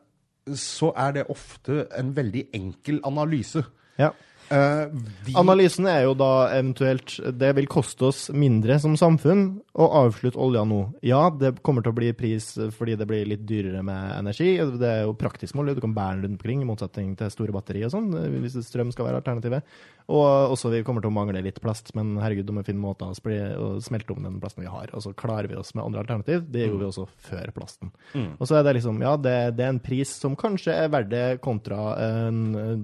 så 0.57 0.89
er 0.97 1.19
det 1.19 1.29
ofte 1.29 1.83
en 1.99 2.09
veldig 2.17 2.47
enkel 2.57 3.03
analyse. 3.05 3.61
Ja. 4.01 4.15
Eh, 4.49 4.83
vi, 5.25 5.33
Analysen 5.35 5.89
er 5.91 6.05
jo 6.05 6.13
da 6.15 6.47
eventuelt 6.55 7.17
Det 7.35 7.49
vil 7.57 7.65
koste 7.67 8.05
oss 8.07 8.19
mindre 8.31 8.77
som 8.79 8.93
samfunn 8.95 9.41
å 9.75 9.87
avslutte 10.05 10.39
olja 10.39 10.63
nå. 10.65 10.79
Ja, 11.05 11.27
det 11.29 11.57
kommer 11.65 11.83
til 11.83 11.91
å 11.91 11.97
bli 11.97 12.13
pris 12.17 12.53
fordi 12.73 12.95
det 12.97 13.05
blir 13.09 13.27
litt 13.27 13.43
dyrere 13.47 13.83
med 13.85 14.15
energi. 14.15 14.55
Det 14.79 14.89
er 14.89 15.03
jo 15.03 15.17
praktisk 15.19 15.57
mål. 15.57 15.75
Du 15.75 15.83
kan 15.83 15.93
bære 15.93 16.21
den 16.21 16.23
rundt 16.23 16.39
omkring, 16.39 16.63
i 16.63 16.69
motsetning 16.69 17.11
til 17.19 17.29
store 17.33 17.53
batterier 17.53 17.89
og 17.89 17.93
sånn, 17.93 18.09
hvis 18.39 18.57
strøm 18.65 18.93
skal 18.95 19.09
være 19.09 19.21
alternativet. 19.21 19.77
Og 20.07 20.53
også 20.53 20.71
vi 20.71 20.83
kommer 20.87 21.03
til 21.03 21.11
å 21.11 21.15
mangle 21.17 21.41
litt 21.43 21.59
plast, 21.59 21.89
men 21.97 22.13
herregud, 22.21 22.49
må 22.55 22.63
vi 22.63 22.69
finne 22.71 22.79
måter 22.79 23.11
å, 23.11 23.69
smelte 23.83 24.15
om 24.15 24.23
den 24.23 24.37
plasten 24.39 24.63
vi 24.63 24.71
har. 24.71 24.91
Og 24.95 25.03
så 25.03 25.11
klarer 25.17 25.49
vi 25.51 25.57
oss 25.59 25.73
med 25.75 25.83
andre 25.83 26.05
alternativ. 26.05 26.45
Det 26.47 26.63
gjorde 26.63 26.79
vi 26.79 26.87
også 26.87 27.07
før 27.27 27.51
plasten. 27.55 27.91
Og 28.37 28.47
så 28.47 28.55
er 28.55 28.63
det 28.63 28.77
liksom, 28.79 29.01
ja, 29.03 29.17
det, 29.19 29.35
det 29.57 29.65
er 29.65 29.73
en 29.75 29.83
pris 29.83 30.13
som 30.15 30.37
kanskje 30.39 30.77
er 30.85 30.91
verdt 30.93 31.11
det 31.11 31.25
kontra 31.43 31.91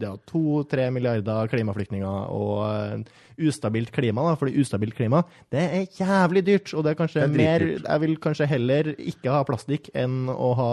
ja, 0.03 0.13
to-tre 0.27 0.89
milliarder 0.91 1.51
klimaflyktninger 1.53 2.35
og 2.35 3.07
ustabilt 3.39 3.91
klima, 3.95 4.27
da, 4.27 4.35
fordi 4.37 4.61
ustabilt 4.61 4.95
klima, 4.97 5.23
det 5.53 5.63
er 5.63 5.87
jævlig 5.97 6.45
dyrt, 6.45 6.73
og 6.75 6.83
det 6.85 6.93
er 6.93 6.99
kanskje 6.99 7.23
Det 7.23 7.29
er 7.29 7.37
mer, 7.37 7.65
jeg 7.79 8.01
vil 8.03 8.15
kanskje 8.21 8.49
heller 8.49 8.93
ikke 8.99 9.33
ha 9.33 9.43
plastikk 9.47 9.89
enn 9.97 10.27
å 10.29 10.53
ha 10.59 10.71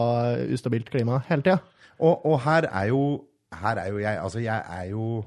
ustabilt 0.53 0.91
klima 0.93 1.23
hele 1.31 1.47
tida. 1.47 1.61
og, 1.99 2.27
og 2.27 2.41
her 2.45 2.69
er 2.69 2.91
jo, 2.91 3.05
her 3.55 3.81
er 3.81 3.93
jo 3.93 4.03
jeg, 4.03 4.19
altså 4.21 4.43
jeg 4.45 4.63
er 4.81 4.91
jo, 4.93 5.23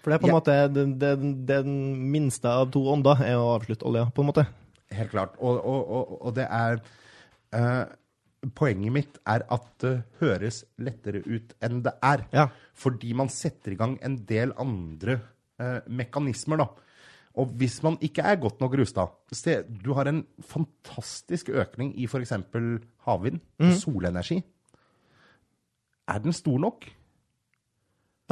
For 0.00 0.10
det 0.10 0.16
er 0.16 0.22
på 0.22 0.30
en 0.30 0.36
måte 0.38 0.56
den, 0.72 1.72
minste 2.12 2.48
av 2.48 2.70
to 2.72 2.82
ånder 2.92 3.20
er 3.26 3.36
å 3.36 3.54
avslutte 3.58 3.86
olja, 3.88 4.06
på 4.14 4.24
en 4.24 4.30
måte. 4.30 4.46
helt 4.90 5.12
klart, 5.12 5.36
og, 5.38 5.60
og, 5.60 5.90
og, 5.96 6.14
og 6.26 6.36
det 6.38 6.46
er, 6.48 6.80
uh, 7.54 7.84
poenget 8.56 8.94
mitt 8.94 9.18
er 9.28 9.44
at 9.52 9.66
det 9.84 9.92
høres 10.22 10.62
lettere 10.80 11.20
ut 11.26 11.52
enn 11.62 11.82
det 11.84 11.92
er. 12.02 12.24
Ja. 12.32 12.46
Fordi 12.72 13.12
man 13.16 13.28
setter 13.32 13.74
i 13.74 13.80
gang 13.80 13.98
en 14.02 14.16
del 14.28 14.54
andre 14.58 15.18
uh, 15.60 15.84
mekanismer, 15.86 16.64
da. 16.64 16.70
Og 17.38 17.52
hvis 17.60 17.76
man 17.84 18.00
ikke 18.02 18.24
er 18.26 18.40
godt 18.42 18.58
nok 18.58 18.72
rusta 18.80 19.04
Se, 19.36 19.60
du 19.62 19.92
har 19.94 20.08
en 20.10 20.24
fantastisk 20.42 21.52
økning 21.54 21.92
i 21.94 22.08
f.eks. 22.10 22.32
havvind 23.06 23.38
og 23.62 23.76
solenergi. 23.78 24.40
Er 26.10 26.18
den 26.24 26.34
stor 26.34 26.58
nok? 26.58 26.88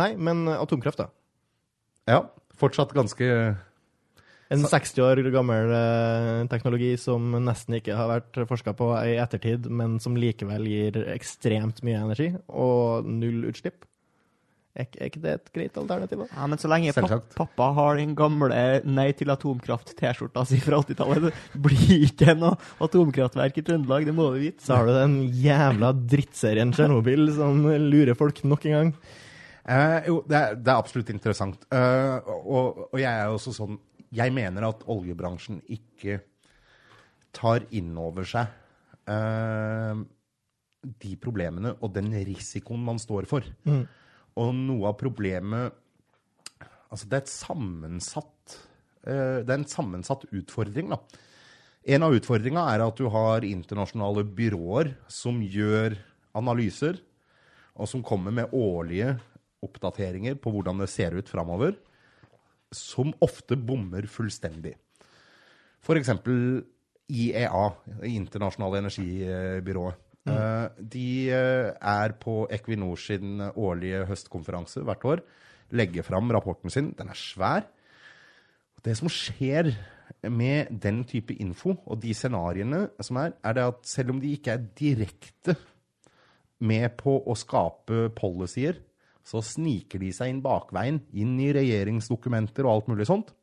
Nei, 0.00 0.10
men 0.18 0.48
atomkraft, 0.50 1.04
da. 1.04 1.12
Ja. 2.08 2.22
Fortsatt 2.58 2.94
ganske 2.96 3.26
En 4.50 4.62
60 4.64 5.02
år 5.04 5.20
gammel 5.30 5.68
eh, 5.76 6.46
teknologi 6.48 6.94
som 6.96 7.34
nesten 7.44 7.76
ikke 7.76 7.94
har 7.98 8.08
vært 8.08 8.38
forska 8.48 8.72
på 8.78 8.86
i 9.04 9.18
ettertid, 9.20 9.66
men 9.68 9.98
som 10.00 10.16
likevel 10.16 10.64
gir 10.64 10.96
ekstremt 11.12 11.82
mye 11.84 12.00
energi 12.00 12.30
og 12.48 13.04
null 13.04 13.44
utslipp. 13.50 13.84
Er, 14.78 14.86
ikke- 14.86 15.20
det 15.20 15.30
et 15.34 15.52
greit 15.52 15.76
alternativ? 15.76 16.18
da? 16.22 16.26
Ja, 16.32 16.46
men 16.46 16.56
så 16.62 16.68
lenge 16.70 16.94
Selvsagt. 16.94 17.34
pappa 17.36 17.72
har 17.74 17.96
den 17.98 18.14
gamle 18.14 18.80
Nei 18.86 19.10
til 19.12 19.28
atomkraft-T-skjorta 19.34 20.46
si 20.46 20.60
fra 20.62 20.78
80-tallet, 20.80 21.28
det 21.28 21.60
blir 21.60 22.06
ikke 22.08 22.34
noe 22.38 22.56
atomkraftverk 22.80 23.58
i 23.58 23.62
Trøndelag, 23.66 24.06
det 24.06 24.14
må 24.14 24.30
vi 24.32 24.46
vite. 24.48 24.62
Så 24.64 24.76
har 24.78 24.86
du 24.86 24.94
den 24.94 25.16
jævla 25.44 25.92
drittserien 25.92 26.72
Tsjernobyl 26.72 27.28
som 27.36 27.64
lurer 27.66 28.14
folk 28.16 28.40
nok 28.48 28.64
en 28.70 28.76
gang. 28.78 28.94
Eh, 29.68 30.06
jo, 30.08 30.22
det 30.24 30.38
er, 30.38 30.56
det 30.56 30.72
er 30.72 30.80
absolutt 30.80 31.10
interessant. 31.12 31.66
Eh, 31.74 32.28
og, 32.32 32.86
og 32.88 33.00
jeg 33.00 33.10
er 33.10 33.28
også 33.28 33.52
sånn 33.52 33.76
Jeg 34.16 34.32
mener 34.32 34.64
at 34.64 34.86
oljebransjen 34.88 35.60
ikke 35.68 36.22
tar 37.36 37.66
inn 37.76 37.90
over 38.00 38.24
seg 38.24 38.48
eh, 39.12 39.98
de 41.04 41.12
problemene 41.20 41.74
og 41.82 41.92
den 41.92 42.08
risikoen 42.24 42.80
man 42.86 43.00
står 43.02 43.28
for. 43.28 43.44
Og 44.38 44.54
noe 44.56 44.88
av 44.88 44.96
problemet 45.00 45.84
Altså, 46.88 47.04
det 47.04 47.18
er 47.18 47.24
et 47.26 47.28
sammensatt 47.28 48.54
eh, 49.04 49.44
Det 49.44 49.52
er 49.52 49.58
en 49.58 49.68
sammensatt 49.68 50.24
utfordring, 50.32 50.94
da. 50.94 51.02
En 51.88 52.04
av 52.06 52.14
utfordringa 52.16 52.62
er 52.72 52.84
at 52.84 52.96
du 52.96 53.10
har 53.12 53.44
internasjonale 53.44 54.24
byråer 54.24 54.94
som 55.12 55.42
gjør 55.44 55.98
analyser, 56.36 56.96
og 57.76 57.88
som 57.88 58.00
kommer 58.04 58.34
med 58.34 58.56
årlige 58.56 59.18
oppdateringer 59.64 60.38
på 60.40 60.52
hvordan 60.54 60.82
det 60.82 60.90
ser 60.92 61.16
ut 61.18 61.30
framover, 61.30 61.76
som 62.74 63.14
ofte 63.24 63.56
bommer 63.56 64.06
fullstendig. 64.10 64.74
For 65.84 65.98
eksempel 65.98 66.64
IEA, 67.08 67.64
internasjonale 68.04 68.82
energibyrået. 68.82 70.04
Mm. 70.28 70.88
De 70.92 71.08
eh, 71.32 71.70
er 71.72 72.14
på 72.20 72.42
Equinor 72.52 72.98
sin 73.00 73.40
årlige 73.40 74.04
høstkonferanse 74.10 74.82
hvert 74.84 75.06
år. 75.08 75.22
Legger 75.72 76.04
fram 76.04 76.28
rapporten 76.34 76.72
sin. 76.72 76.90
Den 76.98 77.08
er 77.08 77.16
svær. 77.16 77.64
Det 78.84 78.96
som 78.98 79.08
skjer 79.08 79.72
med 80.28 80.68
den 80.82 81.02
type 81.08 81.34
info 81.40 81.74
og 81.86 82.02
de 82.02 82.12
scenarioene 82.16 82.88
som 83.00 83.20
er, 83.22 83.34
er 83.44 83.56
det 83.56 83.64
at 83.70 83.88
selv 83.88 84.12
om 84.14 84.20
de 84.20 84.34
ikke 84.36 84.54
er 84.54 84.68
direkte 84.78 85.56
med 86.60 86.90
på 86.98 87.14
å 87.22 87.36
skape 87.38 88.08
policyer, 88.18 88.80
så 89.28 89.42
sniker 89.44 90.00
de 90.00 90.08
seg 90.14 90.32
inn 90.32 90.42
bakveien, 90.44 91.02
inn 91.12 91.36
i 91.42 91.50
regjeringsdokumenter 91.52 92.64
og 92.64 92.72
alt 92.72 92.90
mulig 92.92 93.08
sånt. 93.10 93.34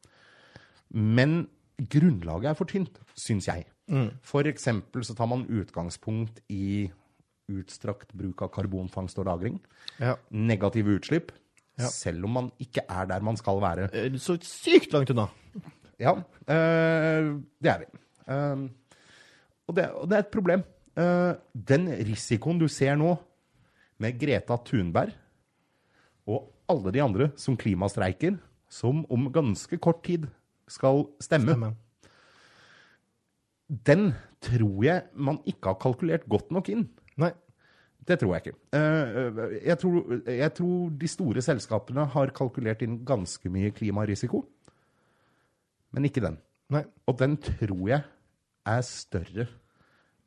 Men 0.90 1.44
grunnlaget 1.78 2.52
er 2.52 2.58
for 2.58 2.70
tynt, 2.70 2.98
syns 3.20 3.50
jeg. 3.52 3.68
For 4.26 4.48
eksempel 4.50 5.06
så 5.06 5.14
tar 5.18 5.30
man 5.30 5.46
utgangspunkt 5.46 6.42
i 6.50 6.88
utstrakt 7.52 8.14
bruk 8.18 8.42
av 8.42 8.50
karbonfangst 8.56 9.20
og 9.22 9.28
-lagring. 9.28 9.60
Ja. 10.00 10.16
Negative 10.32 10.98
utslipp. 10.98 11.32
Ja. 11.78 11.88
Selv 11.92 12.26
om 12.26 12.32
man 12.32 12.52
ikke 12.60 12.82
er 12.90 13.06
der 13.06 13.20
man 13.22 13.38
skal 13.38 13.62
være. 13.62 13.90
Eh, 13.94 14.18
Så 14.18 14.38
sykt 14.42 14.94
langt 14.94 15.10
unna. 15.10 15.28
Ja, 16.00 16.16
øh, 16.48 17.42
det 17.62 17.70
er 17.72 17.80
vi. 17.80 17.86
Uh, 18.28 18.70
og, 19.68 19.76
det, 19.76 19.92
og 19.92 20.10
det 20.10 20.16
er 20.16 20.20
et 20.20 20.28
problem. 20.28 20.64
Uh, 20.98 21.36
den 21.54 21.88
risikoen 21.88 22.60
du 22.60 22.68
ser 22.68 22.96
nå, 22.96 23.16
med 24.00 24.20
Greta 24.20 24.58
Thunberg 24.66 25.14
alle 26.72 26.92
de 26.96 27.02
andre 27.04 27.30
som 27.40 27.58
klimastreiker, 27.60 28.38
som 28.72 29.04
om 29.14 29.28
ganske 29.34 29.78
kort 29.82 30.04
tid 30.06 30.28
skal 30.72 31.06
stemme, 31.22 31.54
Stemmer. 31.54 31.76
den 33.68 34.08
tror 34.46 34.86
jeg 34.86 35.04
man 35.14 35.40
ikke 35.46 35.72
har 35.74 35.80
kalkulert 35.82 36.26
godt 36.30 36.52
nok 36.54 36.70
inn. 36.74 36.88
Nei. 37.22 37.32
Det 38.06 38.20
tror 38.22 38.36
jeg 38.36 38.44
ikke. 38.46 38.58
Eh, 38.78 39.40
jeg, 39.66 39.78
tror, 39.82 39.96
jeg 40.30 40.54
tror 40.54 40.90
de 41.02 41.08
store 41.10 41.42
selskapene 41.42 42.04
har 42.14 42.34
kalkulert 42.38 42.84
inn 42.86 43.00
ganske 43.08 43.50
mye 43.50 43.72
klimarisiko, 43.74 44.44
men 45.96 46.06
ikke 46.06 46.22
den. 46.22 46.38
Nei. 46.74 46.84
Og 47.10 47.18
den 47.18 47.38
tror 47.42 47.88
jeg 47.90 48.04
er 48.66 48.86
større 48.86 49.48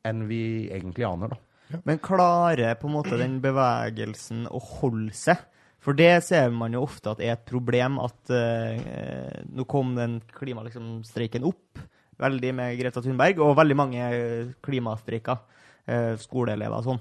enn 0.07 0.25
vi 0.31 0.41
egentlig 0.73 1.07
aner, 1.07 1.35
da. 1.35 1.79
Men 1.85 2.01
klarer 2.01 2.79
på 2.81 2.89
en 2.89 2.95
måte 2.97 3.19
den 3.21 3.39
bevegelsen 3.45 4.47
å 4.49 4.59
holde 4.81 5.13
seg? 5.15 5.43
For 5.83 5.97
det 5.99 6.11
ser 6.27 6.51
man 6.55 6.75
jo 6.75 6.83
ofte 6.87 7.13
at 7.13 7.23
er 7.23 7.37
et 7.37 7.47
problem, 7.49 8.01
at 8.03 8.33
uh, 8.35 9.45
nå 9.55 9.67
kom 9.71 9.95
den 9.99 10.19
klimastreiken 10.35 11.47
opp 11.49 11.81
veldig 12.19 12.51
med 12.59 12.75
Greta 12.81 13.03
Thunberg, 13.05 13.39
og 13.39 13.55
veldig 13.61 13.77
mange 13.79 14.11
eh, 14.11 14.51
klimastreiker, 14.65 15.45
Uh, 15.89 16.19
skoleelever 16.21 16.75
og 16.77 16.85
sånn. 16.85 16.99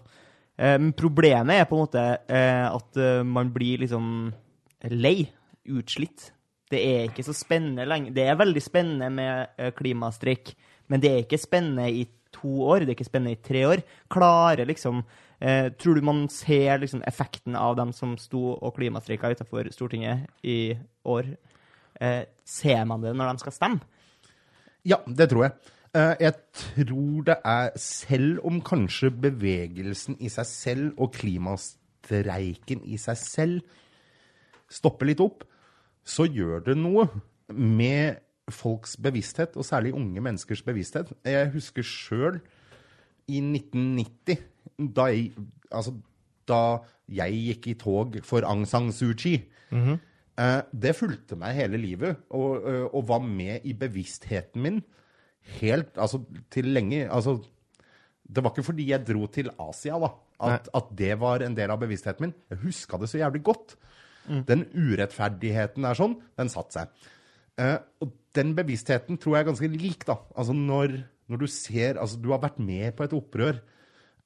Men 0.55 0.93
problemet 0.95 1.57
er 1.59 1.65
på 1.67 1.75
en 1.75 1.82
måte 1.82 2.03
at 2.32 2.99
man 3.28 3.49
blir 3.51 3.82
liksom 3.82 4.05
lei, 4.95 5.28
utslitt. 5.67 6.30
Det 6.71 6.80
er 6.80 7.09
ikke 7.09 7.25
så 7.28 7.36
spennende 7.36 7.84
lenger. 7.84 8.13
Det 8.15 8.23
er 8.23 8.39
veldig 8.39 8.63
spennende 8.63 9.09
med 9.11 9.75
klimastreik, 9.75 10.53
men 10.88 11.03
det 11.03 11.11
er 11.11 11.19
ikke 11.25 11.41
spennende 11.43 11.89
i 11.91 12.05
to 12.32 12.53
år, 12.63 12.86
det 12.86 12.93
er 12.93 12.95
ikke 12.95 13.09
spennende 13.09 13.36
i 13.36 13.43
tre 13.43 13.65
år. 13.67 13.84
Klarer 14.13 14.71
liksom 14.71 15.03
Eh, 15.41 15.69
tror 15.77 15.95
du 15.95 16.01
man 16.01 16.23
ser 16.33 16.79
liksom, 16.81 17.03
effekten 17.05 17.55
av 17.55 17.75
dem 17.77 17.91
som 17.93 18.15
sto 18.17 18.55
og 18.55 18.73
klimastreika 18.75 19.29
utenfor 19.35 19.69
Stortinget 19.73 20.25
i 20.43 20.73
år? 21.05 21.35
Eh, 22.01 22.23
ser 22.45 22.85
man 22.85 23.01
det 23.01 23.13
når 23.15 23.33
de 23.35 23.43
skal 23.45 23.53
stemme? 23.55 23.81
Ja, 24.88 24.97
det 25.05 25.29
tror 25.29 25.43
jeg. 25.47 25.53
Eh, 25.93 26.15
Jeg 26.19 26.33
tror 26.53 27.23
det 27.23 27.38
er, 27.45 27.69
selv 27.77 28.39
om 28.45 28.61
kanskje 28.61 29.11
bevegelsen 29.11 30.17
i 30.19 30.29
seg 30.29 30.45
selv 30.45 30.97
og 31.01 31.13
klimastreiken 31.13 32.81
i 32.85 32.97
seg 32.97 33.17
selv 33.17 33.61
stopper 34.69 35.05
litt 35.07 35.21
opp, 35.23 35.43
så 36.07 36.25
gjør 36.27 36.65
det 36.65 36.77
noe 36.77 37.07
med 37.51 38.17
folks 38.51 38.95
bevissthet, 38.97 39.55
og 39.59 39.65
særlig 39.67 39.93
unge 39.95 40.21
menneskers 40.23 40.61
bevissthet. 40.63 41.11
Jeg 41.27 41.51
husker 41.51 41.83
sjøl 41.83 42.38
i 43.27 43.41
1990, 43.43 44.38
da 44.78 45.07
jeg, 45.11 45.32
altså, 45.71 45.95
da 46.47 46.61
jeg 47.09 47.39
gikk 47.47 47.67
i 47.67 47.73
tog 47.82 48.19
for 48.28 48.45
Aung 48.47 48.65
San 48.69 48.91
Suu 48.95 49.13
Kyi. 49.17 49.41
Eh, 50.38 50.61
det 50.71 50.93
fulgte 50.95 51.36
meg 51.39 51.55
hele 51.57 51.80
livet, 51.82 52.19
og, 52.30 52.67
eh, 52.69 52.86
og 52.93 53.07
var 53.09 53.23
med 53.25 53.65
i 53.65 53.73
bevisstheten 53.73 54.61
min 54.61 54.84
helt 55.59 55.97
Altså 55.97 56.19
til 56.51 56.65
lenge 56.75 57.07
Altså, 57.09 57.39
det 58.28 58.43
var 58.43 58.51
ikke 58.51 58.67
fordi 58.67 58.89
jeg 58.91 59.05
dro 59.07 59.25
til 59.32 59.49
Asia, 59.59 59.97
da, 59.97 60.11
at, 60.43 60.69
at 60.75 60.89
det 60.99 61.19
var 61.19 61.41
en 61.41 61.55
del 61.55 61.71
av 61.71 61.80
bevisstheten 61.80 62.28
min. 62.28 62.34
Jeg 62.51 62.59
huska 62.65 62.99
det 62.99 63.09
så 63.09 63.21
jævlig 63.21 63.43
godt. 63.43 63.78
Den 64.47 64.65
urettferdigheten 64.75 65.88
der 65.88 65.95
sånn, 65.95 66.17
den 66.38 66.49
satte 66.51 66.75
seg. 66.75 67.05
Eh, 67.57 67.78
og 68.03 68.11
den 68.36 68.51
bevisstheten 68.57 69.17
tror 69.17 69.38
jeg 69.38 69.45
er 69.45 69.49
ganske 69.49 69.69
lik, 69.71 70.03
da. 70.05 70.19
Altså 70.36 70.53
når, 70.53 70.99
når 71.32 71.41
du 71.41 71.47
ser 71.47 71.97
Altså, 71.97 72.19
du 72.19 72.30
har 72.34 72.43
vært 72.43 72.59
med 72.59 72.91
på 72.97 73.07
et 73.07 73.15
opprør, 73.15 73.61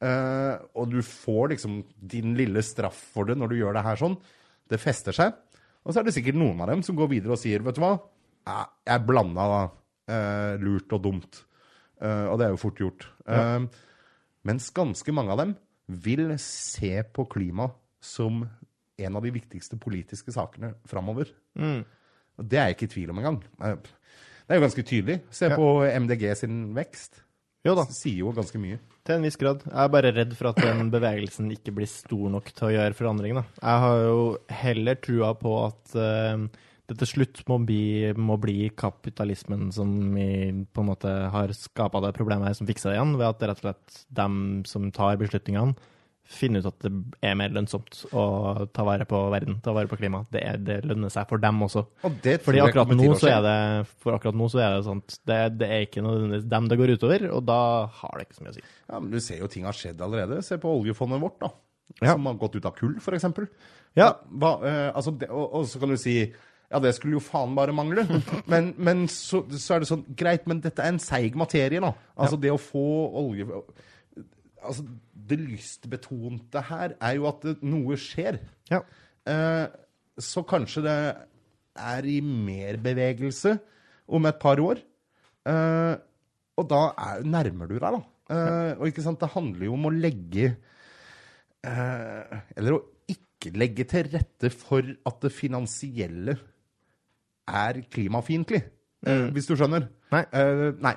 eh, 0.01 0.55
og 0.75 0.89
du 0.91 0.99
får 1.05 1.53
liksom 1.55 1.81
din 2.13 2.33
lille 2.37 2.61
straff 2.65 2.97
for 3.13 3.29
det 3.29 3.37
når 3.37 3.49
du 3.53 3.59
gjør 3.61 3.73
det 3.77 3.83
her 3.85 3.99
sånn. 4.01 4.17
Det 4.71 4.79
fester 4.81 5.15
seg. 5.15 5.33
Og 5.85 5.93
så 5.93 5.99
er 6.01 6.07
det 6.09 6.13
sikkert 6.15 6.37
noen 6.37 6.59
av 6.61 6.67
dem 6.71 6.81
som 6.85 6.95
går 6.95 7.09
videre 7.09 7.33
og 7.35 7.39
sier, 7.41 7.63
vet 7.65 7.75
du 7.77 7.81
hva, 7.83 7.95
Ja, 8.47 8.65
jeg 8.87 9.05
blanda 9.07 9.47
da 9.51 9.61
Uh, 10.11 10.57
lurt 10.59 10.91
og 10.91 11.03
dumt. 11.05 11.37
Uh, 12.01 12.25
og 12.33 12.39
det 12.41 12.47
er 12.47 12.49
jo 12.51 12.57
fort 12.59 12.79
gjort. 12.81 13.03
Eh, 13.31 13.61
mens 14.49 14.65
ganske 14.75 15.13
mange 15.15 15.31
av 15.31 15.37
dem 15.39 15.53
vil 16.03 16.33
se 16.41 16.89
på 17.15 17.23
klima 17.31 17.69
som 18.03 18.41
en 18.99 19.15
av 19.15 19.23
de 19.23 19.31
viktigste 19.31 19.77
politiske 19.79 20.33
sakene 20.35 20.73
framover. 20.89 21.29
Og 21.55 22.43
det 22.49 22.59
er 22.59 22.67
jeg 22.71 22.75
ikke 22.75 22.89
i 22.89 22.93
tvil 22.97 23.13
om 23.13 23.21
engang. 23.21 23.39
Det 23.61 24.51
er 24.51 24.59
jo 24.59 24.65
ganske 24.65 24.83
tydelig. 24.89 25.19
Se 25.31 25.47
Ja. 25.47 25.55
på 25.55 25.69
MDG 25.85 26.35
sin 26.41 26.73
vekst. 26.75 27.21
Jo 27.67 27.75
da, 27.77 27.85
sier 27.93 28.23
jo 28.23 28.33
ganske 28.33 28.57
mye. 28.57 28.79
til 29.05 29.17
en 29.17 29.25
viss 29.25 29.37
grad. 29.37 29.61
Jeg 29.65 29.77
er 29.83 29.93
bare 29.93 30.11
redd 30.15 30.33
for 30.37 30.49
at 30.51 30.59
den 30.61 30.89
bevegelsen 30.95 31.51
ikke 31.53 31.73
blir 31.77 31.89
stor 31.89 32.29
nok 32.33 32.51
til 32.53 32.67
å 32.67 32.73
gjøre 32.73 32.97
forandring. 32.97 33.37
Da. 33.37 33.45
Jeg 33.61 33.85
har 33.85 34.03
jo 34.05 34.19
heller 34.61 34.99
trua 35.01 35.31
på 35.37 35.53
at 35.67 35.95
uh, 35.97 36.45
det 36.89 36.97
til 36.99 37.09
slutt 37.13 37.41
må 37.49 37.59
bli, 37.63 38.11
må 38.17 38.35
bli 38.41 38.71
kapitalismen 38.77 39.69
som 39.75 39.93
vi 40.15 40.27
på 40.73 40.83
en 40.83 40.89
måte 40.89 41.13
har 41.33 41.53
skapa 41.55 42.01
det 42.03 42.15
problemet 42.17 42.49
her, 42.49 42.57
som 42.57 42.69
fikser 42.69 42.91
det 42.91 42.97
igjen, 42.97 43.15
ved 43.21 43.29
at 43.29 43.41
det 43.41 43.51
rett 43.51 43.61
og 43.61 43.67
slett 43.69 44.01
dem 44.21 44.35
som 44.69 44.89
tar 44.95 45.21
beslutningene, 45.21 45.77
finner 46.31 46.63
ut 46.63 46.69
at 46.69 46.85
det 46.85 46.91
er 47.27 47.37
mer 47.39 47.53
lønnsomt 47.53 48.01
å 48.17 48.23
ta 48.73 48.85
vare 48.87 49.05
på 49.09 49.19
verden, 49.33 49.59
ta 49.63 49.73
vare 49.75 49.89
på 49.91 49.99
klimaet. 49.99 50.29
Det, 50.33 50.43
det 50.65 50.77
lønner 50.89 51.11
seg 51.13 51.27
for 51.29 51.41
dem 51.43 51.63
også. 51.67 51.83
Og 52.07 52.19
det 52.23 52.37
Fordi 52.45 52.61
akkurat 52.63 52.93
nå 52.95 53.09
så 53.19 53.31
er 53.31 53.41
det 53.45 53.55
For 54.03 54.15
akkurat 54.17 54.37
nå 54.37 54.47
så 54.51 54.61
er 54.63 54.75
det 54.75 54.85
sånn 54.87 55.01
Det, 55.07 55.39
det 55.59 55.67
er 55.67 55.87
ikke 55.87 56.03
nødvendigvis 56.05 56.47
dem 56.51 56.69
det 56.71 56.77
går 56.79 56.95
utover, 56.97 57.27
og 57.35 57.43
da 57.49 57.59
har 58.01 58.15
det 58.17 58.27
ikke 58.27 58.39
så 58.39 58.45
mye 58.45 58.53
å 58.53 58.59
si. 58.59 58.65
Ja, 58.67 58.99
men 58.99 59.09
Du 59.11 59.19
ser 59.23 59.43
jo 59.43 59.51
ting 59.51 59.67
har 59.67 59.77
skjedd 59.77 60.01
allerede. 60.05 60.39
Se 60.45 60.59
på 60.61 60.71
oljefondet 60.81 61.21
vårt, 61.23 61.39
da. 61.43 61.51
Ja. 61.99 62.13
Som 62.13 62.29
har 62.29 62.39
gått 62.39 62.55
ut 62.55 62.69
av 62.69 62.77
kull, 62.77 62.95
f.eks. 63.01 63.27
Ja. 63.99 64.13
Hva, 64.31 64.55
eh, 64.63 64.87
altså, 64.95 65.13
og, 65.27 65.45
og 65.59 65.67
så 65.67 65.81
kan 65.81 65.91
du 65.91 65.99
si 65.99 66.15
ja, 66.71 66.79
det 66.79 66.93
skulle 66.95 67.17
jo 67.17 67.23
faen 67.23 67.55
bare 67.57 67.73
mangle. 67.75 68.05
Men, 68.51 68.71
men 68.79 69.03
så, 69.11 69.41
så 69.59 69.75
er 69.75 69.83
det 69.83 69.89
sånn 69.89 70.05
Greit, 70.17 70.45
men 70.47 70.61
dette 70.63 70.79
er 70.79 70.93
en 70.93 71.01
seig 71.03 71.35
materie, 71.35 71.81
nå. 71.83 71.89
Altså 72.15 72.39
det 72.39 72.53
å 72.53 72.59
få 72.61 72.83
olje 73.19 73.43
Altså, 74.61 74.85
det 75.29 75.39
lystbetonte 75.41 76.61
her 76.67 76.95
er 77.01 77.17
jo 77.17 77.27
at 77.29 77.43
det, 77.47 77.57
noe 77.65 77.97
skjer. 77.99 78.37
Ja. 78.69 78.81
Eh, 79.29 79.65
så 80.21 80.43
kanskje 80.47 80.83
det 80.85 80.95
er 81.81 82.07
i 82.09 82.19
mer 82.21 82.77
bevegelse 82.83 83.55
om 84.11 84.27
et 84.29 84.39
par 84.41 84.61
år. 84.61 84.81
Eh, 85.49 85.95
og 86.59 86.67
da 86.69 86.81
er, 86.93 87.23
nærmer 87.25 87.69
du 87.69 87.77
deg, 87.77 87.97
da. 87.97 88.01
Eh, 88.31 88.73
og 88.77 88.91
ikke 88.91 89.03
sant, 89.05 89.21
det 89.21 89.31
handler 89.33 89.67
jo 89.67 89.75
om 89.75 89.89
å 89.89 89.91
legge 89.91 90.45
eh, 91.67 92.35
Eller 92.55 92.77
å 92.77 92.83
ikke 93.11 93.51
legge 93.57 93.83
til 93.89 94.07
rette 94.13 94.51
for 94.53 94.85
at 94.85 95.17
det 95.25 95.33
finansielle 95.35 96.37
er 97.49 97.81
klimafiendtlig. 97.91 98.61
Mm. 99.01 99.31
Hvis 99.35 99.49
du 99.49 99.55
skjønner? 99.57 99.89
Nei. 100.13 100.21
Eh, 100.37 100.67
nei. 100.79 100.93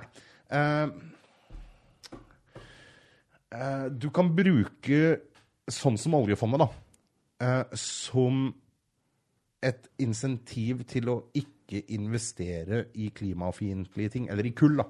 Eh, 3.55 3.87
du 3.91 4.09
kan 4.15 4.33
bruke 4.35 5.21
sånn 5.71 5.97
som 6.01 6.17
oljefondet, 6.19 6.65
da, 6.65 6.69
eh, 7.45 7.77
som 7.79 8.49
et 9.65 9.87
insentiv 10.03 10.83
til 10.91 11.09
å 11.09 11.23
ikke 11.39 11.85
investere 11.95 12.87
i 13.01 13.09
klimafiendtlige 13.15 14.11
ting, 14.19 14.29
eller 14.29 14.45
i 14.47 14.53
kull, 14.53 14.77
da. 14.83 14.85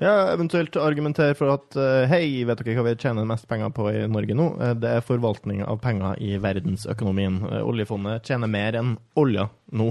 Ja, 0.00 0.12
eventuelt 0.32 0.76
argumentere 0.80 1.34
for 1.36 1.50
at 1.52 1.76
eh, 1.76 2.06
hei, 2.08 2.44
vet 2.48 2.60
dere 2.62 2.76
hva 2.78 2.84
vi 2.86 2.98
tjener 3.00 3.26
mest 3.28 3.48
penger 3.50 3.72
på 3.74 3.88
i 3.90 4.04
Norge 4.08 4.36
nå? 4.38 4.46
Eh, 4.62 4.74
Det 4.80 4.92
er 4.96 5.04
forvaltning 5.04 5.64
av 5.66 5.80
penger 5.82 6.20
i 6.22 6.36
verdensøkonomien. 6.40 7.40
Eh, 7.48 7.64
Oljefondet 7.66 8.24
tjener 8.28 8.48
mer 8.48 8.78
enn 8.78 8.94
olja 9.20 9.48
nå. 9.72 9.90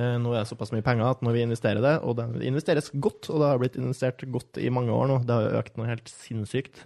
Nå 0.00 0.30
er 0.32 0.44
det 0.44 0.48
såpass 0.48 0.70
mye 0.70 0.84
penger 0.86 1.08
at 1.10 1.22
når 1.26 1.34
vi 1.34 1.40
investerer 1.42 1.82
det, 1.82 1.94
og 2.06 2.14
det 2.16 2.44
investeres 2.46 2.92
godt, 2.94 3.26
og 3.28 3.40
det 3.42 3.48
har 3.48 3.58
blitt 3.58 3.76
investert 3.76 4.22
godt 4.30 4.60
i 4.62 4.68
mange 4.70 4.94
år 4.94 5.08
nå, 5.10 5.16
det 5.26 5.34
har 5.34 5.56
økt 5.58 5.76
noe 5.76 5.88
helt 5.90 6.06
sinnssykt. 6.08 6.84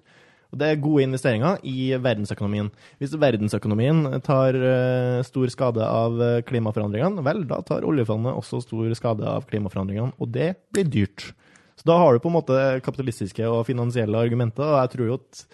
Og 0.53 0.61
det 0.61 0.68
er 0.68 0.82
gode 0.82 1.07
investeringer 1.07 1.62
i 1.66 1.95
verdensøkonomien. 1.99 2.68
Hvis 3.01 3.16
verdensøkonomien 3.18 4.20
tar 4.26 4.55
eh, 4.59 5.22
stor 5.26 5.51
skade 5.51 5.82
av 5.86 6.20
eh, 6.22 6.42
klimaforandringene, 6.47 7.24
vel, 7.26 7.42
da 7.51 7.59
tar 7.66 7.86
oljefondet 7.88 8.36
også 8.36 8.62
stor 8.62 8.92
skade 8.99 9.26
av 9.26 9.49
klimaforandringene, 9.51 10.14
og 10.18 10.30
det 10.34 10.55
blir 10.74 10.86
dyrt. 10.86 11.32
Så 11.74 11.88
da 11.90 11.99
har 11.99 12.14
du 12.14 12.22
på 12.22 12.30
en 12.30 12.36
måte 12.38 12.62
kapitalistiske 12.86 13.49
og 13.51 13.64
finansielle 13.66 14.20
argumenter, 14.20 14.62
og 14.62 14.82
jeg 14.84 14.92
tror 14.95 15.11
jo 15.11 15.18
at 15.18 15.45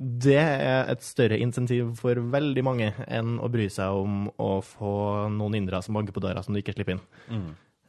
det 0.00 0.38
er 0.40 0.88
et 0.88 1.02
større 1.04 1.36
insentiv 1.38 1.92
for 2.00 2.16
veldig 2.32 2.62
mange 2.64 2.86
enn 3.04 3.34
å 3.36 3.50
bry 3.52 3.66
seg 3.70 3.92
om 4.00 4.30
å 4.40 4.52
få 4.64 4.92
noen 5.34 5.58
indre 5.58 5.82
som 5.84 5.98
banker 5.98 6.16
på 6.16 6.22
døra 6.24 6.40
som 6.42 6.56
du 6.56 6.62
ikke 6.62 6.72
slipper 6.72 6.96
inn. 6.96 7.02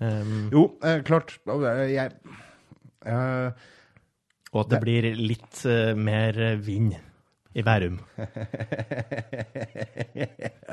Um, 0.01 0.49
Jo, 0.51 0.65
eh, 0.83 0.99
klart. 1.07 1.37
Jeg, 1.47 2.11
Jeg 3.05 3.53
og 4.51 4.59
at 4.65 4.69
det 4.73 4.79
blir 4.83 5.05
litt 5.15 5.61
eh, 5.69 5.93
mer 5.95 6.37
vind 6.59 6.95
i 7.55 7.63
Bærum. 7.67 7.97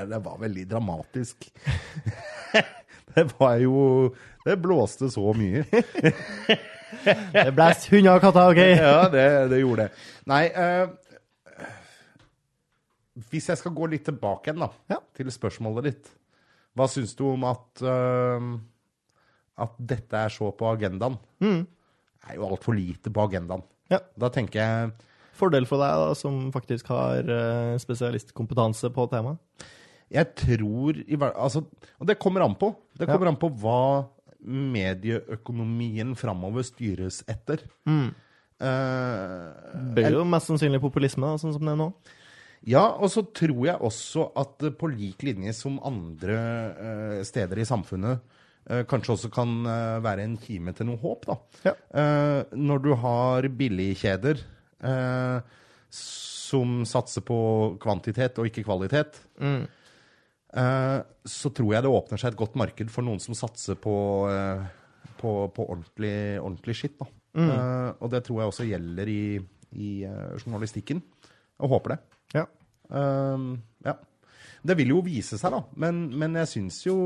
Det 0.09 0.19
var 0.25 0.39
veldig 0.41 0.65
dramatisk. 0.71 1.49
Det 3.15 3.25
var 3.39 3.57
jo 3.63 4.15
Det 4.45 4.57
blåste 4.63 5.09
så 5.11 5.33
mye. 5.37 5.65
Det 7.35 7.51
blæs 7.57 7.89
hunder 7.93 8.17
og 8.17 8.23
katter, 8.25 8.51
OK? 8.53 8.61
Ja, 8.63 9.09
det, 9.13 9.25
det 9.53 9.59
gjorde 9.61 9.87
det. 9.89 10.05
Nei 10.31 10.43
eh, 10.49 10.87
Hvis 13.29 13.49
jeg 13.51 13.59
skal 13.61 13.75
gå 13.77 13.89
litt 13.93 14.07
tilbake 14.09 14.51
igjen, 14.53 14.63
da, 14.65 14.71
Ja. 14.95 15.01
til 15.17 15.31
spørsmålet 15.35 15.89
ditt. 15.91 16.11
Hva 16.79 16.87
syns 16.91 17.15
du 17.19 17.25
om 17.33 17.45
at 17.49 17.83
eh, 17.83 18.49
at 19.59 19.73
dette 19.91 20.15
er 20.15 20.31
så 20.31 20.53
på 20.55 20.69
agendaen? 20.71 21.17
Det 21.43 21.57
er 22.27 22.39
jo 22.39 22.49
altfor 22.49 22.77
lite 22.77 23.13
på 23.15 23.27
agendaen. 23.29 23.63
Ja. 23.93 24.03
Da 24.19 24.33
tenker 24.33 24.61
jeg 24.61 24.91
Fordel 25.39 25.69
for 25.71 25.79
deg, 25.79 26.01
da, 26.03 26.15
som 26.19 26.49
faktisk 26.51 26.89
har 26.91 27.29
eh, 27.31 27.75
spesialistkompetanse 27.79 28.91
på 28.91 29.05
temaet. 29.13 29.39
Jeg 30.11 30.33
tror 30.41 30.97
altså, 31.29 31.63
Og 32.01 32.09
det 32.09 32.19
kommer 32.19 32.43
an 32.43 32.57
på. 32.59 32.73
Det 32.99 33.07
kommer 33.07 33.29
an 33.31 33.37
på 33.39 33.51
hva 33.61 34.09
medieøkonomien 34.49 36.15
framover 36.19 36.65
styres 36.67 37.21
etter. 37.29 37.63
Mm. 37.89 38.09
Uh, 38.59 39.53
Det 39.95 40.03
blir 40.03 40.17
jo 40.19 40.25
mest 40.27 40.51
sannsynlig 40.51 40.81
populisme, 40.83 41.37
sånn 41.39 41.55
som 41.55 41.63
det 41.63 41.75
er 41.75 41.79
nå. 41.79 41.93
ja, 42.67 42.83
og 42.99 43.11
så 43.13 43.23
tror 43.31 43.61
jeg 43.69 43.79
også 43.87 44.33
at 44.41 44.65
på 44.81 44.91
lik 44.91 45.23
linje 45.23 45.55
som 45.55 45.79
andre 45.87 46.39
uh, 46.75 47.21
steder 47.27 47.61
i 47.63 47.69
samfunnet 47.69 48.19
eh, 48.19 48.38
kanskje 48.89 49.15
også 49.15 49.31
kan 49.33 49.55
eh, 49.67 49.99
være 50.05 50.27
en 50.27 50.37
kime 50.43 50.75
til 50.77 50.91
noe 50.91 51.01
håp, 51.03 51.29
da. 51.29 51.39
Ja. 51.65 51.75
Eh, 52.03 52.57
når 52.59 52.83
du 52.85 52.91
har 53.01 53.49
billigkjeder 53.61 54.43
uh, 54.85 55.39
som 55.91 56.83
satser 56.89 57.25
på 57.27 57.39
kvantitet 57.83 58.39
og 58.41 58.49
ikke 58.49 58.65
kvalitet, 58.67 59.21
eh, 59.43 60.99
så 61.29 61.53
tror 61.53 61.75
jeg 61.75 61.85
det 61.85 61.93
åpner 61.93 62.21
seg 62.21 62.33
et 62.33 62.41
godt 62.41 62.57
marked 62.61 62.93
for 62.93 63.05
noen 63.05 63.21
som 63.21 63.37
satser 63.37 63.77
på, 63.81 63.95
eh, 64.33 64.65
på, 65.21 65.33
på 65.53 65.67
ordentlig, 65.67 66.41
ordentlig 66.41 66.77
skitt. 66.79 66.97
Da. 67.01 67.09
Eh, 67.39 67.91
og 68.01 68.13
det 68.13 68.23
tror 68.27 68.41
jeg 68.41 68.53
også 68.53 68.69
gjelder 68.69 69.13
i, 69.13 69.23
i 69.77 69.91
eh, 70.09 70.37
journalistikken. 70.41 71.03
Og 71.59 71.75
håper 71.75 71.95
det. 71.95 71.99
Ja. 72.39 72.45
Ehm, 72.95 73.51
ja. 73.85 73.95
Det 74.63 74.77
vil 74.79 74.93
jo 74.95 75.03
vise 75.05 75.39
seg, 75.39 75.55
da. 75.55 75.63
Men, 75.79 76.07
men 76.19 76.37
jeg 76.41 76.51
syns 76.55 76.81
jo 76.87 76.97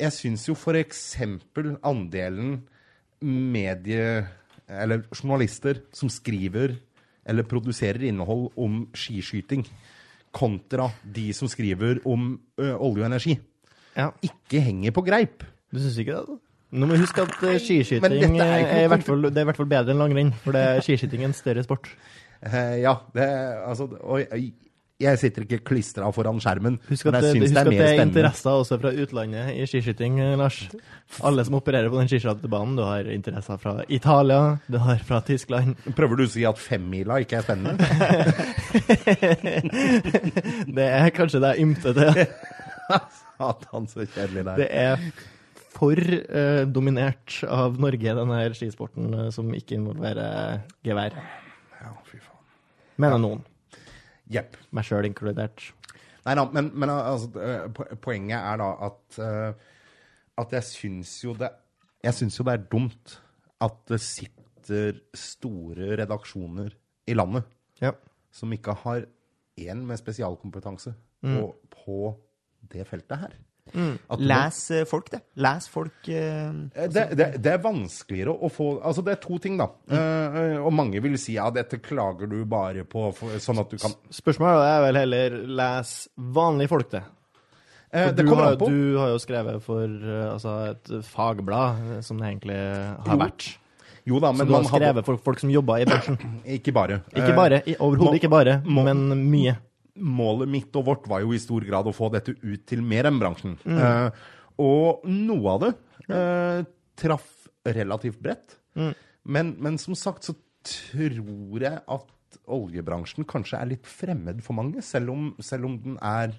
Jeg 0.00 0.12
syns 0.16 0.48
jo 0.48 0.56
eksempel 0.80 1.76
andelen 1.82 2.62
medie... 3.22 4.24
Eller 4.64 5.02
journalister 5.12 5.82
som 5.92 6.08
skriver 6.08 6.72
eller 7.28 7.44
produserer 7.48 8.06
innhold 8.08 8.46
om 8.56 8.78
skiskyting, 8.96 9.64
kontra 10.34 10.90
de 11.04 11.26
som 11.36 11.48
skriver 11.52 12.00
om 12.08 12.34
ø, 12.56 12.70
olje 12.72 13.04
og 13.04 13.08
energi, 13.10 13.36
ja. 13.92 14.10
ikke 14.24 14.62
henger 14.64 14.94
på 14.96 15.04
greip. 15.06 15.44
Du 15.72 15.80
syns 15.82 15.98
ikke 16.00 16.16
det? 16.16 16.24
da? 16.28 16.38
Nå 16.74 16.88
må 16.88 16.96
vi 16.96 17.04
huske 17.04 17.22
at 17.22 17.36
skiskyting 17.62 18.40
er 18.42 18.54
er, 18.64 18.84
i 18.86 18.90
hvert 18.90 19.04
fall, 19.06 19.28
det 19.28 19.36
er 19.36 19.46
i 19.46 19.50
hvert 19.52 19.60
fall 19.60 19.70
bedre 19.70 19.94
enn 19.94 20.00
langrenn. 20.02 20.32
For 20.42 20.56
det 20.56 20.64
er 20.64 20.82
skiskyting 20.82 21.28
en 21.28 21.36
større 21.36 21.62
sport. 21.66 21.92
Eh, 22.40 22.80
ja, 22.82 22.96
det 23.14 23.28
Altså, 23.68 23.86
og 24.00 24.24
jeg, 25.04 25.18
sitter 25.20 25.40
ikke 25.46 25.60
klistra 25.70 26.04
foran 26.14 26.40
skjermen, 26.42 26.74
Husk 26.88 27.04
at, 27.10 27.14
men 27.16 27.22
det, 27.24 27.30
husk 27.42 27.54
det 27.54 27.60
at 27.60 27.66
er 27.66 27.70
det 27.70 27.76
er 27.88 28.02
interesser 28.04 28.52
også 28.62 28.74
fra 28.82 28.90
utlandet 29.04 29.44
i 29.54 29.56
skiskyting, 29.70 30.12
eh, 30.24 30.34
Lars. 30.40 30.58
Alle 31.24 31.42
som 31.46 31.54
opererer 31.60 31.88
på 31.92 31.98
den 32.00 32.08
skiskytterbanen. 32.10 32.74
Du 32.78 32.82
har 32.86 33.02
interesser 33.12 33.56
fra 33.62 33.72
Italia, 33.88 34.40
du 34.70 34.78
har 34.82 34.98
fra 35.06 35.18
Tyskland. 35.26 35.68
Prøver 35.96 36.14
du 36.20 36.24
å 36.26 36.32
si 36.32 36.42
at 36.48 36.58
femmila 36.60 37.14
ikke 37.24 37.36
er 37.40 37.44
spennende? 37.46 37.74
Det 40.74 40.84
er 40.84 41.10
kanskje 41.14 41.40
det 41.42 41.50
jeg 41.54 41.60
ymter 41.68 41.92
til. 41.96 42.06
Satan, 43.34 43.84
så 43.90 43.98
kjedelig 44.06 44.42
det 44.46 44.52
er. 44.52 44.56
Det 44.58 44.68
er 44.70 44.96
for 45.74 45.98
eh, 45.98 46.62
dominert 46.70 47.40
av 47.50 47.80
Norge, 47.82 48.14
denne 48.20 48.38
skisporten 48.54 49.04
eh, 49.14 49.30
som 49.34 49.50
ikke 49.56 49.74
involverer 49.78 50.60
gevær. 50.86 51.12
Ja, 51.80 51.90
fy 52.08 52.18
faen. 52.20 52.42
Mener 53.02 53.18
noen. 53.22 53.42
Jepp. 54.32 54.56
Meg 54.72 54.86
sjøl 54.88 55.04
inkludert. 55.08 55.66
Nei 56.24 56.34
da, 56.38 56.44
men, 56.54 56.70
men 56.80 56.88
altså, 56.90 57.28
poenget 58.00 58.38
er 58.38 58.56
da 58.62 58.68
at, 58.86 59.18
eh, 59.20 59.72
at 60.40 60.54
jeg 60.56 60.64
syns 60.70 61.12
jo 61.24 61.34
det 61.36 61.50
Jeg 62.04 62.16
syns 62.16 62.38
jo 62.38 62.44
det 62.48 62.54
er 62.56 62.64
dumt 62.72 63.18
at 63.64 63.76
det 63.88 64.00
sitter 64.00 64.98
store 65.16 65.94
redaksjoner 66.00 66.72
i 67.08 67.14
landet 67.16 67.44
Ja. 67.80 67.92
som 68.32 68.52
ikke 68.52 68.72
har 68.84 69.04
én 69.60 69.84
med 69.84 69.96
spesialkompetanse 70.00 70.94
på, 71.22 71.44
på 71.70 71.98
det 72.72 72.86
feltet 72.88 73.18
her. 73.20 73.36
Må- 73.74 74.18
Les 74.20 74.58
eh, 74.76 74.84
folk, 74.84 75.08
det. 75.10 75.22
Les 75.40 75.66
folk 75.72 76.08
eh, 76.12 76.50
Eh, 76.76 76.86
Det, 76.92 77.04
det, 77.16 77.28
det 77.42 77.52
er 77.54 77.62
vanskeligere 77.64 78.34
å 78.36 78.50
få 78.52 78.66
Altså, 78.84 79.02
det 79.02 79.12
er 79.16 79.20
to 79.24 79.38
ting, 79.42 79.56
da. 79.58 79.70
Eh, 79.90 80.58
og 80.60 80.70
mange 80.76 81.00
vil 81.02 81.16
si 81.18 81.34
ja, 81.38 81.48
dette 81.50 81.80
klager 81.82 82.28
du 82.30 82.44
bare 82.44 82.84
på, 82.84 83.08
for, 83.16 83.28
sånn 83.40 83.58
at 83.64 83.70
du 83.72 83.78
kan 83.80 83.96
Spørsmålet 84.12 84.68
er 84.68 84.84
vel 84.84 85.00
heller 85.00 85.38
les 85.62 85.94
vanlige 86.16 86.68
folk, 86.74 86.90
det. 86.92 87.02
eh, 87.90 88.12
Det 88.12 88.22
du, 88.22 88.28
kommer 88.28 88.44
har, 88.44 88.52
an 88.52 88.58
på. 88.62 88.68
du 88.70 88.98
har 89.00 89.08
jo 89.14 89.18
skrevet 89.24 89.62
for 89.64 89.88
altså, 90.34 90.54
et 90.76 90.94
fagblad, 91.08 92.04
som 92.04 92.18
det 92.20 92.28
egentlig 92.34 92.60
har 92.60 93.14
Jo, 93.16 93.20
vært. 93.24 93.50
Jo 94.04 94.18
da, 94.20 94.30
Så 94.32 94.36
men 94.36 94.46
du 94.46 94.52
har 94.58 94.64
skrevet 94.68 94.90
hadde 94.92 95.04
for 95.08 95.16
folk 95.16 95.40
som 95.40 95.50
jobber 95.50 95.80
i 95.80 95.86
bransjen. 95.88 96.18
Ikke 96.60 96.72
bare. 96.76 97.00
Ikke 97.16 97.34
bare, 97.34 97.62
overhodet 97.80 98.20
ikke 98.20 98.28
bare, 98.30 98.60
må- 98.66 98.84
men 98.84 99.06
mye. 99.30 99.56
Målet 100.00 100.50
mitt 100.50 100.74
og 100.78 100.86
vårt 100.88 101.04
var 101.10 101.22
jo 101.22 101.34
i 101.34 101.40
stor 101.42 101.64
grad 101.66 101.86
å 101.86 101.94
få 101.94 102.08
dette 102.14 102.34
ut 102.42 102.64
til 102.66 102.82
mer 102.82 103.06
enn 103.10 103.20
bransjen. 103.22 103.56
Eh, 103.66 104.08
og 104.64 105.04
noe 105.10 105.52
av 105.54 105.62
det 105.64 105.70
eh, 106.14 106.64
traff 106.98 107.30
relativt 107.66 108.20
bredt. 108.22 108.58
Men, 109.24 109.54
men 109.62 109.78
som 109.80 109.96
sagt 109.96 110.26
så 110.26 110.34
tror 110.64 111.62
jeg 111.62 111.78
at 111.78 112.38
oljebransjen 112.50 113.26
kanskje 113.30 113.60
er 113.60 113.70
litt 113.70 113.86
fremmed 113.86 114.42
for 114.44 114.58
mange, 114.58 114.82
selv 114.82 115.12
om, 115.14 115.28
selv 115.44 115.68
om 115.68 115.76
den 115.80 115.98
er 116.02 116.34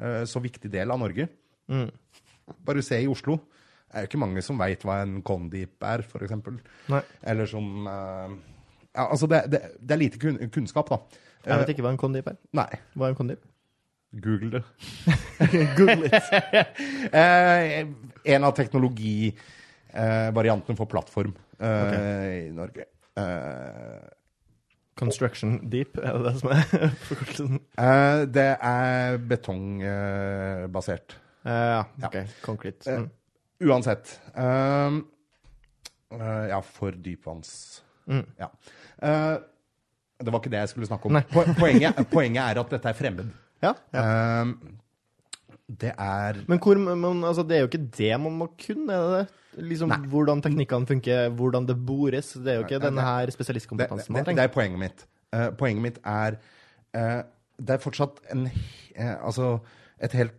eh, 0.00 0.24
så 0.28 0.42
viktig 0.44 0.70
del 0.72 0.92
av 0.92 1.00
Norge. 1.00 1.28
Bare 2.64 2.84
se 2.84 3.00
i 3.00 3.08
Oslo. 3.10 3.38
Det 3.88 3.96
er 3.96 4.04
jo 4.04 4.10
ikke 4.10 4.20
mange 4.20 4.42
som 4.44 4.60
veit 4.60 4.84
hva 4.84 4.98
en 5.02 5.22
Condip 5.24 5.84
er, 5.88 6.04
f.eks. 6.04 6.34
Eller 7.24 7.48
som 7.48 7.86
Ja, 7.88 9.04
altså, 9.06 9.28
det, 9.30 9.44
det, 9.52 9.60
det 9.80 9.94
er 9.94 10.00
lite 10.00 10.20
kun, 10.20 10.38
kunnskap, 10.52 10.90
da. 10.92 11.24
Jeg 11.48 11.56
vet 11.62 11.68
ikke 11.74 11.84
hva 11.86 11.92
en 11.94 12.00
kondip 12.00 12.26
er. 12.30 12.36
Nei. 12.56 12.72
Hva 12.94 13.04
er 13.08 13.12
en 13.14 13.18
kondip? 13.18 13.42
Google 14.24 14.50
det. 14.58 14.64
Google 15.76 16.04
it. 16.08 16.14
Eh, 17.12 17.86
en 18.34 18.42
av 18.48 18.52
teknologivariantene 18.56 20.76
for 20.78 20.86
plattform 20.88 21.32
eh, 21.60 22.46
i 22.46 22.48
Norge. 22.56 22.84
Construction 24.98 24.98
Construction 24.98 25.50
deep, 25.70 25.94
er 26.02 26.12
det 26.16 26.22
det 26.24 26.32
som 26.40 26.48
er 26.50 26.62
forkortelsen? 27.06 27.58
eh, 27.78 28.20
det 28.34 28.48
er 28.56 29.18
betongbasert. 29.30 31.08
Eh, 31.44 31.76
ja, 31.76 31.82
OK. 32.08 32.16
Concrete. 32.42 32.82
Mm. 32.96 33.06
Uansett. 33.68 34.06
eh, 34.34 34.92
eh, 36.18 36.44
ja, 36.50 36.58
for 36.64 36.90
dypvanns... 37.04 37.50
Mm. 38.08 38.24
Ja. 38.40 38.48
Det 40.18 40.32
var 40.32 40.42
ikke 40.42 40.50
det 40.50 40.64
jeg 40.64 40.72
skulle 40.72 40.88
snakke 40.88 41.06
om. 41.06 41.20
Poenget, 41.60 41.98
poenget 42.10 42.42
er 42.42 42.60
at 42.60 42.74
dette 42.74 42.90
er 42.90 42.96
fremmed. 42.98 43.30
Ja. 43.62 43.74
Eh, 43.94 44.52
det 45.68 45.92
er 45.92 46.40
Men 46.48 46.58
hvor, 46.58 46.78
man, 46.78 47.24
altså, 47.24 47.42
det 47.42 47.56
er 47.56 47.60
jo 47.60 47.68
ikke 47.68 47.84
det 47.98 48.20
man 48.20 48.32
må 48.40 48.48
kunne, 48.66 48.92
er 48.92 49.02
det 49.02 49.18
det? 49.18 49.26
Liksom, 49.68 49.90
Nei. 49.90 50.08
hvordan 50.12 50.42
teknikkene 50.42 50.86
funker, 50.86 51.28
hvordan 51.34 51.66
det 51.66 51.76
bores. 51.86 52.32
Det 52.32 52.52
er 52.52 52.60
jo 52.60 52.66
ikke 52.66 52.80
denne 52.82 53.02
her 53.02 53.30
spesialistkompetansen 53.34 54.14
det, 54.14 54.26
man 54.26 54.36
det 54.38 54.44
er 54.44 54.52
poenget 54.54 54.78
mitt. 54.78 55.06
Uh, 55.34 55.48
poenget 55.58 55.82
mitt 55.82 55.98
er 56.06 56.38
uh, 56.96 57.22
Det 57.58 57.74
er 57.74 57.82
fortsatt 57.82 58.22
en, 58.32 58.46
uh, 58.48 59.16
altså 59.26 59.58
et 60.00 60.14
helt 60.16 60.36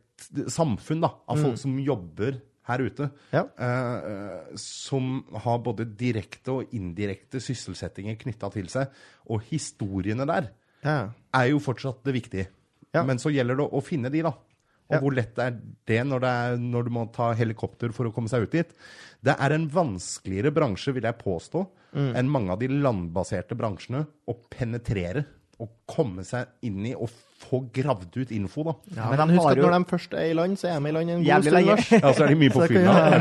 samfunn 0.48 1.04
da, 1.04 1.12
av 1.30 1.40
folk 1.40 1.60
som 1.60 1.76
jobber 1.84 2.40
her 2.70 2.84
ute. 2.86 3.10
Ja. 3.34 3.44
eh, 3.58 4.10
eh, 4.14 4.56
som 4.62 5.24
har 5.44 5.60
både 5.66 5.86
direkte 5.98 6.54
og 6.60 6.74
indirekte 6.78 7.42
sysselsettinger 7.44 8.18
knytta 8.22 8.52
til 8.54 8.70
seg. 8.72 8.88
Og 9.30 9.42
historiene 9.50 10.26
der 10.30 10.52
Ja. 10.86 11.10
er 11.34 11.50
jo 11.52 11.60
fortsatt 11.60 12.04
det 12.06 12.14
viktige. 12.16 12.48
Ja. 12.94 13.04
Men 13.04 13.18
så 13.22 13.30
gjelder 13.34 13.58
det 13.60 13.70
å 13.74 13.82
finne 13.84 14.10
de, 14.14 14.22
da. 14.26 14.34
Og 14.90 15.04
hvor 15.04 15.14
lett 15.14 15.38
er 15.38 15.52
det 15.86 16.00
når, 16.08 16.20
det 16.24 16.30
er 16.30 16.56
når 16.58 16.84
du 16.88 16.90
må 16.96 17.04
ta 17.14 17.28
helikopter 17.38 17.92
for 17.94 18.08
å 18.10 18.14
komme 18.14 18.28
seg 18.32 18.48
ut 18.48 18.52
dit? 18.56 18.72
Det 19.22 19.36
er 19.38 19.54
en 19.54 19.68
vanskeligere 19.70 20.50
bransje, 20.56 20.94
vil 20.96 21.04
jeg 21.06 21.20
påstå, 21.22 21.68
Mm. 21.94 22.16
enn 22.16 22.30
mange 22.30 22.52
av 22.54 22.60
de 22.60 22.68
landbaserte 22.70 23.56
bransjene 23.58 24.04
å 24.30 24.36
penetrere. 24.50 25.26
Og 25.60 25.70
komme 25.88 26.24
seg 26.24 26.48
inn 26.64 26.86
i 26.86 26.94
og 26.96 27.10
få 27.40 27.60
gravd 27.74 28.18
ut 28.20 28.32
info, 28.36 28.64
da. 28.68 28.74
Ja, 28.96 29.10
Men 29.10 29.18
men 29.28 29.38
husk 29.38 29.50
at 29.52 29.58
jo- 29.58 29.64
når 29.70 29.74
de 29.78 29.86
først 29.90 30.14
er 30.14 30.26
i 30.30 30.34
land, 30.38 30.58
så 30.60 30.68
er 30.70 30.74
de 30.80 30.88
i 30.90 30.92
land 30.96 31.10
en 31.14 31.20
god 31.24 31.30
Jævlig 31.30 31.52
stund, 31.52 31.66
lenge. 31.66 31.76
Ja, 32.04 32.10
så 32.14 32.24
er 32.24 32.28
de 32.28 32.36
mye 32.36 32.50
på 32.54 32.60
fylla. 32.68 32.94
er 33.10 33.14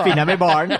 Finner 0.06 0.24
dem 0.24 0.34
i 0.34 0.40
baren. 0.40 0.70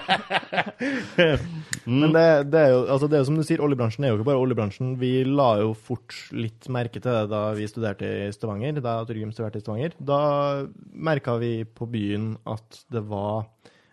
Men 1.87 2.13
det, 2.17 2.27
det, 2.51 2.61
er 2.61 2.71
jo, 2.75 2.81
altså 2.91 3.07
det 3.11 3.19
er 3.21 3.25
som 3.29 3.37
du 3.39 3.45
sier, 3.47 3.61
oljebransjen 3.63 4.05
er 4.07 4.11
jo 4.13 4.17
ikke 4.19 4.29
bare 4.31 4.43
oljebransjen. 4.43 4.95
Vi 5.01 5.13
la 5.29 5.51
jo 5.63 5.73
fort 5.79 6.15
litt 6.35 6.69
merke 6.73 6.99
til 7.01 7.13
det 7.15 7.29
da 7.31 7.43
vi 7.57 7.69
studerte 7.71 8.07
i 8.27 8.33
Stavanger, 8.35 8.81
da 8.83 8.97
Torgrim 9.07 9.33
studerte 9.35 9.59
i 9.61 9.63
Stavanger. 9.65 9.93
Da 9.99 10.21
merka 10.93 11.37
vi 11.43 11.53
på 11.67 11.87
byen 11.91 12.33
at 12.51 12.83
det 12.93 13.03
var 13.07 13.47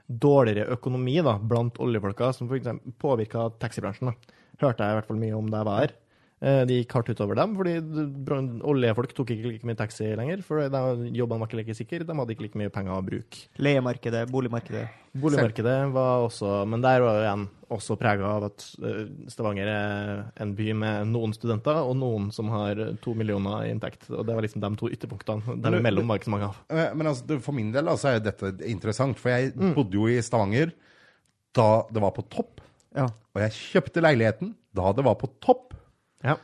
dårligere 0.10 0.68
økonomi 0.76 1.20
da, 1.26 1.38
blant 1.40 1.78
oljefolka, 1.82 2.32
som 2.36 2.50
f.eks. 2.50 2.68
påvirka 3.02 3.48
taxibransjen. 3.62 4.12
da. 4.12 4.14
Hørte 4.62 4.84
jeg 4.86 4.94
i 4.94 4.98
hvert 5.00 5.10
fall 5.10 5.22
mye 5.22 5.38
om 5.38 5.48
da 5.50 5.58
jeg 5.62 5.68
var 5.70 5.80
her. 5.84 5.92
Eh, 6.44 6.65
Det 6.68 6.76
gikk 6.82 6.91
hardt 6.98 7.07
utover 7.14 7.38
dem, 7.40 7.53
fordi 7.56 7.78
oljefolk 8.68 9.14
tok 9.15 9.30
ikke 9.32 9.48
like 9.53 9.64
mye 9.68 9.78
taxi 9.80 10.10
lenger. 10.20 10.41
For 10.44 10.68
de- 10.68 11.11
jobbene 11.15 11.40
var 11.40 11.48
ikke 11.48 11.60
like 11.61 11.76
sikre, 11.78 12.03
de 12.06 12.14
hadde 12.18 12.34
ikke 12.36 12.44
like 12.44 12.57
mye 12.60 12.70
penger 12.74 12.91
å 12.98 13.06
bruke. 13.06 13.45
Leiemarkedet, 13.64 14.26
boligmarkedet. 14.30 14.90
Boligmarkedet 15.15 15.91
var 15.94 16.24
også 16.28 16.65
Men 16.68 16.82
der 16.82 16.99
var 16.99 17.14
jo 17.15 17.24
igjen 17.24 17.48
også 17.72 17.98
prega 17.98 18.26
av 18.26 18.44
at 18.49 18.65
eh, 18.84 19.06
Stavanger 19.32 19.68
er 19.72 20.32
en 20.44 20.53
by 20.57 20.74
med 20.74 21.07
noen 21.14 21.34
studenter 21.34 21.80
og 21.80 21.95
noen 21.95 22.32
som 22.34 22.49
har 22.49 22.76
to 23.02 23.14
millioner 23.15 23.64
i 23.65 23.72
inntekt. 23.72 24.10
Og 24.11 24.26
det 24.28 24.36
var 24.36 24.41
liksom 24.44 24.61
de 24.61 24.76
to 24.76 24.90
ytterpunktene. 24.90 25.56
Men- 25.61 25.80
imellom 25.80 26.07
var 26.07 26.18
ikke 26.20 26.28
så 26.30 26.36
mange 26.36 26.49
av. 26.52 26.95
Men 26.98 27.07
altså, 27.07 27.40
for 27.41 27.53
min 27.53 27.72
del 27.72 27.86
altså, 27.88 28.15
er 28.15 28.20
dette 28.20 28.60
interessant, 28.68 29.18
for 29.18 29.30
jeg 29.30 29.53
Mm. 29.56 29.74
bodde 29.76 29.94
jo 29.94 30.07
i 30.07 30.20
Stavanger 30.22 30.74
da 31.53 31.84
det 31.91 32.02
var 32.02 32.11
på 32.11 32.28
topp. 32.30 32.60
Ja. 32.95 33.06
Og 33.06 33.41
jeg 33.41 33.52
kjøpte 33.52 34.02
leiligheten 34.02 34.56
da 34.74 34.91
det 34.91 35.03
var 35.06 35.15
på 35.15 35.30
topp. 35.40 35.74
Ja. 36.24 36.38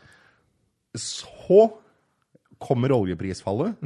Så 0.98 1.66
kommer 2.60 2.92
oljeprisfallet. 2.96 3.80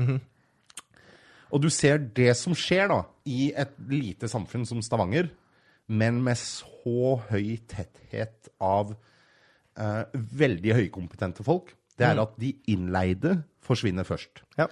Og 1.54 1.62
du 1.62 1.70
ser 1.70 2.02
det 2.18 2.32
som 2.40 2.56
skjer 2.58 2.90
da, 2.90 3.04
i 3.30 3.52
et 3.54 3.76
lite 3.92 4.28
samfunn 4.32 4.66
som 4.66 4.82
Stavanger, 4.84 5.30
men 5.88 6.22
med 6.26 6.40
så 6.40 7.20
høy 7.30 7.60
tetthet 7.70 8.50
av 8.64 8.96
eh, 9.78 10.04
veldig 10.14 10.74
høykompetente 10.80 11.46
folk, 11.46 11.76
det 12.00 12.08
er 12.10 12.22
at 12.24 12.34
de 12.42 12.56
innleide 12.74 13.38
forsvinner 13.64 14.08
først. 14.08 14.42
ja. 14.58 14.68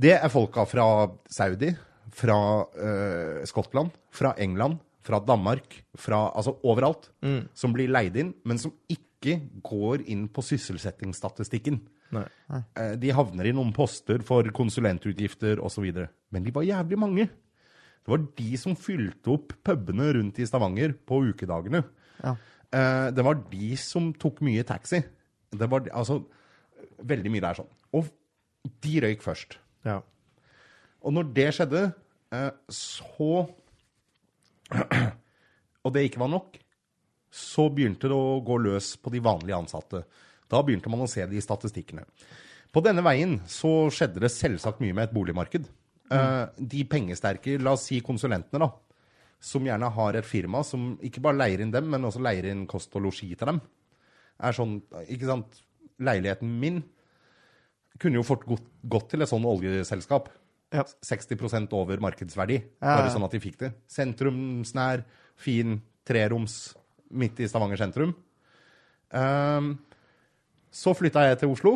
Det 0.00 0.14
er 0.14 0.30
folka 0.32 0.62
fra 0.64 0.84
Saudi, 1.28 1.68
fra 2.16 2.36
eh, 2.72 3.42
Skottland, 3.44 3.90
fra 4.14 4.30
England, 4.40 4.78
fra 5.04 5.18
Danmark, 5.20 5.74
fra 5.98 6.22
altså 6.30 6.54
overalt, 6.64 7.10
som 7.52 7.74
blir 7.74 7.90
leid 7.92 8.16
inn, 8.16 8.30
men 8.48 8.60
som 8.62 8.72
ikke 8.88 9.09
ikke 9.20 9.62
går 9.62 10.02
inn 10.08 10.26
på 10.32 10.42
sysselsettingsstatistikken. 10.42 11.80
Nei. 12.10 12.24
Eh, 12.76 12.96
De 12.96 13.10
havner 13.14 13.46
i 13.46 13.52
noen 13.52 13.72
poster 13.76 14.22
for 14.26 14.42
konsulentutgifter 14.56 15.60
osv. 15.62 15.86
Men 16.32 16.42
de 16.44 16.50
var 16.50 16.62
jævlig 16.64 16.98
mange. 16.98 17.26
Det 18.00 18.08
var 18.08 18.24
de 18.36 18.56
som 18.56 18.74
fylte 18.76 19.28
opp 19.30 19.52
pubene 19.62 20.08
rundt 20.16 20.38
i 20.40 20.46
Stavanger 20.48 20.94
på 21.06 21.20
ukedagene. 21.30 21.84
Ja. 22.24 22.36
Eh, 22.72 23.10
Det 23.12 23.24
var 23.24 23.34
de 23.50 23.76
som 23.76 24.12
tok 24.14 24.40
mye 24.40 24.64
taxi. 24.64 25.02
Det 25.52 25.68
var 25.70 25.80
altså 25.92 26.24
Veldig 27.00 27.30
mye 27.32 27.40
der 27.40 27.54
sånn. 27.56 27.68
Og 27.96 28.08
de 28.84 29.00
røyk 29.00 29.22
først. 29.24 29.54
Ja. 29.84 30.02
Og 31.02 31.12
når 31.12 31.30
det 31.32 31.46
skjedde, 31.54 31.94
eh, 32.32 32.50
så 32.68 33.48
Og 35.84 35.92
det 35.94 36.02
ikke 36.10 36.20
var 36.20 36.28
nok, 36.28 36.58
så 37.30 37.68
begynte 37.70 38.10
det 38.10 38.16
å 38.16 38.40
gå 38.44 38.58
løs 38.58 38.96
på 39.00 39.12
de 39.14 39.22
vanlige 39.22 39.58
ansatte. 39.58 40.02
Da 40.50 40.62
begynte 40.66 40.90
man 40.90 41.04
å 41.04 41.10
se 41.10 41.24
det 41.30 41.38
i 41.38 41.44
statistikkene. 41.44 42.04
På 42.70 42.82
denne 42.82 43.02
veien 43.06 43.38
så 43.50 43.88
skjedde 43.94 44.22
det 44.22 44.32
selvsagt 44.34 44.82
mye 44.82 44.94
med 44.94 45.08
et 45.08 45.14
boligmarked. 45.14 45.66
Mm. 46.10 46.66
De 46.70 46.84
pengesterke, 46.90 47.56
la 47.62 47.74
oss 47.76 47.86
si 47.90 48.00
konsulentene, 48.02 48.66
da, 48.66 48.70
som 49.40 49.66
gjerne 49.66 49.90
har 49.94 50.18
et 50.18 50.26
firma 50.26 50.62
som 50.66 50.92
ikke 51.06 51.22
bare 51.24 51.38
leier 51.38 51.62
inn 51.62 51.74
dem, 51.74 51.86
men 51.90 52.06
også 52.06 52.22
leier 52.22 52.50
inn 52.50 52.66
kost 52.70 52.94
og 52.98 53.06
losji 53.06 53.30
til 53.32 53.52
dem, 53.52 53.60
er 54.40 54.56
sånn 54.56 54.78
Ikke 55.12 55.28
sant? 55.28 55.62
Leiligheten 56.00 56.52
min 56.62 56.78
kunne 58.00 58.16
jo 58.16 58.24
fort 58.24 58.46
gått, 58.48 58.64
gått 58.88 59.10
til 59.12 59.20
et 59.20 59.28
sånn 59.28 59.44
oljeselskap. 59.44 60.30
Ja. 60.72 60.86
60 61.04 61.68
over 61.76 62.00
markedsverdi, 62.00 62.56
bare 62.80 63.10
sånn 63.12 63.26
at 63.26 63.34
de 63.34 63.40
fikk 63.42 63.58
det. 63.60 63.72
Sentrumsnær, 63.90 65.02
fin, 65.36 65.76
treroms 66.08 66.70
midt 67.10 67.40
i 67.42 67.48
Stavanger 67.50 67.80
sentrum. 67.80 68.14
Um, 69.10 69.74
så 70.70 70.94
flytta 70.94 71.26
jeg 71.26 71.40
til 71.40 71.52
Oslo, 71.52 71.74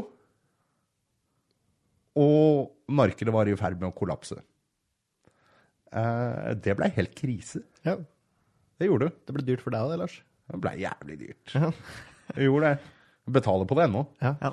og 2.15 2.71
markedet 2.95 3.35
var 3.35 3.51
i 3.51 3.57
ferd 3.59 3.81
med 3.81 3.91
å 3.91 3.97
kollapse. 3.97 4.39
Uh, 5.95 6.55
det 6.59 6.75
blei 6.79 6.91
helt 6.97 7.15
krise. 7.19 7.65
ja. 7.87 7.99
Det 8.75 8.89
gjorde 8.89 9.07
du. 9.07 9.19
Det 9.23 9.35
ble 9.37 9.45
dyrt 9.47 9.63
for 9.63 9.71
deg, 9.71 9.87
òg, 9.87 10.01
Lars. 10.01 10.17
Det 10.51 10.59
blei 10.61 10.73
jævlig 10.83 11.15
dyrt. 11.21 11.53
Ja. 11.55 11.69
Gjorde 12.43 12.73
det. 12.73 12.91
Jeg 13.25 13.35
betaler 13.37 13.69
på 13.71 13.77
det 13.79 13.85
ennå. 13.87 14.03
Ja. 14.21 14.33
Ja. 14.43 14.51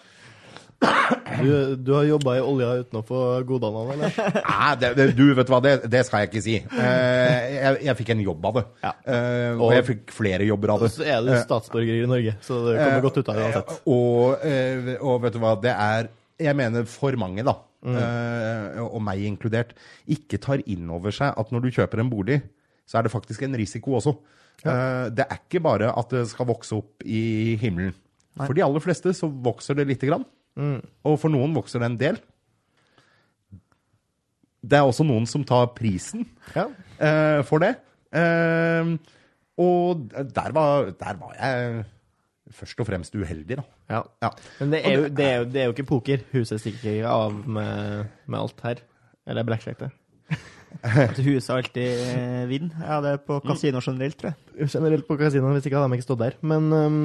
Du, 1.41 1.75
du 1.75 1.91
har 1.93 2.05
jobba 2.05 2.35
i 2.37 2.41
olja 2.43 2.71
uten 2.81 2.99
å 2.99 3.03
få 3.05 3.19
godene 3.47 3.81
av 3.81 3.91
eller? 3.93 4.15
Nei, 4.37 4.71
det, 4.81 4.89
det, 4.97 5.05
du, 5.17 5.23
vet 5.37 5.47
du 5.47 5.53
hva, 5.53 5.59
det, 5.63 5.73
det 5.91 6.01
skal 6.07 6.23
jeg 6.23 6.31
ikke 6.31 6.43
si. 6.45 6.55
Eh, 6.61 7.45
jeg, 7.55 7.79
jeg 7.87 7.97
fikk 7.99 8.11
en 8.15 8.23
jobb 8.25 8.47
av 8.49 8.57
det. 8.57 8.63
Ja. 8.83 8.93
Eh, 9.13 9.49
og, 9.55 9.67
jeg 9.75 9.87
fikk 9.87 10.13
flere 10.15 10.47
jobber 10.49 10.75
av 10.75 10.85
det. 10.85 10.91
Så 10.95 11.05
er 11.05 11.21
du 11.25 11.31
statsborger 11.41 12.01
i 12.01 12.09
Norge, 12.09 12.35
så 12.45 12.59
det 12.67 12.75
kommer 12.79 13.05
godt 13.05 13.21
ut 13.21 13.31
av 13.31 13.37
det 13.37 13.45
uansett. 13.47 13.73
Eh, 13.75 13.93
og, 13.95 14.47
eh, 14.47 14.91
og 14.97 15.21
vet 15.25 15.37
du 15.37 15.41
hva, 15.43 15.53
det 15.61 15.75
er 15.75 16.11
Jeg 16.41 16.57
mener 16.57 16.87
for 16.89 17.13
mange, 17.21 17.45
da, 17.45 17.53
eh, 17.85 18.81
og 18.81 19.01
meg 19.05 19.21
inkludert, 19.29 19.75
ikke 20.09 20.39
tar 20.41 20.63
inn 20.65 20.89
over 20.89 21.13
seg 21.13 21.37
at 21.37 21.53
når 21.53 21.67
du 21.67 21.73
kjøper 21.75 22.01
en 22.01 22.09
bolig, 22.09 22.39
så 22.89 22.97
er 22.97 23.05
det 23.05 23.13
faktisk 23.13 23.45
en 23.45 23.57
risiko 23.61 23.99
også. 23.99 24.15
Eh, 24.65 25.07
det 25.13 25.25
er 25.27 25.37
ikke 25.37 25.61
bare 25.63 25.93
at 25.97 26.13
det 26.13 26.25
skal 26.33 26.49
vokse 26.49 26.81
opp 26.81 27.05
i 27.05 27.57
himmelen. 27.61 27.93
For 28.41 28.57
de 28.57 28.63
aller 28.65 28.81
fleste 28.81 29.13
så 29.13 29.29
vokser 29.29 29.77
det 29.77 29.85
lite 29.89 30.09
grann. 30.09 30.25
Og 30.57 31.15
for 31.21 31.31
noen 31.33 31.53
vokser 31.55 31.79
det 31.81 31.89
en 31.91 31.99
del. 31.99 32.19
Det 34.61 34.77
er 34.77 34.85
også 34.85 35.05
noen 35.07 35.25
som 35.29 35.43
tar 35.47 35.71
prisen 35.73 36.27
Ja. 36.53 36.67
uh, 36.67 37.41
for 37.47 37.63
det. 37.63 37.73
Uh, 38.13 38.97
og 39.61 40.03
der 40.11 40.51
var, 40.53 40.91
der 40.99 41.17
var 41.17 41.33
jeg 41.39 41.85
først 42.51 42.79
og 42.83 42.87
fremst 42.89 43.15
uheldig, 43.15 43.57
da. 43.57 43.63
ja. 43.89 44.01
Ja. 44.21 44.29
Men 44.59 44.73
det 44.73 44.81
er, 44.85 44.93
jo, 44.93 45.07
det, 45.07 45.25
er 45.25 45.35
jo, 45.37 45.45
det 45.45 45.61
er 45.61 45.65
jo 45.69 45.73
ikke 45.75 45.87
poker. 45.87 46.23
Huset 46.33 46.59
stikker 46.61 46.97
ikke 46.97 47.07
av 47.15 47.33
med, 47.47 48.05
med 48.27 48.39
alt 48.39 48.61
her. 48.65 48.83
Eller 49.29 49.45
blackjack, 49.47 49.79
det. 49.79 49.91
At 50.83 51.19
huset 51.19 51.51
alltid 51.53 51.99
eh, 52.15 52.43
vinner. 52.49 52.75
Ja, 52.81 52.99
det 53.03 53.09
er 53.15 53.19
på 53.27 53.39
kasino 53.43 53.81
generelt, 53.83 54.17
tror 54.19 54.31
jeg. 54.31 54.69
Generelt 54.71 55.07
på 55.07 55.17
kasino, 55.19 55.51
hvis 55.53 55.67
ikke 55.67 55.77
hadde 55.77 55.91
de 55.91 55.99
ikke 55.99 56.07
stått 56.07 56.23
der. 56.23 56.37
Men 56.41 56.71
øhm, 56.73 57.01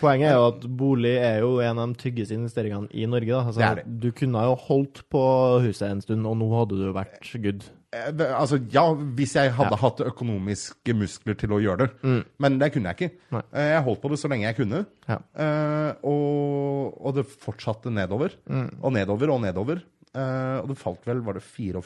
poenget 0.00 0.30
er 0.30 0.38
jo 0.38 0.46
at 0.48 0.64
bolig 0.78 1.12
er 1.18 1.38
jo 1.44 1.58
en 1.60 1.78
av 1.82 1.92
de 1.92 1.98
tyggeste 2.00 2.34
investeringene 2.36 2.88
i 2.94 3.04
Norge. 3.10 3.28
Da. 3.28 3.42
Altså, 3.44 3.60
Det 3.60 3.68
er 3.68 3.78
det. 3.82 4.00
Du 4.00 4.10
kunne 4.12 4.42
jo 4.48 4.54
holdt 4.68 5.02
på 5.12 5.22
huset 5.66 5.90
en 5.90 6.00
stund, 6.04 6.26
og 6.26 6.36
nå 6.40 6.48
hadde 6.56 6.78
du 6.80 6.92
vært 6.96 7.32
good. 7.42 7.64
Eh, 7.92 8.08
Altså, 8.32 8.56
ja, 8.72 8.86
hvis 8.94 9.34
jeg 9.36 9.52
hadde 9.52 9.76
hatt 9.76 10.00
økonomiske 10.00 10.94
muskler 10.96 11.36
til 11.36 11.52
å 11.52 11.60
gjøre 11.60 11.86
det. 11.86 12.24
Men 12.40 12.58
det 12.58 12.72
kunne 12.72 12.88
jeg 12.94 12.96
ikke. 13.10 13.16
Nei. 13.36 13.42
Eh, 13.52 13.68
Jeg 13.74 13.82
holdt 13.84 14.00
på 14.02 14.10
det 14.14 14.18
så 14.22 14.28
lenge 14.32 14.48
jeg 14.48 14.56
kunne. 14.62 14.86
Ja. 15.08 15.18
Eh, 15.36 15.92
og, 16.08 16.96
og 17.04 17.14
det 17.18 17.26
fortsatte 17.28 17.92
nedover. 17.92 18.32
Og 18.80 18.92
nedover 18.92 19.30
og 19.36 19.42
nedover. 19.44 19.82
Og 20.14 20.68
det 20.68 20.76
falt 20.80 21.06
vel, 21.08 21.20
var 21.24 21.34
det 21.38 21.42
44 21.42 21.80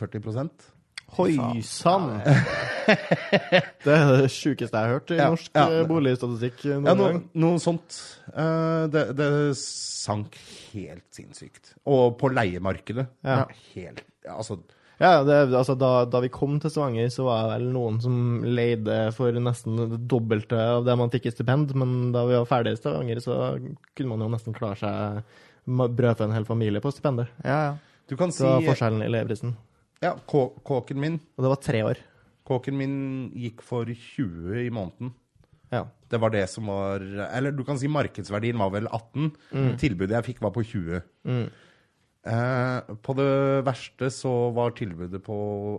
Hoi 1.15 1.63
sann! 1.63 2.09
det 3.87 3.93
er 3.95 4.09
det 4.11 4.31
sjukeste 4.35 4.75
jeg 4.75 4.83
har 4.83 4.95
hørt 4.97 5.13
i 5.15 5.19
Ja, 5.19 5.29
norsk 5.33 5.53
ja. 5.55 5.67
eh, 5.71 5.85
boligstatistikk 5.89 6.65
noen 6.67 6.89
Ja, 6.91 6.95
noe, 6.99 7.21
noe 7.39 7.61
sånt. 7.63 7.99
Eh, 8.33 8.87
det, 8.93 9.05
det 9.17 9.29
sank 9.61 10.35
helt 10.75 11.07
sinnssykt. 11.15 11.77
Og 11.89 12.17
på 12.21 12.33
leiemarkedet. 12.35 13.07
Ja. 13.27 13.45
Helt 13.75 14.03
Altså, 14.27 14.59
Ja, 14.99 15.21
det, 15.23 15.37
altså, 15.55 15.77
da, 15.79 15.93
da 16.11 16.21
vi 16.25 16.33
kom 16.35 16.59
til 16.61 16.73
Stavanger, 16.73 17.09
så 17.15 17.29
var 17.29 17.45
det 17.47 17.55
vel 17.55 17.67
noen 17.77 18.01
som 18.03 18.19
leide 18.43 18.99
for 19.15 19.39
nesten 19.39 19.79
det 19.79 20.03
dobbelte 20.11 20.59
av 20.59 20.87
det 20.89 20.97
man 20.99 21.13
fikk 21.13 21.29
i 21.31 21.35
stipend, 21.35 21.75
men 21.79 22.11
da 22.17 22.25
vi 22.27 22.35
var 22.35 22.49
ferdig 22.51 22.75
i 22.75 22.81
Stavanger, 22.81 23.21
så 23.23 23.39
kunne 23.95 24.11
man 24.15 24.27
jo 24.27 24.33
nesten 24.35 24.57
klare 24.57 24.81
seg 24.83 25.23
brødfø 25.67 25.95
brød 25.99 26.21
en 26.27 26.35
hel 26.35 26.45
familie 26.49 26.83
på 26.83 26.93
stipendet. 26.95 27.31
Ja, 27.45 27.59
ja. 27.69 28.03
du 28.09 28.17
kan 28.19 28.33
si 28.35 28.45
Det 28.45 28.51
var 28.51 28.69
forskjellen 28.73 29.03
i 29.07 29.13
leveprisen. 29.13 29.57
Ja, 30.05 30.15
kå- 30.29 30.53
kåken 30.67 31.01
min 31.01 31.21
Og 31.39 31.45
det 31.47 31.51
var 31.55 31.63
tre 31.65 31.83
år. 31.87 32.01
Kåken 32.47 32.77
min 32.79 32.97
gikk 33.35 33.63
for 33.65 33.85
20 33.89 34.67
i 34.67 34.71
måneden. 34.71 35.15
Ja. 35.73 35.85
Det 36.09 36.21
var 36.23 36.31
det 36.31 36.45
som 36.49 36.69
var 36.71 37.01
Eller 37.35 37.51
du 37.51 37.65
kan 37.67 37.79
si 37.81 37.89
markedsverdien 37.91 38.59
var 38.61 38.71
vel 38.71 38.87
18. 38.87 39.33
Tilbudet 39.81 40.15
jeg 40.15 40.25
fikk, 40.29 40.43
var 40.45 40.53
på 40.55 40.63
20. 40.63 41.01
Eh, 42.27 42.81
på 43.07 43.15
det 43.15 43.63
verste 43.67 44.09
så 44.11 44.51
var 44.55 44.73
tilbudet 44.75 45.23
på 45.23 45.37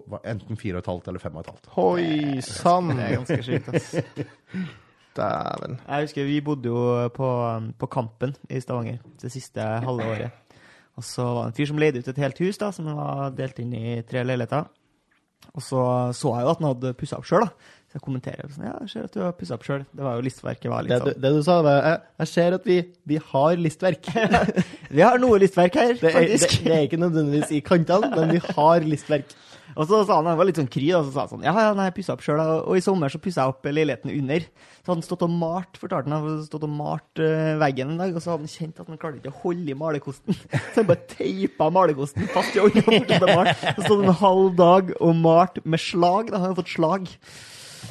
var 0.08 0.22
enten 0.24 0.56
4,5 0.56 1.08
eller 1.12 1.20
5,5. 1.20 1.58
Hoi 1.76 2.42
sann! 2.42 2.94
Det 2.96 3.04
er 3.04 3.16
ganske 3.18 3.44
sjukt, 3.44 3.68
ass. 3.76 3.96
Dæven. 5.18 5.80
Jeg 5.88 6.06
husker 6.06 6.28
vi 6.30 6.38
bodde 6.46 6.70
jo 6.70 6.82
på, 7.16 7.28
på 7.82 7.88
Kampen 7.92 8.36
i 8.54 8.60
Stavanger 8.62 9.00
det 9.20 9.32
siste 9.34 9.60
halve 9.60 10.06
året. 10.06 10.36
Og 10.98 11.06
så 11.06 11.24
var 11.24 11.46
det 11.46 11.52
en 11.52 11.58
fyr 11.60 11.70
som 11.70 11.80
leide 11.82 12.02
ut 12.02 12.12
et 12.12 12.20
helt 12.24 12.40
hus, 12.42 12.58
da, 12.58 12.72
som 12.74 12.90
var 12.98 13.32
delt 13.38 13.60
inn 13.62 13.74
i 13.78 14.02
tre 14.08 14.24
leiligheter. 14.26 14.66
Og 15.54 15.64
så 15.64 15.82
så 16.18 16.32
jeg 16.36 16.46
jo 16.46 16.52
at 16.52 16.62
han 16.62 16.68
hadde 16.72 16.94
pussa 16.98 17.20
opp 17.20 17.28
sjøl. 17.30 17.46
Så 17.88 17.96
jeg 17.96 18.04
kommenterer 18.04 18.50
sånn 18.52 18.66
Ja, 18.68 18.74
jeg 18.84 18.92
ser 18.92 19.06
at 19.08 19.14
du 19.16 19.22
har 19.24 19.36
pussa 19.38 19.56
opp 19.56 19.64
sjøl. 19.66 19.86
Det 19.96 20.04
var 20.04 20.18
jo 20.18 20.26
listverket 20.26 20.72
var 20.74 20.84
Det, 20.84 20.90
litt 20.92 21.06
sånn 21.06 21.22
det 21.24 21.32
du 21.38 21.40
sa, 21.46 21.58
var 21.66 21.78
jeg, 21.78 22.02
jeg 22.24 22.32
ser 22.34 22.56
at 22.58 22.66
vi, 22.68 22.78
vi 23.14 23.20
har 23.30 23.62
listverk. 23.62 24.10
Vi 24.98 25.04
har 25.04 25.20
noe 25.22 25.38
listverk 25.42 25.76
her, 25.76 25.94
Det 26.00 26.00
er, 26.00 26.06
det, 26.08 26.14
faktisk. 26.16 26.64
det 26.66 26.74
er 26.74 26.86
ikke 26.88 27.00
nødvendigvis 27.02 27.54
i 27.58 27.60
kantene, 27.66 28.10
men 28.16 28.30
vi 28.38 28.40
har 28.56 28.86
listverk. 28.88 29.34
Og 29.78 29.86
så 29.90 30.00
sa 30.08 30.16
han, 30.20 30.26
han 30.32 30.38
var 30.40 30.48
litt 30.50 30.58
sånn 30.58 30.70
kry, 30.74 30.88
da, 30.90 31.04
så 31.06 31.12
sa 31.14 31.24
han 31.26 31.32
sånn 31.36 31.44
Ja, 31.46 31.54
ja, 31.54 31.74
nei, 31.78 31.86
jeg 31.92 31.96
pussa 32.00 32.16
opp 32.16 32.24
sjøl, 32.26 32.40
og 32.42 32.74
i 32.80 32.82
sommer 32.82 33.12
så 33.14 33.20
pussa 33.22 33.44
jeg 33.46 33.54
opp 33.54 33.68
leiligheten 33.70 34.10
under. 34.16 34.46
Så 34.82 34.90
hadde 34.90 34.96
han 34.98 35.06
stått 35.06 35.26
og 35.28 35.34
malt, 35.38 35.78
fortalte 35.82 36.10
han, 36.10 36.16
hadde 36.24 36.48
stått 36.48 36.66
og 36.66 36.72
malt 36.74 37.22
eh, 37.22 37.52
veggen 37.62 37.94
en 37.94 38.00
dag, 38.02 38.16
og 38.18 38.24
så 38.24 38.34
hadde 38.34 38.48
han 38.48 38.54
kjent 38.56 38.82
at 38.82 38.90
han 38.90 38.98
klarte 39.02 39.22
ikke 39.22 39.34
å 39.36 39.42
holde 39.44 39.74
i 39.74 39.78
malerkosten. 39.78 40.40
Så 40.74 40.82
han 40.82 40.90
bare 40.90 41.06
teipa 41.14 41.68
malerkosten 41.74 42.26
fast 42.34 42.58
i 42.58 42.64
olja. 42.64 42.82
og 42.86 42.96
fortsatte 42.96 43.28
å 43.30 43.38
male. 43.38 43.54
Så 43.68 43.86
stod 43.86 44.02
han 44.02 44.10
en 44.16 44.20
halv 44.24 44.50
dag 44.58 44.92
og 44.98 45.14
malte 45.22 45.64
med 45.70 45.84
slag. 45.84 46.34
Da 46.34 46.42
han 46.42 46.58
fått 46.58 46.74
slag. 46.74 47.12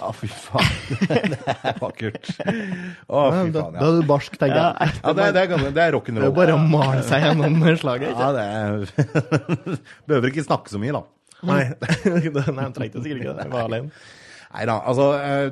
Å, 0.02 0.10
fy 0.12 0.28
faen. 0.28 0.72
det 1.32 1.38
er 1.54 1.78
vakkert. 1.80 2.32
Å, 2.34 2.42
Ja, 2.42 3.28
fy 3.30 3.52
faen, 3.52 3.52
faen, 3.52 3.52
da 3.54 3.62
ja. 3.70 3.86
er 3.86 4.00
du 4.00 4.08
barsk, 4.10 4.34
tenker 4.40 4.58
jeg. 4.58 4.96
ja 4.98 5.12
det, 5.14 5.28
er- 5.28 5.36
det, 5.36 5.44
er, 5.44 5.70
det 5.76 5.84
er 5.86 6.00
Det 6.00 6.26
er 6.26 6.34
bare 6.36 6.56
å 6.56 6.62
male 6.62 7.04
seg 7.06 7.24
gjennom 7.24 7.62
slaget. 7.80 8.16
Ja, 8.18 8.32
det 8.34 8.46
er 8.50 9.36
Behøver 10.10 10.32
ikke 10.32 10.44
snakke 10.48 10.72
så 10.74 10.80
mye, 10.82 10.96
da. 10.98 11.04
Nei, 11.48 11.62
Nei, 12.06 12.62
han 12.62 12.76
trengte 12.76 13.02
sikkert 13.02 13.22
ikke 13.22 13.34
det. 13.34 13.46
Jeg 13.46 13.52
var 13.54 13.68
alene. 13.70 14.06
Nei 14.56 14.62
da, 14.70 14.76
altså 14.88 15.06
eh, 15.18 15.48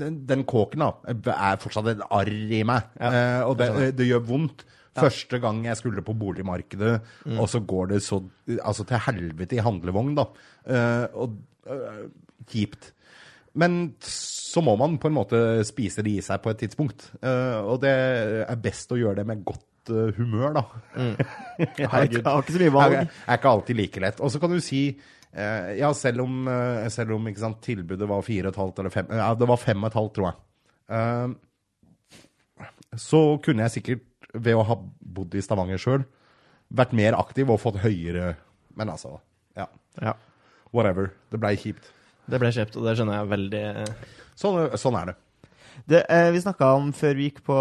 Den, 0.00 0.22
den 0.26 0.42
kåken 0.48 0.82
da, 0.82 0.88
er 1.34 1.60
fortsatt 1.62 1.92
et 1.92 2.02
arr 2.10 2.32
i 2.32 2.64
meg. 2.66 2.88
Ja, 2.98 3.44
og 3.46 3.58
det, 3.60 3.92
det 3.98 4.08
gjør 4.08 4.24
vondt. 4.32 4.66
Første 4.98 5.38
gang 5.38 5.60
jeg 5.62 5.78
skulle 5.78 6.02
på 6.02 6.14
boligmarkedet, 6.18 6.94
og 7.36 7.44
så 7.46 7.60
går 7.62 7.92
det 7.92 8.00
så 8.02 8.16
altså 8.56 8.82
til 8.88 8.98
helvete 9.04 9.58
i 9.58 9.62
handlevogn, 9.62 10.16
da. 10.18 10.24
Eh, 10.66 11.04
og 11.14 11.36
eh, 11.70 12.00
kjipt. 12.50 12.90
Men 13.58 13.78
så 14.04 14.62
må 14.64 14.74
man 14.78 14.98
på 15.00 15.10
en 15.10 15.16
måte 15.16 15.38
spise 15.66 16.02
det 16.06 16.16
i 16.18 16.24
seg 16.24 16.42
på 16.42 16.52
et 16.52 16.60
tidspunkt. 16.64 17.10
Eh, 17.22 17.60
og 17.62 17.80
det 17.84 17.94
er 18.44 18.62
best 18.62 18.92
å 18.94 18.98
gjøre 18.98 19.20
det 19.20 19.26
med 19.28 19.44
godt 19.46 19.92
eh, 19.92 20.10
humør, 20.18 20.58
da. 20.58 20.64
Jeg 21.78 21.90
har 21.92 22.08
ikke 22.08 22.22
så 22.24 22.58
mye 22.64 22.74
valg. 22.74 22.98
Det 23.04 23.06
er 23.26 23.40
ikke 23.40 23.54
alltid 23.54 23.80
like 23.82 24.04
lett. 24.04 24.22
Og 24.24 24.34
så 24.34 24.42
kan 24.42 24.54
du 24.54 24.60
si 24.64 24.82
eh, 24.90 25.14
Ja, 25.32 25.90
selv 25.94 26.22
om, 26.24 26.48
eh, 26.48 26.88
selv 26.88 27.12
om 27.12 27.26
sant, 27.36 27.60
tilbudet 27.62 28.08
var 28.08 28.22
4,5 28.22 28.78
eller 28.80 28.90
fem 28.90 29.06
Ja, 29.10 29.34
det 29.34 29.48
var 29.48 29.56
5,5, 29.60 30.08
tror 30.14 30.26
jeg. 30.30 30.36
Eh, 30.88 31.28
så 32.96 33.20
kunne 33.44 33.66
jeg 33.66 33.74
sikkert, 33.76 34.04
ved 34.34 34.56
å 34.56 34.64
ha 34.64 34.76
bodd 35.00 35.34
i 35.34 35.42
Stavanger 35.44 35.78
sjøl, 35.80 36.04
vært 36.74 36.92
mer 36.96 37.16
aktiv 37.16 37.48
og 37.48 37.60
fått 37.60 37.78
høyere 37.80 38.36
Men 38.76 38.90
altså, 38.92 39.20
ja. 39.56 39.66
Ja. 40.00 40.14
Whatever. 40.72 41.12
Det 41.32 41.40
blei 41.40 41.56
kjipt. 41.56 41.88
Det 42.28 42.38
ble 42.40 42.50
kjipt, 42.52 42.76
og 42.76 42.84
det 42.84 42.96
skjønner 42.98 43.20
jeg 43.20 43.30
veldig 43.32 43.62
Sånn, 44.38 44.76
sånn 44.78 44.98
er 45.00 45.10
det. 45.10 45.16
Det, 45.86 46.02
eh, 46.10 46.30
vi 46.34 46.40
snakka 46.40 46.74
om 46.76 46.92
før 46.92 47.14
vi 47.16 47.28
gikk 47.30 47.42
på, 47.46 47.56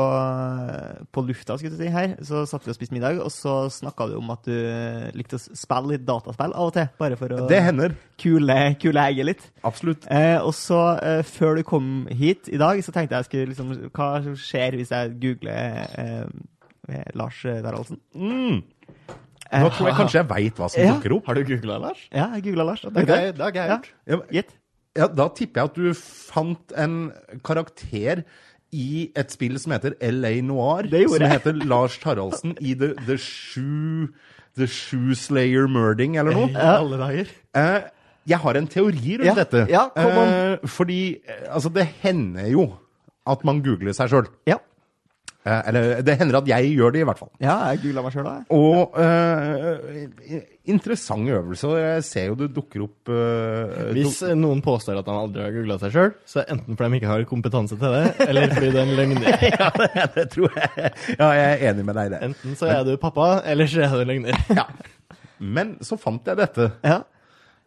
på 1.11 1.21
lufta, 1.27 1.57
skulle 1.57 1.75
du 1.77 1.81
si, 1.83 1.89
her, 1.93 2.15
så 2.25 2.41
satt 2.49 2.65
vi 2.65 2.71
og 2.73 2.75
spiste 2.77 2.95
middag, 2.95 3.19
og 3.23 3.29
så 3.31 3.67
snakka 3.71 4.07
du 4.09 4.15
om 4.17 4.31
at 4.33 4.43
du 4.47 4.51
eh, 4.55 5.11
likte 5.17 5.37
å 5.39 5.43
spille 5.55 5.93
litt 5.93 6.05
dataspill 6.07 6.51
av 6.55 6.67
og 6.71 6.73
til, 6.73 6.87
bare 6.99 7.15
for 7.19 7.35
å 7.37 7.47
Det 7.47 7.61
hender. 7.63 7.95
kule, 8.19 8.57
kule 8.81 9.05
egget 9.11 9.29
litt. 9.29 9.45
Absolutt. 9.67 10.07
Eh, 10.11 10.37
og 10.41 10.53
så, 10.57 10.81
eh, 11.03 11.21
før 11.23 11.55
du 11.59 11.63
kom 11.67 12.07
hit 12.11 12.49
i 12.49 12.57
dag, 12.57 12.81
så 12.83 12.91
tenkte 12.95 13.15
jeg 13.19 13.29
skulle 13.29 13.51
liksom 13.53 13.91
Hva 13.93 14.09
skjer 14.35 14.75
hvis 14.79 14.91
jeg 14.91 15.15
googler 15.21 15.87
eh, 15.97 16.25
eh, 16.89 17.07
Lars 17.15 17.41
Taraldsen? 17.43 17.99
Mm. 18.15 18.63
Eh, 19.47 19.61
Nå 19.63 19.69
tror 19.71 19.87
jeg 19.87 19.95
kanskje 20.01 20.19
jeg 20.19 20.27
veit 20.29 20.57
hva 20.59 20.67
som 20.69 20.81
Ja. 20.83 20.93
dukker 20.97 21.13
opp. 21.15 21.27
Har 21.29 21.35
du 21.39 21.43
googla, 21.47 21.77
Lars? 21.79 22.07
Ja, 22.11 22.25
jeg 22.35 22.43
googla 22.49 22.65
Lars. 22.67 22.81
Det 22.81 22.91
har 22.93 23.03
gøy. 23.05 23.23
jeg- 23.23 23.35
det 23.37 23.45
er 23.45 23.51
gøy. 23.51 23.67
gjort. 23.71 23.91
Ja, 24.07 24.17
Gitt. 24.31 24.49
Ja, 24.97 25.07
da 25.07 25.29
tipper 25.37 25.61
jeg 25.61 25.71
at 25.71 25.77
du 25.77 25.87
fant 25.97 26.73
en 26.77 26.97
karakter 27.45 28.23
i 28.75 29.07
et 29.15 29.31
spill 29.31 29.55
som 29.61 29.71
heter 29.75 29.95
LA 30.03 30.41
Noir. 30.43 30.89
Det 30.91 31.05
gjorde 31.05 31.21
som 31.23 31.31
heter 31.37 31.61
Lars 31.69 31.95
Taraldsen 32.03 32.57
i 32.59 32.73
The, 32.75 32.93
The 33.07 33.15
Shoe 33.21 34.09
The 34.57 34.65
Shoe 34.67 35.13
Slayer 35.15 35.67
Murding, 35.69 36.17
eller 36.17 36.33
noe. 36.33 36.49
I 36.49 36.57
alle 36.57 36.97
dager. 36.99 37.29
Eh, 37.55 37.85
jeg 38.27 38.39
har 38.43 38.57
en 38.59 38.67
teori 38.67 39.17
rundt 39.21 39.29
Ja, 39.29 39.35
dette. 39.37 39.67
ja, 39.71 39.83
kom 39.93 40.17
an. 40.23 40.31
Eh, 40.33 40.67
fordi 40.67 41.01
eh, 41.21 41.43
altså, 41.53 41.69
det 41.69 41.85
hender 42.01 42.49
jo 42.51 42.65
at 43.29 43.43
man 43.47 43.61
googler 43.63 43.93
seg 43.95 44.09
sjøl. 44.11 44.27
Ja. 44.49 44.57
Eh, 45.47 45.61
eller 45.69 46.01
det 46.03 46.15
hender 46.19 46.37
at 46.41 46.47
jeg 46.49 46.71
gjør 46.75 46.91
det, 46.95 47.01
i 47.03 47.07
hvert 47.07 47.19
fall. 47.21 47.29
ja, 47.39 47.53
jeg 47.71 47.79
googla 47.85 48.01
meg 48.03 48.15
sjøl, 48.15 48.25
da. 48.27 48.33
Og 48.51 48.97
uh, 48.99 50.41
interessant 50.67 51.29
øvelse. 51.31 51.69
og 51.69 51.77
Jeg 51.79 52.03
ser 52.03 52.25
jo 52.31 52.35
det 52.41 52.49
dukker 52.55 52.83
opp 52.83 53.11
uh, 53.13 53.93
Hvis 53.95 54.17
duk- 54.25 54.33
noen 54.41 54.59
påstår 54.65 54.99
at 54.99 55.07
de 55.07 55.15
aldri 55.15 55.45
har 55.45 55.53
googla 55.55 55.77
seg 55.85 55.95
sjøl, 55.95 56.11
så 56.27 56.43
enten 56.51 56.75
fordi 56.75 56.89
de 56.91 56.99
ikke 56.99 57.11
har 57.13 57.23
kompetanse 57.29 57.77
til 57.79 57.95
det, 57.95 58.03
eller 58.27 58.49
fordi 58.51 58.73
det 58.75 58.81
er 58.81 58.89
en 58.89 58.97
løgner. 58.99 59.39
ja, 59.53 59.69
det, 59.79 60.07
det 60.17 60.27
tror 60.35 60.59
jeg. 60.59 60.91
Ja, 61.15 61.29
jeg 61.37 61.47
er 61.53 61.63
enig 61.71 61.87
med 61.87 61.99
deg 62.01 62.09
i 62.09 62.13
det. 62.15 62.21
Enten 62.31 62.59
så 62.59 62.71
er 62.73 62.83
du 62.89 62.93
pappa, 62.99 63.29
eller 63.47 63.71
så 63.71 63.85
er 63.87 63.95
du 63.95 64.03
en 64.03 64.11
løgner. 64.13 64.43
Ja. 64.59 64.67
Men 65.39 65.75
så 65.85 65.95
fant 66.01 66.25
jeg 66.27 66.39
dette. 66.39 66.71
Ja. 66.83 66.99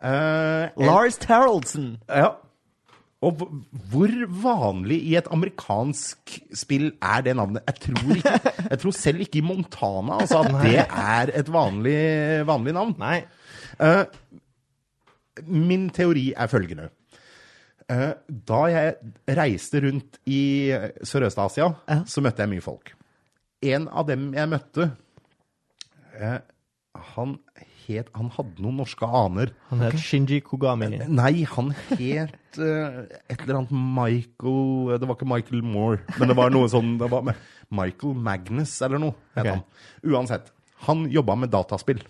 Uh, 0.02 0.84
Lars 0.84 1.16
Taraldsen. 1.22 1.94
Ja. 2.08 2.32
Og 3.20 3.42
hvor 3.92 4.12
vanlig 4.42 4.96
i 5.10 5.16
et 5.18 5.26
amerikansk 5.28 6.38
spill 6.56 6.86
er 7.04 7.20
det 7.26 7.34
navnet? 7.36 7.66
Jeg 7.68 7.82
tror, 7.84 8.14
ikke, 8.16 8.52
jeg 8.72 8.80
tror 8.80 8.94
selv 8.96 9.20
ikke 9.26 9.42
i 9.42 9.44
Montana 9.44 10.20
altså, 10.22 10.40
at 10.40 10.54
det 10.64 10.86
er 10.86 11.32
et 11.42 11.50
vanlig, 11.52 11.98
vanlig 12.48 12.72
navn. 12.78 12.94
Nei. 13.02 13.18
Uh, 13.76 14.06
min 15.46 15.90
teori 15.92 16.30
er 16.32 16.48
følgende. 16.48 16.88
Uh, 17.90 18.14
da 18.48 18.62
jeg 18.72 18.94
reiste 19.36 19.82
rundt 19.84 20.16
i 20.30 20.40
Sørøst-Asia, 21.04 21.68
Ja. 21.90 22.00
så 22.08 22.24
møtte 22.24 22.46
jeg 22.46 22.54
mye 22.54 22.64
folk. 22.64 22.94
En 23.68 23.88
av 23.92 24.06
dem 24.08 24.30
jeg 24.32 24.48
møtte, 24.48 24.86
eh, 26.16 26.38
han, 27.12 27.34
het, 27.90 28.10
han 28.16 28.30
hadde 28.34 28.62
noen 28.64 28.80
norske 28.80 29.06
aner. 29.06 29.52
Han 29.70 29.82
het 29.84 29.98
Shinji 30.00 30.40
Kogami. 30.46 30.90
Nei, 31.08 31.44
han 31.50 31.72
het 31.90 32.60
uh, 32.60 33.02
et 33.30 33.42
eller 33.42 33.60
annet 33.60 33.74
Michael 33.74 34.94
Det 35.00 35.08
var 35.08 35.18
ikke 35.18 35.28
Michael 35.30 35.66
Moore, 35.66 36.00
men 36.18 36.30
det 36.30 36.38
var 36.38 36.54
noe 36.54 36.70
sånn 36.70 36.96
det 37.00 37.10
var 37.12 37.26
med 37.26 37.42
Michael 37.70 38.16
Magnus 38.28 38.76
eller 38.86 39.02
noe. 39.02 39.16
het 39.36 39.44
okay. 39.44 39.58
han. 39.58 40.08
Uansett. 40.10 40.50
Han 40.86 41.04
jobba 41.12 41.36
med 41.36 41.52
dataspill. 41.52 42.00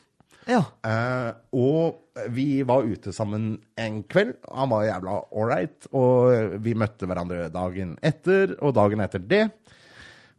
Ja. 0.49 0.63
Uh, 0.87 1.33
og 1.53 2.29
vi 2.33 2.63
var 2.67 2.87
ute 2.89 3.13
sammen 3.15 3.53
en 3.79 4.01
kveld. 4.11 4.37
Han 4.49 4.71
var 4.73 4.87
jævla 4.89 5.17
ålreit, 5.31 5.91
og 5.97 6.57
vi 6.65 6.77
møtte 6.79 7.09
hverandre 7.09 7.49
dagen 7.55 7.97
etter 8.03 8.57
og 8.59 8.75
dagen 8.79 9.03
etter 9.05 9.23
det. 9.23 9.45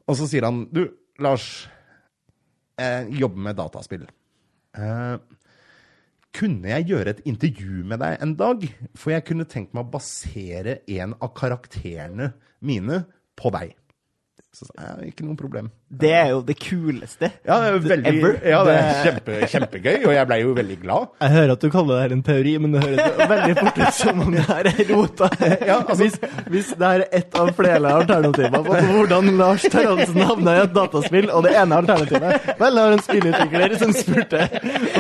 Og 0.10 0.18
så 0.20 0.28
sier 0.28 0.48
han 0.48 0.66
Du, 0.74 0.84
Lars, 1.22 1.68
jeg 2.82 3.22
jobber 3.22 3.48
med 3.50 3.60
dataspill. 3.60 4.08
Eh, 4.78 5.18
kunne 6.32 6.72
jeg 6.72 6.88
gjøre 6.88 7.16
et 7.16 7.26
intervju 7.28 7.84
med 7.88 8.00
deg 8.04 8.24
en 8.24 8.36
dag? 8.40 8.64
For 8.96 9.14
jeg 9.16 9.26
kunne 9.28 9.48
tenkt 9.50 9.76
meg 9.76 9.86
å 9.86 9.94
basere 9.98 10.80
en 10.96 11.16
av 11.20 11.34
karakterene 11.38 12.32
mine 12.64 13.04
på 13.40 13.52
deg. 13.56 13.76
Så 14.56 14.68
sa 14.70 14.94
jeg, 15.00 15.12
ikke 15.12 15.28
noe 15.28 15.40
problem. 15.40 15.72
Det 15.92 16.12
er 16.16 16.30
jo 16.32 16.38
det 16.48 16.56
kuleste. 16.56 17.28
Ja, 17.44 17.58
det 17.60 17.68
er 17.68 17.80
veldig, 17.84 18.12
Ever. 18.22 18.36
ja, 18.48 18.60
det 18.64 18.76
er 18.80 19.00
kjempe, 19.04 19.40
kjempegøy, 19.52 19.98
og 20.08 20.14
jeg 20.16 20.28
blei 20.30 20.38
jo 20.40 20.54
veldig 20.56 20.78
glad. 20.80 21.10
Jeg 21.20 21.34
hører 21.34 21.52
at 21.58 21.66
du 21.66 21.68
kaller 21.74 21.92
det 21.98 22.04
her 22.06 22.14
en 22.16 22.22
teori, 22.24 22.54
men 22.64 22.72
det 22.78 22.84
høres 22.86 23.20
veldig 23.32 23.56
fort 23.60 23.80
ut 23.82 23.98
som 23.98 24.22
om 24.24 24.32
det 24.38 24.46
her 24.48 24.70
er 24.72 24.80
rota. 24.94 25.28
Ja, 25.68 25.76
altså- 25.82 25.98
hvis, 26.00 26.16
hvis 26.54 26.70
det 26.80 26.88
her 26.94 27.04
er 27.04 27.18
ett 27.20 27.36
av 27.42 27.52
flere 27.58 27.92
alternativer 27.98 28.64
på 28.70 28.80
hvordan 28.88 29.34
Lars 29.42 29.68
Taraldsen 29.74 30.22
havna 30.32 30.56
i 30.56 30.64
et 30.64 30.74
dataspill, 30.80 31.30
og 31.36 31.44
det 31.50 31.54
ene 31.60 31.82
alternativet 31.84 32.50
Vel, 32.62 32.80
jeg 32.80 32.88
har 32.88 32.96
en 32.96 33.06
spillutvikler 33.10 33.78
som 33.84 33.94
spurte 34.00 34.42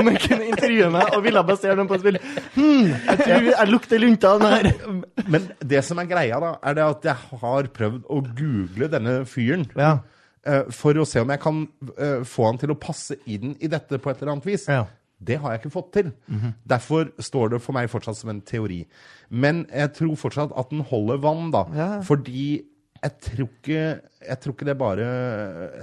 om 0.01 0.11
jeg 0.11 0.21
kunne 0.27 0.51
intervjue 0.51 0.91
meg 0.97 1.15
og 1.15 1.23
ville 1.23 1.45
basere 1.47 1.79
den 1.79 1.87
på 1.87 1.95
et 1.95 2.03
spill. 2.03 2.19
Hm, 2.59 2.91
jeg 3.07 3.17
tror 3.23 3.49
jeg 3.53 3.71
lukter 3.71 4.03
lunta 4.03 4.35
av 4.35 4.43
den 4.43 4.55
her. 4.57 4.71
Men 5.31 5.47
det 5.71 5.85
som 5.87 6.03
er 6.03 6.11
greia, 6.11 6.39
da, 6.43 6.53
er 6.67 6.77
det 6.81 6.87
at 6.97 7.09
jeg 7.13 7.39
har 7.41 7.71
prøvd 7.79 8.01
å 8.11 8.21
google 8.35 8.91
denne 8.91 9.21
fyren. 9.29 9.69
Ja. 9.79 9.95
Eh, 10.45 10.63
for 10.73 10.97
å 10.97 11.05
se 11.07 11.21
om 11.23 11.31
jeg 11.33 11.43
kan 11.43 11.61
eh, 11.97 12.23
få 12.27 12.47
han 12.49 12.59
til 12.61 12.73
å 12.73 12.79
passe 12.79 13.17
inn 13.25 13.55
i 13.59 13.69
dette 13.71 13.99
på 14.01 14.11
et 14.11 14.21
eller 14.21 14.35
annet 14.35 14.49
vis. 14.49 14.67
Ja. 14.71 14.85
Det 15.21 15.37
har 15.37 15.53
jeg 15.53 15.61
ikke 15.61 15.73
fått 15.75 15.91
til. 15.93 16.07
Derfor 16.65 17.11
står 17.21 17.51
det 17.53 17.59
for 17.61 17.77
meg 17.77 17.91
fortsatt 17.93 18.17
som 18.17 18.31
en 18.33 18.39
teori. 18.41 18.79
Men 19.29 19.67
jeg 19.69 19.91
tror 19.99 20.15
fortsatt 20.17 20.55
at 20.57 20.71
den 20.73 20.81
holder 20.89 21.19
vann, 21.21 21.51
da. 21.53 21.61
Ja. 21.77 21.89
Fordi 22.01 22.63
jeg 23.01 23.13
tror 23.25 23.47
ikke 23.47 23.83
Jeg 24.21 24.37
tror 24.43 24.53
ikke 24.53 24.65
det 24.67 24.75
bare 24.77 25.05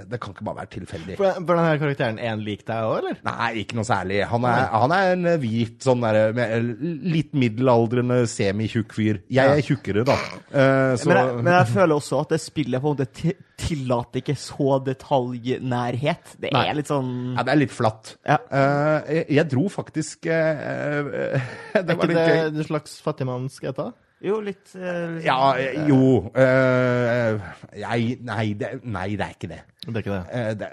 Det 0.07 0.19
kan 0.23 0.31
ikke 0.31 0.45
bare 0.47 0.59
være 0.61 0.69
tilfeldig. 0.77 1.17
For, 1.19 1.39
for 1.41 1.59
denne 1.59 1.73
karakteren 1.81 2.19
er 2.21 2.29
han 2.31 2.43
lik 2.45 2.61
deg 2.69 2.85
òg, 2.87 2.93
eller? 3.01 3.17
Nei, 3.27 3.49
ikke 3.63 3.75
noe 3.75 3.87
særlig. 3.89 4.21
Han 4.31 4.47
er, 4.47 4.61
han 4.71 4.93
er 4.95 5.11
en 5.17 5.27
hvit, 5.41 5.75
sånn 5.83 6.05
der, 6.05 6.31
med 6.37 6.69
litt 7.11 7.35
middelaldrende, 7.35 8.21
semitjukk 8.31 8.95
fyr. 8.95 9.19
Jeg 9.35 9.57
er 9.57 9.59
tjukkere, 9.67 10.05
da. 10.07 10.15
Uh, 10.53 10.95
så 10.95 11.11
Men 11.11 11.19
jeg, 11.19 11.35
men 11.43 11.51
jeg 11.57 11.69
føler 11.73 11.95
også 11.99 12.21
at 12.23 12.33
det 12.37 12.41
spillet 12.45 12.79
på 12.85 12.93
en 12.93 12.95
måte 12.95 13.09
ti- 13.19 13.37
tillater 13.59 14.23
ikke 14.23 14.37
så 14.39 14.79
detaljnærhet. 14.87 16.35
Det 16.39 16.53
Nei. 16.55 16.65
er 16.71 16.79
litt 16.79 16.89
sånn 16.89 17.11
Ja, 17.35 17.43
det 17.43 17.53
er 17.57 17.61
litt 17.65 17.75
flatt. 17.75 18.15
Ja. 18.23 18.39
Uh, 18.47 18.99
jeg, 19.11 19.25
jeg 19.41 19.49
dro 19.51 19.67
faktisk 19.73 20.29
uh, 20.31 20.31
Det 21.75 21.83
Er 21.83 21.89
var 21.89 21.97
ikke 21.99 22.13
litt 22.13 22.21
det 22.23 22.45
en 22.63 22.69
slags 22.71 22.95
fattigmanns 23.03 23.59
GTA? 23.59 23.91
Jo, 24.19 24.39
litt 24.43 24.73
uh, 24.75 25.19
Ja, 25.23 25.55
eh, 25.55 25.81
jo 25.87 26.29
Uh, 26.29 27.39
jeg, 27.77 28.17
nei, 28.27 28.45
det, 28.59 28.79
nei, 28.83 29.09
det 29.15 29.25
er 29.25 29.35
ikke 29.35 29.51
det. 29.51 29.59
Det 29.85 29.93
er 29.93 30.01
ikke 30.03 30.15
det. 30.17 30.23
Uh, 30.33 30.55
det 30.59 30.71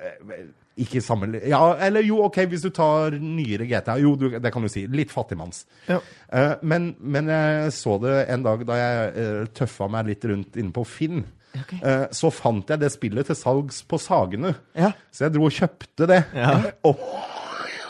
ikke 0.77 1.01
sammenli... 1.01 1.41
Ja, 1.49 1.61
eller 1.87 2.05
jo, 2.05 2.19
OK, 2.27 2.43
hvis 2.51 2.65
du 2.67 2.69
tar 2.75 3.15
nyere 3.17 3.65
GTA. 3.69 3.97
Jo, 4.03 4.13
du, 4.21 4.29
det 4.37 4.53
kan 4.53 4.65
du 4.65 4.69
si. 4.69 4.85
Litt 4.93 5.13
fattigmanns. 5.13 5.65
Ja. 5.89 6.03
Eh, 6.29 6.53
men, 6.69 6.91
men 7.01 7.31
jeg 7.33 7.73
så 7.73 7.97
det 8.03 8.19
en 8.33 8.45
dag 8.45 8.67
da 8.69 8.77
jeg 8.77 9.15
uh, 9.17 9.47
tøffa 9.57 9.89
meg 9.93 10.11
litt 10.11 10.27
rundt 10.29 10.61
inne 10.61 10.75
på 10.77 10.85
Finn. 10.89 11.25
Okay. 11.57 11.81
Eh, 11.81 12.05
så 12.13 12.29
fant 12.35 12.69
jeg 12.69 12.83
det 12.83 12.93
spillet 12.93 13.31
til 13.31 13.39
salgs 13.39 13.81
på 13.89 13.97
Sagene. 14.03 14.53
Ja. 14.77 14.93
Så 15.09 15.25
jeg 15.25 15.37
dro 15.39 15.49
og 15.49 15.57
kjøpte 15.57 16.11
det. 16.11 16.21
Ja. 16.37 16.59
Og, 16.85 17.01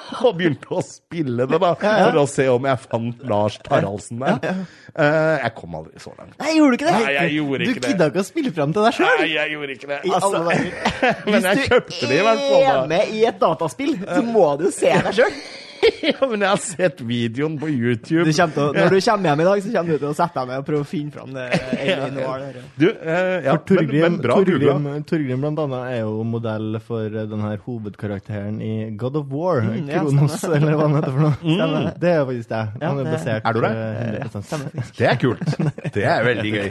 og 0.27 0.37
begynte 0.39 0.71
å 0.71 0.83
spille 0.85 1.47
det, 1.49 1.59
da. 1.63 1.73
For 1.81 2.21
å 2.21 2.25
se 2.31 2.47
om 2.53 2.69
jeg 2.69 2.83
fant 2.85 3.27
Lars 3.29 3.59
Taraldsen 3.67 4.23
der. 4.23 4.63
Eh, 4.97 5.35
jeg 5.43 5.53
kom 5.59 5.77
aldri 5.79 6.03
så 6.03 6.15
langt. 6.15 6.37
Nei, 6.41 6.55
gjorde 6.57 6.73
du 6.73 6.79
ikke 6.79 6.89
det? 6.89 6.97
Nei, 6.97 7.13
jeg 7.17 7.35
gjorde 7.37 7.67
ikke 7.67 7.83
det. 7.83 7.93
gidda 7.93 8.09
ikke 8.13 8.23
å 8.23 8.29
spille 8.31 8.55
fram 8.57 8.73
til 8.77 8.87
deg 8.87 8.99
sjøl? 9.01 9.21
Nei, 9.21 9.29
jeg 9.35 9.55
gjorde 9.57 9.77
ikke 9.77 9.93
det. 9.93 10.01
Altså. 10.17 10.43
Men 11.33 11.51
jeg 11.51 11.69
kjøpte 11.69 12.01
det 12.07 12.19
i 12.19 12.25
hvert 12.31 12.43
fall. 12.47 12.57
Hvis 12.57 12.67
du 12.67 12.73
er 12.73 12.91
med 12.95 13.15
i 13.17 13.23
et 13.29 13.39
dataspill, 13.43 13.95
så 14.07 14.25
må 14.27 14.49
du 14.63 14.69
se 14.75 14.93
deg 15.09 15.15
sjøl. 15.21 15.39
Ja, 16.07 16.27
men 16.31 16.43
jeg 16.45 16.49
har 16.51 16.61
sett 16.63 17.01
videoen 17.07 17.57
på 17.61 17.69
YouTube. 17.71 18.27
Når 18.27 18.91
du 18.93 18.99
kommer 19.01 19.31
hjem 19.31 19.41
i 19.43 19.47
dag, 19.47 19.63
så 19.65 19.73
kommer 19.75 19.93
du 19.93 19.99
til 20.03 20.09
å 20.11 20.15
sette 20.17 20.39
deg 20.41 20.51
med 20.51 20.61
og 20.63 20.67
prøve 20.69 20.85
å 20.85 20.89
finne 20.89 21.15
fram 21.15 21.33
det 21.37 21.47
Alien 21.81 22.15
Noir. 22.17 22.61
Du, 22.79 22.87
eh, 22.91 23.47
ja, 23.47 23.55
For 23.57 23.65
Torgrim, 23.71 24.03
men, 24.03 24.17
men 24.17 24.21
bra 24.25 24.39
googla. 24.41 24.77
Torgrim, 24.77 25.07
Torgrim 25.11 25.45
blant 25.47 25.63
annet 25.67 25.89
er 25.95 26.01
jo 26.05 26.27
modell 26.27 26.79
for 26.87 27.07
denne 27.13 27.37
den 27.37 27.45
her 27.45 27.59
hovedkarakteren 27.67 28.61
i 28.65 28.73
God 28.97 29.17
of 29.21 29.27
War. 29.33 29.61
Mm, 29.67 29.91
ja, 29.91 30.01
Kronos, 30.01 30.39
eller 30.49 30.77
hva 30.79 30.87
han 30.87 30.97
heter 30.99 31.13
for 31.17 31.27
noe. 31.27 31.37
Mm. 31.43 31.91
Det 32.01 32.13
er 32.13 32.25
faktisk 32.31 32.53
det. 32.55 32.63
Ja, 32.81 32.89
Han 32.93 33.03
er 33.03 33.11
basert 33.13 33.47
Er 33.51 33.57
du 33.57 33.61
det? 33.67 33.73
eh, 33.77 34.25
100%. 34.25 34.49
Stemmer. 34.49 34.91
Det 34.97 35.11
er 35.11 35.21
kult. 35.21 35.93
Det 35.97 36.07
er 36.09 36.27
veldig 36.31 36.55
gøy. 36.57 36.71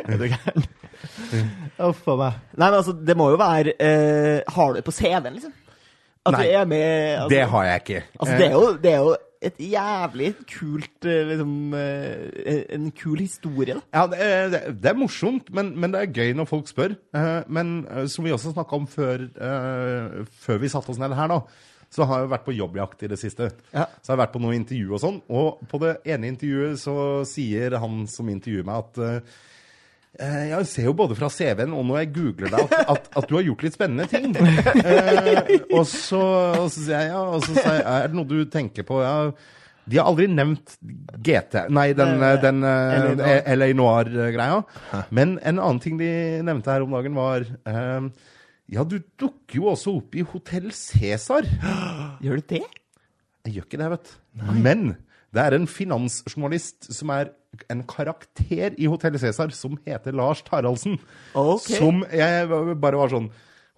Er 0.00 0.16
du 0.22 0.26
gæren? 0.30 0.66
Uff 1.86 2.06
a 2.08 2.16
meg. 2.22 2.40
Nei, 2.56 2.70
men 2.70 2.78
altså, 2.80 2.94
det 3.10 3.16
må 3.18 3.28
jo 3.34 3.38
være 3.40 3.74
eh, 3.82 4.40
Har 4.56 4.72
du 4.72 4.78
det 4.80 4.84
på 4.86 4.94
CV-en, 4.96 5.34
liksom? 5.36 5.52
At 6.26 6.34
Nei, 6.34 6.42
du 6.42 6.56
er 6.58 6.64
med 6.70 6.82
altså, 7.20 7.30
Det 7.34 7.44
har 7.52 7.64
jeg 7.70 7.80
ikke. 7.84 8.02
Altså, 8.20 8.34
det 8.40 8.46
er 8.46 8.52
jo, 8.56 8.66
det 8.82 8.92
er 8.92 8.98
jo 9.04 9.14
et 9.46 9.58
jævlig 9.60 10.30
kult 10.50 11.04
eh, 11.06 11.26
liksom, 11.28 11.52
eh, 11.78 12.62
En 12.74 12.90
kul 12.96 13.20
historie. 13.20 13.76
Ja, 13.94 14.06
det 14.10 14.18
er, 14.24 14.48
det 14.72 14.90
er- 14.90 14.98
morsomt, 14.98 15.52
men, 15.54 15.74
men 15.78 15.92
det 15.94 16.00
er 16.02 16.12
gøy 16.16 16.32
når 16.34 16.48
folk 16.50 16.68
spør. 16.72 16.96
Eh, 17.14 17.42
men 17.48 17.86
eh, 17.90 18.06
som 18.10 18.24
vi 18.26 18.32
også 18.34 18.52
snakka 18.56 18.76
om 18.80 18.86
før, 18.90 19.26
eh, 19.36 20.24
før 20.42 20.58
vi 20.64 20.68
satte 20.72 20.90
oss 20.90 20.98
ned 20.98 21.14
her, 21.14 21.28
da, 21.30 21.40
så 21.92 22.04
har 22.08 22.24
jeg 22.24 22.30
vært 22.32 22.46
på 22.48 22.56
jobbjakt 22.56 23.04
i 23.06 23.10
det 23.12 23.18
siste. 23.20 23.50
Ja. 23.72 23.84
Så 24.02 24.10
jeg 24.10 24.16
har 24.16 24.24
vært 24.24 24.32
på 24.34 24.42
noen 24.42 24.58
intervju 24.58 24.96
og 24.96 25.02
sånn, 25.04 25.20
og 25.30 25.60
på 25.70 25.78
det 25.84 25.92
ene 26.10 26.32
intervjuet 26.32 26.80
så 26.82 26.96
sier 27.28 27.76
han 27.78 28.06
som 28.10 28.28
intervjuer 28.32 28.66
meg, 28.66 28.88
at 28.88 28.98
eh, 28.98 29.14
eh, 29.16 29.44
jeg 30.16 30.66
ser 30.70 30.86
jo 30.88 30.94
både 30.96 31.16
fra 31.18 31.28
CV-en 31.32 31.74
og 31.76 31.84
når 31.88 31.98
jeg 32.02 32.12
googler 32.16 32.52
deg, 32.54 32.62
at, 32.72 32.86
at, 32.96 33.08
at 33.20 33.26
du 33.28 33.34
har 33.36 33.44
gjort 33.46 33.62
litt 33.66 33.74
spennende 33.76 34.06
ting. 34.08 34.32
Eh, 34.36 35.52
og, 35.76 35.84
så, 35.90 36.20
og 36.62 36.70
så 36.72 36.80
sier 36.86 37.02
jeg 37.04 37.10
ja, 37.12 37.20
og 37.36 37.44
så 37.44 37.52
sier 37.56 37.76
jeg, 37.78 37.84
er 37.92 38.08
det 38.12 38.16
noe 38.18 38.30
du 38.30 38.38
tenker 38.52 38.86
på? 38.88 39.00
Ja, 39.04 39.16
de 39.86 40.00
har 40.00 40.08
aldri 40.10 40.24
nevnt 40.32 40.72
GT, 41.22 41.60
nei, 41.70 41.90
den, 41.94 42.16
Eh, 42.24 42.38
den 42.42 42.58
Noir. 42.64 43.20
eh, 43.22 43.52
LA 43.54 43.68
Noir-greia. 43.78 44.56
Men 45.14 45.36
en 45.46 45.60
annen 45.62 45.78
ting 45.84 46.00
de 46.00 46.08
nevnte 46.42 46.72
her 46.74 46.82
om 46.82 46.96
dagen, 46.96 47.14
var 47.14 47.44
eh, 47.46 48.08
Ja, 48.74 48.82
du 48.82 48.96
dukker 49.20 49.60
jo 49.60 49.68
også 49.76 49.94
opp 50.00 50.16
i 50.18 50.24
Hotell 50.26 50.72
Cæsar. 50.74 51.46
Gjør 52.24 52.40
du 52.40 52.48
det? 52.56 52.64
Jeg 53.46 53.60
gjør 53.60 53.68
ikke 53.68 53.78
det, 53.84 53.90
vet 53.92 54.08
du. 54.10 54.48
Men 54.64 54.88
det 55.34 55.42
er 55.42 55.56
en 55.56 55.66
finansjournalist 55.70 56.90
som 56.94 57.10
er 57.14 57.32
en 57.72 57.82
karakter 57.88 58.76
i 58.76 58.88
Hotell 58.90 59.18
Cæsar, 59.18 59.50
som 59.56 59.78
heter 59.86 60.14
Lars 60.16 60.42
Taraldsen. 60.46 60.98
Ok. 61.34 61.70
Som 61.78 62.04
jeg 62.12 62.48
bare 62.50 63.00
var 63.00 63.12
sånn 63.12 63.30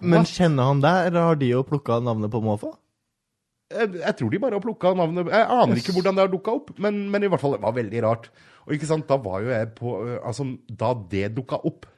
Men 0.03 0.27
kjenner 0.29 0.71
han 0.71 0.83
deg, 0.83 1.09
eller 1.09 1.31
har 1.31 1.41
de 1.41 1.53
jo 1.55 1.65
plukka 1.67 1.99
navnet 2.05 2.31
på 2.31 2.43
måfå? 2.45 2.75
jeg, 3.69 3.91
jeg 4.01 4.17
tror 4.19 4.33
de 4.33 4.41
bare 4.41 4.57
har 4.57 4.65
plukka 4.65 4.95
navnet 4.97 5.29
Jeg 5.33 5.47
aner 5.59 5.81
ikke 5.81 5.95
hvordan 5.97 6.17
det 6.17 6.25
har 6.25 6.33
dukka 6.33 6.57
opp, 6.61 6.73
men, 6.81 7.05
men 7.13 7.25
i 7.25 7.31
hvert 7.31 7.43
fall, 7.43 7.57
det 7.57 7.65
var 7.65 7.77
veldig 7.77 8.03
rart. 8.05 8.31
Og 8.67 8.75
ikke 8.77 8.89
sant, 8.89 9.09
da 9.09 9.19
var 9.21 9.45
jo 9.45 9.53
jeg 9.53 9.71
på 9.77 9.95
Altså, 10.19 10.49
da 10.69 10.93
det 11.13 11.31
dukka 11.37 11.61
opp 11.69 11.89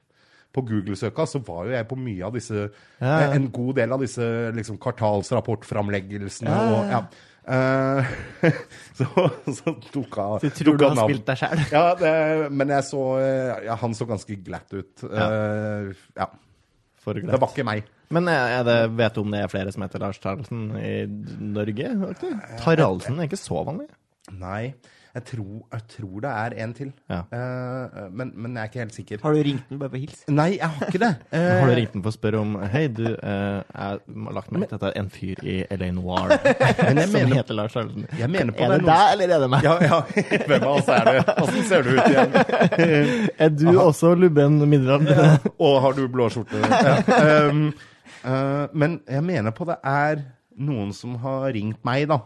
på 0.51 0.65
Google-søka, 0.67 1.29
så 1.31 1.39
var 1.47 1.69
jo 1.69 1.75
jeg 1.77 1.87
på 1.87 1.99
mye 1.99 2.27
av 2.27 2.35
disse 2.35 2.57
Ja, 2.59 3.13
ja. 3.23 3.29
En 3.37 3.51
god 3.55 3.77
del 3.79 3.95
av 3.95 4.03
disse 4.03 4.25
liksom 4.57 4.81
kvartalsrapportframleggelsene 4.83 6.51
ja, 6.51 6.65
og 6.75 6.91
ja. 6.91 7.05
Eh, 7.45 8.11
så, 8.99 9.07
så 9.57 9.73
dukka 9.93 10.27
Du 10.43 10.51
tror 10.55 10.77
du 10.77 10.85
har 10.85 10.99
spilt 11.01 11.25
deg 11.31 11.41
sjæl? 11.41 11.63
Ja, 11.73 11.85
det, 11.99 12.13
men 12.53 12.73
jeg 12.77 12.85
så 12.87 13.05
eh, 13.19 13.65
ja, 13.65 13.79
Han 13.81 13.97
så 13.97 14.07
ganske 14.09 14.37
glatt 14.45 14.75
ut. 14.77 14.93
Uh, 15.07 15.91
ja. 16.19 16.29
Det 17.01 17.41
var 17.41 17.49
ikke 17.49 17.65
meg. 17.65 17.89
Men 18.13 18.27
det, 18.29 18.77
vet 18.99 19.17
du 19.17 19.23
om 19.23 19.33
det 19.33 19.41
er 19.41 19.51
flere 19.51 19.73
som 19.73 19.87
heter 19.87 20.03
Lars 20.03 20.19
Taraldsen 20.21 20.67
i 20.77 20.95
Norge? 21.41 21.95
Taraldsen 22.61 23.19
er 23.19 23.31
ikke 23.31 23.41
så 23.41 23.63
vanlig. 23.65 23.89
Nei, 24.37 24.75
jeg 25.15 25.25
tror, 25.27 25.55
jeg 25.73 25.83
tror 25.91 26.21
det 26.25 26.31
er 26.31 26.55
en 26.65 26.73
til. 26.75 26.91
Ja. 27.11 27.21
uh, 27.33 28.05
men, 28.15 28.31
men 28.37 28.55
jeg 28.57 28.63
er 28.63 28.71
ikke 28.71 28.83
helt 28.85 28.95
sikker. 28.95 29.19
Har 29.25 29.35
du 29.35 29.41
ringt 29.47 29.69
den 29.71 29.81
bare 29.81 29.91
på 29.91 30.01
hils? 30.05 30.21
Nei, 30.31 30.49
jeg 30.59 30.69
har 30.71 30.87
ikke 30.87 31.03
det. 31.03 31.11
Uh, 31.31 31.39
Har 31.61 31.67
du 31.71 31.75
ringt 31.79 31.93
den 31.95 32.03
for 32.03 32.11
å 32.11 32.15
spørre 32.15 32.41
om 32.43 32.55
Hei, 32.73 32.83
du, 32.91 33.05
uh, 33.07 33.61
jeg 33.63 33.81
har 33.81 34.01
lagt 34.35 34.51
merke 34.55 34.69
til 34.71 34.79
at 34.79 34.83
det 34.83 34.91
er 34.91 34.99
en 35.01 35.11
fyr 35.15 35.43
i 35.47 35.57
LA 35.71 35.91
Noir 35.95 36.33
Men 36.35 37.01
jeg 37.01 37.07
som 37.07 37.15
mener- 37.17 37.37
heter 37.39 37.59
Lars 37.59 37.77
på 37.77 37.85
Er 37.85 38.33
det 38.35 38.47
det 38.51 38.81
deg, 38.89 39.05
eller 39.15 39.35
er 39.37 39.45
det 39.45 39.51
meg? 39.53 39.67
Ja, 39.67 39.77
ja. 39.85 40.01
Hvem 40.51 40.67
av 40.67 40.73
oss 40.75 40.91
er 40.91 41.11
det? 41.11 41.37
Åssen 41.45 41.69
ser 41.71 41.87
du 41.87 41.93
ut 41.95 42.09
igjen? 42.11 42.35
Er 43.47 43.55
du 43.55 43.67
også 43.79 44.13
lubben 44.19 44.59
middelalder? 44.71 45.39
Og 45.59 45.79
har 45.85 45.97
du 45.97 46.05
blå 46.13 46.29
skjorte? 46.33 46.61
Ja. 46.67 46.97
Um, 47.51 47.71
eh, 48.25 48.67
men 48.73 49.01
jeg 49.09 49.25
mener 49.27 49.55
på 49.57 49.67
det 49.69 49.79
er 49.87 50.25
noen 50.61 50.93
som 50.97 51.17
har 51.23 51.49
ringt 51.55 51.81
meg, 51.87 52.09
da. 52.11 52.21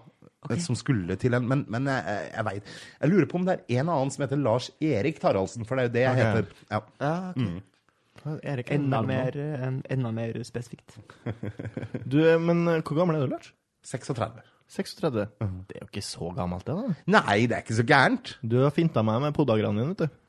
Som 0.61 0.77
skulle 0.77 1.17
til 1.21 1.35
en 1.35 1.47
Men, 1.49 1.65
men 1.73 1.87
jeg, 1.89 2.05
jeg, 2.07 2.31
jeg 2.35 2.45
veit 2.45 2.73
Jeg 3.01 3.11
lurer 3.11 3.27
på 3.31 3.39
om 3.41 3.45
det 3.49 3.55
er 3.59 3.79
en 3.81 3.89
annen 3.95 4.11
som 4.13 4.25
heter 4.27 4.41
Lars 4.43 4.71
Erik 4.81 5.21
Taraldsen, 5.23 5.65
for 5.65 5.77
det 5.77 5.85
er 5.85 5.89
jo 5.89 5.95
det 5.95 6.03
jeg 6.05 6.13
okay. 6.13 6.25
heter. 6.25 6.47
Ja. 6.71 6.81
Ja, 7.01 7.15
ok. 7.33 8.41
Erik 8.45 8.71
er 8.71 8.75
Enda 8.79 9.01
mer, 9.05 9.37
eh, 9.37 9.67
en- 9.67 9.83
enda 9.91 10.11
mer 10.17 10.37
spesifikt. 10.45 10.99
Du, 12.13 12.19
men 12.41 12.67
eh, 12.69 12.83
hvor 12.83 12.97
gammel 13.01 13.17
er 13.19 13.27
du, 13.27 13.33
Lars? 13.35 13.53
36. 13.85 14.45
36? 14.75 15.27
Det 15.69 15.77
er 15.77 15.83
jo 15.83 15.89
ikke 15.91 16.03
så 16.05 16.31
gammelt, 16.37 16.65
det, 16.67 16.75
da. 16.77 16.95
Nei, 17.19 17.39
det 17.49 17.57
er 17.59 17.65
ikke 17.67 17.77
så 17.77 17.85
gærent. 17.89 18.31
Du 18.43 18.57
har 18.63 18.73
finta 18.73 19.03
meg 19.05 19.21
med 19.27 19.35
podagranen 19.37 19.83
din, 19.83 19.91
vet 19.93 20.07
du. 20.07 20.21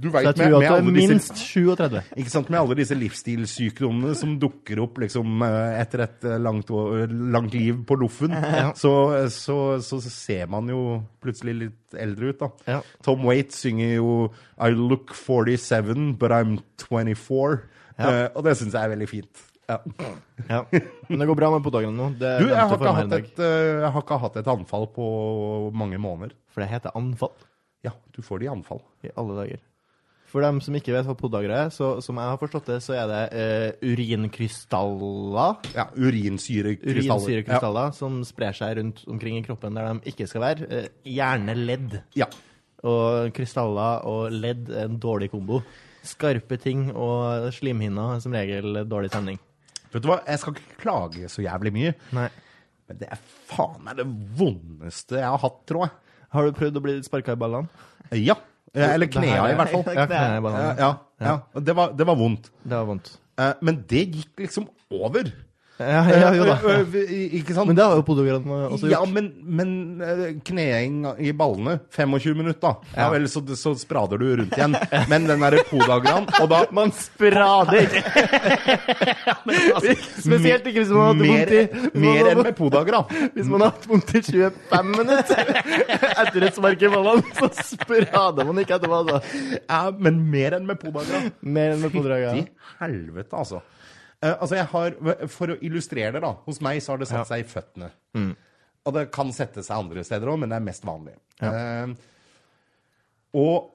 Du 0.00 0.08
Så 0.08 0.14
vet, 0.14 0.24
jeg 0.24 0.32
med, 0.32 0.36
tror 0.40 0.50
med 0.50 0.66
at 0.66 0.70
det 0.70 0.80
er 0.80 1.08
minst 1.10 1.40
37. 1.40 1.96
Ikke 2.22 2.32
sant, 2.32 2.50
Med 2.52 2.60
alle 2.62 2.76
disse 2.78 2.96
livsstilssykdommene 2.96 4.14
som 4.18 4.36
dukker 4.40 4.80
opp 4.84 5.00
liksom 5.02 5.44
eh, 5.46 5.80
etter 5.82 6.04
et 6.06 6.28
eh, 6.28 6.38
langt, 6.40 6.72
langt 7.36 7.56
liv 7.56 7.82
på 7.86 7.98
loffen, 8.00 8.32
så, 8.82 8.94
så, 9.34 9.58
så 9.84 10.00
ser 10.06 10.48
man 10.52 10.70
jo 10.72 10.80
plutselig 11.20 11.56
litt 11.66 12.00
eldre 12.00 12.32
ut, 12.32 12.40
da. 12.40 12.50
Ja. 12.76 12.80
Tom 13.04 13.26
Waite 13.28 13.56
synger 13.56 13.94
jo 13.98 14.10
I 14.56 14.72
look 14.72 15.14
47, 15.14 16.16
but 16.20 16.32
I'm 16.34 16.58
24. 16.88 17.60
Ja. 18.00 18.08
Uh, 18.08 18.26
og 18.38 18.44
det 18.46 18.56
syns 18.56 18.72
jeg 18.72 18.88
er 18.88 18.94
veldig 18.94 19.08
fint. 19.10 19.46
Ja. 19.70 19.78
Ja. 20.48 20.64
Men 21.08 21.22
det 21.22 21.26
går 21.30 21.38
bra 21.38 21.50
med 21.54 21.62
podagene 21.62 21.94
nå. 21.94 22.08
Det 22.18 22.32
Du, 22.42 22.48
jeg 22.50 22.58
har, 22.58 22.74
ikke 22.74 22.94
hatt 22.96 23.12
et, 23.20 23.38
eh, 23.38 23.66
jeg 23.84 23.92
har 23.94 24.02
ikke 24.02 24.18
hatt 24.24 24.38
et 24.40 24.50
anfall 24.50 24.88
på 24.94 25.06
mange 25.76 26.00
måneder. 26.02 26.34
For 26.50 26.64
det 26.64 26.70
heter 26.72 26.96
anfall 26.98 27.34
Ja, 27.86 27.94
du 28.16 28.22
får 28.24 28.40
det 28.40 28.48
i 28.48 28.52
anfall. 28.52 28.82
i 29.06 29.12
alle 29.16 29.36
dager. 29.38 29.60
For 30.30 30.44
dem 30.44 30.60
som 30.62 30.76
ikke 30.78 30.92
vet 30.94 31.08
hva 31.08 31.16
podagra 31.18 31.64
er, 31.64 31.72
så 31.74 31.96
som 32.04 32.18
jeg 32.20 32.30
har 32.30 32.38
forstått 32.38 32.68
det, 32.70 32.76
så 32.84 32.94
er 32.94 33.08
det 33.10 33.22
uh, 33.34 33.88
urinkrystaller. 33.90 35.56
Ja, 35.74 35.88
Urinsyrekrystaller. 35.96 37.00
Urinsyrekrystaller 37.02 37.96
som 37.96 38.20
sprer 38.26 38.54
seg 38.54 38.78
rundt 38.78 39.02
omkring 39.10 39.40
i 39.40 39.44
kroppen 39.46 39.74
der 39.74 39.88
de 39.90 40.12
ikke 40.12 40.28
skal 40.30 40.44
være. 40.44 40.68
Uh, 40.70 40.86
gjerne 41.18 41.56
ledd. 41.58 41.98
Ja. 42.18 42.30
Og 42.86 43.34
krystaller 43.36 44.06
og 44.08 44.30
ledd 44.32 44.70
er 44.70 44.86
en 44.86 45.00
dårlig 45.02 45.32
kombo. 45.34 45.64
Skarpe 46.06 46.56
ting 46.62 46.92
og 46.94 47.50
slimhinner 47.52 48.14
er 48.14 48.22
som 48.22 48.36
regel 48.38 48.84
dårlig 48.88 49.10
stemning. 49.10 49.40
Vet 49.90 50.04
du 50.04 50.12
hva, 50.12 50.20
jeg 50.30 50.40
skal 50.40 50.54
ikke 50.54 50.78
klage 50.84 51.32
så 51.32 51.42
jævlig 51.42 51.72
mye, 51.74 51.96
Nei. 52.14 52.28
men 52.86 53.00
det 53.00 53.08
er 53.10 53.18
faen 53.50 53.82
meg 53.82 53.98
det 53.98 54.06
vondeste 54.38 55.18
jeg 55.18 55.26
har 55.26 55.42
hatt, 55.42 55.58
tror 55.66 55.88
jeg. 55.88 56.14
Har 56.30 56.46
du 56.46 56.54
prøvd 56.54 56.78
å 56.78 56.82
bli 56.84 56.94
sparka 57.02 57.34
i 57.34 57.40
ballene? 57.42 57.82
Ja. 58.14 58.38
Eller 58.74 59.10
knea, 59.10 59.44
i 59.50 59.54
hvert 59.58 59.72
fall. 59.72 59.84
Ja, 59.98 60.06
knea 60.06 60.36
i 60.36 60.42
ja, 60.78 60.90
ja. 61.18 61.60
Det, 61.60 61.74
var, 61.76 61.92
det 61.98 62.06
var 62.06 62.18
vondt. 62.20 62.50
Det 62.62 62.76
var 62.76 62.84
vondt. 62.90 63.12
Eh, 63.40 63.52
Men 63.60 63.84
det 63.90 64.04
gikk 64.14 64.44
liksom 64.46 64.68
over. 64.90 65.32
Ja, 65.80 66.02
ja, 66.12 66.28
jo 66.36 66.44
da. 66.44 66.58
Ikke 67.40 67.54
sant? 67.56 67.64
Men 67.70 67.76
det 67.78 67.84
har 67.86 67.94
jo 67.96 68.02
podogran 68.04 68.44
også 68.68 68.90
ja, 68.92 68.98
men, 69.08 69.30
men 69.40 69.70
eh, 70.04 70.34
kneing 70.44 71.06
i 71.16 71.32
ballene 71.32 71.78
25 71.96 72.36
minutter, 72.36 72.60
da. 72.60 72.74
Ja, 72.92 73.06
Ja. 73.06 73.08
vel, 73.14 73.24
så, 73.32 73.40
så 73.56 73.72
sprader 73.80 74.20
du 74.20 74.26
rundt 74.42 74.52
igjen. 74.58 74.76
Men 75.08 75.24
den 75.30 75.40
derre 75.40 75.64
podagran 75.70 76.28
Og 76.40 76.50
da 76.52 76.60
Man 76.76 76.92
sprader! 76.92 77.88
Spesielt 80.20 80.66
ikke 80.68 80.82
hvis 80.82 80.90
man 80.92 81.00
har 81.00 81.06
hatt 81.10 81.20
mer, 81.22 81.32
vondt 81.32 81.52
i 81.96 81.98
mer 82.04 82.24
enn 82.34 82.42
med 82.44 82.54
podagra. 82.58 83.00
Hvis 83.34 83.48
man 83.50 83.60
har 83.64 83.70
hatt 83.72 83.86
vondt 83.90 84.10
i 84.18 84.20
25 84.26 84.90
minutter 84.94 85.42
etter 85.56 86.40
et 86.48 86.56
spark 86.60 86.80
i 86.86 86.90
ballene, 86.92 87.24
så 87.38 87.46
sprader 87.72 88.42
man 88.48 88.56
ikke 88.62 88.74
etterpå. 88.78 88.96
Altså. 89.00 89.16
Ja, 89.64 89.82
men 89.96 90.14
mer 90.30 90.50
enn 90.58 90.66
med 90.68 90.76
podagra. 90.82 91.18
Mer 91.40 91.68
enn 91.76 91.82
med 91.84 91.90
podagra. 91.94 92.30
Fytti 92.36 92.52
helvete, 92.80 93.34
altså. 93.36 93.58
Eh, 94.22 94.34
altså, 94.36 94.54
jeg 94.58 94.66
har, 94.72 94.94
For 95.32 95.54
å 95.54 95.58
illustrere 95.64 96.12
det, 96.12 96.20
da. 96.24 96.34
Hos 96.46 96.60
meg 96.64 96.82
så 96.84 96.92
har 96.94 96.98
det 97.00 97.08
satt 97.08 97.22
Ja. 97.22 97.24
seg 97.30 97.44
i 97.44 97.48
føttene. 97.48 97.90
Og 98.86 98.94
det 98.96 99.06
kan 99.12 99.30
sette 99.36 99.62
seg 99.64 99.76
andre 99.76 100.02
steder 100.04 100.28
òg, 100.32 100.38
men 100.40 100.48
det 100.52 100.56
er 100.56 100.64
mest 100.64 100.84
vanlig. 100.88 101.14
Eh, 101.44 101.92
og 103.36 103.70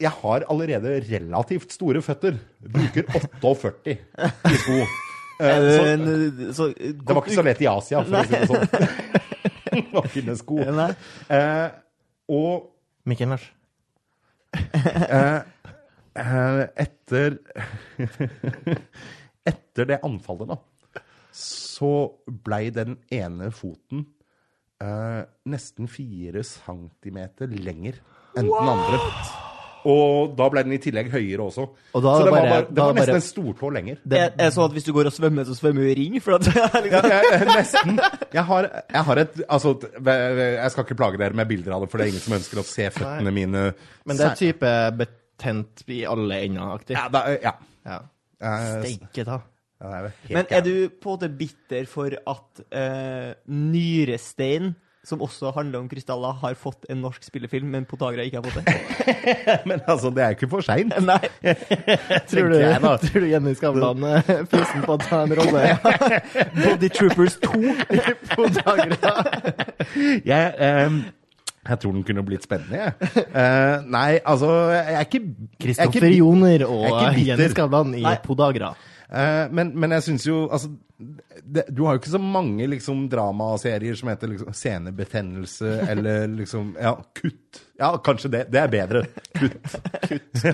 jeg 0.00 0.10
har 0.12 0.44
allerede 0.52 0.98
relativt 1.08 1.72
store 1.72 2.02
føtter. 2.04 2.36
Bruker 2.60 3.04
48 3.40 3.94
i 3.94 4.56
sko. 4.60 4.78
Er 5.40 5.66
så, 6.56 6.70
det 6.72 7.04
var 7.12 7.20
ikke 7.22 7.36
så 7.36 7.44
lett 7.44 7.60
i 7.60 7.68
Asia, 7.68 8.00
for 8.04 8.16
å 8.16 8.24
si 8.24 8.32
det 8.32 8.48
sånn. 8.48 8.64
Å 10.00 10.02
finne 10.08 10.36
sko. 10.40 10.56
Uh, 11.28 11.68
og 12.32 12.70
Mikkel 13.08 13.28
Lars. 13.34 13.44
Etter 16.16 17.36
Etter 19.46 19.86
det 19.92 20.00
anfallet, 20.06 20.48
da, 20.54 21.02
så 21.36 21.90
blei 22.26 22.70
den 22.74 22.96
ene 23.12 23.50
foten 23.54 24.06
eh, 24.82 25.22
nesten 25.52 25.88
fire 25.92 26.42
centimeter 26.46 27.50
lenger 27.52 27.98
enn 28.36 28.48
den 28.48 28.70
andre. 28.72 29.00
Og 29.86 30.32
da 30.34 30.48
ble 30.50 30.64
den 30.66 30.74
i 30.74 30.78
tillegg 30.82 31.12
høyere 31.12 31.44
også. 31.44 31.62
Og 31.94 32.02
da 32.02 32.14
så 32.18 32.24
det 32.26 32.32
bare- 32.32 32.40
var, 32.42 32.48
bare, 32.50 32.64
det 32.66 32.74
da 32.74 32.86
var 32.88 32.96
nesten 32.96 33.12
bare- 33.12 33.20
en 33.20 33.26
stortå 33.28 33.68
lenger. 33.76 33.98
Det, 34.02 34.18
Er, 34.18 34.32
er 34.32 34.48
det 34.48 34.54
sånn 34.56 34.64
at 34.66 34.72
hvis 34.74 34.86
du 34.88 34.92
går 34.96 35.06
og 35.06 35.14
svømmer, 35.14 35.44
så 35.46 35.54
svømmer 35.54 35.84
du 35.86 35.90
i 35.92 35.94
ring? 36.00 36.16
For 36.24 36.34
at, 36.40 36.48
Ja, 36.56 36.66
liksom, 36.82 37.06
jeg, 37.12 37.46
nesten. 37.52 38.00
Jeg 38.34 38.44
har, 38.48 38.68
jeg 38.90 39.04
har 39.10 39.16
et 39.22 39.38
Altså, 39.48 39.76
jeg 40.10 40.70
skal 40.74 40.84
ikke 40.88 40.98
plage 40.98 41.20
dere 41.22 41.38
med 41.38 41.46
bilder 41.52 41.76
av 41.76 41.84
det, 41.84 41.90
for 41.92 41.98
det 42.02 42.08
er 42.08 42.12
ingen 42.16 42.24
som 42.26 42.34
ønsker 42.40 42.58
å 42.58 42.66
se 42.66 42.88
føttene 42.96 43.32
mine. 43.36 43.62
men 44.04 44.16
det 44.18 44.26
er 44.26 44.34
type 44.42 44.74
betent 44.98 45.84
i 45.86 46.02
alle 46.04 46.40
ender-aktig. 46.48 46.96
Ja, 46.98 47.06
da, 47.14 47.22
ja. 47.38 47.52
Ja. 47.86 48.00
Eh, 48.42 48.64
Steike 48.82 49.24
ta. 49.24 49.42
ja, 49.80 49.92
er 49.98 50.10
men 50.32 50.50
er 50.50 50.64
du 50.64 50.74
på 50.88 51.12
en 51.12 51.16
måte 51.16 51.30
bitter 51.32 51.86
for 51.88 52.12
at 52.12 52.64
uh, 52.72 53.32
nyrestein 53.48 54.74
som 55.06 55.22
også 55.22 55.52
handler 55.54 55.78
om 55.78 55.88
krystaller, 55.88 56.34
har 56.40 56.56
fått 56.58 56.88
en 56.90 56.98
norsk 57.04 57.22
spillefilm, 57.22 57.68
men 57.70 57.84
Potagra 57.86 58.24
ikke 58.26 58.40
har 58.40 58.48
fått 58.48 58.66
det. 58.66 59.60
Men 59.70 59.82
altså, 59.86 60.10
det 60.10 60.24
er 60.24 60.34
ikke 60.34 60.48
for 60.50 60.66
seint. 60.66 60.94
Nei. 61.10 61.20
Tror 62.30 62.50
du, 62.50 62.56
jeg, 62.58 62.80
tror 62.82 63.22
du 63.22 63.28
Jenny 63.30 63.54
Skavlan 63.54 64.02
er 64.08 64.24
fysen 64.50 64.82
på 64.82 64.96
å 64.96 64.98
ta 65.04 65.22
en 65.22 65.36
rolle 65.38 65.62
Body 66.56 66.90
Troopers 66.90 67.38
2. 67.44 67.60
på 68.32 68.48
Dagra? 68.56 69.14
Jeg, 70.26 70.50
ehm, 70.58 70.98
jeg 71.68 71.80
tror 71.82 71.94
den 71.96 72.04
kunne 72.06 72.24
blitt 72.26 72.46
spennende, 72.46 72.78
jeg. 72.78 72.92
Uh, 73.34 73.86
nei, 73.90 74.18
altså, 74.24 74.50
jeg 74.74 74.94
er 74.94 75.06
ikke 75.08 75.22
er 75.22 75.46
Kristoffer 75.62 76.08
Joner 76.14 76.60
er 76.60 76.66
og 76.66 77.18
Jens 77.18 77.50
Skavlan 77.54 77.94
i. 77.98 78.04
Podagra. 78.24 78.74
Uh, 79.06 79.46
men, 79.54 79.70
men 79.78 79.92
jeg 79.94 80.02
syns 80.02 80.24
jo 80.26 80.48
Altså, 80.50 80.66
det, 80.96 81.66
du 81.68 81.82
har 81.84 81.96
jo 81.96 82.00
ikke 82.00 82.14
så 82.14 82.20
mange 82.22 82.64
liksom 82.72 83.02
dramaserier 83.12 83.96
som 83.98 84.08
heter 84.08 84.30
liksom 84.32 84.54
senebetennelse 84.56 85.72
eller 85.92 86.28
liksom 86.38 86.72
Ja, 86.80 86.96
kutt. 87.12 87.60
Ja, 87.76 87.90
kanskje 88.00 88.30
det. 88.32 88.40
Det 88.48 88.60
er 88.62 88.70
bedre. 88.72 89.02
Kutt. 89.36 89.74
kutt. 90.08 90.46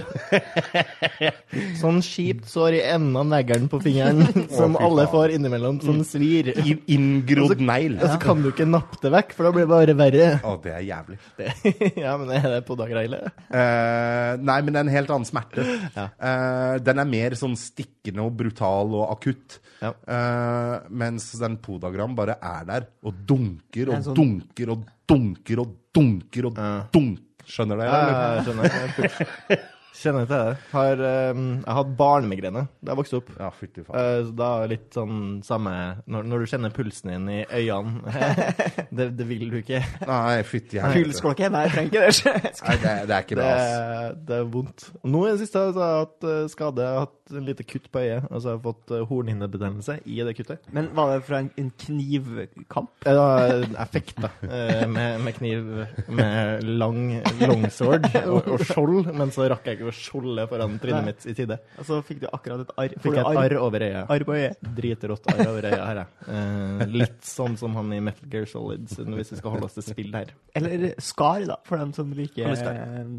Sånn 1.78 2.00
kjipt 2.02 2.48
sår 2.50 2.78
i 2.80 2.82
enden 2.82 3.20
av 3.20 3.28
neglen 3.30 3.68
på 3.70 3.78
fingeren, 3.84 4.26
som 4.50 4.74
alle 4.74 5.04
får 5.10 5.36
innimellom, 5.36 5.78
som 5.84 6.00
svir. 6.06 6.50
In 6.58 6.80
Inngrodd 6.90 7.62
negl. 7.62 7.94
Og 8.00 8.10
så 8.10 8.18
kan 8.22 8.42
du 8.42 8.50
ikke 8.50 8.66
nappe 8.66 8.98
det 9.04 9.12
vekk, 9.14 9.36
for 9.38 9.46
da 9.46 9.54
blir 9.54 9.68
det 9.68 9.70
bare 9.70 9.96
verre. 9.98 10.28
Å, 10.42 10.56
det 10.64 10.74
er 10.74 10.86
jævlig. 10.88 11.20
ja, 12.04 12.16
men 12.18 12.34
er 12.34 12.48
det 12.56 12.62
Podagra 12.66 13.04
ille? 13.06 13.22
Eh, 13.46 14.32
nei, 14.42 14.58
men 14.58 14.72
det 14.72 14.82
er 14.82 14.88
en 14.88 14.96
helt 14.96 15.14
annen 15.14 15.28
smerte. 15.28 15.68
Eh, 16.02 16.74
den 16.82 17.04
er 17.04 17.12
mer 17.14 17.38
sånn 17.38 17.54
stikkende 17.58 18.26
og 18.26 18.34
brutal 18.42 18.98
og 18.98 19.06
akutt. 19.14 19.60
Ja. 19.82 19.90
Eh, 20.06 20.86
mens 20.94 21.32
den 21.40 21.56
podagram 21.62 22.14
bare 22.18 22.36
er 22.38 22.64
der 22.68 22.86
og 23.02 23.14
dunker 23.26 23.90
og 23.90 24.04
sånn- 24.06 24.14
dunker 24.18 24.70
og 24.76 24.84
dunker 25.10 25.64
og 25.64 25.76
dunker 25.92 26.46
og 26.52 26.60
dunker. 26.94 27.22
Skjønner 27.42 27.76
du? 27.76 27.82
det? 27.82 27.90
Ja, 27.90 28.34
jeg 28.36 28.44
skjønner. 28.46 29.68
Kjenner 29.92 30.24
til 30.24 30.32
det. 30.32 30.56
Har, 30.72 31.00
um, 31.36 31.42
jeg 31.58 31.68
har 31.68 31.76
hatt 31.76 31.90
barnemigrene 31.98 32.62
da 32.80 32.92
jeg 32.94 32.98
vokste 32.98 33.18
opp. 33.20 33.32
Ja, 33.36 33.50
fytti 33.52 33.84
faen. 33.84 33.98
Eh, 34.00 34.20
så 34.24 34.34
da 34.38 34.48
er 34.56 34.64
det 34.64 34.76
litt 34.76 34.96
sånn 34.96 35.18
samme 35.44 35.74
når, 36.10 36.28
når 36.30 36.42
du 36.42 36.50
kjenner 36.52 36.74
pulsen 36.74 37.12
din 37.12 37.28
i 37.28 37.40
øynene. 37.44 38.32
det, 38.98 39.10
det 39.18 39.26
vil 39.28 39.52
du 39.52 39.58
ikke. 39.60 39.82
Nei, 40.08 40.40
fytti 40.48 40.80
helvete. 40.80 41.04
Pulsklokke? 41.12 41.50
Nei, 41.52 41.66
jeg 41.66 41.74
trenger 41.76 42.08
ikke 42.08 42.32
det. 42.32 42.54
Nei, 42.62 42.76
det, 42.82 42.94
det 43.10 43.16
er 43.18 43.26
ikke 43.26 43.38
Det, 43.38 43.44
det, 43.44 43.58
ass. 43.58 44.22
det 44.28 44.38
er 44.38 44.48
vondt. 44.56 44.88
Nå 45.12 45.26
i 45.26 45.34
det 45.34 45.42
siste 45.44 45.66
så 45.68 45.84
har 45.84 45.92
jeg 45.92 46.06
hatt 46.06 46.28
eh, 46.32 46.40
skade. 46.56 46.86
Jeg 46.88 46.98
har 46.98 47.06
hatt 47.06 47.36
en 47.36 47.46
lite 47.46 47.64
kutt 47.68 47.90
på 47.92 48.02
øyet. 48.02 48.26
Altså 48.30 48.48
jeg 48.48 48.58
har 48.58 48.64
fått 48.64 48.92
uh, 48.92 49.04
hornhinnebetennelse 49.08 49.98
i 50.04 50.18
det 50.24 50.34
kuttet. 50.38 50.64
Men 50.74 50.90
var 50.96 51.12
det 51.12 51.22
fra 51.28 51.42
en, 51.42 51.50
en 51.60 51.70
knivkamp? 51.84 52.92
Eh, 53.06 53.16
da, 53.18 53.28
jeg 53.60 53.92
fekta 53.92 54.32
uh, 54.40 54.84
med, 54.90 55.20
med 55.24 55.36
kniv 55.38 55.70
med 56.12 56.66
lang 56.80 57.02
longsword 57.40 58.08
og, 58.24 58.52
og 58.56 58.66
skjold, 58.66 59.12
men 59.16 59.32
så 59.34 59.48
rakk 59.52 59.68
jeg 59.70 59.81
ikke 59.82 59.92
å 59.92 59.96
skjolde 59.98 60.46
foran 60.50 60.78
trynet 60.82 61.08
mitt 61.10 61.26
i 61.28 61.34
tide. 61.36 61.58
Og 61.82 61.88
så 61.88 61.98
fikk 62.06 62.22
du 62.22 62.28
akkurat 62.30 62.64
et 62.64 62.72
arr. 62.84 62.96
Fikk 63.04 63.18
et 63.20 63.30
arr 63.42 63.56
over 63.60 63.84
øyet. 63.86 64.00
Arr 64.16 64.26
på 64.28 64.38
øyet. 64.38 64.64
Dritrått 64.78 65.28
arr 65.34 65.44
over 65.50 65.68
øyet 65.68 65.82
her, 65.82 66.02
jeg. 66.02 66.30
Eh, 66.38 66.86
litt 67.02 67.20
sånn 67.26 67.58
som 67.60 67.76
han 67.78 67.92
i 67.92 68.00
Metal 68.04 68.32
Gear 68.32 68.48
Solid, 68.50 68.88
hvis 68.88 69.34
vi 69.34 69.42
skal 69.42 69.56
holde 69.56 69.68
oss 69.68 69.78
til 69.78 69.86
spill 69.90 70.16
her. 70.16 70.32
Eller 70.58 70.92
skar, 71.02 71.44
da, 71.50 71.60
for 71.68 71.82
dem 71.82 71.92
som 71.96 72.10
liker 72.16 72.54
eh, 72.54 73.14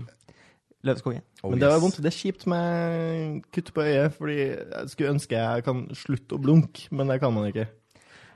Løvskonge. 0.84 1.22
Oh, 1.44 1.52
Men 1.52 1.61
det 1.61 1.69
var 1.72 1.80
vondt. 1.80 2.02
Det 2.03 2.10
er 2.11 2.18
kjipt 2.18 2.44
med 2.52 3.44
kutt 3.56 3.72
på 3.76 3.85
øyet, 3.85 4.18
fordi 4.18 4.40
jeg 4.41 4.91
skulle 4.91 5.14
ønske 5.15 5.40
jeg 5.40 5.64
kan 5.64 5.85
slutte 5.95 6.35
å 6.35 6.41
blunke, 6.44 6.90
men 6.91 7.11
det 7.11 7.22
kan 7.23 7.31
man 7.35 7.48
ikke. 7.48 7.69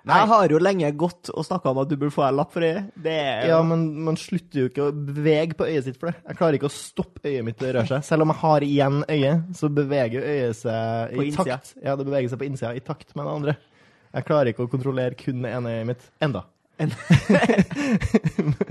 Jeg 0.08 0.28
har 0.32 0.48
jo 0.54 0.58
lenge 0.64 0.92
gått 0.96 1.30
og 1.34 1.44
snakka 1.46 1.70
om 1.74 1.78
at 1.84 1.90
du 1.92 1.96
burde 1.98 2.14
få 2.16 2.24
deg 2.28 2.36
lapp 2.40 2.52
for 2.56 2.62
øyet. 2.64 2.90
Det 2.96 3.16
er 3.20 3.48
Ja, 3.50 3.62
men 3.68 3.86
man 4.08 4.16
slutter 4.16 4.62
jo 4.64 4.70
ikke 4.72 4.86
å 4.88 4.92
bevege 4.96 5.54
på 5.60 5.68
øyet 5.68 5.84
sitt 5.90 5.98
for 6.00 6.12
det. 6.12 6.16
Jeg 6.28 6.38
klarer 6.40 6.54
ikke 6.60 6.70
å 6.70 6.74
stoppe 6.74 7.24
øyet 7.28 7.44
mitt 7.46 7.58
til 7.60 7.68
å 7.70 7.74
røre 7.78 7.88
seg. 7.92 8.04
Selv 8.08 8.22
om 8.24 8.32
jeg 8.34 8.42
har 8.42 8.62
igjen 8.68 9.00
øyet, 9.10 9.56
så 9.60 9.70
beveger 9.70 10.22
øyet 10.24 10.56
seg 10.64 11.18
i 11.20 11.32
takt. 11.36 11.74
Ja, 11.84 11.96
det 12.00 12.06
beveger 12.08 12.30
seg 12.32 12.40
på 12.40 12.48
innsida 12.48 12.72
i 12.76 12.80
takt 12.86 13.16
med 13.16 13.26
det 13.28 13.34
andre. 13.40 13.58
Jeg 14.18 14.26
klarer 14.30 14.54
ikke 14.54 14.64
å 14.66 14.72
kontrollere 14.72 15.18
kun 15.20 15.42
det 15.44 15.52
ene 15.54 15.70
øyet 15.80 15.90
mitt. 15.92 16.08
Enda. 16.24 16.46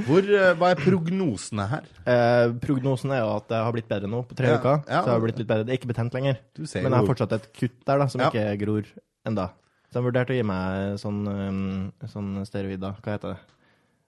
Hvor, 0.07 0.23
eh, 0.23 0.53
hva 0.59 0.69
er 0.73 0.79
prognosene 0.79 1.65
her? 1.71 1.87
Eh, 2.07 2.53
prognosen 2.63 3.11
er 3.15 3.23
jo 3.25 3.33
at 3.37 3.49
det 3.51 3.59
har 3.67 3.75
blitt 3.75 3.89
bedre 3.91 4.11
nå 4.11 4.21
på 4.29 4.37
tre 4.39 4.53
Ja, 4.53 4.59
uker. 4.61 4.83
ja. 4.87 5.01
Så 5.03 5.09
det 5.09 5.15
har 5.17 5.25
blitt 5.25 5.41
litt 5.43 5.49
bedre. 5.51 5.65
Det 5.67 5.75
er 5.75 5.81
ikke 5.81 5.91
betent 5.93 6.15
lenger. 6.15 6.39
Men 6.59 6.87
jeg 6.87 6.95
har 6.97 7.09
fortsatt 7.11 7.33
et 7.37 7.49
kutt 7.57 7.79
der 7.87 7.99
da, 7.99 8.07
som 8.13 8.21
Ja. 8.23 8.31
ikke 8.31 8.59
gror 8.65 8.85
enda. 9.27 9.49
Så 9.91 10.01
han 10.01 10.07
vurderte 10.09 10.35
å 10.35 10.37
gi 10.39 10.43
meg 10.47 10.97
sånn, 11.01 11.21
um, 11.29 11.93
sånn 12.11 12.33
da. 12.81 12.93
Hva 13.03 13.13
heter 13.17 13.35
det? 13.35 13.39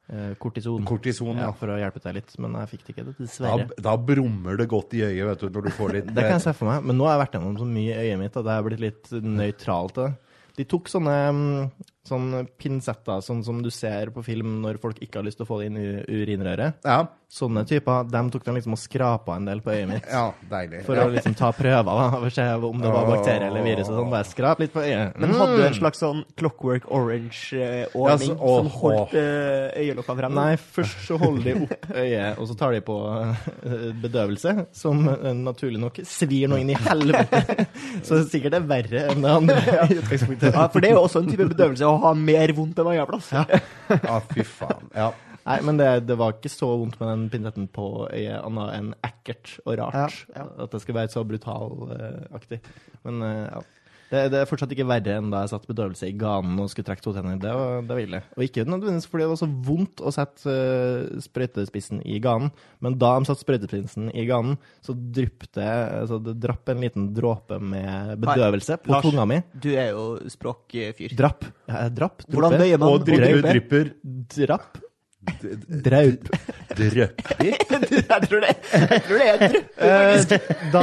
Eh, 0.09 0.35
kortison. 0.41 0.85
kortison. 0.89 1.37
Ja, 1.37 1.49
Ja. 1.49 1.53
for 1.53 1.69
å 1.69 1.77
hjelpe 1.77 2.01
deg 2.01 2.15
litt, 2.15 2.39
men 2.39 2.53
jeg 2.53 2.69
fikk 2.71 2.85
det 2.87 2.95
ikke, 2.97 3.05
Da, 3.05 3.13
dessverre. 3.19 3.71
da 3.77 3.97
brummer 3.97 4.57
det 4.57 4.67
godt 4.69 4.95
i 4.95 5.03
øyet, 5.05 5.27
vet 5.27 5.39
du, 5.41 5.51
når 5.51 5.65
du 5.65 5.71
får 5.71 5.93
litt 5.93 6.07
Det 6.15 6.23
kan 6.25 6.39
jeg 6.39 6.41
se 6.41 6.53
for 6.55 6.65
meg, 6.65 6.83
men 6.83 6.97
nå 6.97 7.05
har 7.05 7.19
jeg 7.19 7.27
vært 7.27 7.37
gjennom 7.37 7.59
så 7.59 7.67
mye 7.69 7.93
i 7.93 8.09
øyet 8.09 8.19
mitt 8.19 8.37
at 8.37 8.45
jeg 8.45 8.55
har 8.55 8.63
blitt 8.63 8.81
litt 8.81 9.11
nøytral 9.23 9.93
til 9.93 10.05
det. 10.05 10.15
De 10.57 10.65
tok 10.65 10.89
sånne, 10.89 11.71
mm, 12.09 12.11
sånne 12.11 12.43
pinsetter, 12.59 13.23
sånn 13.25 13.45
som 13.45 13.63
du 13.63 13.71
ser 13.75 14.13
på 14.15 14.25
film 14.27 14.59
når 14.65 14.81
folk 14.83 15.01
ikke 15.05 15.21
har 15.21 15.29
lyst 15.29 15.41
til 15.41 15.47
å 15.47 15.51
få 15.51 15.61
det 15.61 15.71
inn 15.71 15.81
i 15.81 15.89
urinrøret. 16.21 16.83
Ja, 16.87 17.05
Sånne 17.29 17.61
typer, 17.69 18.07
dem 18.09 18.31
tok 18.33 18.47
de 18.47 18.53
liksom 18.57 18.73
og 18.73 18.79
skrapa 18.81 19.35
en 19.37 19.45
del 19.45 19.59
på 19.61 19.75
øyet 19.75 19.89
mitt. 19.91 20.07
ja 20.17 20.31
deilig. 20.49 20.79
For 20.87 20.97
ja. 20.97 21.03
å 21.05 21.13
liksom 21.13 21.35
ta 21.37 21.51
prøver 21.53 21.85
da, 21.85 22.07
for 22.15 22.25
å 22.25 22.33
se 22.33 22.47
om 22.71 22.79
det 22.81 22.93
var 22.95 23.09
bakterier 23.11 23.51
eller 23.51 23.67
virus. 23.67 23.91
og 23.91 23.99
sånn, 23.99 24.13
Bare 24.15 24.29
skrap 24.31 24.63
litt 24.63 24.73
på 24.73 24.81
øyet. 24.81 25.19
Men 25.21 25.35
hadde 25.37 25.59
du 25.59 25.65
en 25.67 25.77
slags 25.77 26.01
sånn 26.01 26.23
Clockwork 26.41 26.87
Orange-ordning 26.89 27.93
Ja, 28.09 28.17
så- 28.17 28.63
som 28.63 28.71
holdt 28.79 29.13
uh, 29.13 29.77
øyelokka 29.77 30.17
frem? 30.23 30.39
Nei, 30.39 30.55
først 30.79 31.05
så 31.05 31.19
holder 31.21 31.45
de 31.45 31.55
opp 31.67 31.87
øyet, 31.93 32.41
og 32.41 32.49
så 32.49 32.57
tar 32.63 32.73
de 32.73 32.81
på 32.89 32.97
eh, 33.13 33.85
bedøvelse, 34.01 34.55
som 34.73 35.05
eh, 35.13 35.29
naturlig 35.37 35.83
nok 35.85 36.01
svir 36.09 36.49
noe 36.49 36.63
inn 36.63 36.73
i 36.73 36.79
helvete. 36.81 37.67
Så 38.07 38.21
det 38.23 38.29
sikkert 38.33 38.57
er 38.57 38.67
verre 38.69 39.05
enn 39.13 39.25
det 39.25 39.31
andre. 39.33 39.59
Ja, 39.69 40.67
for 40.71 40.81
det 40.81 40.91
er 40.91 40.95
jo 40.95 41.03
også 41.03 41.21
en 41.23 41.29
type 41.31 41.49
bedøvelse 41.51 41.87
å 41.99 42.05
ha 42.07 42.13
mer 42.17 42.53
vondt 42.57 42.79
enn 42.81 42.93
annen 42.95 43.09
plass. 43.11 43.33
Ja, 43.35 44.21
fy 44.33 44.47
faen. 44.47 44.89
Ja. 44.95 45.11
Nei, 45.49 45.57
men 45.65 45.79
det, 45.81 45.87
det 46.05 46.17
var 46.21 46.35
ikke 46.37 46.51
så 46.53 46.67
vondt 46.77 46.99
med 47.01 47.09
den 47.09 47.23
pinsetten 47.33 47.69
på 47.73 47.87
øyet, 48.11 48.37
annet 48.45 48.73
enn 48.77 48.91
ekkelt 49.07 49.55
og 49.65 49.79
rart. 49.81 50.19
Ja, 50.35 50.45
At 50.65 50.75
det 50.75 50.83
skulle 50.83 50.99
være 51.01 51.13
så 51.15 51.23
brutalaktig. 51.25 52.59
Men 53.07 53.23
eh, 53.25 53.47
ja. 53.47 53.63
Det, 54.09 54.23
det 54.33 54.39
er 54.41 54.49
fortsatt 54.49 54.73
ikke 54.73 54.87
verre 54.89 55.19
enn 55.19 55.29
da 55.33 55.43
jeg 55.45 55.53
satt 55.53 55.67
bedøvelse 55.69 56.09
i 56.09 56.15
ganen 56.17 56.57
og 56.63 56.71
skulle 56.73 56.89
trekke 56.89 57.05
to 57.05 57.13
tenner. 57.17 57.37
Det 57.43 57.53
var, 57.53 57.83
det 57.85 57.93
var 57.93 58.03
ille. 58.03 58.21
Og 58.39 58.45
ikke 58.47 58.65
nødvendigvis 58.65 59.09
fordi 59.11 59.27
det 59.27 59.31
var 59.35 59.41
så 59.43 59.49
vondt 59.69 60.01
å 60.01 60.13
sette 60.15 60.55
uh, 60.55 61.21
sprøytespissen 61.25 62.01
i 62.09 62.17
ganen, 62.25 62.51
men 62.85 62.97
da 63.01 63.13
de 63.19 63.29
satte 63.29 63.45
sprøytespissen 63.45 64.09
i 64.17 64.25
ganen, 64.31 64.57
så 64.85 64.97
dryppte 64.97 65.69
altså 65.69 66.21
det 66.25 66.39
drapp 66.41 66.73
en 66.73 66.83
liten 66.85 67.11
dråpe 67.17 67.61
med 67.61 68.17
bedøvelse 68.25 68.81
på 68.85 68.97
Lars. 68.97 69.05
tunga 69.05 69.29
mi. 69.29 69.43
Du 69.53 69.71
er 69.75 69.93
jo 69.93 70.09
språkfyr. 70.33 71.17
Drapp. 71.19 71.45
Ja, 71.69 71.87
drapp. 71.93 72.25
Hvordan 72.33 72.57
bøyer 72.59 72.81
man 72.81 72.95
Og 72.95 73.05
drypper, 73.05 73.43
dryppe? 73.45 73.53
drypper 73.53 74.47
Drapp. 74.49 74.79
Draup. 75.69 76.29
Drøppi? 76.79 77.49
Jeg 77.59 77.67
tror 77.67 77.81
det, 77.83 78.53
jeg 78.71 79.03
tror 79.05 79.19
det 79.19 79.29
er 79.29 79.41
drøppi, 79.49 79.65
Eh, 79.79 80.71
da, 80.73 80.83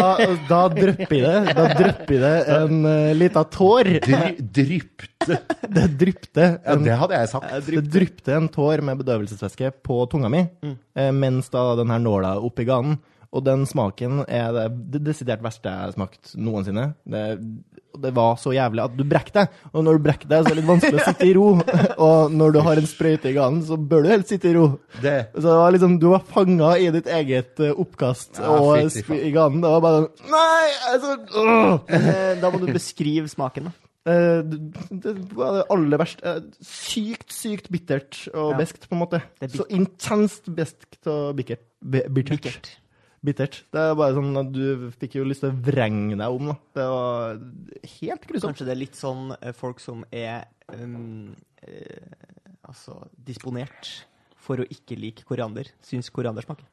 da 0.49 0.59
drypper 0.71 1.21
det 1.23 1.53
Da 1.55 1.65
drypper 1.77 2.21
det 2.23 2.33
en 2.55 2.81
uh, 2.87 3.13
lita 3.15 3.43
tår. 3.51 3.89
Dry, 4.03 4.31
drypte. 4.59 5.39
Det 5.77 5.85
dryppte 5.99 6.47
Ja, 6.59 6.75
det 6.75 6.97
hadde 7.01 7.19
jeg 7.21 7.31
sagt. 7.31 7.55
det 7.69 7.83
drypte 7.93 8.35
en 8.35 8.49
tår 8.51 8.83
med 8.85 9.01
bedøvelsesvæske 9.01 9.71
på 9.85 10.01
tunga 10.11 10.29
mi, 10.31 10.43
mm. 10.63 10.75
mens 11.17 11.49
da 11.53 11.67
den 11.79 11.93
her 11.93 12.01
nåla 12.03 12.35
oppi 12.43 12.67
ganen. 12.67 12.99
Og 13.35 13.43
den 13.43 13.65
smaken 13.67 14.21
er 14.31 14.53
det, 14.55 14.65
det 14.95 15.01
desidert 15.09 15.41
verste 15.43 15.67
jeg 15.67 15.81
har 15.89 15.91
smakt 15.95 16.31
noensinne. 16.39 16.85
Det, 17.03 17.23
det 17.99 18.11
var 18.15 18.37
så 18.39 18.53
jævlig 18.55 18.83
at 18.85 18.95
du 18.95 19.03
brekker 19.07 19.35
deg, 19.41 19.57
og 19.73 19.83
når 19.83 19.97
du 19.99 20.03
brekker 20.05 20.29
deg, 20.31 20.43
så 20.45 20.51
er 20.51 20.55
det 20.55 20.61
litt 20.61 20.69
vanskelig 20.69 21.01
å 21.01 21.05
sitte 21.09 21.27
i 21.27 21.33
ro. 21.35 21.45
Og 22.07 22.31
når 22.35 22.55
du 22.55 22.59
har 22.69 22.79
en 22.81 22.87
sprøyte 22.87 23.31
i 23.31 23.35
ganen, 23.35 23.61
så 23.67 23.75
bør 23.79 24.05
du 24.05 24.11
helst 24.13 24.31
sitte 24.31 24.51
i 24.51 24.55
ro. 24.55 24.65
Det. 25.03 25.17
Så 25.35 25.43
det 25.49 25.57
var 25.59 25.75
liksom, 25.75 25.97
du 25.99 26.07
var 26.13 26.23
fanga 26.31 26.73
i 26.79 26.87
ditt 26.95 27.09
eget 27.11 27.59
eh, 27.63 27.75
oppkast 27.75 28.39
Ja, 28.39 28.55
og 28.55 28.79
i 29.19 29.33
ganen. 29.35 29.59
Det 29.63 29.73
var 29.75 29.83
bare 29.83 30.05
sånn 30.05 30.31
Nei! 30.31 30.69
Altså! 30.93 31.17
Eh, 31.91 32.31
Da 32.39 32.51
må 32.53 32.61
du 32.63 32.71
beskrive 32.71 33.27
smaken, 33.31 33.67
da. 33.69 33.75
Eh, 34.05 34.41
det, 35.01 35.13
var 35.33 35.55
det 35.59 35.63
aller 35.73 35.97
verste. 35.97 36.33
Sykt, 36.61 37.31
sykt 37.33 37.71
bittert 37.73 38.19
og 38.35 38.51
Ja. 38.53 38.59
beskt, 38.59 38.87
på 38.87 38.93
en 38.95 39.01
måte. 39.01 39.21
Så 39.49 39.65
intenst 39.73 40.47
beskt 40.55 40.99
og 41.09 41.35
bikkert. 41.39 41.63
Bittert. 41.81 42.29
Bikkert. 42.35 42.69
Bittert. 43.25 43.63
Det 43.73 43.81
er 43.81 43.95
bare 43.97 44.15
sånn 44.17 44.41
at 44.41 44.51
du 44.53 44.89
fikk 44.99 45.17
jo 45.19 45.25
lyst 45.27 45.45
til 45.45 45.53
å 45.53 45.57
vrenge 45.65 46.17
deg 46.19 46.37
om, 46.37 46.51
da. 46.51 46.55
Det 46.77 46.85
var 46.91 47.39
helt 47.95 48.27
grusomt. 48.29 48.51
Kanskje 48.51 48.67
det 48.67 48.75
er 48.75 48.81
litt 48.83 48.99
sånn 48.99 49.33
eh, 49.39 49.55
folk 49.55 49.81
som 49.83 50.03
er 50.13 50.45
um, 50.75 51.33
eh, 51.65 52.13
altså 52.65 52.99
disponert 53.25 53.91
for 54.45 54.61
å 54.61 54.69
ikke 54.69 54.97
like 54.99 55.25
koriander, 55.25 55.71
syns 55.85 56.11
koriander 56.13 56.45
smaker. 56.45 56.67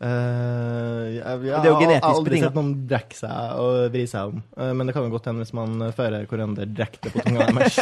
Uh, 0.00 1.12
jeg, 1.12 1.20
jeg, 1.20 1.40
det 1.44 1.58
er 1.60 1.66
jo 1.68 1.76
genetisk 1.76 1.82
betinga. 1.82 1.92
Jeg 1.92 2.00
har 2.00 2.14
aldri 2.14 2.30
betinget. 2.30 2.46
sett 2.46 2.56
noen 2.56 2.70
brekke 2.88 3.18
seg 3.18 3.58
og 3.60 3.80
vri 3.92 4.04
seg 4.08 4.30
om. 4.30 4.38
Uh, 4.56 4.70
men 4.76 4.88
det 4.88 4.94
kan 4.96 5.04
jo 5.04 5.12
godt 5.12 5.28
hende 5.28 5.44
hvis 5.44 5.52
man 5.56 5.90
fører 5.96 6.30
koriander 6.30 6.70
direkte 6.70 7.12
på 7.12 7.24
tunga 7.26 7.50
deres. 7.50 7.76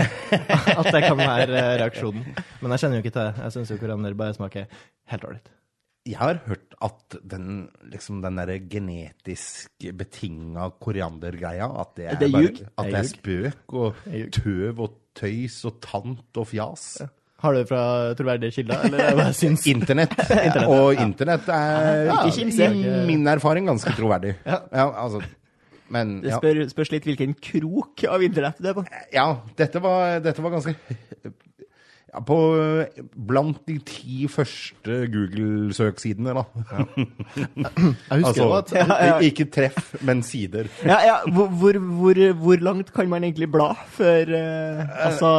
At 0.80 0.90
det 0.92 1.00
kan 1.06 1.16
være 1.16 1.62
reaksjonen. 1.80 2.28
Men 2.60 2.76
jeg 2.76 2.84
kjenner 2.84 3.00
jo 3.00 3.04
ikke 3.06 3.14
til 3.16 3.24
det. 3.24 3.46
Jeg 3.46 3.56
syns 3.56 3.72
jo 3.72 3.80
koriander 3.80 4.20
bare 4.20 4.36
smaker 4.36 4.68
helt 5.14 5.26
ålreit. 5.30 5.56
Jeg 6.08 6.16
har 6.16 6.38
hørt 6.46 6.74
at 6.80 7.16
den, 7.28 7.68
liksom, 7.92 8.22
den 8.24 8.38
der 8.40 8.54
genetisk 8.72 9.84
betinga 9.98 10.70
koriandergreia, 10.80 11.66
at 11.82 11.90
det 11.98 12.06
er, 12.06 12.14
Det 12.20 12.28
er 12.28 12.32
bare, 12.32 12.68
at 12.78 12.86
Det 12.86 13.00
er 13.00 13.08
spøk 13.10 13.74
og 13.76 13.98
tøv 14.32 14.80
og 14.80 14.94
tøys 15.14 15.58
og 15.68 15.76
tant 15.84 16.40
og 16.40 16.46
fjas. 16.48 16.86
Har 17.40 17.52
du 17.52 17.58
det 17.60 17.68
fra 17.68 17.82
troverdige 18.16 18.50
kilder, 18.52 18.82
Internett. 18.88 19.66
internet. 19.66 20.16
Internett. 20.46 20.68
og 20.68 20.94
internett 21.04 21.48
er 21.48 22.10
Ikke 22.28 22.48
i 22.72 23.06
min 23.08 23.26
erfaring 23.28 23.68
ganske 23.68 23.92
troverdig. 23.96 24.34
Ja, 24.46 24.58
altså, 25.04 25.20
men 25.90 26.20
Det 26.22 26.30
ja. 26.32 26.36
spør, 26.40 26.62
spørs 26.70 26.92
litt 26.92 27.04
hvilken 27.08 27.32
krok 27.42 28.04
av 28.08 28.22
internett 28.22 28.60
du 28.60 28.68
er 28.68 28.76
på. 28.76 28.84
ja, 29.12 29.28
dette 29.58 29.80
var, 29.82 30.20
dette 30.24 30.42
var 30.44 30.52
ganske 30.56 30.74
ja, 32.10 32.20
på 32.26 32.36
Blant 33.14 33.60
de 33.68 33.76
ti 33.86 34.24
første 34.30 34.96
Google-søksidene, 35.12 36.34
da. 36.34 36.42
Jeg 38.10 38.24
husker 38.24 38.26
Altså, 38.26 38.48
at 38.56 38.72
Ja, 38.74 38.86
ja. 39.06 39.18
Ikke 39.22 39.46
treff, 39.46 39.94
men 40.02 40.22
sider. 40.26 40.66
Ja, 40.84 40.98
ja, 41.06 41.16
hvor, 41.30 41.46
hvor, 41.78 42.32
hvor, 42.32 42.56
langt 42.60 42.92
kan 42.92 43.08
man 43.08 43.24
egentlig 43.24 43.50
bla 43.52 43.72
før 43.94 44.34
uh, 44.34 45.06
Altså, 45.06 45.30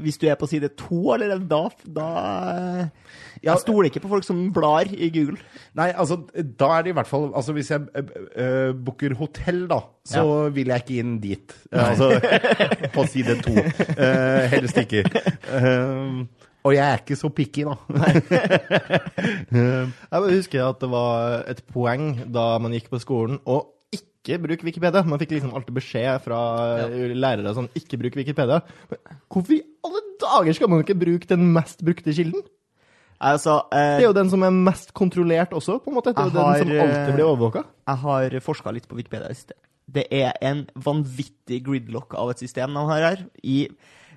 hvis 0.00 0.18
du 0.18 0.26
er 0.26 0.34
på 0.40 0.48
side 0.48 0.68
to 0.78 1.12
allerede, 1.12 1.44
da, 1.50 1.68
da 1.84 2.08
eh, 2.54 2.86
Ja, 2.86 3.33
Jeg 3.44 3.62
stoler 3.62 3.90
ikke 3.90 4.02
på 4.04 4.10
folk 4.10 4.26
som 4.26 4.38
blar 4.54 4.88
i 4.90 5.10
Google. 5.14 5.38
Nei, 5.78 5.90
altså, 5.92 6.20
da 6.34 6.70
er 6.76 6.86
det 6.86 6.94
i 6.94 6.96
hvert 6.96 7.10
fall 7.10 7.26
Altså, 7.34 7.54
hvis 7.56 7.70
jeg 7.72 7.82
uh, 7.82 8.70
booker 8.86 9.14
hotell, 9.18 9.64
da, 9.70 9.80
så 10.08 10.24
vil 10.54 10.70
jeg 10.72 10.84
ikke 10.84 11.02
inn 11.02 11.18
dit. 11.22 11.54
Uh, 11.72 11.90
altså, 11.90 12.08
på 12.94 13.04
side 13.10 13.36
to. 13.44 13.52
Uh, 13.52 14.46
helst 14.54 14.80
ikke. 14.80 15.04
Uh, 15.50 16.24
og 16.64 16.72
jeg 16.72 16.84
er 16.84 17.02
ikke 17.02 17.16
så 17.20 17.28
picky, 17.28 17.66
da. 17.68 17.74
Jeg 19.52 20.36
husker 20.38 20.64
at 20.64 20.80
det 20.80 20.88
var 20.88 21.44
et 21.52 21.60
poeng 21.68 22.14
da 22.32 22.54
man 22.62 22.72
gikk 22.72 22.88
på 22.92 23.00
skolen 23.02 23.36
å 23.44 23.58
ikke 23.92 24.38
bruke 24.40 24.64
Wikipedia. 24.64 25.04
Man 25.04 25.20
fikk 25.20 25.36
liksom 25.36 25.52
alltid 25.52 25.76
beskjed 25.76 26.24
fra 26.24 26.40
lærere 26.88 27.52
sånn 27.56 27.68
ikke 27.76 28.00
bruk 28.00 28.16
Wikipedia. 28.16 28.62
Men 28.88 29.20
Hvorfor 29.28 29.58
i 29.58 29.60
alle 29.84 30.00
dager 30.24 30.56
skal 30.56 30.72
man 30.72 30.80
ikke 30.86 31.02
bruke 31.04 31.28
den 31.28 31.52
mest 31.52 31.84
brukte 31.84 32.16
kilden? 32.16 32.40
Altså, 33.24 33.56
eh, 33.72 33.96
Det 33.98 34.04
er 34.04 34.08
jo 34.10 34.16
den 34.16 34.30
som 34.32 34.44
er 34.44 34.52
mest 34.54 34.92
kontrollert 34.96 35.54
også, 35.56 35.78
på 35.80 35.90
en 35.92 35.96
måte. 35.98 36.12
Det 36.12 36.20
er 36.20 36.28
jo 36.28 36.34
den 36.34 36.40
som 36.40 36.50
har, 36.50 36.58
som 36.60 36.72
alltid 36.84 37.14
blir 37.16 37.28
overvåka. 37.30 37.64
jeg 37.88 37.96
har 38.04 38.40
forska 38.44 38.72
litt 38.76 38.88
på 38.88 38.98
Wikipedia 38.98 39.30
i 39.32 39.38
sted. 39.38 39.56
Det 39.90 40.06
er 40.10 40.32
en 40.40 40.64
vanvittig 40.76 41.62
gridlock 41.64 42.14
av 42.16 42.30
et 42.32 42.40
system 42.40 42.72
de 42.72 42.86
har 42.88 43.04
her, 43.04 43.26
i, 43.42 43.68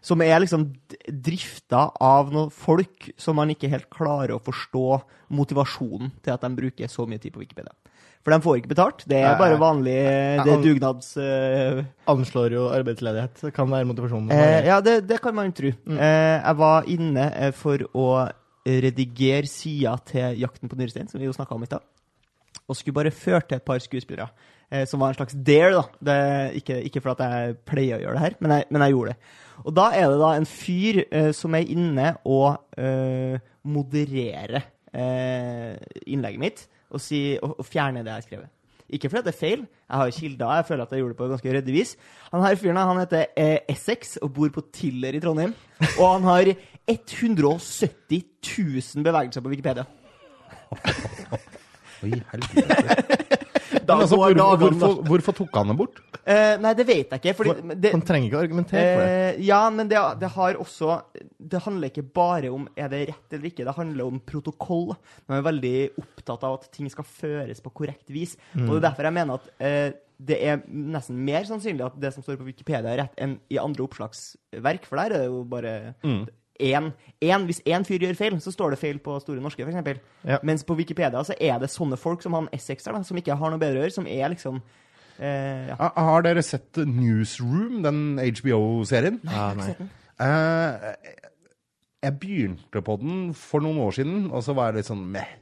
som 0.01 0.21
er 0.21 0.39
liksom 0.39 0.69
drifta 1.07 1.89
av 1.99 2.31
noen 2.31 2.51
folk 2.51 3.09
som 3.19 3.35
man 3.35 3.51
ikke 3.51 3.69
helt 3.71 3.89
klarer 3.89 4.35
å 4.35 4.43
forstå 4.43 5.01
motivasjonen 5.35 6.13
til 6.23 6.33
at 6.35 6.41
de 6.45 6.55
bruker 6.55 6.87
så 6.91 7.07
mye 7.07 7.19
tid 7.19 7.35
på 7.35 7.43
Wikipedia. 7.43 7.73
For 8.27 8.35
de 8.35 8.43
får 8.43 8.57
ikke 8.59 8.71
betalt. 8.73 9.03
Det 9.07 9.21
er 9.23 9.37
bare 9.39 9.55
vanlig 9.55 9.93
Det 10.43 10.51
er 10.51 10.63
dugnads... 10.63 11.13
Uh, 11.15 11.85
Anslår 12.11 12.57
jo 12.57 12.65
arbeidsledighet. 12.75 13.39
Det 13.39 13.53
kan 13.55 13.71
være 13.71 13.87
motivasjonen. 13.87 14.33
Eh, 14.35 14.67
ja, 14.67 14.81
det, 14.83 14.97
det 15.07 15.21
kan 15.23 15.35
man 15.35 15.53
tro. 15.55 15.71
Eh, 15.71 16.35
jeg 16.35 16.57
var 16.59 16.89
inne 16.91 17.29
eh, 17.39 17.53
for 17.55 17.85
å 17.95 18.09
redigere 18.87 19.47
sida 19.49 19.95
til 20.07 20.37
Jakten 20.41 20.71
på 20.71 20.77
Nyrestein, 20.79 21.09
som 21.11 21.21
vi 21.21 21.29
jo 21.29 21.35
snakka 21.35 21.55
om 21.55 21.65
i 21.65 21.69
stad. 21.69 21.85
Og 22.67 22.75
skulle 22.75 22.97
bare 22.97 23.15
føre 23.15 23.41
til 23.47 23.59
et 23.59 23.67
par 23.67 23.79
skuespillere. 23.83 24.29
Eh, 24.71 24.83
som 24.87 24.99
var 24.99 25.13
en 25.13 25.19
slags 25.19 25.35
dare, 25.47 25.71
da. 25.77 25.83
Det, 26.03 26.55
ikke, 26.61 26.81
ikke 26.89 27.03
at 27.13 27.23
jeg 27.23 27.59
pleier 27.69 27.99
å 27.99 28.03
gjøre 28.03 28.17
det 28.17 28.23
her, 28.25 28.39
men 28.43 28.55
jeg, 28.57 28.67
men 28.69 28.83
jeg 28.83 28.95
gjorde 28.95 29.13
det. 29.13 29.35
Og 29.63 29.75
da 29.77 29.85
er 29.95 30.09
det 30.11 30.19
da 30.21 30.33
en 30.35 30.49
fyr 30.49 30.99
eh, 31.07 31.31
som 31.35 31.55
er 31.55 31.71
inne 31.71 32.11
og 32.27 32.79
eh, 32.79 33.39
modererer 33.67 34.67
eh, 34.91 35.79
innlegget 36.05 36.43
mitt 36.43 36.67
og, 36.91 37.01
si, 37.03 37.21
og, 37.41 37.57
og 37.61 37.67
fjerner 37.67 38.03
det 38.03 38.11
jeg 38.11 38.19
har 38.21 38.27
skrevet. 38.27 38.53
Ikke 38.87 39.09
fordi 39.11 39.25
det 39.25 39.33
er 39.33 39.39
feil, 39.39 39.63
jeg 39.67 39.99
har 39.99 40.11
kilder, 40.15 40.51
jeg 40.55 40.65
føler 40.67 40.83
at 40.85 40.91
jeg 40.91 41.01
gjorde 41.01 41.13
det 41.13 41.19
på 41.19 41.27
ganske 41.27 41.53
ryddig 41.57 41.73
vis. 41.75 41.89
Han 42.31 42.43
her 42.45 42.59
fyren 42.59 42.79
han 42.79 43.01
heter 43.01 43.25
eh, 43.35 43.57
Essex 43.73 44.15
og 44.23 44.31
bor 44.37 44.51
på 44.55 44.63
Tiller 44.71 45.15
i 45.15 45.19
Trondheim. 45.23 45.55
Og 45.97 46.05
han 46.05 46.27
har 46.27 46.53
170 46.87 48.23
000 48.41 49.05
bevegelser 49.05 49.43
på 49.43 49.51
Wikipedia. 49.53 49.85
Oi, 52.03 52.13
helvete. 52.31 53.17
Da 53.87 53.95
Men 53.95 54.03
altså, 54.03 54.17
går 54.19 54.33
hvor, 54.35 54.57
hvorfor, 54.59 54.71
da. 54.71 54.77
hvorfor, 54.79 55.03
hvorfor 55.07 55.35
tok 55.37 55.57
han 55.59 55.69
det 55.71 55.75
bort? 55.79 55.99
Eh, 56.27 56.55
nei, 56.63 56.71
det 56.75 56.85
vet 56.87 57.13
jeg 57.13 57.21
ikke. 57.21 57.33
Fordi 57.39 57.75
det, 57.83 57.91
han 57.93 58.03
trenger 58.07 58.27
ikke 58.27 58.37
å 58.37 58.41
argumentere 58.43 58.87
for 58.87 59.03
det. 59.03 59.19
Eh, 59.27 59.43
ja, 59.47 59.59
men 59.73 59.91
det, 59.91 60.01
det 60.21 60.29
har 60.33 60.59
også 60.59 60.97
Det 61.53 61.61
handler 61.63 61.91
ikke 61.91 62.03
bare 62.17 62.51
om 62.53 62.65
er 62.75 62.89
det 62.91 63.01
rett 63.11 63.37
eller 63.37 63.51
ikke, 63.51 63.67
det 63.67 63.75
handler 63.77 64.09
om 64.09 64.19
protokoll. 64.27 64.91
Man 65.27 65.39
er 65.39 65.45
veldig 65.47 65.75
opptatt 66.03 66.43
av 66.47 66.57
at 66.59 66.67
ting 66.75 66.91
skal 66.91 67.07
føres 67.07 67.63
på 67.63 67.71
korrekt 67.81 68.11
vis. 68.11 68.35
Og 68.57 68.73
det 68.73 68.81
er 68.81 68.85
derfor 68.89 69.09
jeg 69.09 69.17
mener 69.19 69.39
at 69.39 69.47
eh, 69.63 69.87
det 70.17 70.39
er 70.49 70.63
nesten 70.67 71.19
mer 71.21 71.45
sannsynlig 71.47 71.85
at 71.85 71.97
det 72.01 72.11
som 72.15 72.25
står 72.25 72.39
på 72.39 72.47
Wikipedia, 72.47 72.89
er 72.89 73.03
rett 73.03 73.19
enn 73.21 73.37
i 73.53 73.59
andre 73.61 73.85
oppslagsverk, 73.85 74.87
for 74.89 74.99
der 74.99 75.13
er 75.13 75.23
det 75.23 75.29
jo 75.29 75.43
bare 75.47 75.73
én. 76.01 76.25
Én- 76.59 76.93
Hvis 77.47 77.61
én 77.65 77.85
fyr 77.87 77.99
gjør 78.05 78.15
feil, 78.15 78.39
så 78.41 78.51
står 78.53 78.71
det 78.71 78.79
feil 78.79 78.99
på 78.99 79.19
Store 79.21 79.41
norske, 79.41 79.65
f.eks. 79.65 79.99
Ja. 80.23 80.37
Mens 80.43 80.63
på 80.63 80.75
Wikipedia 80.77 81.23
så 81.23 81.33
er 81.39 81.59
det 81.59 81.69
sånne 81.69 81.97
folk 81.97 82.21
som 82.21 82.33
han 82.33 82.49
Essex 82.53 82.83
der, 82.83 82.93
da, 82.93 83.01
som 83.03 83.17
ikke 83.17 83.37
har 83.37 83.49
noe 83.49 83.59
bedre 83.59 83.79
å 83.79 83.85
gjøre, 83.85 83.95
som 83.95 84.07
er 84.07 84.29
liksom 84.29 84.61
eh, 85.19 85.67
ja. 85.71 85.77
Har 85.95 86.21
dere 86.21 86.43
sett 86.45 86.77
Newsroom, 86.77 87.81
den 87.83 88.19
HBO-serien? 88.19 89.19
Nei. 89.23 89.33
Ja, 89.33 89.53
nei. 89.57 89.73
Uh, 90.17 90.93
jeg 92.03 92.19
begynte 92.21 92.81
på 92.85 92.95
den 93.01 93.33
for 93.37 93.63
noen 93.65 93.81
år 93.87 93.97
siden, 93.97 94.27
og 94.31 94.43
så 94.45 94.53
var 94.57 94.69
jeg 94.71 94.81
litt 94.81 94.89
sånn 94.91 95.05
meh. 95.13 95.33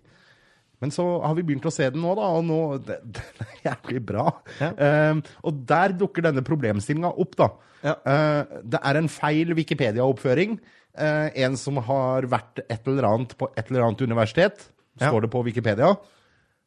Men 0.83 0.91
så 0.91 1.05
har 1.23 1.35
vi 1.37 1.43
begynt 1.47 1.65
å 1.67 1.71
se 1.73 1.87
den 1.91 2.03
nå, 2.03 2.13
da, 2.17 2.29
og 2.35 2.43
nå 2.47 2.59
det, 2.83 2.97
Den 3.39 3.45
er 3.47 3.59
jævlig 3.69 4.01
bra. 4.13 4.25
Ja. 4.61 4.71
Uh, 4.75 5.35
og 5.47 5.59
der 5.67 5.95
dukker 5.99 6.25
denne 6.27 6.43
problemstillinga 6.45 7.11
opp, 7.11 7.35
da. 7.39 7.51
Ja. 7.85 7.95
Uh, 8.01 8.59
det 8.63 8.79
er 8.81 8.99
en 8.99 9.11
feil 9.11 9.51
Wikipedia-oppføring. 9.57 10.57
Eh, 10.97 11.29
en 11.43 11.57
som 11.59 11.77
har 11.83 12.27
vært 12.31 12.61
et 12.69 12.87
eller 12.87 13.03
annet 13.09 13.35
på 13.37 13.49
et 13.57 13.69
eller 13.71 13.83
annet 13.87 14.01
universitet, 14.07 14.69
Ja. 14.99 15.09
står 15.09 15.21
det 15.25 15.31
på 15.33 15.43
Wikipedia, 15.43 15.89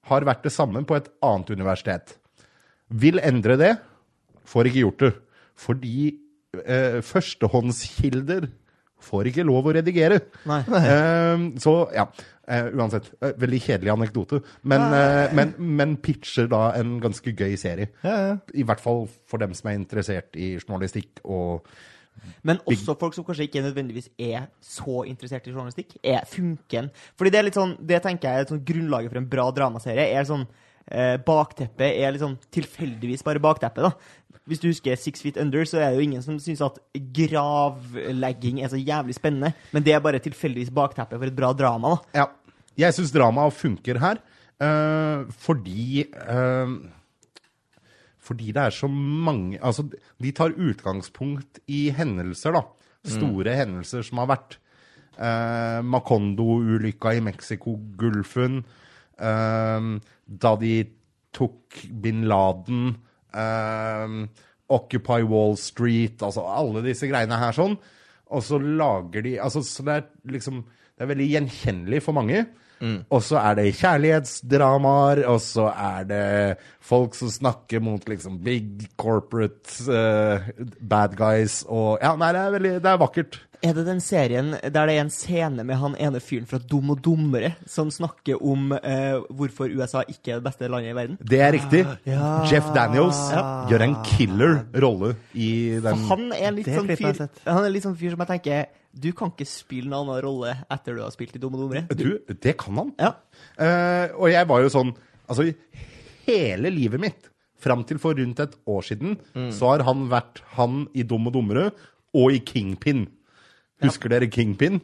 har 0.09 0.21
vært 0.29 0.43
det 0.45 0.53
samme 0.53 0.85
på 0.85 0.97
et 0.97 1.09
annet 1.25 1.51
universitet. 1.51 2.17
Vil 2.91 3.19
endre 3.21 3.57
det, 3.57 3.79
får 4.45 4.67
ikke 4.69 4.85
gjort 4.85 4.99
det. 5.07 5.13
Fordi 5.59 6.19
eh, 6.65 7.01
førstehåndskilder 7.05 8.49
får 9.09 9.29
ikke 9.31 9.45
lov 9.47 9.69
å 9.71 9.75
redigere. 9.77 10.21
Nei. 10.49 10.61
Eh, 10.67 11.43
så 11.63 11.75
ja, 11.95 12.07
eh, 12.49 12.69
uansett. 12.75 13.11
eh, 13.23 13.33
veldig 13.39 13.61
kjedelig 13.63 13.93
anekdote. 13.95 14.41
Men, 14.63 14.81
eh, 14.95 15.33
men, 15.35 15.53
men 15.59 15.97
pitcher 15.97 16.49
da 16.51 16.73
en 16.79 16.99
ganske 17.01 17.33
gøy 17.37 17.57
serie. 17.61 17.91
Ja, 18.03 18.17
ja. 18.29 18.37
I 18.55 18.65
hvert 18.65 18.81
fall 18.83 19.07
for 19.27 19.39
dem 19.39 19.55
som 19.55 19.71
er 19.71 19.79
interessert 19.79 20.35
i 20.37 20.57
journalistikk 20.59 21.21
og 21.25 21.65
Men 22.43 22.61
også 22.69 22.97
folk 22.99 23.17
som 23.17 23.27
kanskje 23.27 23.49
ikke 23.49 23.65
nødvendigvis 23.65 24.11
er 24.19 24.49
så 24.65 25.03
interessert 25.09 25.47
i 25.49 25.53
journalistikk, 25.53 25.97
er 26.03 26.25
funken. 26.29 26.91
Fordi 27.19 27.33
det 27.35 27.41
er 27.41 27.49
litt 27.49 27.59
sånn, 27.59 27.77
det 27.81 28.03
tenker 28.05 28.29
jeg 28.29 28.47
er 28.47 28.51
sånn 28.53 28.65
grunnlaget 28.69 29.13
for 29.13 29.21
en 29.23 29.29
bra 29.29 29.51
dramaserie. 29.55 30.09
er 30.15 30.25
sånn, 30.29 30.47
eh, 30.91 31.17
Bakteppet 31.17 31.99
er 31.99 32.13
litt 32.13 32.25
sånn 32.25 32.39
tilfeldigvis 32.51 33.25
bare 33.25 33.43
bakteppet. 33.43 33.83
da. 33.83 33.93
Hvis 34.49 34.61
du 34.61 34.69
husker 34.69 34.97
Six 34.97 35.21
Feet 35.21 35.37
Under, 35.37 35.65
så 35.65 35.77
er 35.77 35.91
det 35.91 35.99
jo 35.99 36.09
ingen 36.09 36.23
som 36.23 36.39
syns 36.39 36.63
at 36.65 36.79
gravlegging 36.95 38.63
er 38.63 38.69
så 38.69 38.81
jævlig 38.81 39.15
spennende. 39.15 39.53
Men 39.73 39.83
det 39.83 39.93
er 39.93 40.01
bare 40.01 40.19
tilfeldigvis 40.19 40.73
bakteppet 40.73 41.19
for 41.19 41.27
et 41.27 41.37
bra 41.37 41.53
drama. 41.53 41.99
da. 42.13 42.21
Ja. 42.23 42.27
Jeg 42.79 42.95
syns 42.95 43.11
dramaet 43.11 43.57
funker 43.59 43.99
her 43.99 44.21
eh, 44.63 45.25
fordi 45.43 46.05
eh, 46.07 46.75
Fordi 48.29 48.53
det 48.53 48.63
er 48.69 48.75
så 48.77 48.89
mange 48.93 49.57
Altså, 49.65 49.87
de 50.21 50.33
tar 50.37 50.53
utgangspunkt 50.53 51.61
i 51.73 51.89
hendelser, 51.97 52.53
da. 52.59 52.63
Store 53.09 53.55
hendelser 53.57 54.03
som 54.05 54.21
har 54.21 54.29
vært. 54.35 54.59
Eh, 55.19 55.79
Macondo-ulykka 55.83 57.15
i 57.17 57.23
Mexicogolfen. 57.25 58.65
eh, 59.19 59.89
da 60.29 60.57
de 60.61 60.75
tok 61.33 61.79
bin 62.03 62.25
Laden. 62.29 62.97
eh, 63.35 64.27
Occupy 64.71 65.23
Wall 65.25 65.57
Street. 65.57 66.21
Altså 66.23 66.45
alle 66.45 66.83
disse 66.85 67.09
greiene 67.09 67.39
her 67.41 67.53
sånn. 67.57 67.79
Og 68.31 68.43
så 68.45 68.59
lager 68.61 69.23
de 69.25 69.39
altså, 69.41 69.63
Så 69.65 69.83
det 69.87 69.95
er 69.95 70.05
liksom 70.29 70.65
Det 70.99 71.05
er 71.07 71.15
veldig 71.15 71.29
gjenkjennelig 71.31 72.03
for 72.03 72.13
mange. 72.13 72.47
Og 73.11 73.23
så 73.27 73.41
er 73.41 73.59
det 73.59 73.75
kjærlighetsdramaer, 73.81 75.25
og 75.27 75.41
så 75.43 75.67
er 75.73 76.07
det 76.09 76.25
folk 76.85 77.17
som 77.19 77.31
snakker 77.33 77.83
mot 77.85 78.05
liksom 78.09 78.39
big 78.45 78.87
corporate 79.01 79.83
uh, 79.91 80.47
bad 80.81 81.17
guys 81.19 81.65
og 81.67 81.99
Ja, 82.03 82.15
nei, 82.17 82.33
det 82.37 82.43
er 82.43 82.55
veldig 82.55 82.75
Det 82.85 82.93
er 82.93 83.03
vakkert. 83.03 83.41
Er 83.67 83.73
det 83.75 83.85
den 83.89 83.99
serien 84.05 84.53
der 84.55 84.71
det 84.87 84.95
er 84.95 85.01
en 85.03 85.11
scene 85.11 85.65
med 85.67 85.77
han 85.81 85.97
ene 85.99 86.21
fyren 86.23 86.47
fra 86.47 86.61
Dum 86.63 86.93
og 86.95 87.01
dummere 87.03 87.57
som 87.67 87.89
snakker 87.91 88.39
om 88.39 88.71
eh, 88.77 89.17
hvorfor 89.35 89.73
USA 89.75 90.05
ikke 90.07 90.31
er 90.37 90.39
det 90.39 90.45
beste 90.47 90.69
landet 90.71 90.93
i 90.93 90.95
verden? 90.95 91.17
Det 91.27 91.41
er 91.43 91.53
riktig. 91.57 91.81
Ja. 92.07 92.29
Jeff 92.47 92.69
Daniels 92.77 93.19
gjør 93.71 93.83
en 93.89 93.97
killer 94.07 94.55
rolle 94.79 95.15
i 95.35 95.49
For 95.81 95.89
den 95.89 96.05
han 96.13 96.23
er 96.39 96.55
litt 96.55 96.71
sånn 96.71 96.93
fyr. 96.95 97.25
Han 97.49 97.65
er 97.67 97.75
litt 97.75 97.87
sånn 97.89 97.99
fyr 97.99 98.15
som 98.15 98.23
jeg 98.23 98.31
tenker 98.37 98.69
Du 98.95 99.11
kan 99.19 99.35
ikke 99.35 99.49
spille 99.51 99.91
en 99.91 99.99
annen 100.05 100.23
rolle 100.25 100.55
etter 100.71 100.95
du 100.95 101.03
har 101.03 101.11
spilt 101.15 101.35
i 101.35 101.43
Dum 101.43 101.59
og 101.59 101.67
dummere. 101.67 101.85
Du, 101.99 102.21
det 102.31 102.55
kan 102.63 102.79
han. 102.85 102.95
Ja. 103.03 103.11
Uh, 103.59 104.15
og 104.23 104.31
jeg 104.33 104.47
var 104.55 104.63
jo 104.65 104.71
sånn 104.73 104.95
Altså, 105.29 105.51
hele 106.31 106.71
livet 106.73 107.03
mitt, 107.03 107.27
fram 107.61 107.83
til 107.85 107.99
for 108.01 108.15
rundt 108.17 108.39
et 108.41 108.55
år 108.71 108.85
siden, 108.87 109.19
Mm. 109.35 109.51
så 109.53 109.75
har 109.75 109.83
han 109.85 110.07
vært 110.09 110.41
han 110.57 110.87
i 110.95 111.03
Dum 111.03 111.27
og 111.27 111.35
dummere 111.35 111.73
og 112.15 112.33
i 112.33 112.39
Kingpin. 112.41 113.09
Husker 113.83 114.09
dere 114.11 114.27
Kingpin? 114.27 114.81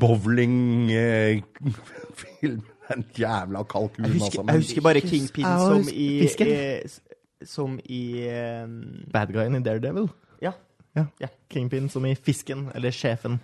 Bowling-film. 0.00 2.62
en 2.94 3.02
jævla 3.18 3.62
kalkun, 3.66 4.04
Jeg 4.04 4.12
husker, 4.12 4.40
altså. 4.40 4.44
jeg 4.46 4.54
husker 4.56 4.80
bare 4.82 5.00
Kingpin 5.00 5.44
Jeg 5.44 5.58
som 5.60 5.88
i, 5.92 6.20
fisken. 6.22 6.46
i 6.46 6.80
Som 7.44 7.80
i 7.84 8.18
eh, 8.22 8.68
Bad 9.12 9.26
guyen 9.34 9.54
i 9.58 9.62
Daredevil. 9.62 10.08
Ja. 10.42 10.50
Ja. 10.96 11.04
Ja. 11.20 11.26
Kingpin 11.50 11.88
som 11.88 12.04
i 12.06 12.14
Fisken, 12.14 12.68
eller 12.74 12.90
Sjefen. 12.90 13.40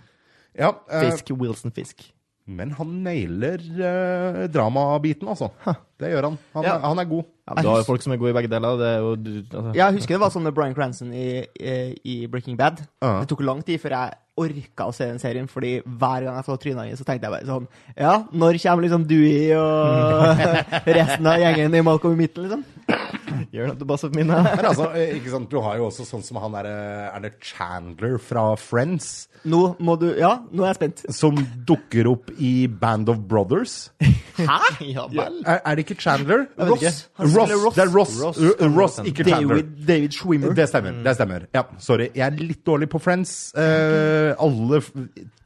ja, 0.57 0.69
eh, 0.91 1.11
Fisk, 1.11 1.31
Wilson 1.31 1.71
Fisk. 1.71 2.13
Men 2.45 2.71
han 2.75 2.89
nailer 3.05 3.61
eh, 3.63 4.39
dramabiten, 4.51 5.29
altså. 5.31 5.51
Det 5.99 6.09
gjør 6.11 6.25
han. 6.31 6.37
Han, 6.57 6.63
Ja. 6.65 6.73
er, 6.75 6.87
han 6.89 6.99
er 6.99 7.05
god. 7.07 7.23
Ja, 7.47 7.55
du 7.61 7.67
har 7.69 7.77
jo 7.81 7.85
folk 7.87 8.01
som 8.03 8.11
er 8.13 8.17
gode 8.19 8.31
i 8.31 8.35
begge 8.35 8.49
deler. 8.51 8.75
Det 8.79 8.87
er 8.89 8.99
jo 9.03 9.13
du, 9.15 9.29
altså. 9.43 9.71
Ja, 9.75 9.85
jeg 9.87 9.97
husker 9.99 10.15
det 10.17 10.21
var 10.23 10.33
sånn 10.33 10.43
med 10.47 10.55
Bryan 10.57 10.75
Cranston 10.75 11.13
i, 11.15 11.27
i, 11.59 11.75
i 12.03 12.17
Breaking 12.27 12.57
Bad. 12.59 12.81
Ja. 13.03 13.19
Det 13.23 13.29
tok 13.31 13.43
lang 13.47 13.63
tid 13.63 13.79
før 13.83 13.95
jeg 13.95 14.19
orka 14.43 14.87
å 14.89 14.93
se 14.97 15.05
den 15.11 15.19
serien, 15.21 15.47
fordi 15.47 15.75
hver 15.85 16.23
gang 16.25 16.35
jeg 16.39 16.47
så 16.47 16.55
trynet 16.57 16.87
hans, 16.89 16.99
så 17.03 17.05
tenkte 17.05 17.27
jeg 17.29 17.35
bare 17.35 17.45
sånn 17.45 17.67
Ja, 17.95 18.13
når 18.33 18.57
kommer 18.63 18.81
liksom 18.87 19.03
Dewey 19.05 19.51
og 19.53 20.41
resten 20.97 21.29
av 21.29 21.37
gjengen 21.43 21.75
i 21.77 21.83
Malcolm 21.85 22.15
i 22.17 22.23
midten, 22.23 22.47
liksom? 22.47 22.63
Gjør 23.53 23.71
noe 23.71 23.79
til 23.79 23.89
bass 23.89 24.05
of 24.07 24.15
minna. 24.15 24.41
Men 24.45 24.67
altså, 24.69 24.89
eh, 24.97 25.15
ikke 25.19 25.33
sant, 25.33 25.49
du 25.51 25.59
har 25.63 25.79
jo 25.79 25.87
også 25.89 26.05
sånn 26.07 26.23
som 26.25 26.39
han 26.43 26.55
derre 26.55 26.73
Er 27.09 27.23
det 27.25 27.33
Chandler 27.43 28.17
fra 28.21 28.45
Friends? 28.59 29.27
Nå 29.49 29.61
må 29.83 29.97
du 29.99 30.07
Ja, 30.19 30.37
nå 30.51 30.63
er 30.63 30.73
jeg 30.73 30.79
spent. 30.81 31.03
Som 31.13 31.39
dukker 31.67 32.09
opp 32.13 32.31
i 32.37 32.67
Band 32.67 33.11
of 33.13 33.23
Brothers. 33.29 33.91
Ja 34.81 35.03
vel. 35.11 35.43
Er, 35.45 35.59
er 35.61 35.77
det 35.77 35.83
ikke 35.85 35.99
Chandler? 36.01 36.47
Ross. 36.57 37.03
Han 37.19 37.35
Ross. 37.35 37.75
Det 37.75 37.83
er 37.83 37.91
Ross. 37.93 38.15
Ross 38.17 38.39
Ross, 38.63 38.97
ikke 39.05 39.27
Chandler. 39.27 39.61
David, 39.61 39.85
David 39.85 40.17
Schwimmer. 40.17 40.55
Det 40.57 40.65
stemmer. 40.71 41.03
det 41.05 41.13
stemmer. 41.19 41.45
Ja, 41.53 41.63
sorry. 41.77 42.09
Jeg 42.15 42.25
er 42.25 42.39
litt 42.41 42.63
dårlig 42.65 42.89
på 42.89 43.01
Friends. 43.03 43.53
Uh, 43.53 44.33
alle 44.41 44.81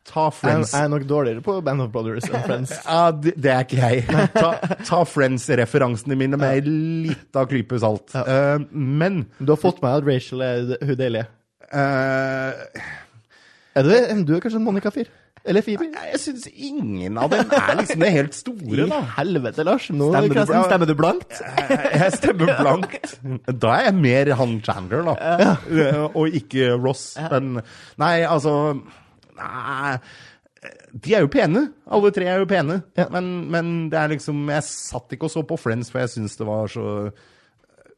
Ta 0.07 0.29
Friends. 0.31 0.71
jeg 0.71 0.85
er 0.87 0.91
nok 0.93 1.03
dårligere 1.09 1.43
på 1.43 1.57
Band 1.65 1.83
of 1.83 1.89
Brothers 1.91 2.29
enn 2.29 2.43
Friends. 2.45 2.71
Ja, 2.87 3.11
det, 3.11 3.33
det 3.35 3.51
er 3.51 3.65
ikke 3.65 3.81
jeg. 3.81 4.29
Ta, 4.37 4.53
ta 4.87 5.01
Friends-referansene 5.03 6.15
mine 6.19 6.39
med 6.39 6.67
litt 6.69 7.35
av 7.37 7.49
klype 7.51 7.79
salt. 7.83 8.15
Eh, 8.15 8.57
men 8.71 9.25
Du 9.41 9.51
har 9.51 9.59
fått 9.59 9.81
med 9.83 9.99
at 9.99 10.07
Rachel 10.07 10.43
er 10.45 10.73
hun 10.79 10.95
deilige. 10.99 11.27
Uh, 11.67 12.55
Er 13.75 13.83
du, 13.83 13.89
du 14.23 14.35
er 14.37 14.43
kanskje 14.45 14.61
en 14.61 14.65
Monica-fyr? 14.65 15.09
Eller 15.47 15.63
Phoebe? 15.63 15.85
jeg 16.11 16.19
syns 16.19 16.47
ingen 16.51 17.15
av 17.21 17.29
dem 17.31 17.51
er 17.55 17.77
liksom 17.79 18.01
det 18.03 18.09
helt 18.11 18.35
store, 18.35 18.87
da. 18.89 18.97
I 18.99 19.11
helvete, 19.15 19.63
Lars. 19.63 19.85
Nå 19.95 20.09
Stemmer 20.11 20.35
du, 20.35 20.55
stemmer 20.67 20.89
du 20.89 20.93
blankt? 20.99 21.37
Jeg 21.71 22.09
stemmer 22.17 22.51
blankt. 22.57 23.13
Da 23.47 23.75
er 23.77 23.85
jeg 23.87 23.95
mer 24.01 24.31
han 24.41 24.57
Chandler, 24.65 25.05
da. 25.07 25.35
Ja. 25.71 26.01
Og 26.09 26.35
ikke 26.35 26.73
Ross. 26.75 27.13
Men 27.31 27.61
Nei, 28.01 28.15
altså 28.27 28.57
Nei. 29.37 29.97
De 30.97 31.13
er 31.13 31.21
jo 31.23 31.29
pene. 31.31 31.67
Alle 31.93 32.09
tre 32.11 32.25
er 32.27 32.41
jo 32.41 32.47
pene. 32.49 32.79
Ja. 32.97 33.05
Men, 33.13 33.27
men 33.53 33.67
det 33.93 33.99
er 34.01 34.09
liksom 34.15 34.39
Jeg 34.49 34.65
satt 34.65 35.13
ikke 35.13 35.29
og 35.29 35.31
så 35.35 35.43
på 35.47 35.57
Friends, 35.61 35.91
for 35.93 36.01
jeg 36.01 36.09
syns 36.15 36.35
det 36.39 36.47
var 36.49 36.67
så 36.73 36.87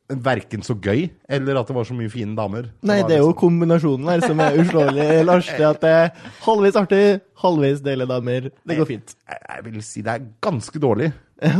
Verken 0.09 0.63
så 0.65 0.73
gøy, 0.73 1.03
eller 1.29 1.59
at 1.59 1.67
det 1.69 1.75
var 1.77 1.85
så 1.85 1.93
mye 1.93 2.09
fine 2.09 2.33
damer. 2.33 2.71
Nei, 2.81 2.95
det 3.05 3.13
er 3.13 3.19
jo 3.21 3.27
liksom- 3.27 3.41
kombinasjonen 3.43 4.07
her 4.09 4.23
som 4.25 4.39
er 4.41 4.55
uslåelig, 4.57 5.03
Lars. 5.29 5.45
Det 5.53 5.67
at 5.67 5.81
det 5.83 5.91
er 5.93 6.07
halvveis 6.47 6.79
artig, 6.81 7.01
halvveis 7.43 7.83
deilige 7.85 8.09
damer. 8.09 8.47
Det 8.65 8.77
går 8.79 8.87
fint. 8.89 9.13
jeg, 9.29 9.37
jeg 9.45 9.65
vil 9.67 9.83
si 9.85 10.01
det 10.01 10.15
er 10.15 10.25
ganske 10.41 10.81
dårlig. 10.81 11.11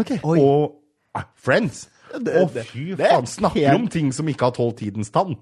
Okay. 0.02 0.18
Og 0.26 0.74
ah, 1.14 1.28
Friends! 1.38 1.86
Å, 2.10 2.48
fy 2.72 2.96
faen. 2.98 3.28
Snakker 3.30 3.68
helt- 3.70 3.84
om 3.84 3.88
ting 3.94 4.10
som 4.18 4.26
ikke 4.34 4.50
har 4.50 4.56
tålt 4.58 4.80
tidens 4.82 5.14
tann. 5.14 5.36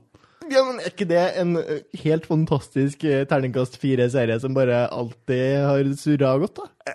Ja, 0.51 0.63
men 0.63 0.79
Er 0.79 0.91
ikke 0.91 1.07
det 1.09 1.21
en 1.41 1.57
helt 2.03 2.25
fantastisk 2.29 3.03
terningkast 3.29 3.77
fire-serie 3.81 4.39
som 4.39 4.53
bare 4.55 4.85
alltid 4.93 5.63
har 5.65 5.89
surra 5.99 6.35
godt, 6.41 6.61
da? 6.61 6.93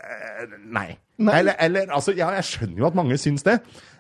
Nei. 0.72 0.88
Nei. 1.22 1.34
Eller, 1.38 1.54
eller 1.60 1.92
altså, 1.94 2.14
ja, 2.16 2.30
jeg 2.38 2.44
skjønner 2.48 2.78
jo 2.82 2.86
at 2.88 2.96
mange 2.98 3.18
syns 3.20 3.44
det. 3.46 3.58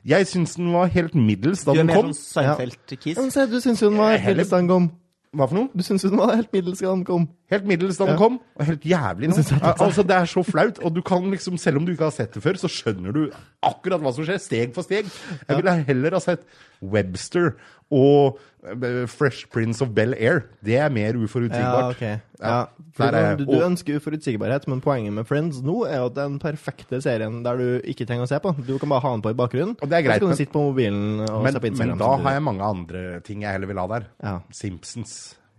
Jeg 0.08 0.26
syns 0.26 0.56
den 0.58 0.72
var 0.74 0.88
helt 0.90 1.14
middels 1.14 1.62
da 1.64 1.72
Du 1.76 1.78
er 1.78 1.84
den 1.84 1.92
mer 1.92 2.00
kom. 2.00 2.10
sånn 2.16 2.42
Seinfeld-kiss. 2.42 3.14
Ja, 3.14 3.22
men 3.22 3.30
se, 3.34 3.44
du 3.46 3.60
syns 3.62 3.82
jo 3.84 3.90
den 3.92 4.00
var 4.00 4.16
helt 4.16 4.22
Heller- 4.24 4.40
middels 4.42 4.50
da 4.50 4.58
den 4.64 4.72
kom. 4.72 4.90
Hva 5.32 5.46
for 5.48 5.56
noe? 5.56 5.68
Du 5.72 5.80
syns 5.86 6.02
den 6.04 6.18
var 6.20 6.34
helt 6.36 6.50
middels 6.52 6.80
da 6.82 6.90
den 6.92 7.04
kom. 7.08 7.22
Helt 7.48 7.64
middels 7.64 7.96
da 7.96 8.04
den 8.04 8.18
Ja. 8.18 8.18
kom, 8.20 8.34
og 8.58 8.66
helt 8.68 8.82
jævlig 8.84 9.30
nå. 9.30 9.36
det 9.36 9.62
Altså, 9.80 10.02
det 10.04 10.16
er 10.18 10.26
så 10.28 10.42
flaut, 10.44 10.78
og 10.84 10.92
du 10.94 11.00
kan 11.00 11.30
liksom, 11.30 11.56
selv 11.58 11.78
om 11.78 11.86
du 11.86 11.92
ikke 11.92 12.04
har 12.04 12.10
sett 12.12 12.34
det 12.34 12.42
før, 12.42 12.58
så 12.60 12.68
skjønner 12.68 13.12
du 13.14 13.22
akkurat 13.62 14.00
hva 14.02 14.12
som 14.12 14.24
skjer, 14.26 14.40
steg 14.42 14.74
for 14.74 14.82
steg. 14.82 15.06
Jeg 15.48 15.56
ville 15.56 15.84
heller 15.88 16.10
ha 16.10 16.20
sett 16.20 16.42
Webster 16.82 17.54
og 17.92 18.38
eh, 18.64 19.04
Fresh 19.10 19.48
Prince 19.52 19.82
of 19.84 19.90
Bel-Air. 19.94 20.44
Det 20.64 20.78
er 20.80 20.88
mer 20.94 21.18
uforutsigbart. 21.20 21.98
Ja, 22.00 22.14
ok. 22.16 22.22
Ja, 22.40 22.54
Ja. 22.98 23.06
er- 23.08 23.36
du, 23.36 23.44
du 23.46 23.58
ønsker 23.64 23.96
uforutsigbarhet, 24.00 24.66
men 24.68 24.80
poenget 24.84 25.12
med 25.12 25.26
Friends 25.28 25.60
nå 25.64 25.82
er 25.88 25.98
jo 26.00 26.06
at 26.10 26.14
det 26.16 26.22
er 26.24 26.28
den 26.32 26.38
perfekte 26.42 27.00
serien 27.04 27.42
der 27.44 27.56
du 27.60 27.66
ikke 27.88 28.06
trenger 28.08 28.24
å 28.26 28.30
se 28.32 28.38
på. 28.42 28.54
Du 28.66 28.78
kan 28.78 28.88
bare 28.92 29.00
ha 29.04 29.12
den 29.14 29.22
på 29.22 29.30
i 29.30 29.38
bakgrunnen. 29.38 29.76
Og 29.82 29.88
det 29.92 29.98
er 30.00 30.06
greit, 30.08 30.20
så 30.20 30.26
kan 30.26 30.34
du 30.34 30.40
sitte 30.40 30.52
på 30.56 30.64
mobilen 30.70 31.20
og 31.28 31.42
Men, 31.44 31.52
se 31.52 31.60
på 31.60 31.70
Instagram. 31.72 31.92
men 31.96 31.98
da 31.98 32.10
har 32.24 32.32
jeg 32.38 32.42
mange 32.48 32.62
andre 32.72 33.04
ting 33.28 33.42
jeg 33.46 33.52
heller 33.52 33.66
vil 33.70 33.78
ha 33.78 33.86
der. 33.94 34.08
Ja, 34.22 34.34
Simpsons. 34.50 35.14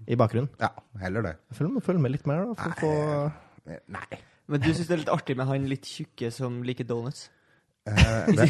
I 0.07 0.15
bakgrunnen. 0.19 0.49
Ja, 0.59 0.69
heller 0.99 1.21
det. 1.23 1.35
Følg 1.55 1.71
med, 1.77 1.83
følg 1.85 1.99
med 2.03 2.11
litt 2.11 2.25
mer, 2.27 2.45
da. 2.49 2.53
For 2.59 2.69
å 2.69 2.79
få 2.81 3.31
Eh, 3.65 3.77
Nei. 3.87 4.17
Men 4.51 4.59
du 4.59 4.73
syns 4.73 4.87
det 4.89 4.91
er 4.91 4.97
litt 5.05 5.11
artig 5.13 5.37
med 5.39 5.47
han 5.47 5.65
litt 5.69 5.85
tjukke 5.87 6.29
som 6.35 6.57
liker 6.67 6.83
donuts? 6.83 7.29
Eh, 7.83 8.27
det, 8.37 8.45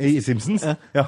I 0.00 0.16
I 0.16 0.20
Simpsons? 0.24 0.62
Ja. 0.96 1.02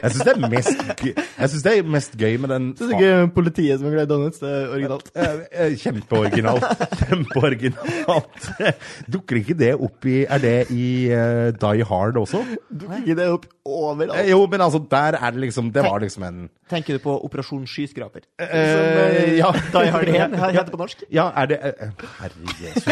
Jeg 0.00 0.12
syns 0.14 0.22
det, 0.24 0.32
er 0.32 0.48
mest 0.48 0.78
gøy- 0.96 1.12
jeg 1.12 1.48
synes 1.52 1.64
det 1.66 1.72
er 1.76 1.82
mest 1.92 2.14
gøy 2.16 2.38
med 2.40 2.48
den 2.54 2.68
Syns 2.78 2.88
du 2.88 2.94
ikke 2.96 3.26
politiet 3.36 3.76
som 3.82 3.88
er 3.90 3.96
glad 3.98 4.06
i 4.08 4.10
donuts. 4.14 4.38
Det 4.40 4.48
er 4.48 4.70
originalt. 4.72 5.10
Eh, 5.14 5.42
eh, 5.66 5.74
Kjempeoriginalt. 5.82 6.64
Kjempeoriginalt. 7.02 8.48
Dukker 9.12 9.42
ikke 9.42 9.58
det 9.60 9.74
opp 9.76 10.08
i 10.08 10.22
Er 10.24 10.40
det 10.40 10.54
i 10.72 10.86
uh, 11.12 11.50
Die 11.60 11.84
Hard 11.90 12.16
også? 12.22 12.40
Dukker 12.72 13.02
ikke 13.04 13.18
det 13.20 13.28
opp 13.34 13.44
overalt? 13.68 14.16
Eh, 14.22 14.30
jo, 14.32 14.40
men 14.50 14.64
altså, 14.64 14.80
der 14.90 15.20
er 15.20 15.36
det 15.36 15.44
liksom 15.44 15.68
Det 15.76 15.84
var 15.84 16.00
liksom 16.00 16.24
en 16.30 16.40
Tenker 16.70 16.96
du 16.96 17.02
på 17.04 17.12
Operasjon 17.26 17.66
skyskraper? 17.68 18.24
eh, 18.40 19.36
Ja. 19.36 19.52
Die 19.76 19.92
Hard 19.92 20.08
1 20.08 20.16
heter 20.40 20.64
det 20.64 20.72
på 20.72 20.80
norsk? 20.80 21.04
Ja, 21.12 21.28
er 21.36 21.52
det 21.52 21.60
Herre 21.60 22.56
Jesus. 22.64 22.86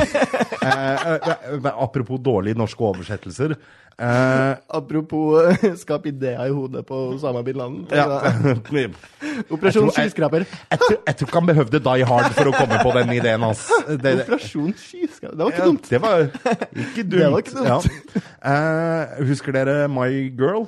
Apropos 1.72 2.18
dårlige 2.20 2.58
norske 2.58 2.84
oversettelser. 2.84 3.54
Eh, 3.98 4.54
Apropos 4.78 5.42
eh, 5.62 5.74
skap 5.76 6.06
ideer 6.06 6.40
i 6.46 6.52
hodet 6.54 6.84
på 6.86 6.94
Osama 7.14 7.42
bin 7.42 7.56
Laden. 7.58 7.86
ja. 7.90 8.06
Operasjon 9.50 9.86
Jeg 9.88 9.92
tror- 9.92 9.98
jeg- 9.98 10.10
skyskraper. 10.10 10.44
Jeg, 10.70 10.78
tror- 10.78 11.02
jeg 11.06 11.16
tror 11.16 11.28
ikke 11.28 11.38
han 11.40 11.46
behøvde 11.50 11.80
Die 11.88 12.04
Hard 12.10 12.32
for 12.36 12.50
å 12.50 12.52
komme 12.56 12.78
på 12.82 12.92
den 12.98 13.12
ideen 13.16 13.40
hans. 13.46 13.64
Det, 13.88 13.98
det, 14.02 14.14
Operasjon 14.26 14.72
skyskraper. 14.76 15.36
Det 15.36 15.44
var 15.44 15.50
ikke 15.52 15.62
Ja, 15.62 15.68
dumt. 15.70 15.88
det 15.90 16.00
var 16.02 16.18
ikke 16.22 17.04
dumt. 17.04 17.18
Det 17.18 17.30
var 17.32 17.38
ikke 17.38 17.56
dumt. 17.58 17.68
Ja. 17.68 18.22
Uh, 18.42 19.24
husker 19.28 19.52
dere 19.58 19.88
My 19.88 20.08
Girl? 20.38 20.66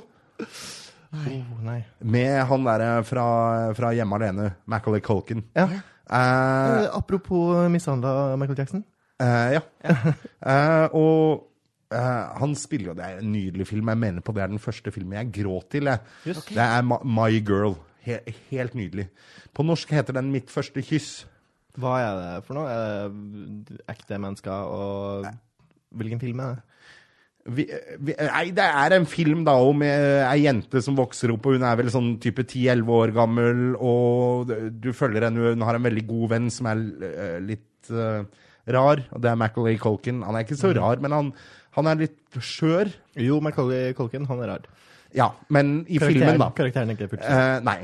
Oh, 1.11 1.39
nei. 1.65 1.81
Med 1.99 2.37
han 2.47 2.63
derre 2.67 2.91
fra, 3.03 3.25
fra 3.75 3.89
Hjemme 3.95 4.15
alene, 4.15 4.51
Macaulay 4.65 5.01
Culkin. 5.03 5.43
Ja. 5.55 5.67
Eh, 5.67 5.79
Eh, 6.11 6.89
apropos 6.97 7.69
mishandla 7.71 8.35
Michael 8.35 8.57
Jackson. 8.59 8.81
eh, 9.19 9.53
ja. 9.53 9.61
Eh, 9.87 10.87
og 10.91 11.43
eh, 11.91 12.39
han 12.41 12.55
spiller 12.55 12.91
jo 12.91 12.97
Det 12.97 13.05
er 13.05 13.21
en 13.21 13.31
nydelig 13.33 13.67
film. 13.67 13.91
Jeg 13.93 14.01
mener 14.01 14.25
på 14.25 14.35
det 14.35 14.43
er 14.43 14.51
den 14.53 14.63
første 14.63 14.91
filmen 14.91 15.17
jeg 15.19 15.33
gråt 15.41 15.69
til. 15.75 15.91
Jeg. 15.91 15.99
Okay. 16.25 16.55
Det 16.55 16.65
er 16.65 16.81
My 17.05 17.31
Girl. 17.39 17.77
He 18.01 18.17
helt 18.49 18.75
nydelig. 18.75 19.07
På 19.53 19.63
norsk 19.63 19.91
heter 19.93 20.17
den 20.17 20.31
Mitt 20.33 20.49
første 20.49 20.81
kyss. 20.81 21.27
Hva 21.77 21.99
er 22.01 22.17
det 22.19 22.31
for 22.47 22.57
noe? 22.57 22.67
Er 22.67 23.93
ekte 23.93 24.19
mennesker 24.19 24.51
og 24.51 25.31
Hvilken 25.91 26.21
film 26.21 26.39
er 26.39 26.55
det? 26.55 26.67
Vi, 27.41 27.65
vi, 28.05 28.13
nei, 28.13 28.51
det 28.53 28.63
er 28.63 28.93
en 28.93 29.07
film 29.09 29.41
da 29.47 29.55
om 29.65 29.81
eh, 29.81 30.21
ei 30.27 30.43
jente 30.43 30.81
som 30.85 30.97
vokser 30.97 31.33
opp, 31.33 31.47
og 31.49 31.57
hun 31.57 31.65
er 31.65 31.79
vel 31.79 31.89
sånn 31.89 32.11
type 32.21 32.45
10-11 32.45 32.91
år 32.99 33.13
gammel, 33.15 33.63
og 33.81 34.51
du 34.77 34.91
følger 34.93 35.25
henne, 35.25 35.55
hun 35.55 35.65
har 35.65 35.79
en 35.79 35.87
veldig 35.87 36.03
god 36.09 36.27
venn 36.35 36.51
som 36.53 36.69
er 36.69 36.83
eh, 37.07 37.39
litt 37.41 37.89
uh, 37.89 38.21
rar, 38.69 39.01
og 39.09 39.23
det 39.25 39.31
er 39.31 39.41
Macaulay 39.41 39.79
Culkin. 39.81 40.21
Han 40.27 40.37
er 40.37 40.45
ikke 40.45 40.59
så 40.59 40.69
rar, 40.77 41.01
men 41.01 41.17
han, 41.17 41.33
han 41.75 41.87
er 41.87 41.95
litt 42.03 42.17
skjør. 42.39 42.91
Jo, 43.19 43.39
Macaulay 43.43 43.93
Culkin, 43.97 44.25
han 44.29 44.39
er 44.43 44.47
rar. 44.55 44.65
Ja, 45.15 45.29
men 45.49 45.85
i 45.91 45.99
filmen, 45.99 46.37
da. 46.39 46.49
Karakteren 46.55 46.89
er 46.89 46.95
ikke 46.95 47.09
fullt 47.15 47.25
Eh, 47.27 47.59
nei. 47.67 47.79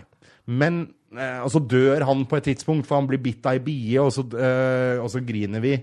Men 0.47 0.93
eh, 1.11 1.39
Og 1.43 1.49
så 1.51 1.59
dør 1.68 2.05
han 2.07 2.26
på 2.26 2.38
et 2.38 2.43
tidspunkt, 2.47 2.88
for 2.88 2.95
han 3.01 3.07
blir 3.09 3.19
bitt 3.23 3.45
av 3.45 3.57
ei 3.57 3.59
bie, 3.64 3.97
og 3.99 4.11
så, 4.15 4.23
eh, 4.38 4.99
og 5.03 5.09
så 5.11 5.19
griner 5.27 5.59
vi. 5.64 5.73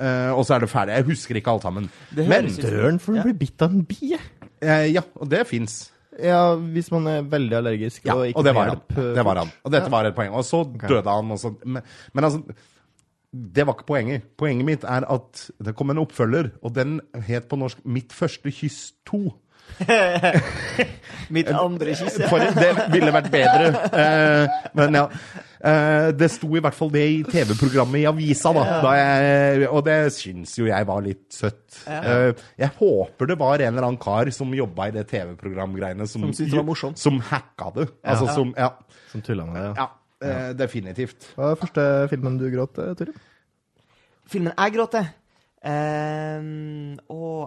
eh, 0.00 0.30
og 0.32 0.44
så 0.44 0.54
er 0.56 0.60
det 0.60 0.68
ferdig. 0.72 0.94
Jeg 0.96 1.04
husker 1.08 1.34
ikke 1.40 1.50
alt 1.54 1.62
sammen. 1.62 1.88
Det 2.14 2.26
Men 2.28 2.46
Dør 2.48 2.84
han 2.90 2.98
for 2.98 3.12
å 3.16 3.22
bli 3.24 3.32
bitt 3.46 3.62
av 3.62 3.70
en 3.72 3.82
bie? 3.84 4.18
eh, 4.60 4.86
Ja, 4.92 5.02
og 5.16 5.28
det 5.28 5.46
fins. 5.46 5.90
Ja, 6.20 6.54
hvis 6.56 6.90
man 6.92 7.06
er 7.06 7.22
veldig 7.22 7.54
allergisk 7.56 8.04
Ja, 8.04 8.14
og 8.18 8.26
ikke 8.28 8.36
og 8.40 8.44
det 8.44 8.54
var 8.54 8.66
får 8.66 8.70
han. 8.74 8.80
eh, 9.08 9.14
Det 9.14 9.24
var 9.24 9.36
han. 9.36 9.52
Og 9.64 9.72
dette 9.72 9.90
var 9.90 10.04
et 10.04 10.14
poeng. 10.16 10.32
Og 10.34 10.44
så 10.44 10.64
døde 10.88 11.06
han. 11.08 11.30
Og 11.32 11.38
så, 11.38 11.54
men, 11.64 11.82
men 12.12 12.24
altså 12.24 12.42
Det 13.30 13.66
var 13.66 13.76
ikke 13.76 13.86
poenget. 13.86 14.22
Poenget 14.38 14.66
mitt 14.66 14.84
er 14.84 15.06
at 15.06 15.44
det 15.62 15.76
kom 15.78 15.92
en 15.92 16.02
oppfølger, 16.02 16.50
og 16.62 16.74
den 16.74 17.00
het 17.14 17.46
på 17.48 17.56
norsk 17.56 17.78
'Mitt 17.84 18.12
første 18.12 18.50
kyss 18.50 18.92
2'. 19.06 19.30
Mitt 21.34 21.48
andre 21.48 21.94
kyss. 21.94 22.18
ja. 22.18 22.26
For 22.30 22.42
det 22.42 22.72
ville 22.90 23.12
vært 23.14 23.30
bedre. 23.30 23.68
Eh, 23.94 24.48
men 24.74 24.98
ja. 24.98 25.04
Eh, 25.60 26.08
det 26.16 26.30
sto 26.32 26.48
i 26.56 26.62
hvert 26.64 26.74
fall 26.74 26.90
det 26.90 27.04
i 27.04 27.20
TV-programmet 27.22 28.00
i 28.00 28.06
avisa, 28.08 28.52
da. 28.56 28.64
da 28.80 28.92
jeg, 28.96 29.68
og 29.68 29.84
det 29.84 29.98
syns 30.16 30.56
jo 30.58 30.66
jeg 30.70 30.88
var 30.88 31.04
litt 31.04 31.26
søtt. 31.36 31.82
Eh, 31.86 32.32
jeg 32.58 32.72
håper 32.80 33.30
det 33.30 33.38
var 33.38 33.60
en 33.60 33.74
eller 33.74 33.90
annen 33.90 34.00
kar 34.00 34.32
som 34.34 34.54
jobba 34.56 34.88
i 34.88 34.96
det 34.96 35.06
TV-programgreiene, 35.12 36.08
som, 36.08 36.24
Som 36.32 36.74
som 36.96 37.20
hacka 37.30 37.72
det. 37.76 37.90
Altså 38.02 38.32
som 38.34 38.54
Ja. 38.56 38.72
Som 39.12 39.22
tulla 39.26 39.44
med 39.44 39.60
det, 39.60 39.72
ja. 39.76 39.88
Ja 40.22 40.50
eh, 40.50 40.52
definitivt. 40.58 41.30
Hva 41.36 41.52
er 41.52 41.60
første 41.62 41.86
filmen 42.12 42.38
du 42.40 42.46
gråt, 42.52 42.74
Turid? 42.98 43.16
Filmen 44.30 44.52
jeg 44.56 44.74
gråter? 44.76 45.08
til 45.10 45.16
Ehm, 45.60 46.94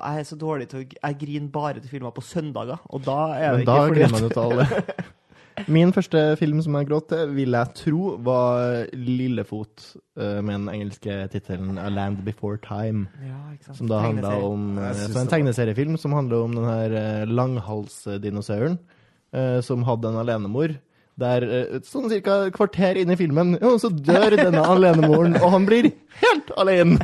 jeg 0.06 0.20
er 0.22 0.28
så 0.28 0.36
dårlig 0.38 0.68
til 0.70 0.84
å 0.84 0.86
Jeg 0.94 1.16
griner 1.18 1.50
bare 1.54 1.80
til 1.82 1.90
filmer 1.90 2.14
på 2.14 2.22
søndager, 2.22 2.78
og 2.94 3.02
da 3.06 3.34
er 3.34 3.52
Men 3.58 3.60
det 3.64 3.66
da 3.66 3.78
ikke 3.80 3.88
fordi 3.90 4.04
at- 4.04 4.12
man 4.12 4.22
jo 4.22 4.30
alle. 4.52 4.68
Min 5.68 5.92
første 5.94 6.22
film 6.38 6.62
som 6.66 6.74
jeg 6.76 6.88
gråt 6.90 7.08
til, 7.10 7.28
vil 7.36 7.52
jeg 7.54 7.74
tro, 7.78 8.18
var 8.26 8.88
Lillefot, 8.94 9.84
eh, 10.18 10.42
med 10.42 10.54
den 10.54 10.70
engelske 10.70 11.18
tittelen 11.30 11.78
A 11.78 11.90
Land 11.94 12.24
Before 12.26 12.58
Time. 12.58 13.08
Ja, 13.22 13.38
ikke 13.54 13.66
sant. 13.66 13.78
Som 13.78 13.88
da 13.92 14.00
handla 14.02 14.32
om 14.44 14.80
eh, 14.80 14.94
så 14.94 15.22
En 15.22 15.28
tegneseriefilm 15.30 15.98
som 16.02 16.12
handler 16.18 16.44
om 16.48 16.56
den 16.58 16.66
her 16.66 16.96
eh, 16.98 17.26
langhalsdinosauren 17.30 18.80
eh, 19.34 19.62
som 19.62 19.84
hadde 19.86 20.10
en 20.10 20.18
alenemor. 20.24 20.74
Der 21.22 21.44
eh, 21.46 21.74
sånn 21.86 22.08
cirka 22.10 22.40
et 22.48 22.56
kvarter 22.56 22.98
inn 22.98 23.12
i 23.14 23.18
filmen, 23.20 23.54
ja, 23.62 23.74
så 23.78 23.92
dør 23.94 24.34
denne 24.40 24.64
alenemoren, 24.66 25.36
og 25.44 25.52
han 25.54 25.68
blir 25.70 25.92
helt 26.24 26.50
alene! 26.58 26.98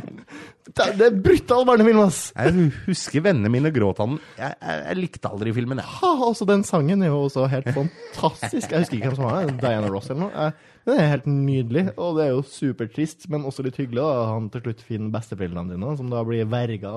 Det 0.70 0.86
det 0.98 1.06
er 1.08 1.14
brutal 1.22 1.64
barnefilm, 1.66 1.98
ass! 2.04 2.18
Jeg 2.36 2.68
husker 2.86 3.22
vennene 3.24 3.50
mine 3.50 3.72
gråt 3.74 3.98
av 4.02 4.12
den. 4.12 4.18
Jeg, 4.38 4.54
jeg, 4.60 4.82
jeg 4.86 4.98
likte 5.00 5.30
aldri 5.30 5.54
filmen, 5.54 5.80
jeg. 5.82 5.94
Ha, 6.00 6.10
også 6.28 6.46
den 6.46 6.62
sangen 6.66 7.02
er 7.02 7.10
jo 7.10 7.24
også 7.24 7.46
helt 7.50 7.70
fantastisk. 7.74 8.70
Jeg 8.70 8.84
husker 8.84 8.98
ikke 8.98 9.10
hvem 9.10 9.16
som 9.18 9.26
var 9.26 9.48
det. 9.48 9.56
Diana 9.62 9.90
Ross 9.90 10.10
eller 10.12 10.28
noe. 10.28 10.46
Den 10.86 11.00
er 11.02 11.10
helt 11.10 11.26
nydelig, 11.30 11.84
og 11.98 12.16
det 12.18 12.26
er 12.28 12.30
jo 12.36 12.44
supertrist, 12.46 13.26
men 13.32 13.46
også 13.50 13.66
litt 13.66 13.78
hyggelig. 13.82 13.98
da. 14.02 14.28
Han 14.30 14.46
til 14.54 14.62
slutt 14.64 14.86
finner 14.86 15.14
besteforeldrene 15.16 15.74
dine, 15.74 15.96
som 15.98 16.10
da 16.12 16.22
blir 16.26 16.46
verga. 16.50 16.96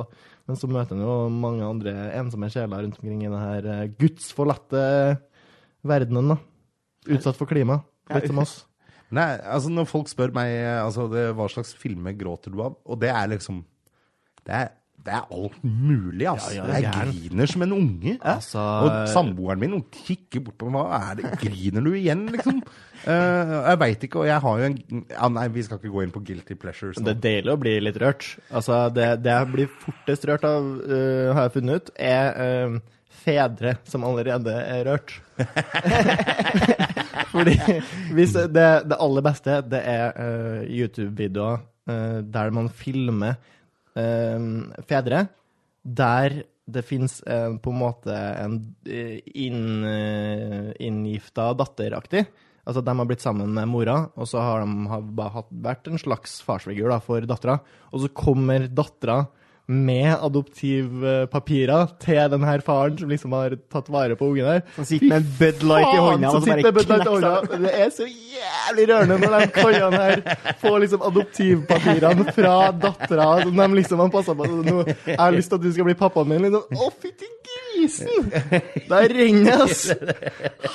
Men 0.49 0.59
så 0.59 0.69
møter 0.69 0.93
han 0.97 1.05
jo 1.05 1.17
mange 1.33 1.65
andre 1.65 1.95
ensomme 2.19 2.49
sjeler 2.53 2.85
rundt 2.85 3.01
omkring 3.01 3.25
i 3.25 3.29
denne 3.31 3.75
eh, 3.75 3.91
gudsforlatte 4.01 4.85
verdenen. 5.87 6.35
da. 6.35 6.41
Utsatt 7.07 7.39
for 7.39 7.49
klima. 7.49 7.81
Litt 8.13 8.29
som 8.29 8.43
oss. 8.43 8.61
Nei, 9.13 9.27
altså 9.45 9.69
Når 9.73 9.89
folk 9.89 10.09
spør 10.09 10.31
meg 10.35 10.55
altså, 10.81 11.07
det, 11.11 11.27
hva 11.37 11.49
slags 11.51 11.75
filmer 11.77 12.15
gråter 12.17 12.53
du 12.53 12.63
av, 12.65 12.79
og 12.81 12.97
det 13.01 13.11
er 13.13 13.27
liksom 13.35 13.59
Det 14.43 14.55
er, 14.57 14.71
det 15.03 15.13
er 15.13 15.27
alt 15.35 15.59
mulig, 15.63 16.25
altså. 16.31 16.53
Ja, 16.55 16.63
ja, 16.63 16.79
jeg 16.79 16.85
gæren. 16.87 17.11
griner 17.11 17.51
som 17.51 17.65
en 17.65 17.73
unge. 17.75 18.13
Altså, 18.19 18.61
Og 18.63 18.93
samboeren 19.11 19.59
min 19.59 19.75
hun 19.75 19.83
kikker 19.91 20.43
bort 20.45 20.57
på 20.61 20.71
meg. 20.71 20.87
Hva 20.87 20.99
er 21.11 21.19
det? 21.19 21.31
Griner 21.43 21.83
du 21.83 21.91
igjen, 21.91 22.25
liksom? 22.31 22.61
uh, 23.03 23.53
jeg 23.69 23.81
veit 23.83 24.07
ikke, 24.07 24.23
og 24.23 24.29
jeg 24.31 24.39
har 24.47 24.61
jo 24.61 24.69
en 24.69 24.77
ja, 25.11 25.29
Nei, 25.35 25.45
vi 25.55 25.65
skal 25.67 25.81
ikke 25.81 25.93
gå 25.93 26.05
inn 26.05 26.15
på 26.15 26.23
guilty 26.23 26.57
pleasures 26.59 26.99
nå. 26.99 27.05
Det 27.09 27.15
er 27.17 27.21
deilig 27.27 27.53
å 27.53 27.59
bli 27.59 27.75
litt 27.83 27.99
rørt. 28.03 28.29
Altså, 28.49 28.79
det, 28.95 29.09
det 29.25 29.35
jeg 29.35 29.51
blir 29.53 29.71
fortest 29.83 30.27
rørt 30.31 30.47
av, 30.47 30.71
uh, 30.87 31.29
har 31.35 31.49
jeg 31.49 31.55
funnet 31.59 31.83
ut, 31.83 31.93
er 31.99 32.25
uh, 32.39 32.79
fedre 33.23 33.77
som 33.87 34.07
allerede 34.07 34.55
er 34.63 34.87
rørt. 34.87 35.19
Fordi 37.31 37.57
hvis 38.15 38.33
det, 38.33 38.69
det 38.89 38.99
aller 38.99 39.25
beste, 39.25 39.59
det 39.69 39.81
er 39.89 40.15
uh, 40.17 40.61
YouTube-videoer 40.67 41.61
uh, 41.89 42.19
der 42.25 42.53
man 42.55 42.71
filmer 42.73 43.37
uh, 43.97 44.47
fedre, 44.89 45.27
der 45.83 46.41
det 46.63 46.85
fins 46.87 47.17
på 47.19 47.71
en 47.73 47.75
måte 47.75 48.13
en 48.39 48.53
inn, 48.87 49.83
inngifta 50.79 51.49
datteraktig. 51.59 52.21
Altså, 52.63 52.79
De 52.79 52.93
har 52.95 53.09
blitt 53.09 53.19
sammen 53.19 53.51
med 53.51 53.67
mora, 53.67 53.97
og 54.15 54.29
så 54.31 54.39
har 54.39 54.63
de 54.63 54.85
har 54.87 55.49
vært 55.51 55.89
en 55.91 55.99
slags 55.99 56.37
farsfigur 56.47 56.87
da, 56.87 57.01
for 57.03 57.27
dattera. 57.27 57.57
Og 57.91 58.05
så 58.05 58.11
kommer 58.15 58.69
dattera 58.71 59.25
med 59.67 60.09
adoptivpapirer 60.19 61.93
til 62.03 62.31
den 62.33 62.43
her 62.43 62.63
faren 62.65 62.97
som 62.99 63.09
liksom 63.09 63.31
har 63.31 63.55
tatt 63.71 63.87
vare 63.93 64.17
på 64.19 64.27
ungen 64.27 64.49
her. 64.49 64.61
Som 64.75 64.85
sitter 64.85 65.07
med 65.07 65.17
en 65.21 65.29
Bud 65.39 65.63
Light 65.69 65.93
i 65.93 66.01
hånda, 66.03 66.27
og 66.27 66.41
så 66.43 66.49
bare 66.49 66.73
knekker. 66.83 67.61
Det 67.63 67.71
er 67.85 67.93
så 67.95 68.07
jævlig 68.09 68.87
rørende 68.89 69.19
når 69.23 69.37
de 69.39 69.47
koiene 69.55 70.01
her 70.03 70.57
får 70.59 70.77
liksom 70.83 71.05
adoptivpapirene 71.09 72.27
fra 72.35 72.57
dattera 72.75 73.29
som 73.45 73.63
de 73.63 73.69
liksom 73.79 74.03
har 74.03 74.11
passa 74.17 74.35
på. 74.35 74.49
Nå, 74.51 74.83
jeg 75.07 75.19
har 75.19 75.31
lyst 75.37 75.53
til 75.53 75.61
at 75.61 75.63
du 75.63 75.71
skal 75.71 75.87
bli 75.87 75.97
pappaen 76.03 76.33
min. 76.33 76.43
Liksom. 76.49 76.67
Å, 76.75 76.91
fytti 76.99 77.31
grisen! 77.47 78.29
Der 78.91 79.15
renner 79.15 79.63
ass! 79.63 79.87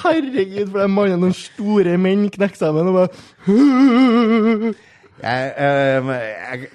Herregud, 0.01 0.67
for 0.73 0.81
de 0.81 0.91
mannene, 0.97 1.21
noen 1.29 1.37
store 1.37 2.01
menn 2.01 2.29
knekker 2.33 2.65
sammen 2.65 2.89
og 2.89 3.03
bare 3.03 3.09
Jeg, 5.19 5.53
øh, 5.59 6.13
jeg 6.15 6.69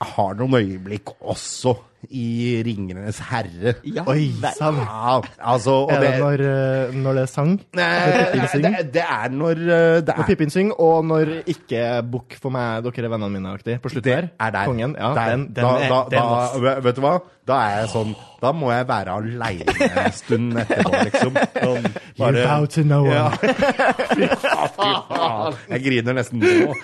har 0.00 0.34
noen 0.38 0.54
øyeblikk 0.60 1.16
også 1.20 1.76
i 2.10 2.62
'Ringenes 2.62 3.18
herre'. 3.18 3.74
Ja, 3.82 4.04
Oi 4.06 4.30
sann! 4.54 4.76
Ja, 4.76 5.20
altså, 5.40 5.88
Er 5.90 6.00
det 6.00 6.12
det, 6.12 6.20
når, 6.20 6.32
eh, 6.32 6.94
når 6.94 7.12
det 7.14 7.22
er 7.22 7.26
sang? 7.26 7.60
Nei, 7.74 7.86
Pippin 8.32 8.62
det, 8.62 8.92
det 8.94 9.02
er 9.02 9.28
når 9.34 9.50
eh, 9.50 9.96
det 10.06 10.06
Når 10.06 10.22
er, 10.22 10.26
Pippin 10.26 10.50
synger, 10.50 10.80
og 10.80 11.04
når 11.04 11.32
ikke 11.46 12.02
Bukk 12.12 12.38
for 12.40 12.54
meg, 12.54 12.84
dere 12.84 13.04
er 13.04 13.10
vennene 13.10 13.34
mine-aktig. 13.34 13.80
På 13.82 13.90
slutten 13.90 14.04
det 14.12 14.30
er 14.40 14.50
der. 14.50 14.64
Kongen. 14.64 14.94
Ja, 14.98 15.10
der. 15.14 15.30
den, 15.30 15.46
den 15.46 15.64
da, 15.64 15.74
er, 15.74 15.88
da, 15.88 16.04
den 16.10 16.64
da, 16.64 16.78
vet 16.86 16.96
du 16.96 17.02
hva? 17.02 17.18
Da 17.48 17.58
er 17.64 17.78
jeg 17.80 17.88
sånn 17.94 18.10
Da 18.42 18.50
må 18.52 18.70
jeg 18.70 18.84
være 18.88 19.14
aleine 19.18 19.74
en 19.88 20.12
stund 20.12 20.58
etterpå, 20.62 20.90
liksom. 21.08 21.38
Sånn, 21.58 21.88
You 22.18 22.44
vow 22.44 22.66
to 22.66 22.84
no 22.86 23.00
one. 23.02 23.14
Ja. 23.14 23.30
Fy 24.14 24.28
faen. 24.76 25.56
Jeg 25.72 25.82
griner 25.82 26.18
nesten 26.20 26.44
nå. 26.44 26.76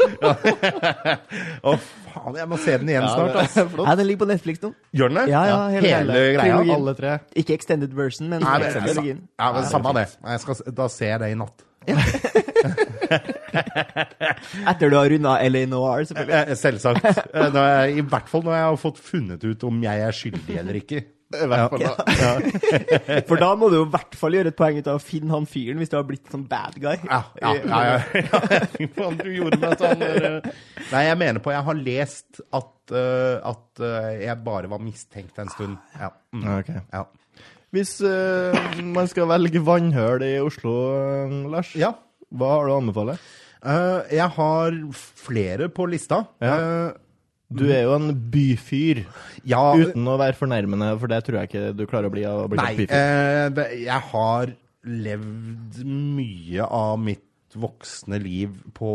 Å, 1.71 1.77
faen. 2.15 2.39
Jeg 2.41 2.49
må 2.55 2.59
se 2.63 2.79
den 2.81 2.89
igjen 2.95 3.07
snart, 3.11 3.37
altså. 3.43 3.67
Ja, 3.85 3.95
den 4.01 4.07
ligger 4.09 4.23
på 4.25 4.31
Netflix 4.33 4.63
nå. 4.65 4.71
Gjør 4.97 5.13
den 5.13 5.19
det? 5.21 5.27
Ja, 5.35 5.43
ja, 5.51 5.59
hele- 5.75 5.91
hele, 5.91 6.17
greia? 6.39 6.41
trilogien. 6.47 6.75
Alle 6.79 6.95
tre. 7.03 7.13
Ikke 7.43 7.55
extended 7.59 7.93
version, 7.99 8.29
men 8.33 8.41
Nei, 8.47 8.57
det, 8.65 8.73
trilogien. 8.79 9.21
ja, 9.41 9.53
men 9.59 9.69
Samme 9.71 9.93
det. 10.01 10.07
Jeg 10.25 10.41
skal, 10.47 10.55
da 10.81 10.89
ser 10.89 11.13
jeg 11.15 11.21
det 11.27 11.31
i 11.35 11.39
natt. 11.45 11.71
Etter 14.65 14.89
du 14.91 14.97
har 14.97 15.11
runda 15.13 15.35
LA 15.49 15.65
Noir, 15.69 16.05
selvfølgelig. 16.09 16.39
Eh, 16.49 16.55
Selvsagt. 16.59 17.05
Eh, 17.05 17.51
Når 17.53 17.67
jeg, 17.69 17.99
I 17.99 18.05
hvert 18.13 18.31
fall 18.31 18.45
når 18.47 18.57
jeg 18.57 18.65
har 18.71 18.79
fått 18.81 19.01
funnet 19.05 19.45
ut 19.45 19.67
om 19.69 19.83
jeg 19.85 20.05
er 20.07 20.17
skyldig 20.17 20.57
eller 20.63 20.79
ikke. 20.81 21.03
I 21.45 21.49
hvert 21.51 21.73
fall 21.73 21.83
da. 21.85 23.19
For 23.29 23.41
da 23.41 23.51
må 23.59 23.71
du 23.73 23.79
jo 23.81 23.87
i 23.87 23.93
hvert 23.95 24.17
fall 24.19 24.37
gjøre 24.39 24.53
et 24.53 24.59
poeng 24.59 24.79
ut 24.79 24.91
av 24.91 25.01
å 25.01 25.03
finne 25.03 25.35
han 25.35 25.49
fyren, 25.51 25.81
hvis 25.83 25.93
du 25.93 25.99
har 25.99 26.07
blitt 26.09 26.31
sånn 26.33 26.47
bad 26.51 26.79
guy. 26.79 26.97
Ja, 27.09 27.21
ja, 27.41 27.53
ja, 27.59 27.83
ja. 27.89 28.23
ja. 28.85 29.11
du 29.23 29.29
gjorde 29.33 29.61
meg 29.63 29.77
sånn 29.81 30.07
eh. 30.07 30.49
Nei, 30.93 31.05
jeg 31.09 31.19
mener 31.21 31.43
på 31.45 31.53
Jeg 31.55 31.67
har 31.67 31.79
lest 31.81 32.41
at, 32.45 32.73
uh, 32.95 33.37
at 33.53 33.85
uh, 33.85 34.11
jeg 34.21 34.41
bare 34.47 34.71
var 34.73 34.83
mistenkt 34.83 35.39
en 35.43 35.53
stund. 35.53 35.79
Ja. 35.99 36.11
Mm. 36.35 36.49
Ok. 36.59 36.75
ja. 36.79 37.05
Hvis 37.75 37.97
uh, 38.07 38.55
man 38.87 39.09
skal 39.11 39.31
velge 39.33 39.63
vannhøl 39.67 40.23
i 40.23 40.35
Oslo, 40.43 40.75
Lars, 41.51 41.73
ja. 41.79 41.91
hva 42.31 42.59
har 42.59 42.69
du 42.69 42.75
å 42.75 42.83
anbefale? 42.83 43.17
Uh, 43.65 44.05
jeg 44.13 44.29
har 44.37 44.77
flere 44.95 45.71
på 45.73 45.87
lista. 45.89 46.21
Ja. 46.45 46.55
Eh, 46.55 47.01
Du 47.53 47.67
er 47.71 47.83
jo 47.85 47.93
en 47.95 48.09
byfyr, 48.33 49.05
ja 49.47 49.61
uten 49.77 50.07
å 50.09 50.17
være 50.19 50.35
fornærmende, 50.39 50.99
for 50.99 51.07
det 51.13 51.21
tror 51.27 51.43
jeg 51.43 51.51
ikke 51.51 51.77
du 51.77 51.85
klarer 51.87 52.09
å 52.09 52.15
bli. 52.15 52.25
Å 52.27 52.49
bli 52.51 52.59
Nei, 52.59 52.73
byfyr. 52.79 52.95
eh, 52.97 53.75
jeg 53.85 54.01
har 54.11 54.55
levd 54.85 55.85
mye 55.87 56.65
av 56.67 56.99
mitt 56.99 57.23
voksne 57.55 58.19
liv 58.19 58.57
på 58.75 58.91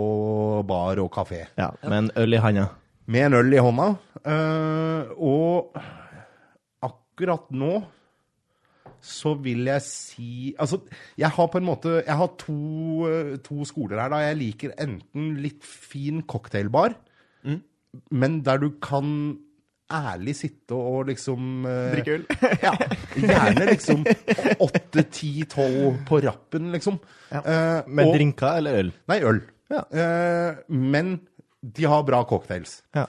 bar 0.68 1.00
og 1.00 1.12
kafé. 1.16 1.46
Ja, 1.58 1.70
med 1.86 1.98
en 1.98 2.12
øl 2.20 2.34
i 2.36 2.42
handa. 2.44 2.68
Med 3.08 3.30
en 3.30 3.38
øl 3.40 3.54
i 3.54 3.62
hånda. 3.64 3.98
eh, 4.26 5.14
og 5.16 5.72
akkurat 6.84 7.48
nå 7.56 7.84
så 9.00 9.32
vil 9.40 9.64
jeg 9.70 9.82
si 9.86 10.56
Altså, 10.60 10.82
jeg 11.18 11.30
har 11.32 11.48
på 11.48 11.56
en 11.62 11.64
måte 11.70 12.02
Jeg 12.06 12.16
har 12.20 12.28
to, 12.38 13.08
eh, 13.08 13.38
to 13.38 13.64
skoler 13.64 13.98
her. 14.02 14.10
da 14.10 14.18
Jeg 14.28 14.38
liker 14.38 14.74
enten 14.78 15.38
litt 15.42 15.64
fin 15.64 16.22
cocktailbar, 16.22 16.96
men 18.11 18.41
der 18.45 18.60
du 18.61 18.70
kan 18.84 19.38
ærlig 19.90 20.36
sitte 20.38 20.78
og 20.78 21.07
liksom 21.10 21.66
eh, 21.66 21.95
Drikke 21.95 22.18
øl. 22.20 22.26
Ja. 22.68 22.74
Gjerne 23.18 23.66
liksom 23.72 24.03
åtte, 24.61 25.03
ti, 25.10 25.32
tolv 25.49 26.03
på 26.10 26.20
rappen, 26.28 26.70
liksom. 26.76 26.99
Eh, 27.34 27.82
Med 27.88 28.06
og- 28.06 28.14
drinker 28.18 28.60
eller 28.61 28.78
øl? 28.84 28.91
Nei, 29.10 29.20
øl. 29.26 29.41
Ja. 29.70 29.84
Uh, 29.94 30.61
men 30.74 31.20
de 31.61 31.84
har 31.86 32.02
bra 32.07 32.24
cocktails. 32.30 32.80
Ja. 32.98 33.06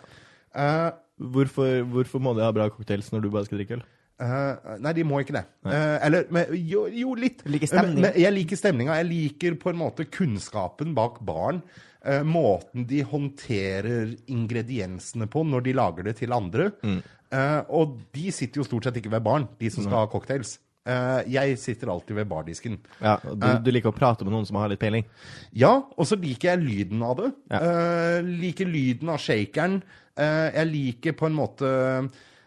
Uh, 0.57 0.91
Hvorfor, 1.21 1.83
hvorfor 1.85 2.21
må 2.25 2.33
de 2.33 2.41
ha 2.41 2.53
bra 2.57 2.65
cocktails 2.73 3.11
når 3.13 3.21
du 3.27 3.31
bare 3.33 3.45
skal 3.45 3.59
drikke 3.61 3.75
øl? 3.77 3.83
Eh, 4.21 4.71
nei, 4.81 4.93
de 4.97 5.05
må 5.05 5.19
ikke 5.21 5.35
det. 5.37 5.43
Eh, 5.69 5.97
eller 6.07 6.27
men, 6.33 6.49
jo, 6.69 6.87
jo, 6.93 7.13
litt. 7.17 7.43
Liker 7.49 7.69
stemning. 7.69 7.99
Men, 8.01 8.07
men 8.11 8.21
jeg 8.21 8.33
liker 8.37 8.57
stemninga. 8.61 8.97
Jeg 9.03 9.09
liker 9.09 9.57
på 9.61 9.69
en 9.73 9.79
måte 9.81 10.05
kunnskapen 10.13 10.95
bak 10.97 11.19
baren. 11.29 11.61
Eh, 12.01 12.23
måten 12.25 12.87
de 12.89 13.03
håndterer 13.05 14.15
ingrediensene 14.33 15.27
på 15.29 15.43
når 15.45 15.67
de 15.67 15.77
lager 15.77 16.07
det 16.09 16.17
til 16.23 16.33
andre. 16.33 16.71
Eh, 16.81 17.61
og 17.69 17.99
de 18.17 18.31
sitter 18.33 18.63
jo 18.63 18.67
stort 18.67 18.89
sett 18.89 18.97
ikke 19.03 19.13
ved 19.13 19.25
baren, 19.27 19.49
de 19.61 19.71
som 19.71 19.85
skal 19.85 20.05
ha 20.05 20.11
cocktails. 20.11 20.57
Eh, 20.89 21.29
jeg 21.35 21.59
sitter 21.61 21.91
alltid 21.93 22.17
ved 22.17 22.29
bardisken. 22.31 22.79
Ja, 23.05 23.19
du, 23.21 23.45
du 23.61 23.69
liker 23.71 23.93
å 23.93 23.97
prate 23.97 24.25
med 24.25 24.33
noen 24.33 24.49
som 24.49 24.57
har 24.57 24.73
litt 24.73 24.81
peiling? 24.81 25.05
Ja, 25.53 25.75
og 25.93 26.09
så 26.09 26.17
liker 26.19 26.55
jeg 26.55 26.65
lyden 26.65 27.05
av 27.05 27.19
det. 27.21 27.29
Ja. 27.53 27.61
Eh, 27.61 28.33
liker 28.47 28.71
lyden 28.71 29.13
av 29.13 29.21
shakeren. 29.21 29.83
Eh, 30.17 30.49
jeg 30.57 30.71
liker 30.73 31.19
på 31.21 31.29
en 31.29 31.37
måte 31.37 31.69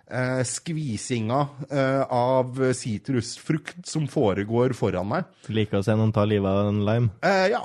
eh, 0.09 0.41
skvisinga 0.49 1.43
eh, 1.69 2.01
av 2.09 2.57
sitrusfrukt 2.73 3.85
som 3.87 4.09
foregår 4.09 4.73
foran 4.77 5.13
meg. 5.13 5.29
Liker 5.53 5.79
å 5.79 5.85
se 5.85 5.95
noen 5.95 6.11
ta 6.15 6.25
livet 6.27 6.49
av 6.49 6.73
en 6.73 6.83
lime? 6.89 7.13
Eh, 7.21 7.47
ja. 7.53 7.63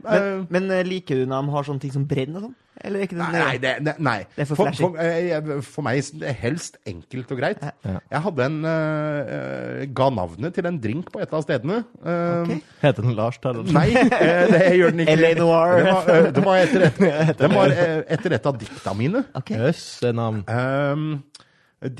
Men, 0.00 0.22
Eh, 0.24 0.42
men 0.48 0.70
eh, 0.72 0.82
liker 0.86 1.20
du 1.20 1.26
når 1.28 1.42
de 1.44 1.54
har 1.54 1.64
sånne 1.68 1.82
ting 1.82 1.92
som 1.92 2.04
brenner 2.08 2.40
og 2.40 2.46
sånn? 2.48 2.58
Eller 2.80 3.02
er 3.02 3.04
ikke 3.04 3.16
det 3.18 3.24
Nei, 3.26 3.40
nei, 3.42 3.56
det, 3.60 3.72
det, 3.84 3.92
nei. 4.00 4.14
Det 4.32 4.40
er 4.40 4.46
for 4.48 4.56
for, 4.56 4.72
for, 4.78 4.94
eh, 5.04 5.48
for 5.66 5.84
meg 5.84 5.98
er 6.00 6.22
det 6.22 6.30
helst 6.40 6.78
enkelt 6.88 7.34
og 7.34 7.40
greit. 7.42 7.60
Ja. 7.84 7.98
Jeg 8.14 8.22
hadde 8.24 8.46
en 8.46 8.56
eh, 8.70 9.32
eh, 9.34 9.82
ga 9.98 10.06
navnet 10.16 10.54
til 10.56 10.68
en 10.70 10.78
drink 10.80 11.10
på 11.12 11.20
et 11.20 11.34
av 11.36 11.44
stedene. 11.44 11.82
Eh, 12.00 12.38
okay. 12.46 12.62
Heter 12.80 13.04
den 13.04 13.18
Lars 13.18 13.36
Taraldsen? 13.42 13.76
Nei, 13.76 13.90
det 13.92 14.62
gjør 14.78 14.96
den 14.96 15.04
ikke. 15.04 15.16
L.A. 15.20 15.34
Noir. 15.42 15.76
Det 15.76 15.92
var, 15.92 16.30
det 16.38 16.46
var 16.46 16.62
etter, 16.62 16.86
et, 16.88 17.02
det 17.42 17.52
var 17.52 17.76
etter 18.16 18.38
et 18.38 18.48
av 18.48 18.62
dikta 18.64 18.96
mine. 18.96 19.24
Ok. 19.36 19.52
yes, 19.58 19.84
det 20.00 20.14
navn. 20.16 20.40
Um, 20.48 21.10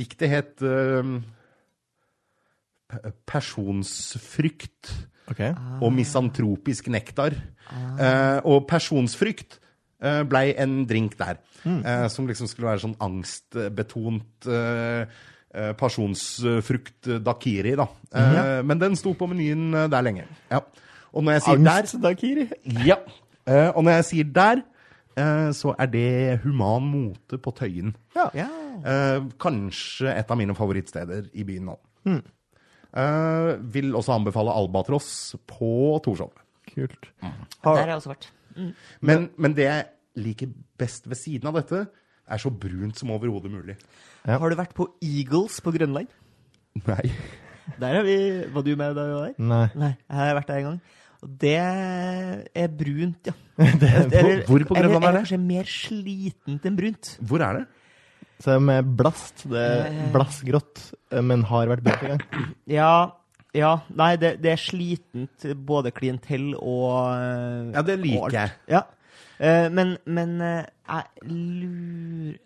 diktet 0.01 0.33
het 0.33 0.65
uh, 0.65 1.19
P- 2.89 3.13
Personsfrykt 5.31 5.57
Ah. 5.57 5.83
og 5.83 5.93
misantropisk 5.93 6.89
nektar. 6.89 7.33
Eh, 8.01 8.41
og 8.45 8.67
personsfrykt 8.69 9.59
uh, 10.03 10.23
blei 10.25 10.55
en 10.59 10.85
drink 10.87 11.17
der. 11.19 11.37
eh, 11.65 12.09
som 12.09 12.27
liksom 12.27 12.47
skulle 12.49 12.69
være 12.71 12.81
sånn 12.81 12.97
angstbetont 13.01 14.49
pasjonsfrukt 15.77 17.09
dakiri, 17.25 17.75
da. 17.77 17.87
Eh, 18.15 18.63
Men 18.63 18.79
den 18.79 18.97
sto 18.97 19.13
på 19.15 19.27
menyen 19.31 19.75
eh, 19.75 19.89
der 19.91 20.03
lenge. 20.03 20.25
Ja. 20.51 20.61
Og 21.13 21.25
når 21.25 21.33
jeg 21.33 21.43
sier 21.43 21.65
der 21.65 21.83
Dakiri. 22.03 22.49
ja. 22.87 22.97
Eh, 23.47 23.71
og 23.75 23.83
når 23.85 23.91
jeg 23.99 24.05
sier 24.05 24.25
der, 24.25 24.63
eh, 25.17 25.51
så 25.53 25.75
er 25.79 25.87
det 25.87 26.41
human 26.45 26.83
mote 26.87 27.39
på 27.39 27.51
Tøyen. 27.57 27.95
Ja. 28.15 28.29
Eh, 28.85 29.21
kanskje 29.41 30.13
et 30.17 30.31
av 30.31 30.39
mine 30.39 30.55
favorittsteder 30.55 31.27
i 31.35 31.43
byen 31.45 31.65
nå. 31.73 31.79
Eh, 32.91 33.51
vil 33.75 33.93
også 33.95 34.17
anbefale 34.19 34.51
Albatross 34.57 35.37
på 35.47 35.71
Torshov. 36.05 36.33
Kult. 36.71 37.11
Der 37.23 37.31
har 37.71 37.87
jeg 37.87 37.97
også 38.01 38.13
vært. 38.15 38.31
Men, 39.01 39.29
men 39.39 39.55
det 39.55 39.65
jeg 39.69 39.85
liker 40.21 40.51
best 40.79 41.07
ved 41.09 41.17
siden 41.19 41.47
av 41.51 41.55
dette, 41.61 41.85
er 42.31 42.39
så 42.43 42.51
brunt 42.51 42.99
som 42.99 43.11
overhodet 43.15 43.51
mulig. 43.51 43.77
Ja. 44.27 44.37
Har 44.39 44.51
du 44.53 44.57
vært 44.59 44.75
på 44.77 44.89
Eagles 45.03 45.61
på 45.65 45.73
Grønland? 45.75 46.11
Nei. 46.87 47.05
Der 47.81 47.95
har 48.01 48.03
vi 48.07 48.17
Var 48.51 48.63
du 48.67 48.71
med 48.79 48.95
da 48.99 49.05
vi 49.07 49.15
var 49.15 49.29
der? 49.31 49.35
Nei. 49.39 49.67
Nei, 49.79 49.93
jeg 49.95 50.19
har 50.19 50.35
vært 50.39 50.51
der 50.51 50.61
en 50.61 50.67
gang. 50.69 50.81
Og 51.21 51.33
det 51.43 51.55
er 52.57 52.69
brunt, 52.81 53.29
ja. 53.29 53.35
Hvor- 53.61 54.45
hvor 54.49 54.65
på 54.71 54.75
Grønland 54.75 55.05
er 55.05 55.09
Eller 55.09 55.13
det? 55.13 55.23
kanskje 55.25 55.39
mer 55.43 55.69
slitent 55.69 56.67
enn 56.71 56.79
brunt. 56.79 57.11
Hvor 57.21 57.43
er 57.45 57.59
det? 57.61 57.67
Så 58.41 58.57
med 58.63 58.89
blast. 58.97 59.45
Det 59.51 59.61
er 59.61 59.97
blassgrått, 60.15 60.85
eh, 61.13 61.25
men 61.25 61.45
har 61.51 61.69
vært 61.75 61.85
brukt 61.85 62.07
en 62.07 62.15
gang. 62.15 62.47
Ja, 62.71 62.93
ja. 63.57 63.75
Nei, 63.99 64.15
det, 64.21 64.37
det 64.45 64.55
er 64.55 64.63
slitent 64.63 65.45
både 65.67 65.93
klientell 65.93 66.55
og 66.55 66.95
eh, 67.17 67.75
Ja, 67.75 67.85
det 67.85 67.99
liker 68.01 68.37
jeg. 68.39 68.55
Ja. 68.71 68.85
Eh, 69.41 69.67
men 69.73 69.97
men 70.05 70.37
jeg 70.41 71.27
lurer 71.27 72.39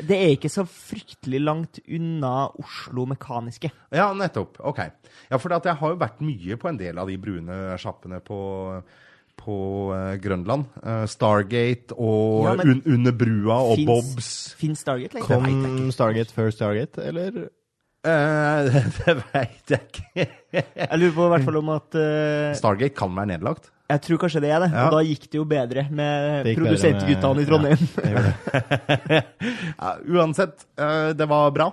Det 0.00 0.16
er 0.16 0.32
ikke 0.32 0.52
så 0.52 0.64
fryktelig 0.64 1.40
langt 1.42 1.80
unna 1.84 2.48
Oslo 2.62 3.04
Mekaniske. 3.10 3.68
Ja, 3.92 4.08
nettopp. 4.16 4.56
Ok. 4.64 4.80
Ja, 5.28 5.36
for 5.36 5.52
at 5.52 5.68
jeg 5.68 5.76
har 5.82 5.92
jo 5.92 6.00
vært 6.00 6.22
mye 6.24 6.56
på 6.56 6.70
en 6.70 6.80
del 6.80 7.00
av 7.02 7.10
de 7.12 7.18
brune 7.20 7.58
sjappene 7.80 8.22
på, 8.24 8.38
på 9.40 9.56
eh, 9.96 10.14
Grønland. 10.22 10.66
Eh, 10.84 11.04
Stargate 11.10 11.96
og 11.96 12.44
Ja, 12.46 12.54
un, 12.64 12.82
Under 12.86 13.16
brua 13.16 13.56
og 13.72 13.78
Fins- 13.80 13.88
Bobs. 13.88 14.28
Fins 14.60 14.84
Stargate 14.84 15.16
Like? 15.18 15.26
Kom 15.26 15.90
Stargate 15.94 16.36
før 16.36 16.52
Stargate, 16.54 17.02
eller? 17.10 17.48
Uh, 18.00 18.70
det 18.96 19.16
veit 19.34 19.74
jeg 19.74 19.82
ikke. 19.90 20.24
Jeg 20.56 21.00
lurer 21.02 21.12
på 21.18 21.26
i 21.26 21.32
hvert 21.34 21.44
fall 21.50 21.58
om 21.60 21.68
at 21.74 21.98
uh, 22.00 22.54
Stargate 22.56 22.96
kan 22.96 23.12
være 23.16 23.34
nedlagt. 23.34 23.68
Jeg 23.90 24.00
tror 24.06 24.20
kanskje 24.22 24.40
det 24.44 24.52
er 24.54 24.62
det. 24.62 24.70
Ja. 24.72 24.86
Og 24.86 24.94
da 24.94 25.02
gikk 25.04 25.26
det 25.28 25.36
jo 25.40 25.44
bedre 25.50 25.84
med 25.90 26.48
produsentguttene 26.56 27.42
i 27.42 27.48
Trondheim. 27.50 27.84
Det 27.96 28.10
gjør 28.14 28.28
det. 29.10 29.20
Uansett, 30.14 30.64
uh, 30.80 31.10
det 31.18 31.28
var 31.28 31.52
bra. 31.56 31.68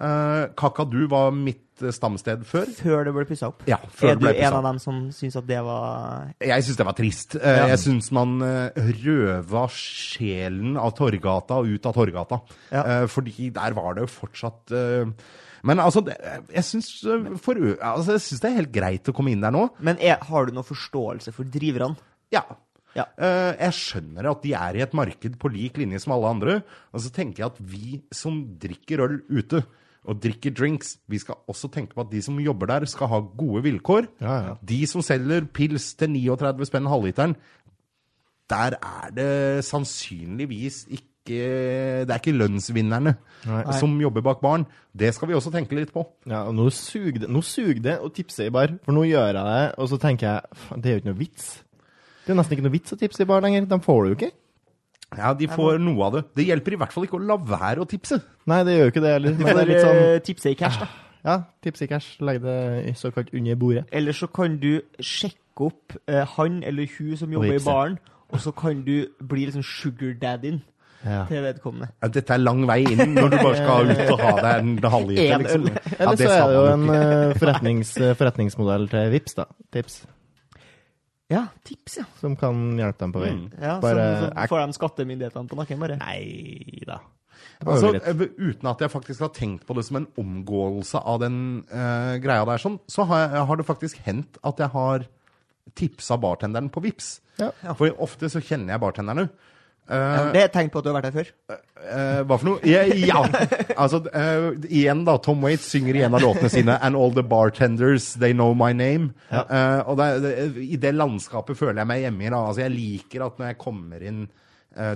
Eh, 0.00 0.44
Kakadu 0.56 1.02
var 1.10 1.30
mitt 1.34 1.69
eh, 1.82 1.92
stamsted 1.94 2.44
før. 2.48 2.68
Før 2.78 3.04
det 3.08 3.12
ble 3.16 3.24
pussa 3.28 3.48
opp. 3.50 3.64
Ja, 3.68 3.78
før 3.90 4.12
er 4.14 4.20
det 4.20 4.32
du 4.36 4.40
en 4.46 4.56
av 4.60 4.64
dem 4.68 4.78
som 4.82 5.00
syns 5.14 5.36
at 5.40 5.46
det 5.48 5.60
var 5.66 6.30
Jeg 6.44 6.66
syns 6.66 6.80
det 6.80 6.86
var 6.88 6.96
trist. 6.98 7.36
Eh, 7.40 7.58
Ja. 7.60 7.66
Jeg 7.72 7.82
syns 7.82 8.10
man 8.16 8.36
eh, 8.46 8.80
røva 9.04 9.66
sjelen 9.74 10.76
av 10.80 10.94
Torgata 10.98 11.60
og 11.60 11.70
ut 11.74 11.86
av 11.90 11.94
Torgata. 11.96 12.40
Ja. 12.72 12.84
Fordi 13.10 13.50
der 13.54 13.76
var 13.76 13.94
det 13.96 14.04
jo 14.06 14.10
fortsatt 14.12 14.72
Men 15.62 15.78
altså, 15.82 16.00
jeg 16.08 16.64
syns 16.64 16.88
altså, 17.04 18.16
det 18.16 18.48
er 18.48 18.56
helt 18.62 18.72
greit 18.72 19.08
å 19.10 19.14
komme 19.16 19.32
inn 19.34 19.42
der 19.44 19.52
nå. 19.52 19.66
Men 19.84 19.98
er, 20.00 20.18
har 20.24 20.46
du 20.48 20.54
noe 20.56 20.64
forståelse 20.64 21.34
for 21.36 21.44
driverne? 21.44 21.98
Ja. 22.32 22.44
Ja. 22.96 23.04
Jeg 23.20 23.74
skjønner 23.76 24.30
at 24.32 24.40
de 24.42 24.54
er 24.56 24.78
i 24.78 24.82
et 24.86 24.94
marked 24.96 25.36
på 25.38 25.50
lik 25.52 25.76
linje 25.78 26.00
som 26.02 26.14
alle 26.16 26.30
andre. 26.32 26.56
Og 26.94 27.04
så 27.04 27.12
tenker 27.14 27.44
jeg 27.44 27.52
at 27.52 27.60
vi 27.60 28.00
som 28.14 28.40
drikker 28.62 29.04
øl 29.04 29.18
ute, 29.30 29.60
og 30.08 30.20
drikker 30.22 30.54
drinks, 30.56 30.94
vi 31.12 31.18
skal 31.20 31.36
også 31.50 31.68
tenke 31.72 31.94
på 31.94 32.04
at 32.06 32.12
de 32.12 32.22
som 32.24 32.38
jobber 32.40 32.70
der, 32.70 32.86
skal 32.88 33.10
ha 33.12 33.20
gode 33.36 33.62
vilkår. 33.66 34.08
Ja, 34.22 34.36
ja. 34.46 34.54
De 34.64 34.80
som 34.88 35.04
selger 35.04 35.44
pils 35.52 35.92
til 36.00 36.14
39 36.14 36.68
spenn 36.70 36.88
halvliteren, 36.88 37.36
der 38.50 38.76
er 38.80 39.14
det 39.14 39.64
sannsynligvis 39.64 40.86
ikke 40.90 41.04
Det 41.30 42.10
er 42.10 42.16
ikke 42.16 42.32
lønnsvinnerne 42.32 43.12
Nei. 43.46 43.72
som 43.78 43.92
jobber 44.00 44.24
bak 44.24 44.40
baren. 44.42 44.64
Det 44.96 45.12
skal 45.14 45.28
vi 45.28 45.34
også 45.36 45.52
tenke 45.52 45.76
litt 45.76 45.92
på. 45.94 46.02
Ja, 46.26 46.40
og 46.48 46.56
nå 46.56 46.64
suger 46.74 47.20
det, 47.22 47.28
nå 47.30 47.42
suger 47.44 47.78
det 47.84 47.98
å 48.02 48.08
tipse 48.10 48.48
i 48.48 48.50
bar, 48.50 48.72
for 48.82 48.96
nå 48.96 49.04
gjør 49.06 49.28
jeg 49.28 49.36
det, 49.36 49.66
og 49.78 49.90
så 49.92 49.98
tenker 50.00 50.26
jeg, 50.26 50.62
det 50.80 50.90
er 50.90 50.96
jo 50.96 51.02
ikke 51.02 51.10
noe 51.12 51.20
vits. 51.20 51.50
Det 52.24 52.32
er 52.32 52.40
nesten 52.40 52.56
ikke 52.56 52.66
noe 52.66 52.74
vits 52.74 52.96
å 52.96 52.98
tipse 52.98 53.22
i 53.22 53.28
bar 53.28 53.44
lenger, 53.44 53.68
de 53.68 53.78
får 53.84 54.00
det 54.02 54.10
jo 54.10 54.16
ikke. 54.16 54.30
Ja, 55.18 55.32
de 55.34 55.48
får 55.50 55.78
noe 55.82 56.04
av 56.06 56.12
det. 56.14 56.24
Det 56.38 56.44
hjelper 56.46 56.76
i 56.76 56.78
hvert 56.80 56.92
fall 56.94 57.04
ikke 57.08 57.18
å 57.18 57.24
la 57.26 57.36
være 57.36 57.82
å 57.82 57.88
tipse. 57.90 58.20
Nei, 58.46 58.60
det 58.68 58.76
gjør 58.76 58.84
jo 58.86 58.92
ikke 58.94 59.02
det 59.04 59.12
heller. 59.16 59.34
Men 59.40 59.48
det 59.56 59.62
er 59.64 59.70
litt 59.72 59.82
sånn, 59.84 60.00
eh, 60.04 60.18
tipse 60.26 60.50
i 60.52 60.54
cash, 60.60 60.78
da. 60.78 60.86
ja, 61.26 61.36
tipse 61.66 61.84
i 61.84 61.90
cash, 61.90 62.12
legg 62.22 62.38
det 62.44 62.56
i 62.86 62.94
såkalt 62.98 63.32
under 63.34 63.58
bordet. 63.58 63.84
Eller 63.92 64.12
så 64.16 64.28
kan 64.30 64.54
du 64.62 64.80
sjekke 65.02 65.66
opp 65.66 65.96
eh, 66.06 66.22
han 66.36 66.62
eller 66.64 66.86
hun 66.98 67.16
som 67.18 67.32
jobber 67.34 67.56
i 67.58 67.64
baren, 67.64 67.98
og 68.30 68.38
så 68.40 68.52
kan 68.54 68.84
du 68.86 69.08
bli 69.18 69.46
liksom 69.48 69.62
sugar 69.66 70.14
daddyen 70.22 70.62
Ja. 71.02 71.24
til 71.26 71.40
vedkommende. 71.42 71.88
Ja, 72.02 72.08
Dette 72.12 72.34
er 72.34 72.38
lang 72.44 72.66
vei 72.68 72.82
inn 72.84 73.14
når 73.16 73.30
du 73.32 73.36
bare 73.40 73.56
skal 73.56 73.88
ut 73.90 74.10
og 74.12 74.20
ha 74.20 74.32
deg 74.36 74.58
en 74.60 74.90
halvliter, 74.92 75.38
liksom. 75.42 75.62
Eller 75.98 76.16
så 76.20 76.28
er 76.28 76.42
det 76.46 76.56
jo 76.58 76.64
en 76.74 76.88
eh, 76.94 77.34
forretnings, 77.40 77.92
forretningsmodell 78.20 78.84
til 78.92 79.10
Vips 79.14 79.34
da, 79.38 79.46
tips, 79.72 80.02
Ja, 81.30 81.44
tips, 81.66 82.00
ja. 82.00 82.04
som 82.18 82.34
kan 82.38 82.58
hjelpe 82.78 83.04
dem 83.04 83.14
på 83.14 83.22
vei. 83.22 83.30
Mm. 83.36 83.46
ja 83.54 83.76
Bare- 83.82 84.08
så, 84.18 84.30
så 84.34 84.46
får 84.50 84.62
de 84.64 84.76
skattemyndighetene 84.78 85.50
på 85.50 85.58
nakken, 85.60 85.80
bare. 85.82 85.98
Nei 86.00 86.82
da. 86.88 86.98
Altså, 87.60 87.92
eh, 87.94 88.24
uten 88.40 88.68
at 88.70 88.82
jeg 88.82 88.92
faktisk 88.92 89.22
har 89.24 89.30
tenkt 89.36 89.66
på 89.68 89.76
det 89.76 89.84
som 89.86 90.00
en 90.00 90.08
omgåelse 90.20 91.00
av 91.00 91.20
den 91.22 91.38
uh, 91.70 92.16
greia 92.20 92.44
der, 92.48 92.60
sånn, 92.60 92.80
så 92.88 93.04
har, 93.08 93.26
jeg, 93.28 93.44
har 93.50 93.60
det 93.60 93.68
faktisk 93.68 94.00
hendt 94.04 94.40
at 94.48 94.60
jeg 94.60 94.72
har 94.74 95.06
tipsa 95.78 96.16
bartenderen 96.20 96.70
på 96.72 96.82
Vips. 96.82 97.20
Ja. 97.38 97.52
For 97.78 97.94
ofte 98.02 98.28
så 98.32 98.42
kjenner 98.42 98.74
jeg 98.74 98.82
bartenderen 98.82 99.30
Eh, 99.30 99.38
Ja, 99.90 100.26
det 100.30 100.40
er 100.40 100.48
et 100.48 100.54
tegn 100.54 100.70
på 100.70 100.80
at 100.80 100.86
du 100.86 100.90
har 100.92 100.96
vært 101.00 101.10
her 101.10 101.16
før. 101.16 101.30
Uh, 101.80 102.20
hva 102.28 102.36
for 102.38 102.46
noe? 102.46 102.60
Ja! 102.68 102.84
ja. 102.94 103.22
Altså, 103.74 104.02
uh, 104.06 104.50
igjen 104.68 105.02
da, 105.08 105.16
Tom 105.24 105.42
Waits 105.46 105.66
synger 105.72 105.98
i 105.98 106.04
en 106.06 106.14
av 106.14 106.22
låtene 106.22 106.50
sine 106.52 106.76
And 106.78 106.98
all 106.98 107.14
the 107.16 107.24
bartenders, 107.26 108.12
they 108.20 108.36
know 108.36 108.54
my 108.54 108.70
name. 108.76 109.14
Ja. 109.32 109.44
Og 109.90 109.98
det, 109.98 110.10
det, 110.24 110.34
i 110.62 110.78
det 110.80 110.94
landskapet 110.94 111.58
føler 111.58 111.82
jeg 111.82 111.90
meg 111.90 112.04
hjemme 112.04 112.26
i. 112.26 112.30
da. 112.30 112.44
Altså, 112.44 112.64
jeg 112.66 112.76
liker 112.76 113.26
at 113.26 113.40
når 113.40 113.52
jeg 113.52 113.60
kommer 113.66 114.06
inn 114.12 114.22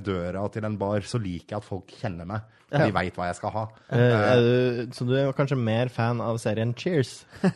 døra 0.07 0.45
til 0.55 0.65
en 0.69 0.77
bar, 0.79 1.03
så 1.03 1.19
liker 1.19 1.57
jeg 1.57 1.59
at 1.59 1.67
folk 1.67 1.97
kjenner 1.99 2.29
meg. 2.29 2.45
De 2.73 2.89
veit 2.95 3.15
hva 3.19 3.27
jeg 3.29 3.37
skal 3.39 3.53
ha. 3.55 3.65
Uh, 3.93 4.81
så 4.95 5.05
du 5.07 5.13
er 5.19 5.33
kanskje 5.37 5.59
mer 5.61 5.91
fan 5.93 6.21
av 6.25 6.39
serien 6.43 6.73
Cheers? 6.77 7.25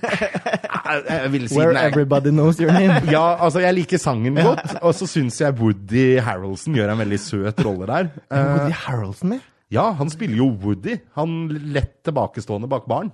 Si 0.88 1.56
Where 1.56 1.74
er- 1.76 1.88
everybody 1.90 2.30
knows 2.30 2.60
your 2.60 2.72
name. 2.72 3.02
Ja, 3.12 3.36
altså 3.44 3.60
jeg 3.60 3.74
liker 3.76 4.00
sangen 4.00 4.38
godt, 4.38 4.76
og 4.80 4.94
så 4.96 5.08
syns 5.10 5.40
jeg 5.42 5.56
Woody 5.60 6.18
Harroldson 6.24 6.76
gjør 6.78 6.94
en 6.94 7.02
veldig 7.02 7.18
søt 7.20 7.64
rolle 7.66 7.88
der. 7.90 8.10
Eh, 8.32 8.44
Woody 8.54 8.76
Harroldson 8.84 9.32
ja? 9.36 9.40
ja, 9.74 9.86
han 9.98 10.10
spiller 10.12 10.36
jo 10.40 10.50
Woody. 10.62 10.96
Han 11.18 11.48
lett 11.74 11.98
tilbakestående 12.08 12.68
bak 12.70 12.86
baren. 12.88 13.10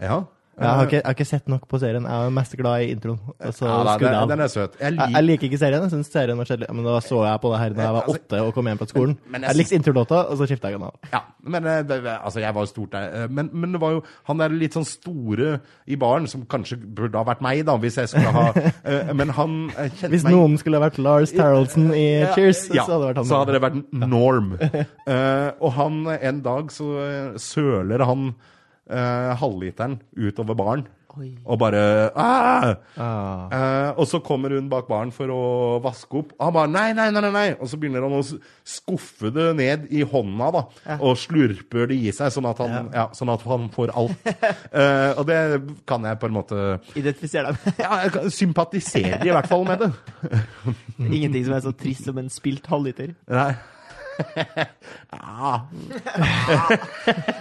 Ja. 0.00 0.20
Jeg 0.60 0.68
har, 0.76 0.84
ikke, 0.86 0.96
jeg 0.98 1.04
har 1.08 1.14
ikke 1.16 1.24
sett 1.30 1.46
nok 1.48 1.62
på 1.70 1.78
serien. 1.80 2.04
Jeg 2.04 2.26
er 2.28 2.32
mest 2.36 2.54
glad 2.60 2.82
i 2.84 2.90
introen. 2.92 3.18
Altså, 3.40 3.64
ja 3.64 3.76
da, 3.88 3.94
den, 4.02 4.28
den 4.34 4.40
er 4.44 4.50
søt. 4.52 4.74
Jeg 4.80 4.92
Jeg, 4.98 5.12
jeg 5.14 5.24
liker 5.24 5.46
ikke 5.48 5.58
serien. 5.62 5.82
Jeg 5.86 5.92
syns 5.94 6.10
serien 6.12 6.36
var 6.36 6.44
kjedelig. 6.50 6.68
Men 6.76 6.84
da 6.84 6.98
så 7.00 7.22
jeg 7.24 7.40
på 7.40 7.52
det 7.54 7.60
her 7.62 7.74
da 7.78 7.82
jeg 7.86 7.94
var 7.96 8.02
Altså- 8.04 8.20
åtte 8.20 8.40
og 8.44 8.52
kom 8.58 8.66
hjem 8.68 8.78
fra 8.82 8.88
skolen. 8.90 9.14
Men 9.30 9.40
jeg 9.46 9.48
Jeg 9.54 9.56
likte 9.60 9.78
introlåta, 9.80 10.18
og 10.28 10.36
så 10.38 10.46
skifta 10.50 10.68
jeg 10.68 10.78
den 10.78 10.84
av. 10.90 10.94
Ja, 11.14 11.20
men 11.42 11.66
eh, 11.66 11.80
det, 11.88 11.98
altså 12.18 12.40
jeg 12.44 12.54
var 12.54 12.66
jo 12.66 12.70
stort 12.74 12.92
der. 12.92 13.08
Eh, 13.22 13.28
Men, 13.30 13.48
men 13.52 13.72
det 13.72 13.80
var 13.80 13.90
jo 13.96 14.02
han 14.28 14.38
der 14.44 14.48
litt 14.60 14.76
sånn 14.76 14.84
store 14.86 15.60
i 15.88 15.96
baren, 15.96 16.28
som 16.28 16.44
kanskje 16.44 16.76
burde 16.76 17.16
ha 17.16 17.24
vært 17.24 17.40
meg, 17.40 17.64
da, 17.64 17.78
hvis 17.80 17.96
jeg 17.96 18.08
skulle 18.12 18.34
ha 18.36 18.46
eh, 18.84 19.12
Men 19.16 19.30
han 19.40 19.56
kjente 19.72 20.02
meg 20.02 20.10
Hvis 20.12 20.24
meg 20.28 20.32
noen 20.36 20.58
skulle 20.60 20.76
ha 20.80 20.84
vært 20.88 20.98
Lars 21.00 21.32
Taraldson 21.32 21.90
i 21.96 22.06
Cheers, 22.36 22.66
ja, 22.74 22.84
så 22.84 22.98
hadde 22.98 23.00
det 23.00 23.10
vært 23.14 23.16
han. 23.22 23.28
Så 23.32 23.40
hadde 23.40 23.56
det 23.56 23.62
vært 23.64 23.80
norm. 23.92 24.52
uh, 25.08 25.50
og 25.60 25.72
han, 25.80 26.00
en 26.20 26.40
dag 26.44 26.70
så 26.74 26.90
eh, 27.06 27.38
søler 27.40 28.04
han 28.04 28.34
eh, 28.90 29.34
halvliteren 29.40 30.00
utover 30.18 30.58
baren. 30.58 30.88
Oi. 31.18 31.32
Og 31.42 31.56
bare 31.58 31.78
ah! 32.14 32.68
Ah. 32.94 33.48
Eh, 33.50 33.88
Og 33.98 34.06
så 34.06 34.20
kommer 34.22 34.52
hun 34.54 34.68
bak 34.70 34.86
baren 34.86 35.10
for 35.10 35.26
å 35.34 35.38
vaske 35.82 36.20
opp. 36.20 36.28
Og 36.36 36.44
han 36.46 36.54
bare 36.54 36.70
nei, 36.70 36.92
nei, 36.94 37.08
nei, 37.10 37.30
nei. 37.34 37.46
Og 37.58 37.66
så 37.66 37.80
begynner 37.82 38.04
han 38.06 38.14
å 38.14 38.20
skuffe 38.22 39.32
det 39.34 39.48
ned 39.58 39.88
i 39.90 40.04
hånda, 40.06 40.52
da. 40.54 40.62
Og 41.02 41.18
slurper 41.18 41.90
det 41.90 41.98
i 41.98 42.12
seg, 42.14 42.30
sånn 42.36 42.46
at 42.52 42.62
han, 42.62 42.92
ja. 42.94 43.08
sånn 43.18 43.32
at 43.34 43.42
han 43.42 43.66
får 43.74 43.90
alt. 43.98 44.30
Eh, 44.70 45.18
og 45.18 45.26
det 45.26 45.40
kan 45.90 46.06
jeg 46.06 46.20
på 46.22 46.30
en 46.30 46.36
måte 46.38 46.60
Identifisere 46.94 47.50
deg 47.50 47.58
med? 47.66 47.82
Ja, 47.82 47.90
jeg 48.06 48.14
kan- 48.14 48.30
sympatiserer 48.38 49.26
i 49.26 49.34
hvert 49.34 49.50
fall 49.50 49.66
med 49.66 49.82
det. 49.82 49.90
Ingenting 51.10 51.42
som 51.50 51.58
er 51.58 51.66
så 51.66 51.74
trist 51.74 52.06
som 52.06 52.22
en 52.22 52.30
spilt 52.30 52.70
halvliter. 52.70 53.16
Nei. 53.34 53.50
Ja, 54.20 55.50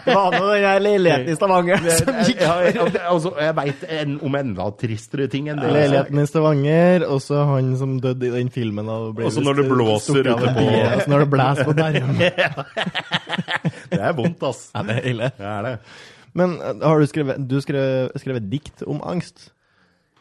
Det 0.05 0.13
var 0.15 0.31
nå 0.35 0.45
den 0.53 0.63
der 0.65 0.79
leiligheten 0.83 1.31
i 1.31 1.35
Stavanger 1.37 1.83
som 1.99 2.19
gikk 2.27 2.41
ja, 2.43 2.53
ja, 2.71 2.85
altså, 3.11 3.31
jeg 3.39 3.55
veit 3.57 3.83
om 4.25 4.37
enda 4.39 4.67
tristere 4.79 5.27
ting 5.31 5.49
enn 5.51 5.59
det. 5.61 5.69
Leiligheten 5.75 6.21
i 6.23 6.25
Stavanger, 6.29 7.05
og 7.09 7.21
så 7.23 7.43
han 7.53 7.71
som 7.79 7.97
døde 8.03 8.29
i 8.29 8.33
den 8.37 8.51
filmen. 8.53 8.89
Og 8.89 9.19
så 9.33 9.43
når 9.45 9.61
det 9.61 9.67
blåser 9.71 10.21
ute 10.23 10.53
på- 10.57 10.65
Og 10.69 11.03
så 11.03 11.09
når 11.13 11.25
det 11.25 11.29
blåser 11.35 11.69
på 11.69 11.77
Bærum. 11.79 12.17
Det 13.89 13.99
er 13.99 14.13
vondt, 14.17 14.43
ass. 14.49 14.65
Ja, 14.75 14.83
det 14.85 14.97
er 14.99 15.07
ille. 15.13 15.31
Det 15.37 15.45
er 15.53 15.61
det. 15.69 15.75
Men 16.37 16.57
eh, 16.61 16.75
har 16.85 16.99
du 17.01 17.07
skrevet, 17.09 17.39
du 17.49 17.57
skrevet, 17.63 18.13
skrevet 18.21 18.49
dikt 18.51 18.83
om 18.87 18.99
angst? 19.03 19.49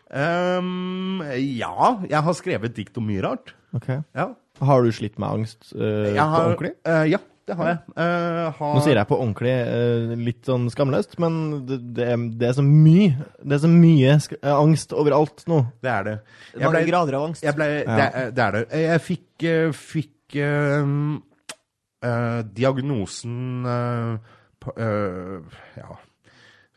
Um, 0.09 1.20
ja, 1.36 1.98
jeg 2.09 2.22
har 2.24 2.36
skrevet 2.39 2.72
dikt 2.78 2.97
om 2.97 3.05
mye 3.10 3.20
rart. 3.26 3.52
Ok. 3.76 3.90
Ja. 4.16 4.30
Har 4.60 4.82
du 4.82 4.90
slitt 4.93 5.18
med 5.18 5.28
angst 5.28 5.72
eh, 5.76 6.14
har, 6.18 6.32
på 6.35 6.47
ordentlig? 6.52 6.72
eh, 6.86 7.05
ja, 7.12 7.18
det 7.48 7.56
har 7.56 7.68
jeg. 7.70 7.78
Uh, 7.97 8.48
har, 8.59 8.72
Nå 8.76 8.80
sier 8.85 8.98
jeg 9.01 9.09
på 9.09 9.16
ordentlig 9.16 9.52
uh, 9.70 10.10
litt 10.20 10.43
sånn 10.44 10.66
skamløst, 10.72 11.14
men 11.22 11.39
det, 11.68 11.78
det, 11.97 12.09
er, 12.12 12.24
det 12.43 12.48
er 12.51 12.56
så 12.59 12.64
mye 12.66 13.14
Det 13.40 13.56
er 13.56 13.62
så 13.62 13.70
mye 13.72 14.16
sk 14.20 14.35
angst 14.52 14.93
overalt 14.93 15.47
nå. 15.48 15.62
Det 15.80 15.93
er 15.94 16.05
det. 16.10 16.16
Jeg 16.52 16.64
Mange 16.66 16.74
ble- 16.82 16.90
grader 16.90 17.16
av 17.20 17.24
angst. 17.30 17.47
Jeg 17.47 17.56
ble, 17.56 17.68
det, 17.86 18.09
er- 18.10 18.35
det 18.36 18.44
er 18.44 18.59
det. 18.59 18.64
Jeg 18.82 19.05
fikk, 19.06 19.47
fikk 19.78 20.36
uh, 20.43 20.93
eh, 22.05 22.43
diagnosen 22.59 23.64
på, 24.60 24.74
Ja, 25.78 25.97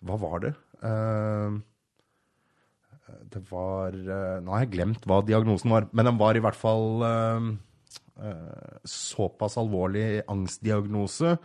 hva 0.08 0.18
var 0.22 0.40
det? 0.46 0.54
Eh, 0.88 1.60
det 3.32 3.42
var 3.52 3.94
Nå 4.42 4.54
har 4.56 4.64
jeg 4.64 4.72
glemt 4.78 5.04
hva 5.10 5.20
diagnosen 5.28 5.72
var, 5.74 5.86
men 5.92 6.08
den 6.08 6.18
var 6.22 6.38
i 6.40 6.42
hvert 6.44 6.58
fall 6.58 7.04
såpass 8.88 9.58
alvorlig 9.62 10.22
angstdiagnose 10.30 11.36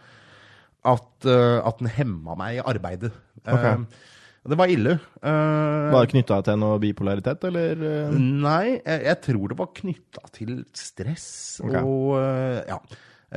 at, 0.87 1.27
eh, 1.27 1.57
at 1.67 1.81
den 1.81 1.91
hemma 1.91 2.37
meg 2.39 2.59
i 2.59 2.63
arbeidet. 2.65 3.13
Okay. 3.43 3.73
Eh, 3.73 4.13
det 4.47 4.59
var 4.61 4.71
ille. 4.71 4.93
Eh, 5.19 5.89
Var 5.91 6.05
det 6.05 6.13
knytta 6.13 6.39
til 6.47 6.61
noe 6.63 6.79
bipolaritet, 6.83 7.49
eller? 7.49 7.81
eh? 7.83 8.15
Nei, 8.15 8.77
jeg, 8.79 9.03
jeg 9.09 9.21
tror 9.25 9.51
det 9.51 9.59
var 9.59 9.73
knytta 9.75 10.31
til 10.37 10.61
stress 10.77 11.29
okay. 11.65 11.83
og 11.83 12.15
eh, 12.21 12.61
ja. 12.71 12.81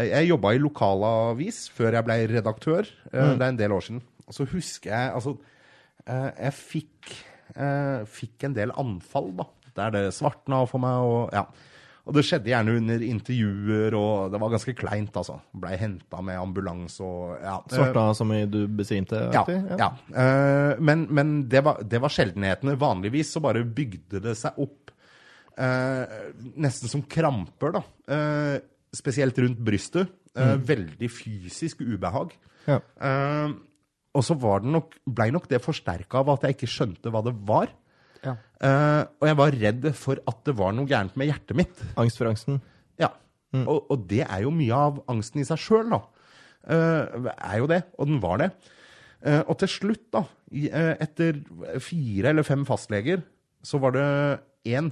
Jeg 0.06 0.30
jobba 0.30 0.52
i 0.54 0.60
lokalavis 0.62 1.64
før 1.74 1.98
jeg 1.98 2.06
ble 2.06 2.18
redaktør. 2.30 2.88
Mm. 3.10 3.40
Det 3.40 3.42
er 3.42 3.48
en 3.50 3.58
del 3.58 3.74
år 3.74 3.88
siden. 3.88 4.04
Og 4.30 4.36
så 4.38 4.46
husker 4.52 4.94
jeg 4.94 5.16
Altså, 5.18 5.34
eh, 6.06 6.28
jeg 6.46 6.54
fikk, 6.60 7.10
eh, 7.56 8.06
fikk 8.06 8.46
en 8.46 8.60
del 8.60 8.76
anfall, 8.78 9.32
da. 9.42 9.48
Der 9.80 9.96
det 9.96 10.04
svartna 10.14 10.62
for 10.70 10.82
meg, 10.84 11.10
og 11.10 11.34
ja. 11.34 11.48
Og 12.10 12.16
det 12.18 12.24
skjedde 12.26 12.50
gjerne 12.50 12.74
under 12.80 13.04
intervjuer, 13.06 13.96
og 13.98 14.34
det 14.34 14.40
var 14.42 14.54
ganske 14.56 14.74
kleint, 14.78 15.18
altså. 15.20 15.36
Blei 15.62 15.76
henta 15.78 16.24
med 16.26 16.40
ambulanse 16.42 17.06
og 17.06 17.36
ja. 17.38 17.60
Svarta 17.70 18.08
som 18.18 18.34
i 18.34 18.42
du 18.50 18.64
besvimte? 18.80 19.28
ja, 19.36 19.44
ja. 19.46 19.78
ja. 19.78 19.90
Eh, 20.10 20.82
men 20.82 21.06
men 21.14 21.36
det, 21.52 21.62
var, 21.68 21.84
det 21.86 22.02
var 22.02 22.14
sjeldenhetene. 22.14 22.78
Vanligvis 22.82 23.36
så 23.36 23.44
bare 23.46 23.62
bygde 23.62 24.24
det 24.26 24.34
seg 24.40 24.58
opp 24.66 24.90
eh, 25.54 26.18
nesten 26.58 26.90
som 26.90 27.06
kramper, 27.06 27.78
da. 27.78 27.84
Eh, 28.10 28.56
spesielt 28.96 29.38
rundt 29.38 29.62
brystet. 29.62 30.10
Mm. 30.40 30.62
Veldig 30.66 31.08
fysisk 31.12 31.82
ubehag. 31.82 32.32
Ja. 32.70 32.78
Og 34.16 34.24
så 34.24 34.36
var 34.40 34.62
det 34.62 34.72
nok, 34.72 34.94
blei 35.10 35.28
nok 35.34 35.48
det 35.50 35.60
forsterka 35.62 36.22
av 36.22 36.30
at 36.36 36.46
jeg 36.46 36.56
ikke 36.56 36.70
skjønte 36.70 37.12
hva 37.12 37.22
det 37.26 37.34
var. 37.50 37.74
Ja. 38.26 38.36
Uh, 38.60 39.04
og 39.22 39.30
jeg 39.30 39.38
var 39.40 39.58
redd 39.62 39.86
for 39.96 40.20
at 40.28 40.42
det 40.48 40.56
var 40.60 40.74
noe 40.76 40.90
gærent 40.90 41.16
med 41.20 41.30
hjertet 41.30 41.58
mitt. 41.58 41.84
Angst 42.00 42.20
for 42.20 42.30
angsten? 42.32 42.60
Ja. 43.00 43.14
Og, 43.64 43.88
og 43.90 44.04
det 44.10 44.26
er 44.26 44.44
jo 44.44 44.54
mye 44.54 44.76
av 44.76 45.00
angsten 45.10 45.42
i 45.42 45.48
seg 45.48 45.62
sjøl, 45.64 45.94
da. 45.94 46.04
Uh, 46.70 47.30
er 47.34 47.62
jo 47.62 47.70
det. 47.72 47.82
Og 47.98 48.12
den 48.12 48.20
var 48.24 48.42
det. 48.44 48.50
Uh, 49.24 49.42
og 49.42 49.56
til 49.62 49.72
slutt, 49.72 50.06
da, 50.16 50.24
i, 50.52 50.68
etter 50.70 51.40
fire 51.84 52.34
eller 52.34 52.48
fem 52.48 52.66
fastleger, 52.68 53.24
så 53.66 53.80
var 53.84 53.92
det 53.92 54.08
én, 54.72 54.88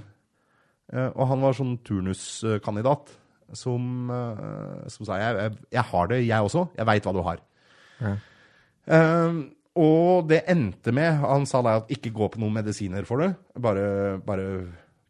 eh, 0.92 1.08
og 1.08 1.30
han 1.30 1.40
var 1.40 1.56
sånn 1.56 1.78
turnuskandidat, 1.88 3.14
som, 3.56 4.10
som 4.92 5.08
sa 5.08 5.20
jeg, 5.22 5.38
jeg, 5.40 5.54
jeg 5.78 5.84
har 5.88 6.10
det, 6.12 6.18
jeg 6.28 6.50
også. 6.50 6.66
Jeg 6.76 6.88
veit 6.90 7.08
hva 7.08 7.14
du 7.16 7.22
har. 7.24 7.40
Ja. 8.04 8.12
Eh, 8.88 9.40
og 9.78 10.28
det 10.30 10.44
endte 10.52 10.94
med 10.96 11.22
Han 11.22 11.46
sa 11.50 11.62
da 11.66 11.78
at 11.82 11.92
ikke 11.94 12.14
gå 12.16 12.30
på 12.34 12.42
noen 12.42 12.58
medisiner 12.60 13.06
for 13.08 13.24
det. 13.24 13.32
Bare, 13.62 14.18
bare 14.24 14.48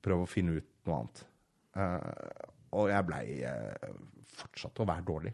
prøv 0.03 0.23
å 0.23 0.29
finne 0.29 0.59
ut 0.59 0.67
noe 0.87 0.99
annet. 1.01 1.23
Uh, 1.77 2.51
og 2.77 2.91
jeg 2.91 3.07
blei 3.07 3.23
uh, 3.47 3.91
fortsatt 4.37 4.83
å 4.83 4.87
være 4.89 5.07
dårlig. 5.07 5.33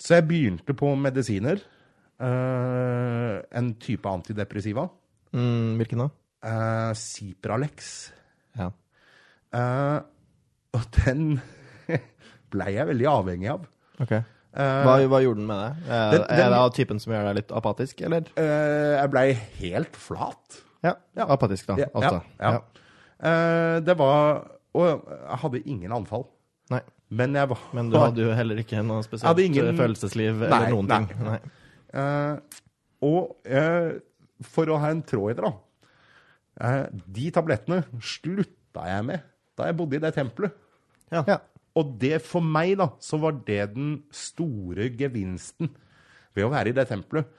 Så 0.00 0.16
jeg 0.16 0.28
begynte 0.28 0.76
på 0.76 0.94
medisiner. 0.96 1.60
Uh, 2.20 3.40
en 3.56 3.74
type 3.80 4.08
antidepressiva. 4.08 4.86
Mm, 5.36 5.76
hvilken 5.80 6.04
da? 6.04 6.08
Uh, 6.40 6.92
Cipralex. 6.96 8.10
Ja. 8.58 8.70
Eh, 9.50 9.98
og 10.78 10.98
den 11.00 11.40
blei 12.52 12.74
jeg 12.76 12.90
veldig 12.92 13.08
avhengig 13.10 13.50
av. 13.52 13.66
Ok. 14.02 14.14
Eh, 14.50 14.82
Hva, 14.84 14.96
hva 15.06 15.20
gjorde 15.22 15.36
den 15.38 15.46
med 15.46 15.60
deg? 15.62 15.88
Er, 15.88 16.10
Den- 16.10 16.20
den- 16.26 16.40
er 16.40 16.50
det 16.50 16.58
av 16.58 16.70
typen 16.74 16.98
som 17.00 17.12
gjør 17.12 17.24
deg 17.28 17.36
litt 17.36 17.52
apatisk, 17.54 18.00
eller? 18.02 18.24
eh, 18.36 18.96
jeg 19.00 19.10
blei 19.12 19.26
helt 19.60 19.94
flat. 19.96 20.60
Ja, 20.82 20.94
Ja. 21.16 21.26
apatisk 21.26 21.66
da, 21.66 21.76
Ja, 21.76 21.86
altså. 21.94 22.22
ja, 22.40 22.50
ja. 22.50 22.60
Uh, 23.22 23.80
det 23.84 23.96
var 23.98 24.46
Og 24.74 24.86
jeg 25.04 25.38
hadde 25.42 25.62
ingen 25.66 25.92
anfall. 25.92 26.24
Nei, 26.70 26.80
Men 27.10 27.34
jeg 27.34 27.48
var 27.48 27.58
men 27.74 27.90
du 27.90 27.98
hadde 28.04 28.16
jo 28.22 28.32
heller 28.34 28.56
ikke 28.56 28.82
noe 28.86 29.02
spesielt 29.02 29.38
ingen- 29.38 29.66
eh, 29.68 29.76
følelsesliv 29.76 30.38
Nei, 30.38 30.46
eller 30.46 30.70
noen 30.70 30.86
nei. 30.86 30.98
ting. 31.06 31.24
Nei. 31.24 31.40
Uh, 31.92 32.38
og 33.02 33.36
uh, 33.50 33.98
for 34.42 34.66
å 34.66 34.78
ha 34.80 34.88
en 34.90 35.02
tråd 35.02 35.30
i 35.32 35.34
det, 35.34 35.42
da 35.44 35.52
eh, 36.60 36.86
De 37.06 37.30
tablettene 37.30 37.84
slutta 38.00 38.86
jeg 38.86 39.04
med 39.04 39.22
da 39.58 39.66
jeg 39.66 39.76
bodde 39.76 39.96
i 39.96 39.98
det 39.98 40.14
tempelet. 40.14 40.52
Ja. 41.12 41.24
Og 41.80 41.94
det 42.02 42.18
for 42.26 42.44
meg, 42.44 42.74
da, 42.80 42.90
så 43.02 43.18
var 43.22 43.38
det 43.46 43.60
den 43.74 43.94
store 44.14 44.90
gevinsten 44.98 45.70
ved 46.36 46.44
å 46.46 46.50
være 46.52 46.70
i 46.72 46.76
det 46.76 46.84
tempelet. 46.90 47.30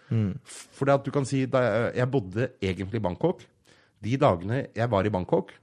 Fordi 0.76 0.94
at 0.96 1.06
du 1.06 1.12
kan 1.16 1.28
si 1.30 1.44
da 1.52 1.62
jeg, 1.96 2.10
bodde 2.12 2.50
egentlig 2.64 3.00
i 3.00 3.06
Bangkok. 3.06 3.46
De 4.02 4.18
dagene 4.20 4.64
jeg 4.76 4.90
var 4.92 5.06
i 5.08 5.14
Bangkok 5.14 5.54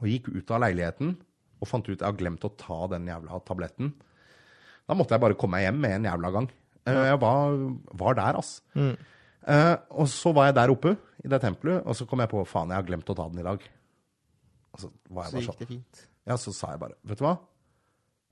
og 0.00 0.08
gikk 0.10 0.32
ut 0.34 0.50
av 0.56 0.62
leiligheten 0.64 1.12
og 1.62 1.68
fant 1.70 1.86
ut 1.86 1.94
at 1.94 2.00
jeg 2.02 2.08
har 2.10 2.18
glemt 2.18 2.44
å 2.44 2.50
ta 2.60 2.78
den 2.92 3.06
jævla 3.08 3.38
tabletten, 3.46 3.92
da 4.84 4.96
måtte 4.98 5.14
jeg 5.14 5.22
bare 5.22 5.36
komme 5.38 5.56
meg 5.56 5.62
hjem 5.68 5.78
med 5.80 5.94
en 5.96 6.08
jævla 6.10 6.30
gang. 6.34 6.48
Eh, 6.84 6.98
Jeg 7.08 7.20
var, 7.22 7.54
var 8.02 8.16
der, 8.18 8.36
ass. 8.40 8.50
Uh, 8.76 9.76
og 10.00 10.08
så 10.12 10.32
var 10.36 10.50
jeg 10.50 10.56
der 10.58 10.72
oppe 10.74 10.92
i 11.24 11.28
det 11.32 11.38
tempelet, 11.40 11.84
og 11.88 11.96
så 11.96 12.04
kom 12.08 12.20
jeg 12.20 12.30
på 12.32 12.42
faen, 12.48 12.72
jeg 12.72 12.80
har 12.82 12.88
glemt 12.88 13.08
å 13.12 13.16
ta 13.16 13.28
den 13.30 13.40
i 13.40 13.46
dag. 13.46 13.64
Og 14.74 14.82
så 14.82 14.90
var 15.08 15.24
jeg 15.24 15.30
Så 15.30 15.36
bare 15.36 15.44
gikk 15.44 15.48
sånn. 15.52 15.60
det 15.62 15.70
fint. 15.70 16.02
Ja, 16.28 16.36
så 16.40 16.52
sa 16.56 16.70
jeg 16.74 16.80
bare, 16.82 16.96
vet 17.04 17.20
du 17.20 17.24
hva? 17.24 17.34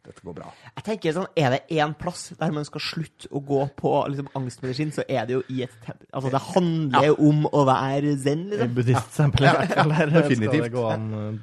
Dette 0.03 0.25
går 0.27 0.35
bra. 0.41 0.49
Jeg 0.77 0.87
tenker 0.89 1.15
sånn, 1.17 1.29
Er 1.39 1.55
det 1.55 1.61
én 1.79 1.93
plass 1.99 2.33
der 2.39 2.55
man 2.55 2.67
skal 2.67 2.83
slutte 2.83 3.31
å 3.31 3.43
gå 3.47 3.61
på 3.79 3.93
liksom, 4.11 4.31
angstmedisin, 4.39 4.91
så 4.95 5.05
er 5.07 5.29
det 5.29 5.39
jo 5.39 5.45
i 5.49 5.63
et 5.67 5.77
tempel. 5.85 6.09
Altså, 6.11 6.33
det 6.35 6.43
handler 6.49 7.07
jo 7.11 7.15
om 7.29 7.47
å 7.47 7.63
være 7.69 8.17
zen, 8.19 8.49
liksom. 8.51 8.75
hvert 9.55 9.77
fall. 9.77 9.95
Der 9.95 10.11
skal 10.11 10.27
Definitivt. 10.27 10.75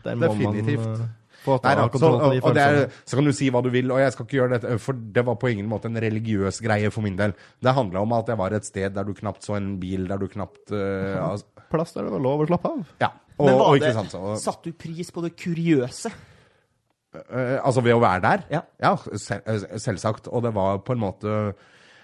Definitivt. 0.09 0.85
man 0.85 1.07
få 1.43 1.55
Nei, 1.55 1.61
ta 1.63 1.75
da, 1.75 1.85
så, 1.85 1.93
kontroll 1.93 2.17
på 2.19 2.31
de 2.31 2.39
og, 2.39 2.43
og 2.43 2.49
er, 2.49 2.73
følelsene. 2.73 3.05
så 3.09 3.19
kan 3.19 3.29
du 3.29 3.33
si 3.35 3.49
hva 3.53 3.61
du 3.63 3.69
vil, 3.73 3.93
og 3.95 4.01
jeg 4.01 4.15
skal 4.15 4.27
ikke 4.27 4.37
gjøre 4.39 4.53
dette, 4.55 4.73
for 4.83 5.05
det 5.17 5.23
var 5.29 5.37
på 5.41 5.51
ingen 5.53 5.69
måte 5.71 5.89
en 5.91 6.01
religiøs 6.03 6.61
greie 6.65 6.91
for 6.93 7.05
min 7.05 7.17
del. 7.19 7.35
Det 7.63 7.75
handla 7.77 8.03
om 8.03 8.17
at 8.17 8.31
jeg 8.31 8.41
var 8.41 8.55
et 8.57 8.67
sted 8.67 8.95
der 8.95 9.07
du 9.07 9.15
knapt 9.17 9.47
så 9.47 9.55
en 9.59 9.71
bil, 9.81 10.07
der 10.09 10.19
du 10.19 10.27
knapt 10.31 10.75
uh, 10.75 11.37
Plass 11.69 11.93
der 11.93 12.07
det 12.07 12.13
var 12.15 12.23
lov 12.23 12.43
å 12.43 12.49
slappe 12.49 12.73
av. 12.73 12.93
Ja. 13.01 13.13
Og, 13.39 13.45
Men 13.45 13.53
og 13.53 13.61
var 13.61 13.79
ikke 13.79 13.87
det, 13.87 13.95
sant, 13.95 14.11
så, 14.15 14.35
satt 14.41 14.65
du 14.65 14.73
pris 14.75 15.13
på 15.15 15.23
det 15.23 15.31
kuriøse? 15.39 16.11
Eh, 17.13 17.57
Altså 17.63 17.81
ved 17.85 17.95
å 17.95 18.01
være 18.03 18.21
der? 18.25 18.43
Ja. 18.53 18.61
ja 18.81 18.93
eh, 18.95 19.77
selvsagt. 19.79 20.27
Og 20.31 20.43
det 20.45 20.53
var 20.55 20.81
på 20.85 20.95
en 20.95 21.01
måte 21.03 21.37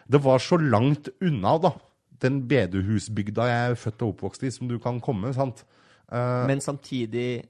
Det 0.07 0.22
var 0.23 0.40
så 0.44 0.57
langt 0.61 1.10
unna, 1.22 1.57
da. 1.61 1.73
Den 2.22 2.44
bedehusbygda 2.48 3.45
jeg 3.49 3.72
er 3.72 3.76
født 3.80 4.02
og 4.06 4.14
oppvokst 4.15 4.44
i, 4.48 4.52
som 4.53 4.69
du 4.69 4.77
kan 4.80 5.02
komme, 5.03 5.34
sant. 5.36 5.64
Uh, 6.07 6.45
Men 6.48 6.61
samtidig 6.61 7.44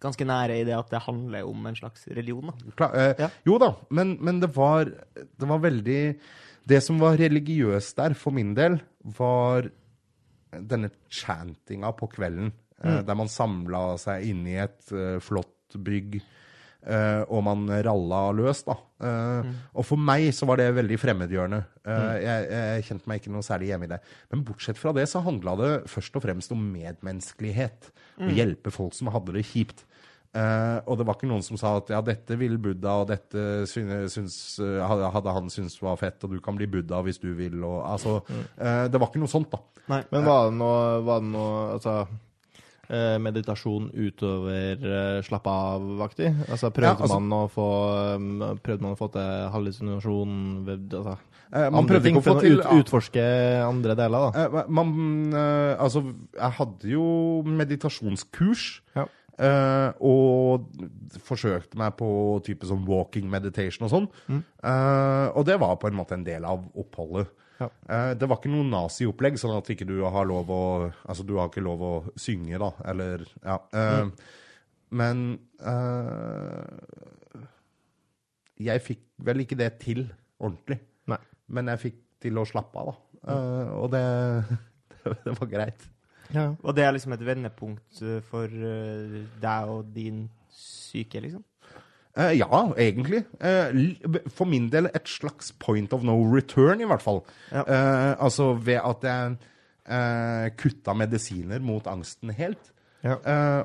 ganske 0.00 0.24
nære 0.26 0.56
i 0.60 0.64
det 0.64 0.74
at 0.76 0.90
det 0.90 1.00
handler 1.04 1.44
om 1.46 1.66
en 1.68 1.76
slags 1.76 2.06
religion, 2.16 2.48
da. 2.50 2.72
Klar, 2.78 2.94
eh, 2.96 3.14
Ja. 3.18 3.28
Jo 3.46 3.58
da, 3.60 3.72
men, 3.90 4.16
men 4.22 4.40
det 4.40 4.48
var 4.56 4.84
Det 4.86 5.48
var 5.48 5.58
veldig 5.58 6.00
Det 6.68 6.80
som 6.84 6.98
var 7.00 7.16
religiøst 7.18 7.96
der, 7.96 8.14
for 8.14 8.30
min 8.32 8.54
del, 8.56 8.78
var 9.18 9.68
denne 10.52 10.90
chantinga 11.12 11.90
på 11.96 12.08
kvelden. 12.14 12.52
eh, 12.82 13.02
Der 13.04 13.14
man 13.14 13.28
samla 13.28 13.96
seg 14.00 14.24
inne 14.30 14.48
i 14.54 14.58
et 14.64 14.92
eh, 14.92 15.18
flott 15.20 15.76
bygg, 15.76 16.20
eh, 16.88 17.22
og 17.28 17.42
man 17.46 17.66
ralla 17.84 18.22
løs, 18.34 18.64
da. 18.66 18.74
Eh, 19.04 19.50
Og 19.78 19.84
for 19.86 20.00
meg 20.00 20.30
så 20.34 20.48
var 20.48 20.58
det 20.58 20.70
veldig 20.74 20.98
fremmedgjørende. 20.98 21.60
Eh, 21.84 22.14
jeg, 22.24 22.48
jeg 22.56 22.86
kjente 22.88 23.10
meg 23.12 23.20
ikke 23.22 23.34
noe 23.36 23.46
særlig 23.46 23.70
hjemme 23.72 23.86
i 23.88 23.92
det. 23.94 24.00
Men 24.32 24.42
bortsett 24.48 24.80
fra 24.80 24.94
det 24.96 25.04
så 25.12 25.22
handla 25.24 25.54
det 25.60 25.70
først 25.92 26.16
og 26.18 26.24
fremst 26.26 26.52
om 26.56 26.64
medmenneskelighet. 27.12 27.92
Å 28.18 28.32
hjelpe 28.34 28.72
folk 28.74 28.96
som 28.98 29.12
hadde 29.14 29.36
det 29.36 29.44
kjipt. 29.46 29.84
Eh, 30.36 30.78
og 30.84 30.98
det 31.00 31.06
var 31.08 31.16
ikke 31.16 31.28
noen 31.30 31.42
som 31.46 31.56
sa 31.56 31.70
at 31.78 31.88
ja, 31.88 32.02
dette 32.04 32.36
vil 32.36 32.58
Buddha, 32.60 32.98
og 33.00 33.08
dette 33.08 33.64
syns, 33.70 34.12
syns, 34.12 34.34
hadde 34.60 35.32
han 35.32 35.48
syntes 35.50 35.78
var 35.80 35.96
fett, 35.96 36.20
og 36.26 36.34
du 36.34 36.40
kan 36.44 36.58
bli 36.58 36.66
Buddha 36.68 37.00
hvis 37.06 37.16
du 37.22 37.30
vil, 37.38 37.56
og 37.64 37.78
altså 37.88 38.18
eh, 38.28 38.84
Det 38.92 39.00
var 39.00 39.08
ikke 39.08 39.22
noe 39.22 39.32
sånt, 39.32 39.48
da. 39.54 39.62
Nei. 39.88 40.02
Men 40.12 40.26
var 40.28 40.50
det 40.50 40.58
noe, 40.60 40.82
var 41.06 41.22
det 41.24 41.30
noe 41.32 41.62
altså, 41.78 41.94
meditasjon 43.20 43.90
utover 43.92 44.80
uh, 44.80 45.22
slapp 45.26 45.46
av-aktig? 45.46 46.30
Altså, 46.48 46.70
prøvde, 46.72 46.94
Ja, 46.94 46.94
altså- 46.96 47.20
man 47.20 47.38
å 47.38 47.50
få, 47.52 47.68
um, 48.16 48.58
prøvde 48.64 48.80
man 48.86 48.94
å 48.94 48.98
få 48.98 49.10
til 49.12 49.50
hallusinasjon? 49.52 50.64
ved- 50.64 50.94
Altså, 50.94 51.18
Eh, 51.48 51.70
man 51.72 51.86
prøvde 51.88 52.10
ikke 52.10 52.20
å 52.20 52.26
få 52.26 52.40
til 52.42 52.58
ut, 52.58 52.66
utforske 52.82 53.22
andre 53.64 53.94
deler, 53.96 54.26
da. 54.28 54.42
Eh, 54.60 54.64
man, 54.68 55.32
eh, 55.32 55.76
altså, 55.80 56.02
jeg 56.36 56.56
hadde 56.58 56.90
jo 56.92 57.42
meditasjonskurs. 57.46 58.80
Ja. 58.96 59.06
Uh, 59.38 59.92
og 60.02 60.64
forsøkte 61.22 61.78
meg 61.78 61.92
på 61.94 62.08
type 62.42 62.66
sånn 62.66 62.80
walking 62.88 63.28
meditation 63.30 63.86
og 63.86 63.92
sånn. 63.92 64.08
Eh, 64.34 65.26
og 65.30 65.46
det 65.46 65.60
var 65.62 65.76
på 65.78 65.86
en 65.86 65.94
måte 65.94 66.16
en 66.16 66.24
del 66.26 66.42
av 66.44 66.64
oppholdet. 66.74 67.28
Ja. 67.58 67.68
Eh, 67.90 68.12
det 68.18 68.28
var 68.30 68.38
ikke 68.38 68.52
noe 68.52 68.66
naziopplegg, 68.68 69.38
sånn 69.40 69.56
at 69.56 69.70
ikke 69.74 69.88
du 69.88 69.96
har 70.06 70.28
lov 70.28 70.50
å 70.54 70.64
Altså, 71.04 71.26
du 71.26 71.34
har 71.40 71.50
ikke 71.50 71.64
lov 71.64 71.82
å 71.82 71.94
synge, 72.18 72.60
da, 72.60 72.72
eller 72.92 73.26
Ja. 73.42 73.58
Mm. 73.74 74.12
Men 74.88 75.18
uh, 75.60 76.64
Jeg 78.56 78.80
fikk 78.80 79.02
vel 79.26 79.42
ikke 79.44 79.58
det 79.58 79.72
til 79.82 80.06
ordentlig. 80.38 80.78
Nei. 81.10 81.18
Men 81.52 81.68
jeg 81.74 81.82
fikk 81.82 82.00
til 82.22 82.40
å 82.40 82.46
slappe 82.48 82.80
av, 82.80 82.90
da. 82.90 83.08
Eh, 83.34 83.70
og 83.76 83.90
det, 83.94 84.02
det 85.24 85.34
var 85.38 85.50
greit. 85.50 85.86
Ja. 86.34 86.50
Og 86.60 86.74
det 86.76 86.84
er 86.84 86.92
liksom 86.94 87.14
et 87.16 87.24
vendepunkt 87.24 88.02
eh, 88.04 88.18
for 88.28 88.52
eh, 88.52 89.20
deg 89.40 89.72
og 89.72 89.92
din 89.94 90.26
syke, 90.52 91.22
liksom? 91.24 91.44
Eh, 92.16 92.32
ja, 92.40 92.48
egentlig. 92.76 93.24
Eh, 93.40 94.30
for 94.32 94.48
min 94.50 94.68
del 94.72 94.90
et 94.90 95.08
slags 95.08 95.52
point 95.60 95.92
of 95.92 96.06
no 96.06 96.16
return, 96.32 96.80
i 96.80 96.88
hvert 96.88 97.04
fall. 97.04 97.22
Ja. 97.52 97.62
Eh, 97.62 98.14
altså 98.18 98.52
ved 98.54 98.80
at 98.84 99.06
jeg 99.08 99.38
kutta 100.60 100.92
medisiner 100.92 101.62
mot 101.64 101.86
angsten 101.88 102.34
helt. 102.36 102.74
Ja. 102.98 103.14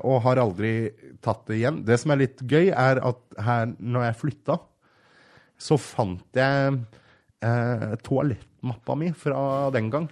og 0.06 0.20
har 0.22 0.38
aldri 0.38 0.92
tatt 1.20 1.42
det 1.50 1.56
igjen. 1.58 1.80
Det 1.84 1.98
som 1.98 2.12
er 2.14 2.20
litt 2.20 2.38
gøy, 2.46 2.68
er 2.70 3.00
at 3.02 3.18
her, 3.42 3.72
når 3.82 4.04
jeg 4.06 4.16
flytta, 4.20 4.56
så 5.58 5.76
fant 5.80 6.38
jeg 6.38 6.78
eh, 7.44 7.94
toalettmappa 8.06 8.96
mi 8.98 9.10
fra 9.16 9.70
den 9.74 9.90
gang. 9.92 10.08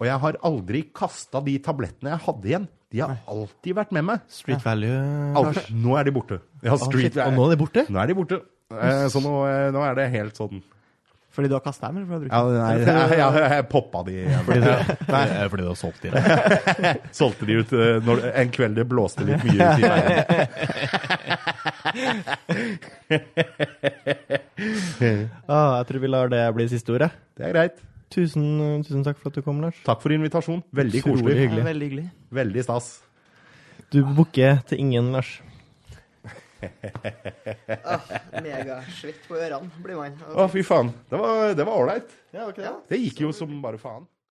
Og 0.00 0.06
jeg 0.08 0.22
har 0.22 0.38
aldri 0.46 0.84
kasta 0.96 1.42
de 1.44 1.58
tablettene 1.60 2.14
jeg 2.14 2.24
hadde 2.26 2.50
igjen. 2.52 2.68
De 2.90 2.98
har 3.04 3.12
alltid 3.30 3.74
vært 3.78 3.92
med 3.94 4.02
meg. 4.08 4.18
Street 4.34 4.64
value, 4.66 4.98
Alt. 5.38 5.68
Nå 5.70 5.94
er 6.00 6.04
de 6.08 6.12
borte. 6.16 6.40
Ja, 6.66 6.74
street, 6.80 7.12
shit, 7.12 7.20
og 7.22 7.32
nå 7.36 7.44
er 7.46 7.50
de 7.54 7.58
borte? 7.60 7.84
nå 7.86 8.00
er 8.02 8.06
de 8.10 8.16
borte. 8.18 8.40
Eh, 8.74 9.06
så 9.10 9.18
nå, 9.22 9.34
eh, 9.46 9.68
nå 9.74 9.80
er 9.82 9.94
det 9.98 10.04
helt 10.12 10.36
sånn 10.38 10.60
Fordi 11.34 11.48
du 11.50 11.54
har 11.56 11.62
kasta 11.64 11.88
dem, 11.90 11.96
eller 11.98 12.06
fordi 12.10 12.26
du 12.26 12.30
Ja, 12.30 12.40
brukt 12.46 12.58
nei, 12.58 12.74
jeg, 12.78 12.86
jeg, 13.18 13.50
jeg 13.54 13.64
poppa 13.70 14.02
de 14.06 14.12
igjen. 14.18 14.42
Fordi 14.46 14.60
du, 14.62 14.70
nei, 15.10 15.24
fordi 15.52 15.62
du 15.62 15.68
har 15.70 15.78
solgt 15.78 16.02
de 16.02 16.08
det. 16.14 16.22
Solgte 17.20 17.44
de 17.46 17.52
ut 17.60 17.70
eh, 17.78 17.98
når, 18.06 18.16
en 18.42 18.50
kveld 18.56 18.74
det 18.78 18.86
blåste 18.90 19.22
litt 19.26 19.42
mye 19.46 19.58
ut 19.58 19.78
i 19.78 19.82
veien. 19.86 20.18
Ah, 25.50 25.80
jeg 25.80 25.86
tror 25.88 26.02
vi 26.02 26.08
lar 26.10 26.28
det 26.30 26.42
bli 26.54 26.66
siste 26.70 26.92
ordet. 26.94 27.10
Det 27.38 27.46
er 27.48 27.54
greit. 27.54 27.78
Tusen, 28.10 28.82
tusen 28.82 29.04
takk 29.06 29.20
for 29.20 29.30
at 29.30 29.36
du 29.38 29.42
kom, 29.46 29.60
Lars. 29.62 29.76
Takk 29.86 30.00
for 30.02 30.10
invitasjonen. 30.14 30.64
Veldig 30.74 31.02
Utrolig 31.04 31.20
koselig. 31.22 31.36
hyggelig. 31.44 31.62
Ja, 31.62 31.66
veldig 31.68 31.86
hyggelig. 31.90 32.06
Veldig 32.40 32.64
stas. 32.66 32.88
Du 33.94 34.00
booker 34.16 34.58
til 34.70 34.82
ingen, 34.82 35.12
Lars. 35.14 35.30
Megasvett 38.44 39.22
på 39.28 39.38
ørene 39.40 39.70
blir 39.84 39.96
man. 40.00 40.16
Å, 40.34 40.46
fy 40.52 40.62
faen. 40.66 40.90
Det 41.10 41.20
var 41.20 41.54
det 41.56 41.66
var 41.66 41.78
ålreit. 41.84 42.10
Ja, 42.34 42.48
ok. 42.50 42.60
Det 42.90 42.98
gikk 43.00 43.22
jo 43.24 43.30
som 43.36 43.54
bare 43.64 43.80
faen. 43.80 44.04